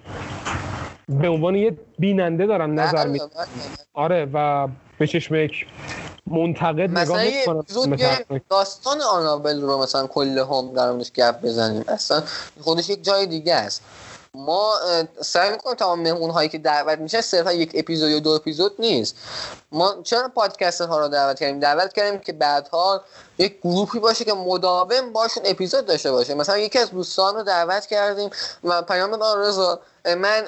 به 1.09 1.29
عنوان 1.29 1.55
یه 1.55 1.77
بیننده 1.99 2.45
دارم 2.45 2.79
نظر 2.79 3.07
می. 3.07 3.19
آره 3.93 4.27
و 4.33 4.67
به 4.99 5.07
چشم 5.07 5.35
یک 5.35 5.67
منتقد 6.27 6.79
نگاه 6.79 7.01
مثلا 7.01 7.23
یه 7.23 7.49
اپیزود. 7.49 7.99
داستان 8.49 9.01
آنابل 9.01 9.61
رو 9.61 9.81
مثلا 9.83 10.07
کل 10.07 10.39
هم 10.39 10.73
در 10.73 10.93
گپ 11.15 11.41
بزنیم. 11.41 11.83
اصلا 11.87 12.23
خودش 12.61 12.89
یک 12.89 13.03
جای 13.03 13.25
دیگه 13.25 13.55
است. 13.55 13.83
ما 14.33 14.73
سعی 15.21 15.51
می‌کنیم 15.51 15.75
تمام 15.75 16.01
مهمون 16.01 16.29
هایی 16.29 16.49
که 16.49 16.57
دعوت 16.57 16.99
میشه 16.99 17.21
صرفا 17.21 17.53
یک 17.53 17.71
اپیزود 17.73 18.09
یا 18.09 18.19
دو 18.19 18.29
اپیزود 18.29 18.75
نیست. 18.79 19.15
ما 19.71 19.95
چرا 20.03 20.27
پادکست 20.27 20.81
ها 20.81 20.99
رو 20.99 21.07
دعوت 21.07 21.39
کردیم؟ 21.39 21.59
دعوت 21.59 21.93
کردیم 21.93 22.19
که 22.19 22.33
بعدها 22.33 23.01
یک 23.37 23.59
گروهی 23.63 23.99
باشه 23.99 24.25
که 24.25 24.33
مداوم 24.33 25.13
باشون 25.13 25.43
اپیزود 25.45 25.85
داشته 25.85 26.11
باشه. 26.11 26.33
مثلا 26.33 26.57
یکی 26.57 26.79
از 26.79 26.91
دوستان 26.91 27.35
رو 27.35 27.43
دعوت 27.43 27.85
کردیم 27.85 28.29
و 28.63 28.81
پیام 28.81 29.11
داد 29.11 29.21
"آقا 29.21 29.41
رضا 29.41 29.79
من 30.05 30.43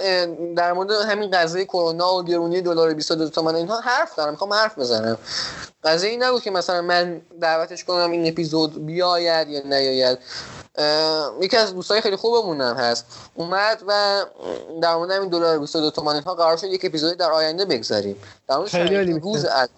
در 0.56 0.74
مورد 0.74 0.92
همین 0.92 1.32
قضیه 1.32 1.66
کرونا 1.66 2.14
و 2.14 2.24
گرونی 2.24 2.62
دلار 2.62 2.94
22 2.94 3.30
تومن 3.30 3.56
اینها 3.56 3.80
حرف 3.80 4.16
دارم. 4.16 4.32
می‌خوام 4.32 4.54
حرف 4.54 4.80
بزنم. 4.80 5.18
قضیه 5.84 6.10
این 6.10 6.24
نبود 6.24 6.42
که 6.42 6.52
مثلا 6.52 6.82
من 6.82 7.22
دعوتش 7.42 7.84
کنم 7.84 8.12
این 8.12 8.28
اپیزود 8.28 8.86
بیاید 8.86 9.50
یا 9.50 9.62
نیاید. 9.66 10.18
یکی 11.42 11.58
از 11.58 11.74
دوستای 11.74 12.02
خیلی 12.02 12.16
خوبمون 12.16 12.62
هم 12.62 12.76
هست. 12.76 13.06
اومد 13.36 13.84
و 13.88 14.26
در 14.82 14.96
مورد 14.96 15.12
همین 15.12 15.30
دلار 15.30 15.60
22 15.60 15.92
تومن 15.92 16.14
اینها 16.16 16.36
قرار 16.36 16.58
شد 16.58 16.68
یک 16.68 16.86
اپیزودی 16.86 17.16
در 17.16 17.32
آینده 17.32 17.66
بگذاریم. 17.66 18.16
در 18.48 18.58
مورد 18.58 19.24
روز. 19.24 19.46
الان 19.46 19.70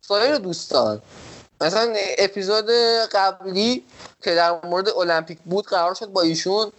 سایر 0.00 0.36
دوستان. 0.36 1.02
مثلا 1.60 1.94
اپیزود 2.18 2.70
قبلی 3.12 3.84
که 4.22 4.34
در 4.34 4.60
مورد 4.64 4.88
المپیک 4.88 5.38
بود 5.44 5.66
قرار 5.66 5.94
شد 5.94 6.06
با 6.06 6.22
ایشون 6.22 6.72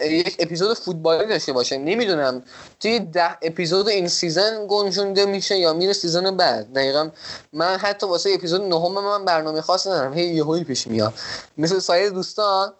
یک 0.00 0.36
اپیزود 0.38 0.76
فوتبالی 0.76 1.26
داشته 1.26 1.52
باشه 1.52 1.78
نمی‌دونم. 1.78 2.42
توی 2.80 2.98
ده 3.00 3.38
اپیزود 3.42 3.88
این 3.88 4.08
season 4.08 4.66
گنجونده 4.68 5.26
میشه 5.26 5.58
یا 5.58 5.72
میره 5.72 5.92
season 5.92 6.36
بعد. 6.36 6.72
دقیقا. 6.72 7.10
من 7.52 7.76
حتی 7.76 8.06
واسه 8.06 8.30
اپیزود 8.34 8.60
نهم 8.60 8.92
من 8.92 9.24
برنامه 9.24 9.60
خاص 9.60 9.86
ندارم. 9.86 10.14
هی 10.14 10.24
یهویی 10.24 10.64
پیش 10.64 10.86
میاد. 10.86 11.14
مثل 11.58 11.78
سایر 11.78 12.10
دوستان. 12.10 12.72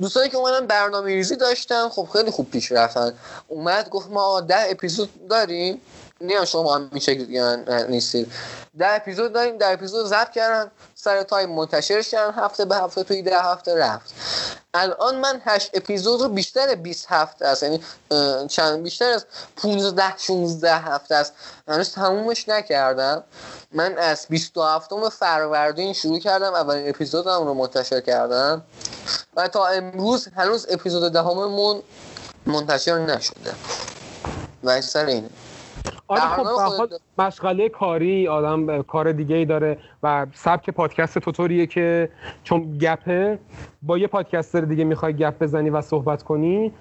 دوستانی 0.00 0.28
که 0.28 0.36
اومدن 0.36 0.66
برنامه 0.66 1.06
ریزی 1.14 1.36
داشتن 1.36 1.88
خب 1.88 2.08
خیلی 2.12 2.30
خوب 2.30 2.50
پیش 2.50 2.72
رفتن. 2.72 3.12
اومد 3.48 3.88
گفت 3.88 4.10
ما 4.10 4.40
ده 4.40 4.70
اپیزود 4.70 5.28
داریم. 5.28 5.80
نه 6.20 6.44
شما 6.44 6.74
هم 6.74 6.98
شکلی 6.98 7.40
نیستید. 7.88 8.32
در 8.78 8.96
اپیزود 8.96 9.32
داریم 9.32 9.58
در 9.58 9.72
اپیزود 9.72 10.06
ضبط 10.06 10.30
کردن 10.30 10.70
سر 10.94 11.22
تایم 11.22 11.50
منتشرش 11.50 12.10
کردن 12.10 12.42
هفته 12.42 12.64
به 12.64 12.76
هفته 12.76 13.02
توی 13.02 13.22
ده 13.22 13.40
هفته 13.40 13.74
رفت. 13.74 14.14
الان 14.74 15.16
من 15.16 15.40
هشت 15.44 15.70
اپیزود 15.74 16.20
رو 16.20 16.28
بیشتر 16.28 16.74
20 16.74 17.06
هفته 17.08 17.46
است 17.46 17.62
یعنی 17.62 17.80
چند 18.48 18.82
بیشتر 18.82 19.10
از 19.10 19.26
15 19.56 20.16
16 20.18 20.74
هفته 20.74 21.14
است. 21.14 21.32
هنوز 21.68 21.92
تمومش 21.92 22.48
نکردم. 22.48 23.24
من 23.72 23.98
از 23.98 24.26
27 24.28 24.90
فروردین 25.10 25.92
شروع 25.92 26.18
کردم 26.18 26.54
اولین 26.54 26.88
اپیزودم 26.88 27.44
رو 27.44 27.54
منتشر 27.54 28.00
کردم. 28.00 28.62
و 29.36 29.48
تا 29.48 29.66
امروز 29.66 30.28
هنوز 30.36 30.66
اپیزود 30.70 31.12
دهممون 31.12 31.82
منتشر 32.46 32.98
نشده. 32.98 33.54
و 34.64 34.82
سر 34.82 35.06
اینه. 35.06 35.30
آره 36.08 36.20
خب 36.20 36.88
مشغله 37.18 37.68
کاری 37.68 38.28
آدم 38.28 38.82
کار 38.82 39.12
دیگه 39.12 39.36
ای 39.36 39.44
داره 39.44 39.78
و 40.02 40.26
سبک 40.34 40.70
پادکست 40.70 41.18
توطوریه 41.18 41.66
که 41.66 42.10
چون 42.44 42.78
گپه 42.78 43.38
با 43.82 43.98
یه 43.98 44.06
پادکستر 44.06 44.60
دیگه 44.60 44.84
می‌خوای 44.84 45.12
گپ 45.12 45.38
بزنی 45.38 45.70
و 45.70 45.80
صحبت 45.80 46.22
کنی 46.22 46.72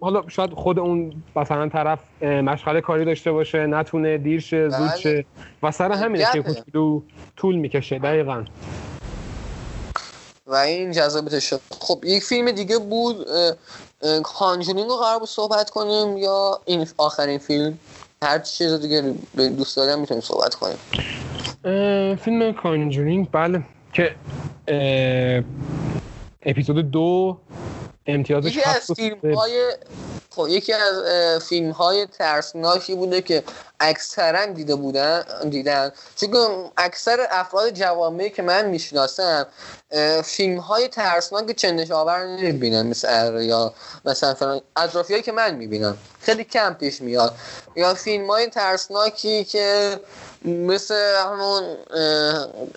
حالا 0.00 0.28
شاید 0.28 0.52
خود 0.52 0.78
اون 0.78 1.22
مثلا 1.36 1.68
طرف 1.68 2.22
مشغله 2.22 2.80
کاری 2.80 3.04
داشته 3.04 3.32
باشه 3.32 3.66
نتونه 3.66 4.18
دیر 4.18 4.40
شه 4.40 4.68
زود 4.68 4.88
بله. 4.88 4.96
شه 4.96 5.24
و 5.62 5.70
سر 5.70 5.92
همینه 5.92 6.26
که 6.32 6.44
طول 7.36 7.56
می‌کشه. 7.56 7.98
دقیقا. 7.98 8.44
و 10.46 10.54
این 10.54 10.92
جذابیت 10.92 11.38
شد. 11.38 11.60
خب 11.80 12.04
یک 12.04 12.22
فیلم 12.22 12.50
دیگه 12.50 12.78
بود 12.78 13.26
کانجونینگ 14.22 14.88
رو 14.88 14.96
قرار 14.96 15.18
بود 15.18 15.28
صحبت 15.28 15.70
کنیم 15.70 16.16
یا 16.16 16.60
این 16.64 16.86
آخرین 16.98 17.38
فیلم؟ 17.38 17.78
هر 18.24 18.38
چیز 18.38 18.72
دیگه 18.72 19.14
دوست 19.36 19.76
دارم 19.76 20.00
می‌تونیم 20.00 20.20
صحبت 20.20 20.54
کنیم. 20.54 20.76
فیلم 22.16 22.52
کانجورینگ 22.52 23.30
بله 23.30 23.62
که 23.92 24.14
اپیزود 26.42 26.90
دو 26.90 27.38
امتیازش 28.06 28.56
یکی 28.56 28.62
از 28.76 28.90
فیلم 28.96 29.34
های 29.34 29.72
خب 30.36 30.48
یکی 30.48 30.72
از 30.72 31.02
فیلم 31.42 31.70
های 31.70 32.06
ترسناکی 32.06 32.94
بوده 32.94 33.22
که 33.22 33.42
اکثرا 33.80 34.46
دیده 34.46 34.74
بودن 34.74 35.24
دیدن. 35.50 35.92
چون 36.16 36.70
اکثر 36.76 37.26
افراد 37.30 37.70
جوامعی 37.70 38.30
که 38.30 38.42
من 38.42 38.66
می‌شناسم 38.66 39.46
فیلم 40.24 40.58
های 40.58 40.88
ترسناک 40.88 41.50
چندش 41.52 41.90
آور 41.90 42.26
نمی‌بینن 42.26 42.86
مثل 42.86 43.42
یا 43.42 43.74
مثلا 44.04 44.34
فلان. 44.34 44.60
اطرافی 44.76 45.22
که 45.22 45.32
من 45.32 45.54
می‌بینم 45.54 45.98
خیلی 46.20 46.44
کم 46.44 46.74
پیش 46.74 47.00
میاد. 47.00 47.34
یا 47.76 47.94
فیلم 47.94 48.30
های 48.30 48.46
ترسناکی 48.46 49.44
که 49.44 50.00
مثل 50.44 50.94
همون 51.26 51.76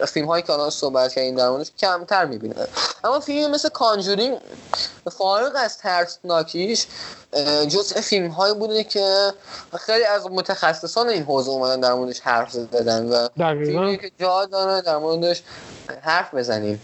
فیلم 0.08 0.28
هایی 0.28 0.44
که 0.44 0.54
الان 0.54 0.70
صحبت 0.70 1.14
کردیم 1.14 1.36
در 1.36 1.50
موردش 1.50 1.72
کمتر 1.80 2.26
می‌بینن 2.26 2.68
اما 3.04 3.20
فیلم 3.20 3.52
مثل 3.52 3.70
کانجورینگ 3.70 4.38
فارغ 5.12 5.52
از 5.56 5.78
ترسناکیش 5.78 6.88
جزء 7.68 8.02
فیلم 8.02 8.28
هایی 8.28 8.54
بوده 8.54 8.84
که 8.84 9.34
خیلی 9.80 10.04
از 10.04 10.26
متخصصان 10.26 11.10
این 11.10 11.24
حوزه 11.24 11.52
اومدن 11.52 11.80
در 11.80 11.94
موردش 11.94 12.20
حرف 12.20 12.52
زدن 12.52 13.06
و 13.06 13.28
فیلمی 13.38 13.98
که 13.98 14.12
جا 14.20 14.46
داره 14.46 14.82
در 14.82 14.98
موردش 14.98 15.44
حرف 16.02 16.34
بزنیم 16.34 16.82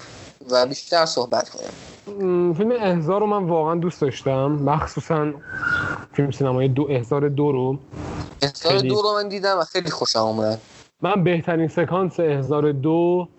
و 0.50 0.66
بیشتر 0.66 1.06
صحبت 1.06 1.50
کنیم. 1.50 1.93
فیلم 2.58 2.72
احزار 2.80 3.22
رو 3.22 3.28
من 3.28 3.44
واقعا 3.44 3.76
دوست 3.76 4.02
داشتم. 4.02 4.48
مخصوصا 4.52 5.34
فیلم 6.14 6.32
سینمایی 6.32 6.70
دو 6.70 6.88
احزار 6.90 7.30
دو 7.30 7.52
رو. 7.52 7.80
احزار 8.44 8.82
دو 8.82 9.02
رو 9.02 9.14
من 9.14 9.30
دیدم 9.30 9.60
و 9.60 9.66
خیلی 9.66 9.92
خوشم 9.92 10.20
اومد. 10.20 10.64
من 11.02 11.24
بهترین 11.26 11.68
سکانس 11.68 12.20
احزار 12.20 12.72
دو 12.74 13.30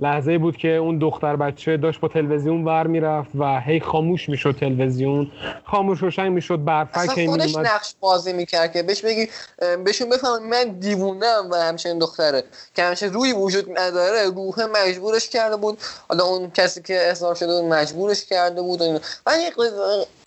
لحظه 0.00 0.38
بود 0.38 0.56
که 0.56 0.68
اون 0.68 0.98
دختر 0.98 1.36
بچه 1.36 1.76
داشت 1.76 2.00
با 2.00 2.08
تلویزیون 2.08 2.64
ور 2.64 2.86
می‌رفت 2.86 3.30
و 3.38 3.60
هی 3.60 3.80
خاموش 3.80 4.28
می‌شد 4.28 4.56
تلویزیون. 4.60 5.30
خاموش 5.64 5.98
روشن 5.98 6.28
می‌شد 6.28 6.64
برفک 6.64 7.18
هی 7.18 7.26
خودش 7.26 7.56
نقش 7.56 7.94
بازی 8.00 8.32
می‌کرد 8.32 8.72
که 8.72 8.82
بهش 8.82 9.04
بگی 9.04 9.28
بهشون 9.84 10.08
بفهم 10.08 10.48
من 10.48 10.64
دیوونم 10.64 11.48
و 11.50 11.54
همچنین 11.54 11.98
دختره. 11.98 12.42
که 12.74 12.82
همیشه 12.82 13.06
روی 13.06 13.32
وجود 13.32 13.78
نداره 13.78 14.30
روح 14.30 14.66
مجبورش 14.74 15.28
کرده 15.28 15.56
بود. 15.56 15.78
حالا 16.08 16.24
اون 16.24 16.50
کسی 16.50 16.82
که 16.82 17.08
احضار 17.08 17.34
شده 17.34 17.60
بود 17.60 17.72
مجبورش 17.72 18.24
کرده 18.24 18.62
بود 18.62 18.80
و 18.82 18.98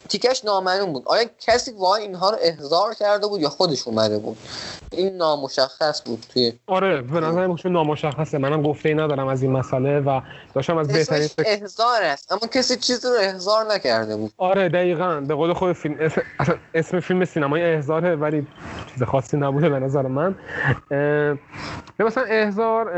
تیکش 0.09 0.45
نامعلوم 0.45 0.93
بود. 0.93 1.03
آیا 1.05 1.23
کسی 1.39 1.71
وای 1.71 2.01
اینها 2.01 2.29
رو 2.29 2.37
احضار 2.41 2.93
کرده 2.93 3.27
بود 3.27 3.41
یا 3.41 3.49
خودش 3.49 3.87
اومده 3.87 4.17
بود؟ 4.17 4.37
این 4.91 5.17
نامشخص 5.17 6.01
بود 6.05 6.25
توی 6.33 6.53
آره 6.67 7.01
به 7.01 7.19
نظر 7.19 7.69
نامشخصه. 7.69 8.37
منم 8.37 8.61
گفته 8.61 8.89
ای 8.89 8.95
ندارم 8.95 9.27
از 9.27 9.43
این 9.43 9.51
مسئله 9.51 9.99
و 9.99 10.21
داشتم 10.53 10.77
از 10.77 10.87
بهترین 10.87 11.29
احضار 11.45 12.03
است. 12.03 12.31
اما 12.31 12.41
کسی 12.53 12.75
چیزی 12.75 13.07
رو 13.07 13.13
احضار 13.19 13.65
نکرده 13.73 14.15
بود. 14.15 14.31
آره 14.37 14.69
دقیقا. 14.69 15.21
به 15.27 15.35
قول 15.35 15.53
خود 15.53 15.73
فیلم 15.73 15.95
اسم, 15.99 16.21
اسم 16.73 16.99
فیلم 16.99 17.25
سینمایی 17.25 17.63
احضاره 17.63 18.15
ولی 18.15 18.47
چیز 18.93 19.03
خاصی 19.03 19.37
نبوده 19.37 19.69
به 19.69 19.79
نظر 19.79 20.01
من. 20.01 20.35
مثلا 21.99 22.23
احضار 22.23 22.91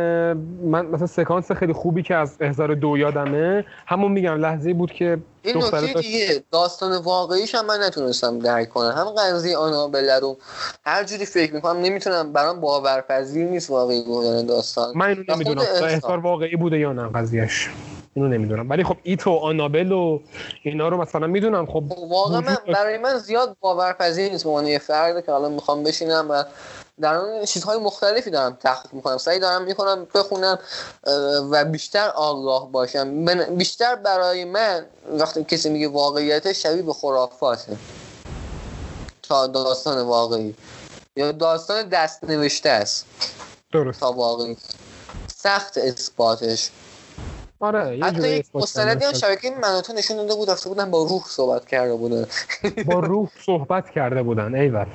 من 0.63 0.85
مثلا 0.85 1.07
سکانس 1.07 1.51
خیلی 1.51 1.73
خوبی 1.73 2.03
که 2.03 2.15
از 2.15 2.37
احضار 2.39 2.73
دو 2.73 2.97
یادمه. 2.97 3.65
همون 3.87 4.11
میگم 4.11 4.33
لحظه 4.33 4.73
بود 4.73 4.91
که 4.91 5.17
این 5.45 5.57
نکته 5.57 6.01
دیگه 6.01 6.43
داستان 6.51 6.97
واقعیش 6.97 7.55
هم 7.55 7.65
من 7.65 7.83
نتونستم 7.83 8.39
درک 8.39 8.69
کنم. 8.69 8.91
هم 8.91 9.05
قضیه 9.05 9.57
آنابله 9.57 10.19
رو 10.19 10.37
هر 10.85 11.03
جوری 11.03 11.25
فکر 11.25 11.53
می‌کنم 11.53 11.81
نمی‌تونم 11.81 12.33
برام 12.33 12.61
باورپذیر 12.61 13.47
نیست 13.47 13.69
واقعی 13.69 14.03
بودن 14.03 14.45
داستان. 14.45 14.97
من 14.97 15.07
اینو 15.09 15.23
نمی‌دونم. 15.29 15.61
احضار 15.83 16.19
واقعی 16.19 16.55
بوده 16.55 16.79
یا 16.79 16.93
نه 16.93 17.09
قضیهش 17.15 17.69
اینو 18.13 18.27
نمی‌دونم. 18.27 18.69
ولی 18.69 18.83
خب 18.83 18.97
ایتو 19.03 19.31
آنابل 19.31 19.91
و 19.91 20.19
اینا 20.63 20.87
رو 20.87 21.01
مثلا 21.01 21.27
می‌دونم. 21.27 21.65
خب 21.65 21.83
واقعا 22.09 22.41
من 22.41 22.57
برای 22.73 22.97
من 22.97 23.17
زیاد 23.17 23.57
باورپذیر 23.59 24.31
نیست 24.31 24.43
به 24.43 24.69
یه 24.69 24.79
فرد 24.79 25.25
که 25.25 25.31
حالا 25.31 25.49
می‌خوام 25.49 25.83
بشینم 25.83 26.27
و 26.29 26.43
در 27.01 27.15
اون 27.15 27.45
چیزهای 27.45 27.77
مختلفی 27.77 28.29
دارم 28.29 28.57
تحقیق 28.61 28.93
می‌کنم. 28.93 29.17
سعی 29.17 29.39
دارم 29.39 29.63
می‌کنم 29.63 30.07
بخونم 30.15 30.59
و 31.51 31.65
بیشتر 31.65 32.09
آگاه 32.09 32.71
باشم. 32.71 33.25
بیشتر 33.55 33.95
برای 33.95 34.45
من 34.45 34.85
وقتی 35.19 35.43
کسی 35.43 35.69
میگه 35.69 35.87
واقعیت 35.87 36.53
شبیه 36.53 36.81
به 36.81 36.93
خرافاته. 36.93 37.77
تا 39.23 39.47
داستان 39.47 40.01
واقعی. 40.01 40.55
یا 41.15 41.31
داستان 41.31 41.89
دست 41.89 42.23
نوشته 42.23 42.69
است. 42.69 43.05
درست. 43.71 43.99
تا 43.99 44.11
واقعی. 44.11 44.57
سخت 45.27 45.77
اثباتش. 45.77 46.69
آره 47.59 47.99
حتی 48.03 48.27
یک 48.29 48.45
مستندی 48.53 49.05
هم 49.05 49.13
شبکه 49.13 49.47
این 49.47 49.57
مناطق 49.57 49.93
نشون 49.93 50.17
داده 50.17 50.35
بود 50.35 50.49
رفته 50.49 50.69
بودن 50.69 50.91
با 50.91 51.03
روح 51.03 51.23
صحبت 51.27 51.67
کرده 51.67 51.95
بودن. 51.95 52.27
با 52.85 52.99
روح 52.99 53.29
صحبت 53.45 53.89
کرده 53.89 54.23
بودن 54.23 54.55
ایول. 54.55 54.85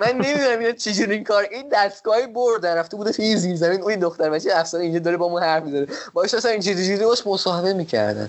من 0.00 0.12
نمی‌دونم 0.12 0.58
اینا 0.58 0.72
چجوری 0.72 1.14
این 1.14 1.24
کار 1.24 1.44
این 1.50 1.68
دستگاهی 1.72 2.26
بردن 2.26 2.76
رفته 2.76 2.96
بوده 2.96 3.12
توی 3.12 3.36
زیر 3.36 3.56
زمین. 3.56 3.82
اون 3.82 3.94
دختر 3.94 4.30
بچه 4.30 4.50
افسانه 4.54 4.84
اینجا 4.84 4.98
داره 4.98 5.16
با 5.16 5.28
ما 5.28 5.40
حرف 5.40 5.62
می‌زنه. 5.62 5.86
باش 6.12 6.34
اصلا 6.34 6.50
این 6.50 6.60
چیزی 6.60 6.94
جوری 6.94 7.04
باش 7.04 7.26
مصاحبه 7.26 7.72
می‌کردن. 7.72 8.28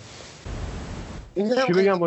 این 1.33 1.55
چی 1.67 1.73
بگم 1.73 1.99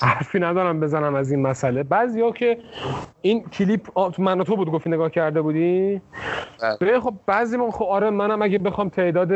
حرفی 0.00 0.38
ندارم 0.38 0.80
بزنم 0.80 1.14
از 1.14 1.30
این 1.30 1.42
مسئله. 1.42 1.82
بعضی 1.82 2.20
ها 2.20 2.32
که 2.32 2.58
این 3.22 3.44
کلیپ 3.48 3.98
من 4.18 4.44
تو 4.44 4.56
بود 4.56 4.72
گفتی 4.72 4.90
نگاه 4.90 5.10
کرده 5.10 5.42
بودی؟ 5.42 6.00
بله. 6.80 7.00
خب 7.00 7.14
بعضی 7.26 7.56
من 7.56 7.70
خب 7.70 7.84
آره 7.84 8.10
منم 8.10 8.42
اگه 8.42 8.58
بخوام 8.58 8.88
تعداد 8.88 9.28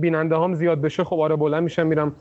بیننده 0.00 0.36
هم 0.36 0.54
زیاد 0.54 0.80
بشه 0.80 1.04
خب 1.04 1.20
آره 1.20 1.36
بلند 1.36 1.62
میشم 1.62 1.86
میرم 1.86 2.16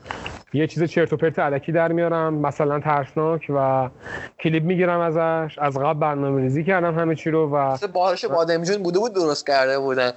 یه 0.53 0.67
چیز 0.67 0.83
چرت 0.83 1.13
و 1.13 1.17
پرت 1.17 1.39
علکی 1.39 1.71
در 1.71 1.91
میارم 1.91 2.33
مثلا 2.33 2.79
ترسناک 2.79 3.51
و 3.55 3.89
کلیپ 4.39 4.63
می‌گیرم 4.63 4.99
ازش 4.99 5.59
از 5.59 5.77
قبل 5.77 5.99
برنامه 5.99 6.41
ریزی 6.41 6.63
کردم 6.63 6.99
همه 6.99 7.15
چی 7.15 7.31
رو 7.31 7.49
و 7.55 7.77
باهاش 7.93 8.25
بادم 8.25 8.63
جون 8.63 8.83
بوده 8.83 8.99
بود 8.99 9.13
درست 9.13 9.47
کرده 9.47 9.79
بودن. 9.79 10.11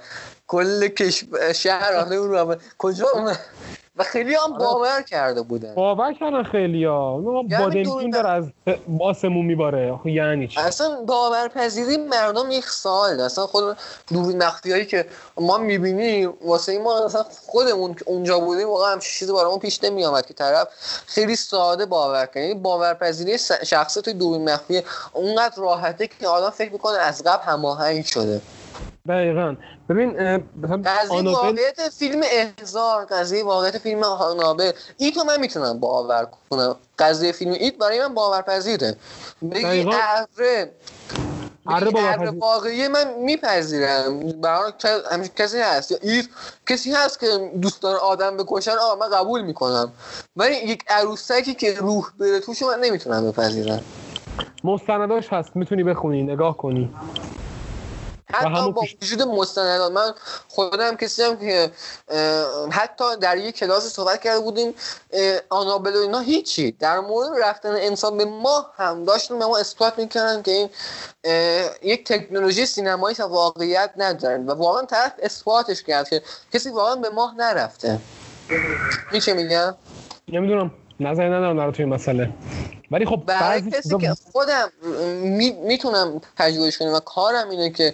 کل. 0.47 0.89
شهر 1.55 2.05
رو 2.15 2.55
کجا 2.77 3.05
و 3.97 4.03
خیلی 4.03 4.35
هم 4.35 4.53
آره. 4.53 4.57
باور 4.57 5.01
کرده 5.01 5.41
بودن. 5.41 5.75
باور 5.75 6.13
کردن 6.13 6.43
خیلی 6.43 6.85
ها. 6.85 7.21
یعنی 7.23 7.63
بادمجون 7.63 8.09
داره 8.09 8.29
از 8.29 8.45
باسمون 8.87 9.45
میباره. 9.45 9.99
یعنی 10.05 10.47
چی؟ 10.47 10.59
اصلا 10.59 11.01
باورپذیری 11.07 11.97
مردم 11.97 12.51
یک 12.51 12.65
سال 12.65 13.19
اصلا 13.19 13.47
خود 13.47 13.77
دوربین 14.13 14.43
مخفی 14.43 14.71
هایی 14.71 14.85
که 14.85 15.05
ما 15.37 15.57
می‌بینیم 15.57 16.33
واسه 16.45 16.79
ما 16.79 17.05
اصلا 17.05 17.25
خودمون 17.45 17.93
که 17.93 18.03
اونجا 18.07 18.39
بودیم 18.39 18.69
واقعا 18.69 18.91
هم 18.91 18.99
چیزی 18.99 19.33
برامون 19.33 19.59
پیش 19.59 19.83
نمیامد 19.83 20.25
که 20.25 20.33
طرف 20.33 20.67
خیلی 21.05 21.35
ساده 21.35 21.85
باور 21.85 22.25
کنه 22.25 22.43
یعنی 22.43 22.59
باورپذیری 22.59 23.37
شخصی 23.63 24.01
توی 24.01 24.13
دوربین 24.13 24.49
مخفی 24.49 24.81
اونقدر 25.13 25.57
راحته 25.57 26.07
که 26.07 26.27
آدم 26.27 26.49
فکر 26.49 26.71
می‌کنه 26.71 26.97
از 26.97 27.23
قبل 27.23 27.43
هماهنگ 27.43 28.05
شده. 28.05 28.41
دقیقا. 29.07 29.55
ببین 29.89 30.13
قضیه 30.85 31.17
آنابل 31.17 31.31
واقعیت 31.31 31.89
فیلم 31.99 32.21
احزار 32.31 33.05
قضیه 33.05 33.43
واقعیت 33.43 33.77
فیلم 33.77 34.03
آنابل. 34.03 34.71
این 34.97 35.11
تو 35.11 35.23
من 35.23 35.39
می‌تونم 35.39 35.79
باور 35.79 36.27
کنم. 36.49 36.75
قضیه 36.99 37.31
فیلم 37.31 37.51
ایت 37.51 37.77
برای 37.77 37.99
من 38.01 38.13
باورپذیره. 38.13 38.95
بگی. 39.51 39.65
اره. 39.65 39.95
اره 40.37 40.71
اره 41.67 41.91
باورپذیر. 41.91 42.39
واقعی 42.39 42.87
من 42.87 43.13
میپذیرم. 43.13 44.19
برای 44.41 44.71
همچین 45.11 45.31
کسی 45.35 45.59
هست. 45.59 45.91
یا 45.91 45.97
ایت 46.01 46.25
کسی 46.67 46.91
هست 46.91 47.19
که 47.19 47.27
دوست 47.61 47.81
داره 47.81 47.97
آدم 47.97 48.37
بکشن 48.37 48.71
آقا 48.71 48.95
من 48.95 49.17
قبول 49.17 49.41
می‌کنم. 49.41 49.91
ولی 50.35 50.55
یک 50.55 50.83
عروسکی 50.87 51.53
که 51.53 51.73
روح 51.73 52.05
بره 52.19 52.39
توش 52.39 52.61
من 52.61 52.79
نمی‌تونم 52.79 53.31
بپذیرم. 53.31 53.81
مستنداش 54.63 55.33
هست. 55.33 55.55
می‌تونی 55.55 55.83
بخونی. 55.83 56.23
نگاه 56.23 56.57
کنی. 56.57 56.93
حتی 58.35 58.71
با 58.71 58.81
وجود 59.01 59.21
مستندات 59.21 59.91
من 59.91 60.13
خودم 60.47 60.95
کسی 60.95 61.23
هم 61.23 61.37
که 61.37 61.71
حتی 62.71 63.03
در 63.21 63.37
یک 63.37 63.55
کلاس 63.55 63.87
صحبت 63.87 64.21
کرده 64.21 64.39
بودیم 64.39 64.75
آنابل 65.49 65.95
و 65.95 65.99
اینا 65.99 66.19
هیچی. 66.19 66.71
در 66.71 66.99
مورد 66.99 67.29
رفتن 67.39 67.75
انسان 67.75 68.17
به 68.17 68.25
ماه 68.25 68.73
هم 68.77 69.03
داشتن 69.03 69.39
به 69.39 69.45
ما 69.45 69.57
اثبات 69.57 69.99
می‌کردن 69.99 70.41
که 70.41 70.51
این 70.51 70.69
یک 71.81 72.05
تکنولوژی 72.07 72.65
سینمایی 72.65 73.15
تا 73.15 73.27
واقعیت 73.27 73.91
ندارن. 73.97 74.45
و 74.45 74.51
واقعا 74.53 74.85
طرف 74.85 75.13
اثباتش 75.23 75.83
کرد 75.83 76.09
که 76.09 76.21
کسی 76.53 76.69
واقعا 76.69 76.95
به 76.95 77.09
ماه 77.09 77.35
نرفته. 77.37 77.99
چه 79.25 79.33
میگم؟ 79.33 79.75
نمی‌دونم. 80.27 80.71
نظری 80.99 81.25
ندارم 81.25 81.57
در 81.57 81.71
توی 81.71 81.85
مسئله. 81.85 82.29
ولی 82.91 83.05
خب 83.05 83.23
برای 83.25 83.59
بعضی 83.61 83.71
کسی 83.71 83.81
چیزا- 83.83 83.97
که 83.97 84.13
خودم 84.31 84.71
می- 85.23 85.51
می‌تونم 85.51 86.21
تجربهش 86.37 86.77
کنم 86.77 86.93
و 86.93 86.99
کارم 86.99 87.49
اینه 87.49 87.69
که 87.69 87.93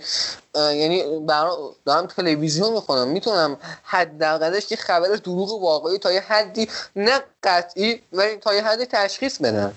یعنی 0.56 1.04
برا- 1.28 1.76
دارم 1.86 2.06
تلویزیون 2.08 2.74
می‌خونم. 2.74 3.08
می‌تونم 3.08 3.58
حداقلش 3.84 4.72
یه 4.72 4.78
خبر 4.78 5.08
دروغ 5.08 5.64
واقعی 5.64 5.98
تا 5.98 6.12
یه 6.12 6.22
حدی 6.22 6.68
نه 6.96 7.20
قطعی 7.44 8.02
ولی 8.14 8.36
تا 8.36 8.54
یه 8.54 8.64
حدی 8.64 8.86
تشخیص 8.86 9.38
بدم. 9.42 9.74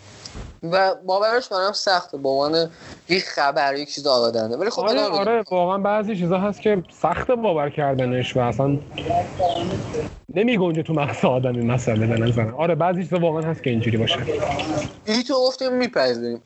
و 0.73 0.95
باورش 1.07 1.49
برام 1.49 1.73
سخته 1.73 2.19
به 2.19 2.29
عنوان 2.29 2.71
یک 3.09 3.25
خبر 3.25 3.75
یک 3.75 3.95
چیز 3.95 4.07
آگادانه 4.07 4.57
ولی 4.57 4.71
خب 4.71 4.83
آره. 4.83 5.01
آره 5.01 5.43
واقعا 5.51 5.79
بعضی 5.79 6.17
چیزا 6.17 6.39
هست 6.39 6.61
که 6.61 6.83
سخت 6.91 7.31
باور 7.31 7.71
کردنش 7.71 8.37
و 8.37 8.41
اصلا 8.41 8.79
نمی 10.35 10.59
گنجه 10.59 10.83
تو 10.83 10.93
مغز 10.93 11.25
آدم 11.25 11.57
این 11.57 11.71
مسئله 11.71 12.07
به 12.07 12.19
نظرم. 12.19 12.55
آره 12.55 12.75
بعضی 12.75 13.03
چیزا 13.03 13.19
واقعا 13.19 13.43
هست 13.43 13.63
که 13.63 13.71
اینجوری 13.71 13.97
باشه. 13.97 14.19
ایتو 15.07 15.35
گفتیم 15.35 15.73
میپذیریم. 15.73 16.41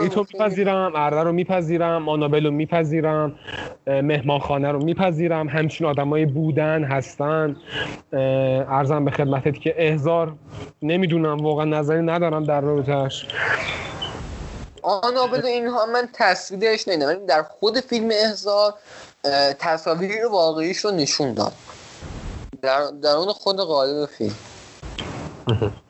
ایتو 0.00 0.20
گفتیم. 0.20 0.42
میپذیرم 0.42 0.92
اره 0.94 1.22
رو 1.22 1.32
میپذیرم 1.32 2.08
آنابل 2.08 2.44
رو 2.44 2.50
میپذیرم 2.50 3.34
مهمانخانه 3.86 4.72
رو 4.72 4.84
میپذیرم 4.84 5.48
همچین 5.48 5.86
آدمایی 5.86 6.26
بودن 6.26 6.84
هستن. 6.84 7.56
ارزم 8.12 9.04
به 9.04 9.10
خدمتت 9.10 9.60
که 9.60 9.74
احزار 9.76 10.34
نمی‌دونم 10.82 11.36
واقعا 11.36 11.64
نظری 11.64 12.02
ندارم 12.02 12.44
در 12.44 12.60
رابطهش 12.60 13.26
آنابل 14.82 15.46
اینها 15.46 15.86
من 15.86 16.08
تصویرش 16.12 16.88
ندیدم 16.88 17.06
ولی 17.06 17.26
در 17.26 17.42
خود 17.42 17.80
فیلم 17.80 18.08
احزار 18.12 18.74
اه، 19.24 19.52
تصاویر 19.52 20.26
واقعیش 20.26 20.78
رو 20.78 20.90
نشون 20.90 21.34
داد. 21.34 21.52
در 22.62 22.90
درون 22.90 23.32
خود 23.32 23.60
قالب 23.60 24.08
فیلم. 24.08 24.36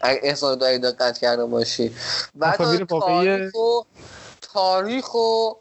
اگه 0.00 0.20
احزار 0.22 0.56
داری 0.56 0.78
دقت 0.78 1.18
کرده 1.18 1.44
باشی. 1.44 1.94
و 2.38 2.56
تاریخ 2.90 3.54
و 3.54 3.82
تاریخ 4.52 5.14
و 5.14 5.54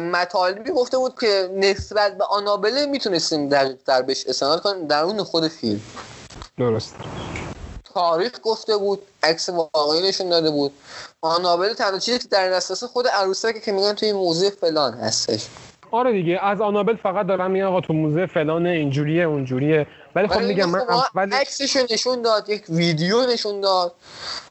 مطالبی 0.00 0.70
گفته 0.70 0.98
بود 0.98 1.20
که 1.20 1.50
نسبت 1.56 2.18
به 2.18 2.24
آنابل 2.24 2.86
می‌تونستیم 2.86 3.48
دقیق 3.48 3.76
در 3.86 4.02
بهش 4.02 4.26
استناد 4.26 4.62
کنیم. 4.62 4.86
درون 4.86 5.22
خود 5.22 5.48
فیلم. 5.48 5.80
درست 6.58 6.94
تاریخ 7.94 8.32
گفته 8.42 8.76
بود 8.76 9.02
عکس 9.22 9.48
واقعی 9.48 10.08
نشون 10.08 10.28
داده 10.28 10.50
بود. 10.50 10.72
آنابل 11.24 11.72
تنها 11.72 11.98
چیزی 11.98 12.18
که 12.18 12.28
در 12.30 12.50
دسترس 12.50 12.84
خود 12.84 13.06
عروسکه 13.06 13.60
که 13.60 13.72
میگن 13.72 13.92
توی 13.92 14.12
موزه 14.12 14.50
فلان 14.50 14.94
هستش. 14.94 15.46
آره 15.90 16.12
دیگه 16.12 16.44
از 16.44 16.60
آنابل 16.60 16.96
فقط 16.96 17.26
دارم 17.26 17.50
میگم 17.50 17.66
آقا 17.66 17.80
تو 17.80 17.92
موزه 17.92 18.26
فلان 18.26 18.66
اینجوریه 18.66 19.24
اونجوریه. 19.24 19.86
ولی 20.14 20.28
خب 20.28 20.40
میگم 20.42 20.70
من 20.70 20.80
اول 20.80 21.32
عکسش 21.32 21.76
نشون 21.90 22.22
داد 22.22 22.48
یک 22.48 22.64
ویدیو 22.68 23.26
نشون 23.32 23.60
داد 23.60 23.94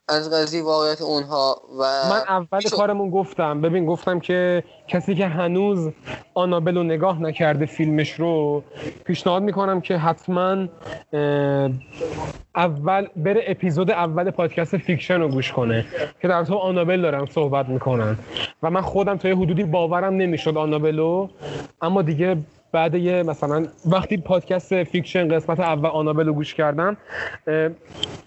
از 0.07 0.33
قضیه 0.33 0.63
واقعیت 0.63 1.01
اونها 1.01 1.61
و 1.79 1.83
من 2.09 2.21
اول 2.27 2.59
شد. 2.59 2.69
کارمون 2.69 3.09
گفتم 3.09 3.61
ببین 3.61 3.85
گفتم 3.85 4.19
که 4.19 4.63
کسی 4.87 5.15
که 5.15 5.27
هنوز 5.27 5.89
آنابل 6.33 6.77
رو 6.77 6.83
نگاه 6.83 7.21
نکرده 7.21 7.65
فیلمش 7.65 8.11
رو 8.11 8.63
پیشنهاد 9.05 9.43
می‌کنم 9.43 9.81
که 9.81 9.97
حتما 9.97 10.67
اول 12.55 13.07
بره 13.15 13.43
اپیزود 13.47 13.91
اول 13.91 14.31
پادکست 14.31 14.77
fiction 14.77 15.19
رو 15.21 15.27
گوش 15.27 15.51
کنه 15.51 15.85
که 16.21 16.27
در 16.27 16.43
تو 16.45 16.55
آنابل 16.55 17.01
دارن 17.01 17.25
صحبت 17.25 17.69
می‌کنن 17.69 18.17
و 18.63 18.69
من 18.69 18.81
خودم 18.81 19.17
تا 19.17 19.27
یه 19.29 19.35
حدودی 19.35 19.63
باورم 19.63 20.13
نمی‌شد 20.13 20.57
آنابلو 20.57 21.27
اما 21.81 22.01
دیگه 22.01 22.37
بعد 22.71 22.95
یه 22.95 23.23
مثلا 23.23 23.67
وقتی 23.85 24.17
پادکست 24.17 24.83
fiction 24.83 25.35
قسمت 25.35 25.59
اول 25.59 25.89
آنابل 25.89 26.25
رو 26.25 26.33
گوش 26.33 26.53
کردم 26.53 26.97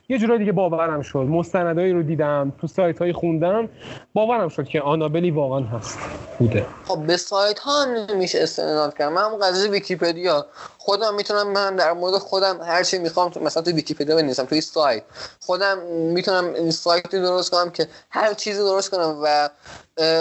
یه 0.09 0.19
جورایی 0.19 0.39
دیگه 0.39 0.53
باورم 0.53 1.03
شد. 1.03 1.19
مستندایی 1.19 1.93
رو 1.93 2.03
دیدم 2.03 2.53
تو 2.61 2.67
سایت 2.67 2.99
های 2.99 3.13
خوندم 3.13 3.69
باورم 4.15 4.49
شد 4.49 4.65
که 4.65 4.81
آنابلی 4.81 5.31
واقعا 5.31 5.61
هست 5.61 5.99
بوده. 6.39 6.67
خب 6.85 7.07
به 7.07 7.17
سایت 7.17 7.59
ها 7.59 7.85
نمیشه 7.85 8.43
استناد 8.43 8.99
کرد. 8.99 9.13
من 9.13 9.39
قضیه 9.39 9.71
ویکیپدیا. 9.71 10.47
خودم 10.79 11.15
می‌تونم 11.15 11.53
من 11.53 11.77
در 11.77 11.93
مورد 11.93 12.15
خودم 12.15 12.61
هر 12.63 12.83
چی 12.83 12.99
می‌خوام 12.99 13.33
مثلا 13.43 13.63
تو 13.63 13.71
ویکیپدیا 13.71 14.17
بنویسم 14.17 14.45
توی 14.45 14.61
سایت. 14.61 15.03
خودم 15.41 15.79
می‌تونم 15.89 16.55
این 16.55 16.71
سایتی 16.71 17.21
درست 17.21 17.51
کنم 17.51 17.71
که 17.71 17.89
هر 18.11 18.35
چیزی 18.35 18.59
درست 18.59 18.91
کنم 18.91 19.19
و 19.23 19.49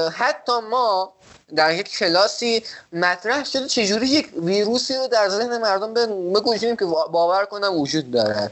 حتی 0.09 0.51
ما 0.71 1.13
در 1.55 1.73
یک 1.75 1.97
کلاسی 1.97 2.63
مطرح 2.93 3.43
شده 3.43 3.67
چجوری 3.67 4.07
یک 4.07 4.29
ویروسی 4.37 4.95
رو 4.95 5.07
در 5.07 5.29
ذهن 5.29 5.57
مردم 5.57 5.93
ب- 5.93 6.33
بگنجونیم 6.39 6.75
که 6.75 6.85
باور 6.85 7.45
کنم 7.45 7.79
وجود 7.79 8.11
دارد 8.11 8.51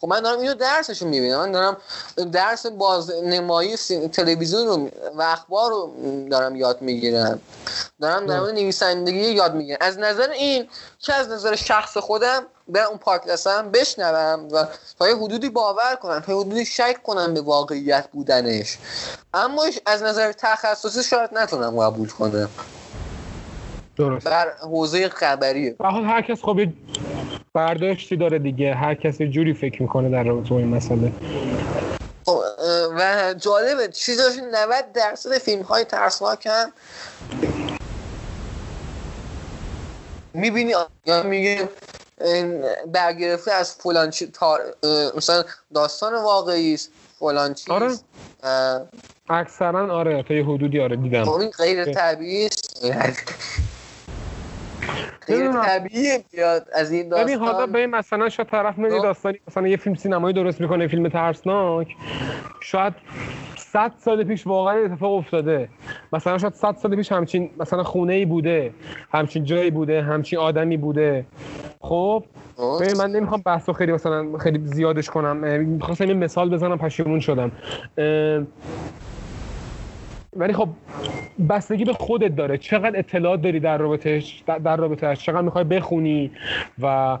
خب 0.00 0.08
من 0.08 0.20
دارم 0.20 0.38
اینو 0.38 0.54
درسشو 0.54 1.06
می‌بینم 1.06 1.38
من 1.38 1.52
دارم 1.52 1.76
درس 2.32 2.66
بازنمایی 2.66 3.76
سی- 3.76 4.08
تلویزیون 4.08 4.66
رو 4.66 4.88
و 5.14 5.22
اخبار 5.22 5.70
رو 5.70 5.92
دارم 6.30 6.56
یاد 6.56 6.82
می‌گیرم. 6.82 7.40
دارم 8.00 8.26
در 8.26 8.40
مورد 8.40 8.54
نویسندگی 8.54 9.18
یاد 9.32 9.54
می‌گیرم. 9.54 9.78
از 9.80 9.98
نظر 9.98 10.30
این 10.30 10.68
که 10.98 11.14
از 11.14 11.28
نظر 11.28 11.54
شخص 11.56 11.96
خودم 11.96 12.46
به 12.68 12.82
اون 12.84 12.98
پادکستم 12.98 13.70
بشنوم 13.70 14.48
و 14.52 14.64
تا 14.98 15.08
یه 15.08 15.16
حدودی 15.16 15.48
باور 15.48 15.96
کنم 16.02 16.20
تا 16.20 16.32
یه 16.32 16.38
حدودی 16.38 16.64
شک 16.64 17.02
کنم 17.02 17.34
به 17.34 17.40
واقعیت 17.40 18.08
بودنش. 18.12 18.78
اما 19.34 19.64
از 19.86 20.02
نظر 20.02 20.32
تخصصی 20.32 21.02
شاید 21.02 21.30
نتونم 21.32 21.80
قبول 21.80 22.08
کنم. 22.08 22.48
درست. 23.96 24.28
بر 24.28 24.52
حوزه 24.60 25.08
خبریه 25.08 25.70
به 25.78 25.88
حال 25.88 26.04
هر 26.04 26.22
کس 26.22 26.42
خب 26.42 26.58
یه 26.58 26.72
برداشتی 27.54 28.16
داره 28.16 28.38
دیگه. 28.38 28.74
هر 28.74 28.94
کس 28.94 29.20
یه 29.20 29.28
جوری 29.28 29.54
فکر 29.54 29.82
می‌کنه 29.82 30.10
در 30.10 30.22
رابطه 30.22 30.50
با 30.50 30.58
این 30.58 30.68
مسئله. 30.68 31.12
خب، 32.26 32.40
و 32.98 33.34
جالبه 33.34 33.88
چیزاش 33.88 34.32
90 34.52 34.92
درصد 34.94 35.38
فیلم 35.38 35.62
های 35.62 35.84
ترسناک 35.84 36.46
هم 36.46 36.72
می‌بینی 40.34 40.74
یا 41.06 41.22
میگه 41.22 41.68
برگرفته 42.86 43.52
از 43.52 43.74
فلان 43.74 44.10
چی 44.10 44.26
تار... 44.26 44.60
مثلا 45.16 45.44
داستان 45.74 46.14
واقعی 46.14 46.74
است 46.74 46.90
فلان 47.18 47.54
چیز. 47.54 47.70
آره. 47.70 47.90
اکثرا 49.30 49.94
آره 49.96 50.22
تا 50.22 50.34
یه 50.34 50.44
حدودی 50.44 50.80
آره 50.80 50.96
دیدم. 50.96 51.24
خب 51.24 51.30
این 51.30 51.50
غیر 51.50 51.84
طبیعی 51.84 52.46
است. 52.46 52.82
غیر. 55.26 55.52
طبیعی 55.52 56.18
بیاد 56.30 56.68
از 56.74 56.90
این 56.90 57.08
ببین 57.10 57.38
حالا 57.38 57.52
داستان. 57.52 57.72
به 57.72 57.86
مثلا 57.86 58.28
شاید 58.28 58.48
طرف 58.48 58.78
میاد 58.78 58.96
خب. 58.96 59.02
داستانی 59.02 59.40
مثلا 59.48 59.68
یه 59.68 59.76
فیلم 59.76 59.96
سینمایی 59.96 60.34
درست 60.34 60.60
می‌کنه 60.60 60.88
فیلم 60.88 61.08
ترسناک. 61.08 61.88
شاید 62.62 62.94
صد 63.72 63.92
سال 63.98 64.24
پیش 64.24 64.46
واقعا 64.46 64.74
اتفاق 64.84 65.12
افتاده. 65.12 65.68
مثلا 66.12 66.38
شاید 66.38 66.54
صد 66.54 66.76
سال 66.76 66.96
پیش 66.96 67.12
همچین 67.12 67.50
مثلا 67.60 67.82
خونه 67.82 68.12
ای 68.12 68.24
بوده 68.24 68.72
همچین 69.12 69.44
جایی 69.44 69.70
بوده 69.70 70.02
همچین 70.02 70.38
آدمی 70.38 70.76
بوده. 70.76 71.24
خب 71.80 72.24
ببین 72.80 72.96
من 72.96 73.10
نمی‌خوام 73.10 73.42
بحثو 73.46 73.72
خیلی 73.72 73.92
مثلا 73.92 74.38
خیلی 74.38 74.60
زیادش 74.66 75.10
کنم. 75.10 75.36
می‌خواستم 75.60 76.08
یه 76.08 76.14
مثال 76.14 76.50
بزنم 76.50 76.78
پشیمون 76.78 77.20
شدم. 77.20 77.52
ولی 80.36 80.52
خب 80.52 80.68
بستگی 81.48 81.84
به 81.84 81.92
خودت 81.92 82.36
داره. 82.36 82.58
چقدر 82.58 82.98
اطلاعات 82.98 83.42
داری 83.42 83.60
در 83.60 83.78
رابطهش 83.78 84.42
در- 84.46 84.76
رابطهش 84.76 85.24
چقدر 85.24 85.40
می‌خوای 85.40 85.64
بخونی 85.64 86.30
و 86.82 87.18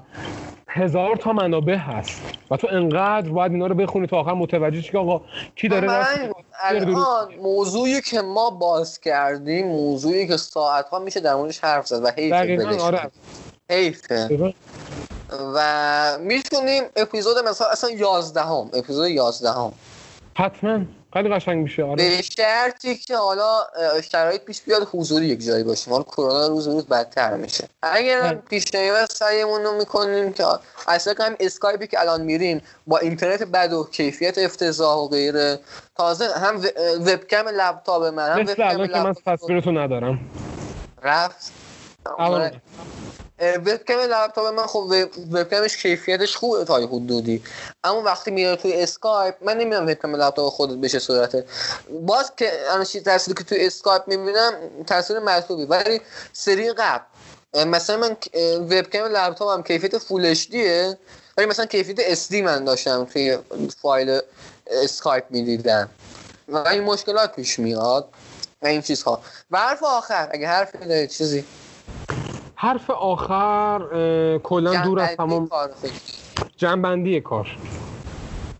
هزار 0.68 1.16
تا 1.16 1.32
منابع 1.32 1.74
هست. 1.74 2.22
و 2.50 2.56
تو 2.56 2.68
انقدر 2.70 3.28
باید 3.30 3.52
اینا 3.52 3.66
رو 3.66 3.74
بخونی 3.74 4.06
تا 4.06 4.16
آخر 4.20 4.32
متوجه 4.32 4.80
شی 4.80 4.92
که 4.92 4.98
آقا 4.98 5.20
کی 5.56 5.68
داره 5.68 5.88
من. 5.88 6.04
الان 6.62 7.34
موضوعی 7.42 8.00
که 8.00 8.20
ما 8.20 8.50
باز 8.50 9.00
کردیم 9.00 9.66
موضوعی 9.66 10.26
که 10.28 10.36
ساعت 10.36 10.88
ها 10.88 10.98
میشه 10.98 11.20
در 11.20 11.34
موردش 11.34 11.58
حرف 11.64 11.86
زد 11.86 12.04
و 12.04 12.10
حیف 12.16 12.80
آره. 12.80 13.10
حیفه. 13.70 14.54
و 15.54 16.18
می‌تونیم 16.20 16.82
اپیزود 16.96 17.36
مثلا 17.48 17.66
اصلا 17.68 17.90
یازدهم 17.90 18.70
اپیزود 18.74 19.08
یازدهم. 19.08 19.72
حتما. 20.34 20.80
خیلی 21.12 21.28
قشنگ 21.28 21.62
میشه 21.62 21.84
آره. 21.84 21.96
به 21.96 22.22
شرطی 22.22 22.94
که 22.94 23.16
حالا 23.16 23.60
شرایط 24.12 24.42
پیش 24.42 24.62
بیاد 24.62 24.88
حضوری 24.92 25.26
یک 25.26 25.44
جایی 25.44 25.64
باشیم 25.64 25.92
حالا 25.92 26.04
کرونا 26.04 26.46
روز 26.46 26.68
روز 26.68 26.86
بدتر 26.86 27.36
میشه. 27.36 27.68
اگر 27.82 28.34
پیش 28.34 28.74
نمیاد 28.74 29.08
سعیمون 29.10 29.62
رو 29.62 29.72
می‌کنیم 29.72 30.32
که 30.32 30.44
اصلا 30.88 31.14
همین 31.18 31.36
اسکایپی 31.40 31.86
که 31.86 32.00
الان 32.00 32.22
میریم 32.22 32.62
با 32.86 32.98
اینترنت 32.98 33.42
بد 33.42 33.72
و 33.72 33.88
کیفیت 33.92 34.38
افتضاح 34.38 34.96
و 34.96 35.08
غیره 35.08 35.58
تازه 35.96 36.28
هم 36.34 36.56
وبکم 37.00 37.48
لپتاپ 37.48 38.02
من 38.02 38.28
هم 38.30 38.40
وبکم 38.40 38.86
که 38.86 39.00
من 39.00 39.14
تصویرتو 39.26 39.72
ندارم. 39.72 40.18
رفت. 41.02 41.52
وبکم 43.42 43.98
لپتاپ 43.98 44.46
من 44.46 44.66
خب 44.66 44.92
وبکمش 45.32 45.76
کیفیتش 45.76 46.36
خوبه 46.36 46.64
تا 46.64 46.76
حدودی. 46.76 47.42
اما 47.84 48.02
وقتی 48.02 48.30
میاد 48.30 48.58
توی 48.58 48.82
اسکایپ 48.82 49.34
من 49.40 49.58
نمی‌دونم 49.58 49.82
وبکم 49.82 50.16
لپتاپ 50.16 50.52
خودت 50.52 50.76
بشه 50.76 50.98
صورته. 50.98 51.44
باز 51.90 52.32
که 52.36 52.52
چیز 52.88 53.04
تصویری 53.04 53.38
که 53.38 53.48
توی 53.48 53.66
اسکایپ 53.66 54.08
می‌بینم 54.08 54.52
تصویر 54.86 55.20
مطلوبی. 55.20 55.64
ولی 55.64 56.00
سری 56.32 56.72
قبل 56.72 57.04
مثلا 57.54 57.96
من 57.96 58.16
وبکم 58.60 59.04
لپتاپم 59.04 59.62
کیفیت 59.62 59.98
full 59.98 60.26
H 60.26 60.48
ولی 61.36 61.46
مثلا 61.46 61.66
کیفیت 61.66 61.96
SD 62.00 62.42
من 62.42 62.64
داشتم 62.64 63.04
توی 63.04 63.38
فایل 63.82 64.20
اسکایپ 64.66 65.24
می‌دیدم. 65.30 65.90
و 66.48 66.68
این 66.68 66.82
مشکلات 66.82 67.36
پیش 67.36 67.58
میاد 67.58 68.08
و 68.62 68.66
این 68.66 68.82
چیزها. 68.82 69.22
و 69.50 69.58
حرف 69.58 69.82
آخر 69.82 70.28
اگه 70.32 70.46
حرفی 70.46 70.78
دارید 70.78 71.10
چیزی؟ 71.10 71.44
حرف 72.62 72.90
آخر 72.90 73.78
کلا 74.42 74.84
دور 74.84 75.00
از 75.00 75.16
تمام 75.16 75.48
جنبندی 76.56 77.20
کار. 77.20 77.56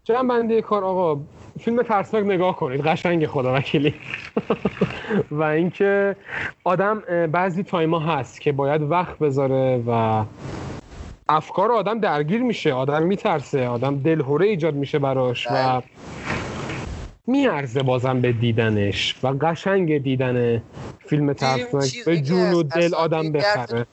جنبندی 0.05 0.63
کار 0.63 0.85
آقا 0.85 1.21
فیلم 1.61 1.83
ترسناک 1.83 2.25
نگاه 2.25 2.57
کنید 2.57 2.81
قشنگ 2.81 3.27
خدا 3.27 3.55
وکیلی. 3.55 3.95
و 5.31 5.43
اینکه 5.43 6.17
آدم 6.65 7.01
بعضی 7.33 7.63
تایما 7.63 8.01
هست 8.01 8.41
که 8.41 8.53
باید 8.53 8.83
وقت 8.83 9.19
بذاره 9.19 9.83
و 9.87 10.25
افکار 11.29 11.73
آدم 11.73 12.01
درگیر 12.01 12.43
میشه 12.43 12.73
آدم 12.73 13.03
میترسه 13.03 13.69
آدم 13.69 13.99
دلهوره 13.99 14.47
ایجاد 14.47 14.75
میشه 14.75 14.99
براش 14.99 15.47
و 15.47 15.51
بله. 15.51 15.83
میارزه 17.27 17.83
بازم 17.83 18.21
به 18.21 18.33
دیدنش 18.33 19.17
و 19.23 19.29
قشنگ 19.29 20.03
دیدن 20.03 20.63
فیلم 21.07 21.33
ترسناک. 21.33 22.05
به 22.05 22.21
جون 22.21 22.53
و 22.53 22.63
دل 22.63 22.95
آدم 22.95 23.33
بخره. 23.33 23.87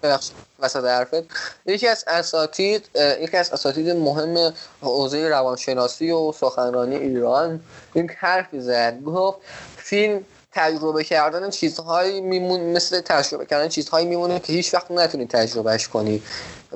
وسط 0.60 0.84
حرفت. 0.84 1.24
یکی 1.66 1.88
از 1.88 2.06
اساتید 2.08 2.90
یکی 3.22 3.38
از 3.38 3.52
اساتید 3.52 3.90
مهم 3.90 4.54
حوزه 4.82 5.30
روانشناسی 5.30 6.12
و 6.12 6.32
سخنرانی 6.32 6.96
ایران 6.96 7.60
این 7.94 8.12
حرفی 8.18 8.60
زد. 8.60 9.02
گفت 9.04 9.38
فیلم 9.78 10.24
تجربه 10.52 11.04
کردن 11.04 11.50
چیزهایی 11.50 12.22
میمون 12.22 12.62
مثل 12.62 13.02
تجربه 13.02 13.46
کردن 13.46 13.68
چیزهایی 13.68 14.08
میمونه 14.08 14.40
که 14.40 14.54
هیچ 14.54 14.74
وقت 14.74 14.92
نتونی 14.92 15.26
تجربهش 15.26 15.88
کنی. 15.88 16.22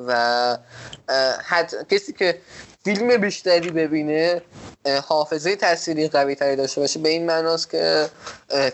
و 0.08 0.58
حد 1.44 1.88
کسی 1.90 2.14
که 2.14 2.38
فیلم 2.84 3.18
بیشتری 3.18 3.70
ببینه 3.70 4.42
حافظه 5.08 5.56
تأثیری 5.56 6.08
قوی 6.08 6.36
تری 6.36 6.56
داشته 6.56 6.82
باشه 6.82 7.00
به 7.00 7.10
این 7.10 7.26
معناست 7.26 7.70
که 7.70 8.10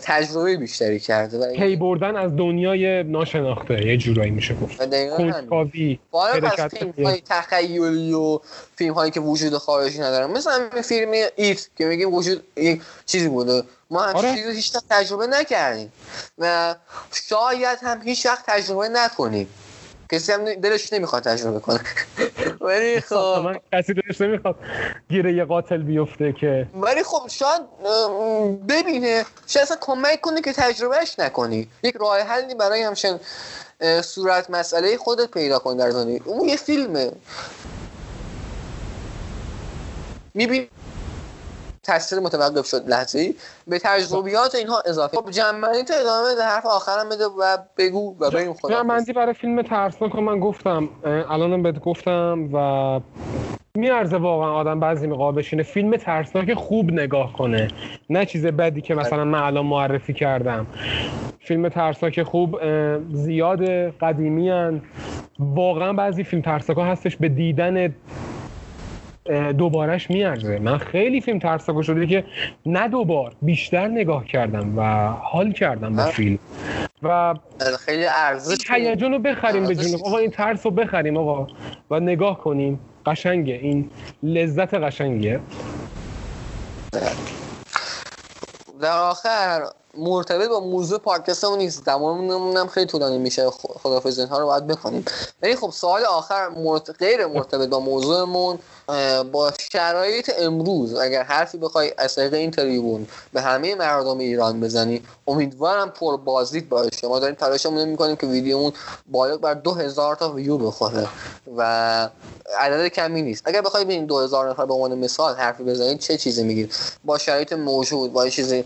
تجربه 0.02 0.56
بیشتری 0.56 1.00
کرده 1.00 1.56
پی 1.56 1.76
بردن 1.76 2.16
از 2.16 2.36
دنیای 2.36 3.02
ناشناخته 3.02 3.86
یه 3.86 3.96
جورایی 3.96 4.30
میشه 4.30 4.54
گفت. 4.54 4.76
کنجکاوی 5.16 5.98
از 6.58 6.60
فیلم 6.60 6.92
های 7.04 7.22
تخیلی 7.28 8.12
و 8.12 8.38
فیلم 8.76 8.94
هایی 8.94 9.10
که 9.10 9.20
وجود 9.20 9.54
خارجی 9.54 9.98
ندارن. 9.98 10.30
مثل 10.30 10.50
همین 10.50 10.82
فیلم 10.82 11.12
ایت 11.36 11.68
که 11.76 11.84
میگیم 11.84 12.14
وجود 12.14 12.42
یک 12.56 12.82
چیزی 13.06 13.28
بوده. 13.28 13.62
ما 13.90 14.02
هم 14.02 14.16
آره. 14.16 14.34
چیزی 14.34 14.56
هیچ 14.56 14.72
تجربه 14.90 15.26
نکردیم 15.26 15.92
و 16.38 16.74
شاید 17.28 17.78
هم 17.82 18.00
هیچ 18.04 18.26
وقت 18.26 18.44
تجربه 18.46 18.88
نکنیم. 18.88 19.48
کسی 20.10 20.32
هم 20.32 20.54
دلش 20.54 20.92
نمی‌خواد 20.92 21.22
تجربه 21.22 21.60
کنه. 21.60 21.80
ولی 22.60 23.00
خب. 23.00 23.42
من 23.44 23.58
کسی 23.72 23.94
دلش 23.94 24.20
نمی‌خواد 24.20 24.56
گیره 25.10 25.34
یه 25.34 25.44
قاتل 25.44 25.82
بیفته 25.82 26.32
که. 26.32 26.66
ولی 26.74 27.02
خب 27.02 27.28
شاید 27.28 27.62
ببینه. 28.68 29.24
شاید 29.46 29.62
اصلا 29.62 29.76
کمک 29.80 30.20
کنه 30.20 30.40
که 30.40 30.52
تجربهش 30.52 31.18
نکنی. 31.18 31.68
یک 31.82 31.96
راه 31.96 32.18
حلی 32.20 32.54
برای 32.54 32.82
همچین 32.82 33.20
صورت 34.02 34.50
مسئله 34.50 34.96
خودت 34.96 35.30
پیدا 35.30 35.58
کن 35.58 35.76
در 35.76 35.90
زندگی 35.90 36.20
اون 36.24 36.48
یه 36.48 36.56
فیلمه. 36.56 37.12
می‌بینی؟ 40.34 40.68
تاثیر 41.90 42.20
متوقف 42.20 42.66
شد 42.66 42.88
لحظه 42.88 43.18
ای 43.18 43.34
به 43.66 43.78
تجربیات 43.78 44.54
اینها 44.54 44.82
اضافه. 44.86 45.16
خب 45.16 45.30
جنبندی 45.30 45.84
تو 45.84 45.94
ادامه 46.00 46.34
به 46.36 46.44
حرف 46.44 46.66
آخرم 46.66 47.08
بده 47.08 47.24
و 47.24 47.58
بگو 47.76 48.16
و 48.20 48.30
بریم 48.30 48.54
خدا 48.54 48.74
جنبندی 48.74 49.12
برای 49.12 49.34
فیلم 49.34 49.62
ترسناک 49.62 50.16
من 50.16 50.40
گفتم 50.40 50.88
الانم 51.04 51.62
بهت 51.62 51.78
گفتم 51.80 52.48
و 52.52 53.00
میارزه 53.74 54.16
واقعا 54.16 54.52
آدم 54.52 54.80
بعضی 54.80 55.06
موقع 55.06 55.32
بشینه 55.32 55.62
فیلم 55.62 55.96
ترسناک 55.96 56.54
خوب 56.54 56.92
نگاه 56.92 57.32
کنه. 57.32 57.68
نه 58.10 58.26
چیز 58.26 58.46
بدی 58.46 58.80
که 58.80 58.94
مثلا 58.94 59.24
من 59.24 59.42
الان 59.42 59.66
معرفی 59.66 60.12
کردم. 60.12 60.66
فیلم 61.40 61.68
ترسناک 61.68 62.22
خوب 62.22 62.60
زیاد 63.12 63.64
قدیمی 63.90 64.50
هن. 64.50 64.82
واقعا 65.38 65.92
بعضی 65.92 66.24
فیلم 66.24 66.42
ترسناک 66.42 66.78
هستش 66.80 67.16
به 67.16 67.28
دیدن 67.28 67.94
دوبارش 69.58 70.10
میارزه. 70.10 70.58
من 70.58 70.78
خیلی 70.78 71.20
فیلم 71.20 71.38
ترسناک 71.38 71.82
شده 71.82 72.06
که 72.06 72.24
نه 72.66 72.88
دوبار 72.88 73.32
بیشتر 73.42 73.88
نگاه 73.88 74.24
کردم 74.24 74.78
و 74.78 75.08
حال 75.12 75.52
کردم 75.52 75.96
با 75.96 76.06
فیلم. 76.06 76.38
و 77.02 77.34
خیلی 77.78 78.06
ارزش 78.06 78.70
هیجان 78.70 79.12
رو 79.12 79.18
بخریم 79.18 79.66
به 79.66 79.74
جون 79.74 79.94
آقا 79.94 80.18
این 80.18 80.30
ترس 80.30 80.66
رو 80.66 80.72
بخریم 80.72 81.16
آقا. 81.16 81.46
و 81.90 82.00
نگاه 82.00 82.38
کنیم. 82.38 82.80
قشنگه. 83.06 83.54
این 83.54 83.90
لذت 84.22 84.74
قشنگه 84.74 85.40
در 88.80 88.98
آخر 88.98 89.62
مرتبط 89.94 90.48
با 90.48 90.60
موضوع 90.60 90.98
پادکست 90.98 91.44
اون 91.44 91.58
نیست. 91.58 91.84
زمانمون 91.84 92.56
هم 92.56 92.66
خیلی 92.66 92.86
طولانی 92.86 93.18
میشه. 93.18 93.50
خدافظی 93.50 94.22
ها 94.22 94.38
رو 94.38 94.46
باید 94.46 94.66
بکنیم 94.66 95.04
ولی 95.42 95.56
خب 95.56 95.70
سوال 95.70 96.04
آخر 96.04 96.50
غیر 96.98 97.26
مرتبط 97.26 97.68
با 97.68 97.80
موضوعمون 97.80 98.58
با 99.32 99.52
شرایط 99.72 100.30
امروز 100.38 100.94
اگر 100.94 101.22
حرفی 101.22 101.58
بخوای 101.58 101.92
از 101.98 102.14
طریق 102.14 102.34
این 102.34 102.50
تریبون 102.50 103.06
به 103.32 103.40
همه 103.40 103.74
مردم 103.74 104.18
ایران 104.18 104.60
بزنی 104.60 105.02
امیدوارم 105.26 105.90
پر 105.90 106.16
بازدید 106.16 106.68
باشه. 106.68 107.08
ما 107.08 107.18
داریم 107.18 107.36
تلاشمون 107.36 107.88
می‌کنیم 107.88 108.16
که 108.16 108.26
ویدیومون 108.26 108.72
بالغ 109.06 109.40
بر 109.40 109.54
دو 109.54 109.72
هزار 109.74 110.16
تا 110.16 110.32
ویو 110.32 110.58
بخوره 110.58 111.08
و 111.56 112.08
عدد 112.58 112.88
کمی 112.88 113.22
نیست. 113.22 113.42
اگر 113.44 113.60
بخوای 113.60 113.84
ببین 113.84 114.06
دو 114.06 114.18
هزار 114.18 114.50
نفر 114.50 114.66
به 114.66 114.74
عنوان 114.74 114.98
مثال 114.98 115.34
حرفی 115.34 115.64
بزنید 115.64 115.98
چه 115.98 116.16
چیزی 116.16 116.42
میگید 116.42 116.72
با 117.04 117.18
شرایط 117.18 117.52
موجود 117.52 118.12
با 118.12 118.28
چیزی 118.28 118.64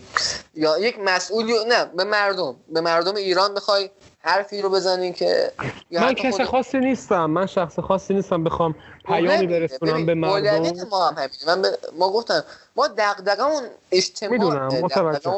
یا 0.54 0.78
یک 0.78 0.98
مسئولی 1.14 1.52
نه 1.68 1.84
به 1.96 2.04
مردم. 2.04 2.56
به 2.68 2.80
مردم 2.80 3.14
ایران 3.14 3.54
بخوای 3.54 3.90
حرفی 4.18 4.62
رو 4.62 4.70
بزنین 4.70 5.12
که 5.12 5.52
من 5.92 6.14
کس 6.14 6.40
خاصی 6.40 6.78
نیستم. 6.78 7.26
من 7.26 7.46
شخص 7.46 7.78
خاصی 7.78 8.14
نیستم. 8.14 8.44
بخوام 8.44 8.74
پیامی 9.04 9.46
برسونم 9.46 10.06
به 10.06 10.14
مردم. 10.14 10.60
ما 10.90 11.08
هم 11.08 11.16
من 11.46 11.62
ب... 11.62 11.66
ما 11.98 12.12
گفتم 12.12 12.44
ما 12.76 12.88
دغدغمون 12.98 13.62
اجتماع 13.92 14.32
می‌دونم 14.32 14.68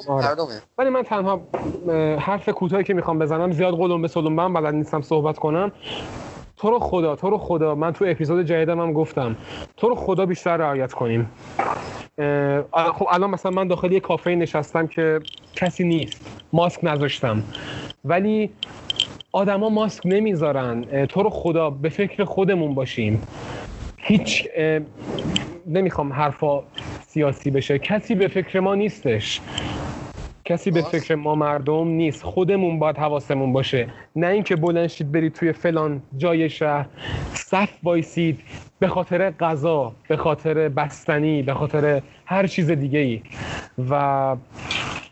آره. 0.09 0.63
ولی 0.79 0.91
من 0.91 1.03
تنها 1.03 1.41
حرف 2.19 2.49
کوتاهی 2.49 2.85
که 2.85 2.95
می‌خوام 2.95 3.19
بزنم 3.19 3.53
زیاد 3.53 3.75
قلم 3.75 4.03
به 4.03 4.09
سلم 4.09 4.33
من 4.33 4.53
بلد 4.53 4.75
نیستم 4.75 5.03
صحبت 5.03 5.39
کنم. 5.39 5.73
تو 6.57 6.71
رو 6.71 6.79
خدا 6.79 7.17
تو 7.17 7.31
رو 7.31 7.39
خدا. 7.39 7.75
من 7.75 7.93
تو 7.93 8.05
اپیزود 8.09 8.47
جدیدم 8.47 8.81
هم 8.81 8.93
گفتم. 8.93 9.37
تو 9.77 9.89
رو 9.89 9.95
خدا 9.95 10.27
بیشتر 10.27 10.57
رعایت 10.57 10.93
کنیم. 10.93 11.31
خب 12.73 13.07
الان 13.11 13.31
مثلا 13.31 13.53
من 13.53 13.69
داخل 13.69 13.93
یه 13.93 14.01
کافه 14.01 14.31
نشستم 14.31 14.87
که 14.87 15.21
کسی 15.55 15.85
نیست. 15.85 16.31
ماسک 16.53 16.81
نذاشتم. 16.83 17.43
ولی 18.05 18.51
آدما 19.33 19.69
ماسک 19.69 20.03
نمی‌ذارن. 20.05 21.07
تو 21.07 21.23
رو 21.23 21.31
خدا 21.31 21.71
به 21.71 21.89
فکر 21.89 22.25
خودمون 22.25 22.75
باشیم. 22.75 23.23
هیچ 23.97 24.49
نمی‌خوام 25.67 26.13
حرفا 26.13 26.63
سیاسی 27.07 27.51
بشه. 27.51 27.79
کسی 27.79 28.15
به 28.15 28.29
فکر 28.29 28.61
ما 28.61 28.75
نیستش. 28.75 29.41
کسی 30.47 30.71
به 30.71 30.83
فکر 30.83 31.15
ما 31.15 31.35
مردم 31.35 31.89
نیست. 31.89 32.23
خودمون 32.23 32.79
باید 32.79 32.99
حواسمون 32.99 33.53
باشه. 33.53 33.89
نه 34.17 34.27
اینکه 34.27 34.57
بلند 34.57 34.87
شید 34.87 35.13
برید 35.13 35.33
توی 35.33 35.53
فلان 35.53 36.03
جای 36.17 36.51
شهر 36.51 36.87
صف 37.35 37.71
وایسید 37.83 38.41
به 38.79 38.89
خاطر 38.89 39.31
غذا 39.31 39.93
به 40.09 40.17
خاطر 40.17 40.69
بستنی 40.69 41.43
به 41.43 41.55
خاطر 41.55 42.03
هر 42.27 42.47
چیز 42.47 42.71
دیگه 42.71 42.99
ای 42.99 43.23
و 43.91 44.37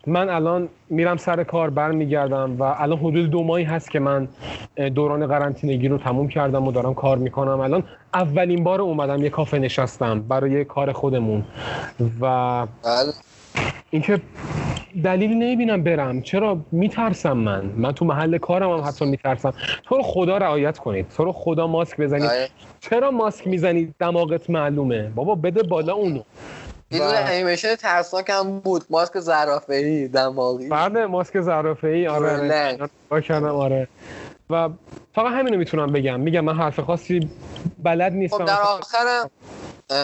من 0.07 0.29
الان 0.29 0.69
میرم 0.91 1.17
سر 1.17 1.45
کار 1.45 1.71
برمیگردم 1.71 2.57
و 2.59 2.63
الان 2.63 2.99
حدود 2.99 3.31
دو 3.31 3.43
ماهی 3.43 3.65
هست 3.65 3.91
که 3.91 3.99
من 3.99 4.29
دوران 4.95 5.27
قرنطینگی 5.27 5.89
رو 5.89 5.99
تموم 5.99 6.29
کردم 6.29 6.67
و 6.67 6.73
دارم 6.73 6.95
کار 6.95 7.19
می‌کنم. 7.19 7.61
الان 7.61 7.85
اولین 8.15 8.65
بار 8.65 8.81
اومدم 8.81 9.23
یه 9.23 9.31
کافه 9.31 9.59
نشستم 9.59 10.21
برای 10.21 10.65
کار 10.65 10.93
خودمون. 10.93 11.45
و 12.21 12.67
بله. 12.67 13.13
اینکه 13.91 14.21
دلیلی 15.05 15.35
نمی‌بینم 15.35 15.83
برم. 15.83 16.23
چرا 16.23 16.59
میترسم 16.73 17.33
من؟ 17.33 17.65
من 17.77 17.93
تو 17.93 18.05
محل 18.05 18.39
کارم 18.39 18.71
هم 18.71 18.89
حتی 18.89 19.05
میترسم. 19.05 19.55
تو 19.85 19.97
رو 19.97 20.03
خدا 20.03 20.39
رعایت 20.39 20.79
کنید. 20.79 21.07
تو 21.17 21.25
رو 21.25 21.33
خدا 21.33 21.67
ماسک 21.67 22.01
بزنید. 22.01 22.25
آره. 22.25 22.49
چرا 22.81 23.11
ماسک 23.11 23.47
می‌زنید؟ 23.47 23.95
دماغت 23.99 24.51
معلومه. 24.51 25.09
بابا 25.09 25.35
بده 25.35 25.63
بالا 25.63 25.93
اونو. 25.93 26.23
یه 26.91 26.99
دونه 26.99 27.19
انیمیشن 27.19 27.75
ترسناک 27.75 28.31
هم 28.31 28.61
بود. 28.61 28.85
ماسک 28.91 29.19
زرافه‌ای 29.19 30.09
دماغی. 30.09 30.69
بله 30.69 31.07
ماسک 31.07 31.41
زرافه 31.41 31.89
ای 31.89 32.07
آره. 32.07 32.79
آره 33.11 33.23
کردم 33.23 33.45
آره. 33.45 33.89
و 34.51 34.69
فقط 35.15 35.33
همینو 35.33 35.59
می‌تونم 35.59 35.93
بگم. 35.93 36.21
میگم 36.21 36.41
من 36.41 36.57
حرف 36.57 36.81
خاصی 36.81 37.31
بلد 37.83 38.13
نیستم. 38.13 38.39
خب 38.39 38.45
در 38.45 38.63
آخرم 38.63 39.31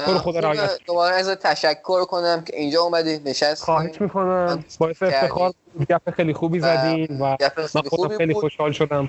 تو 0.07 0.19
خدا 0.19 0.55
کن. 0.55 0.69
دوباره 0.87 1.15
از 1.15 1.29
تشکر 1.29 2.05
کنم 2.05 2.45
که 2.45 2.57
اینجا 2.57 2.83
اومدی 2.83 3.19
نشستی 3.19 3.65
خواهش 3.65 4.01
می‌کنم. 4.01 4.65
باعث 4.79 5.03
افتخار. 5.03 5.53
گپ 5.91 6.11
خیلی 6.11 6.33
خوبی 6.33 6.61
زدین 6.61 7.19
و 7.21 7.25
من 7.25 7.37
خیلی 7.67 7.89
خودم 7.89 8.19
خیلی. 8.19 8.35
خوشحال 8.35 8.73
شدم. 8.73 9.09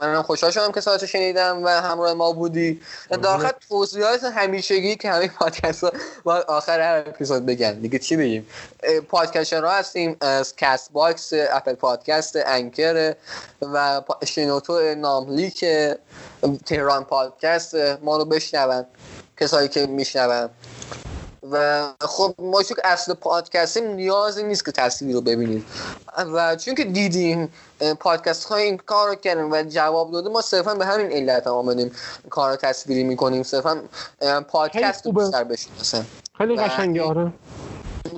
منم 0.00 0.22
خوشحال 0.22 0.50
شدم 0.50 0.72
که 0.72 0.80
صداتو 0.80 1.06
شنیدم 1.06 1.62
و 1.64 1.68
همراه 1.68 2.14
ما 2.14 2.32
بودی. 2.32 2.80
در 3.10 3.28
آخر 3.28 3.52
توضیحات 3.68 4.24
همیشگی 4.24 4.96
که 4.96 5.10
همه 5.10 5.28
پادکست 5.28 5.84
ها 5.84 5.92
باید 6.24 6.44
آخر 6.44 6.80
هر 6.80 7.04
اپیزود 7.08 7.46
بگن 7.46 7.72
دیگه 7.72 7.98
چی 7.98 8.16
بگیم؟ 8.16 8.46
اه، 8.82 9.00
پادکستر 9.00 9.64
هستیم. 9.64 10.16
از 10.20 10.56
کست 10.56 10.92
باکس 10.92 11.32
اپل 11.52 11.74
پادکست 11.74 12.38
انکر 12.46 13.14
و 13.62 14.02
شنوتو 14.24 14.94
ناملیک 14.94 15.64
تهران 16.66 17.04
پادکست. 17.04 17.74
ما 18.02 18.16
رو 18.16 18.24
بشنون. 18.24 18.84
کسایی 19.42 19.68
که 19.68 19.86
میشنون. 19.86 20.48
و 21.50 21.84
خب 22.00 22.34
ما 22.38 22.62
چون 22.62 22.76
اصل 22.84 23.14
پادکستیم 23.14 23.84
نیازی 23.84 24.42
نیست 24.42 24.64
که 24.64 24.72
تصویر 24.72 25.14
رو 25.14 25.20
ببینید 25.20 25.64
و 26.34 26.56
چون 26.56 26.74
که 26.74 26.84
دیدیم 26.84 27.52
پادکست 28.00 28.44
های 28.44 28.62
این 28.62 28.76
کار 28.76 29.08
رو 29.08 29.14
کردن 29.14 29.42
و 29.52 29.62
جواب 29.62 30.12
داده 30.12 30.30
ما 30.30 30.40
صرفا 30.40 30.74
به 30.74 30.86
همین 30.86 31.12
علت 31.12 31.46
هم 31.46 31.52
آمدیم 31.52 31.92
کار 32.30 32.50
رو 32.50 32.56
تصویری 32.56 33.04
می‌کنیم. 33.04 33.42
صرفا 33.42 33.82
پادکست 34.48 35.06
رو. 35.06 35.12
بیشتر 35.12 35.44
بشناسن 35.44 36.06
خیلی 36.38 36.56
قشنگه 36.56 37.02
آره. 37.02 37.32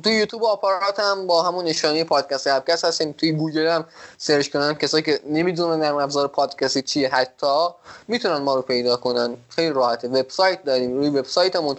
تو 0.05 0.11
یوتیوب 0.11 0.45
آپارات 0.45 1.01
هم 1.01 1.27
با 1.27 1.43
همون 1.43 1.65
نشانی 1.65 2.05
پادکست 2.05 2.47
هپکست 2.47 2.85
هستیم. 2.85 3.13
توی 3.13 3.33
گوگل 3.33 3.67
هم 3.67 3.85
سرچ 4.19 4.49
کنن. 4.49 4.75
کسایی 4.75 5.03
که 5.03 5.21
نمی‌دونن 5.27 5.81
نرم 5.83 5.97
افزار 5.97 6.29
پادکستی 6.29 6.83
چیه 6.83 7.09
حتی 7.09 7.67
می‌تونن 8.09 8.37
ما 8.37 8.55
رو 8.55 8.63
پیدا 8.63 8.97
کنن. 8.97 9.37
خیلی 9.49 9.71
راحته. 9.71 10.09
وبسایت 10.09 10.65
داریم. 10.65 10.97
روی 10.97 11.09
وبسایتمون 11.09 11.77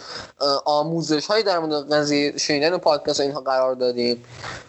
آموزش 0.66 1.26
های 1.26 1.44
در 1.44 1.60
مورد 1.60 1.94
قضیه 1.94 2.38
شنیدن 2.38 2.78
پادکست 2.78 3.20
اینها 3.20 3.42
قرار 3.42 3.76
دادیم. 3.76 4.26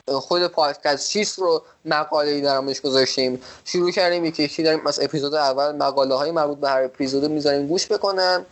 خود 0.09 0.47
پادکست 0.47 1.09
چیست 1.09 1.39
رو 1.39 1.63
مقاله 1.85 2.31
ای 2.31 2.41
در 2.41 2.61
گذاشتیم. 2.61 3.43
شروع 3.65 3.91
کردیم 3.91 4.25
یکی 4.25 4.43
یکی 4.43 4.63
داریم 4.63 4.87
از 4.87 5.01
اپیزود 5.01 5.35
اول 5.35 5.73
مقاله 5.73 6.15
های 6.15 6.31
مربوط 6.31 6.59
به 6.59 6.69
هر 6.69 6.85
اپیزود 6.85 7.25
می‌ذاریم 7.25 7.67
گوش 7.67 7.93
بکنن. 7.93 8.47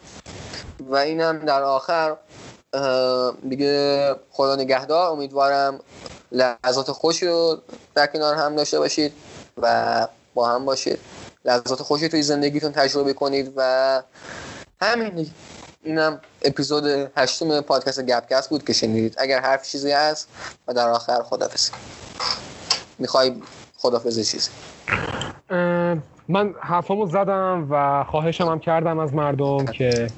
و 0.91 0.97
اینم 0.97 1.39
در 1.39 1.63
آخر 1.63 2.17
دیگه 3.49 4.17
خدا 4.31 4.57
نگهدار 4.57 5.11
امیدوارم 5.11 5.81
لحظات 6.33 6.91
خوشی 6.91 7.27
رو 7.27 7.59
در 7.95 8.07
کنار 8.07 8.35
هم 8.35 8.57
داشته 8.57 8.79
باشید 8.79 9.13
و 9.63 10.09
با 10.35 10.49
هم 10.49 10.65
باشید. 10.65 10.99
لحظات 11.45 11.83
خوشی 11.83 12.09
توی 12.09 12.23
زندگیتون 12.23 12.73
تجربه 12.73 13.13
کنید 13.13 13.53
و 13.57 14.03
همین. 14.81 15.31
اینم 15.83 16.21
اپیزود 16.43 17.11
هشتم 17.17 17.61
پادکست 17.61 18.01
گپکست 18.01 18.51
بود 18.51 18.65
که 18.65 18.73
شنیدید. 18.73 19.15
اگر 19.19 19.41
حرف 19.41 19.71
چیزی 19.71 19.91
هست 19.91 20.29
و 20.69 20.75
در 20.75 20.89
آخر 20.89 21.23
خدافزی 21.23 21.73
می‌خوای 22.99 23.43
خدافزی 23.77 24.25
چیزی؟ 24.25 24.51
من 26.29 26.55
حرفامو 26.61 27.07
زدم 27.07 27.69
و 27.71 28.05
خواهشم 28.11 28.49
هم 28.49 28.61
کردم 28.61 28.99
از 28.99 29.15
مردم 29.15 29.67
که 29.67 29.91
اه، 29.95 30.09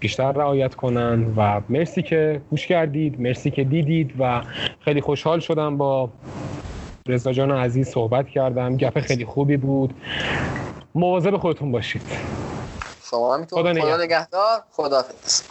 بیشتر 0.00 0.32
رعایت 0.32 0.74
کنن 0.74 1.34
و 1.36 1.60
مرسی 1.68 2.02
که 2.02 2.40
گوش 2.50 2.66
کردید 2.66 3.20
مرسی 3.20 3.50
که 3.50 3.64
دیدید 3.64 4.14
و 4.18 4.42
خیلی 4.80 5.00
خوشحال 5.00 5.40
شدم 5.40 5.76
با 5.76 6.10
رضا 7.08 7.32
جان 7.32 7.50
عزیز 7.50 7.88
صحبت 7.88 8.28
کردم. 8.28 8.76
گپ 8.76 9.00
خیلی 9.00 9.24
خوبی 9.24 9.56
بود. 9.56 9.94
مواظب 10.94 11.36
خودتون 11.36 11.72
باشید. 11.72 12.02
خدا 13.02 13.46
خدا 13.50 13.72
نگهدار. 13.72 14.02
نگهدار. 14.02 14.62
خدافز 14.72 15.42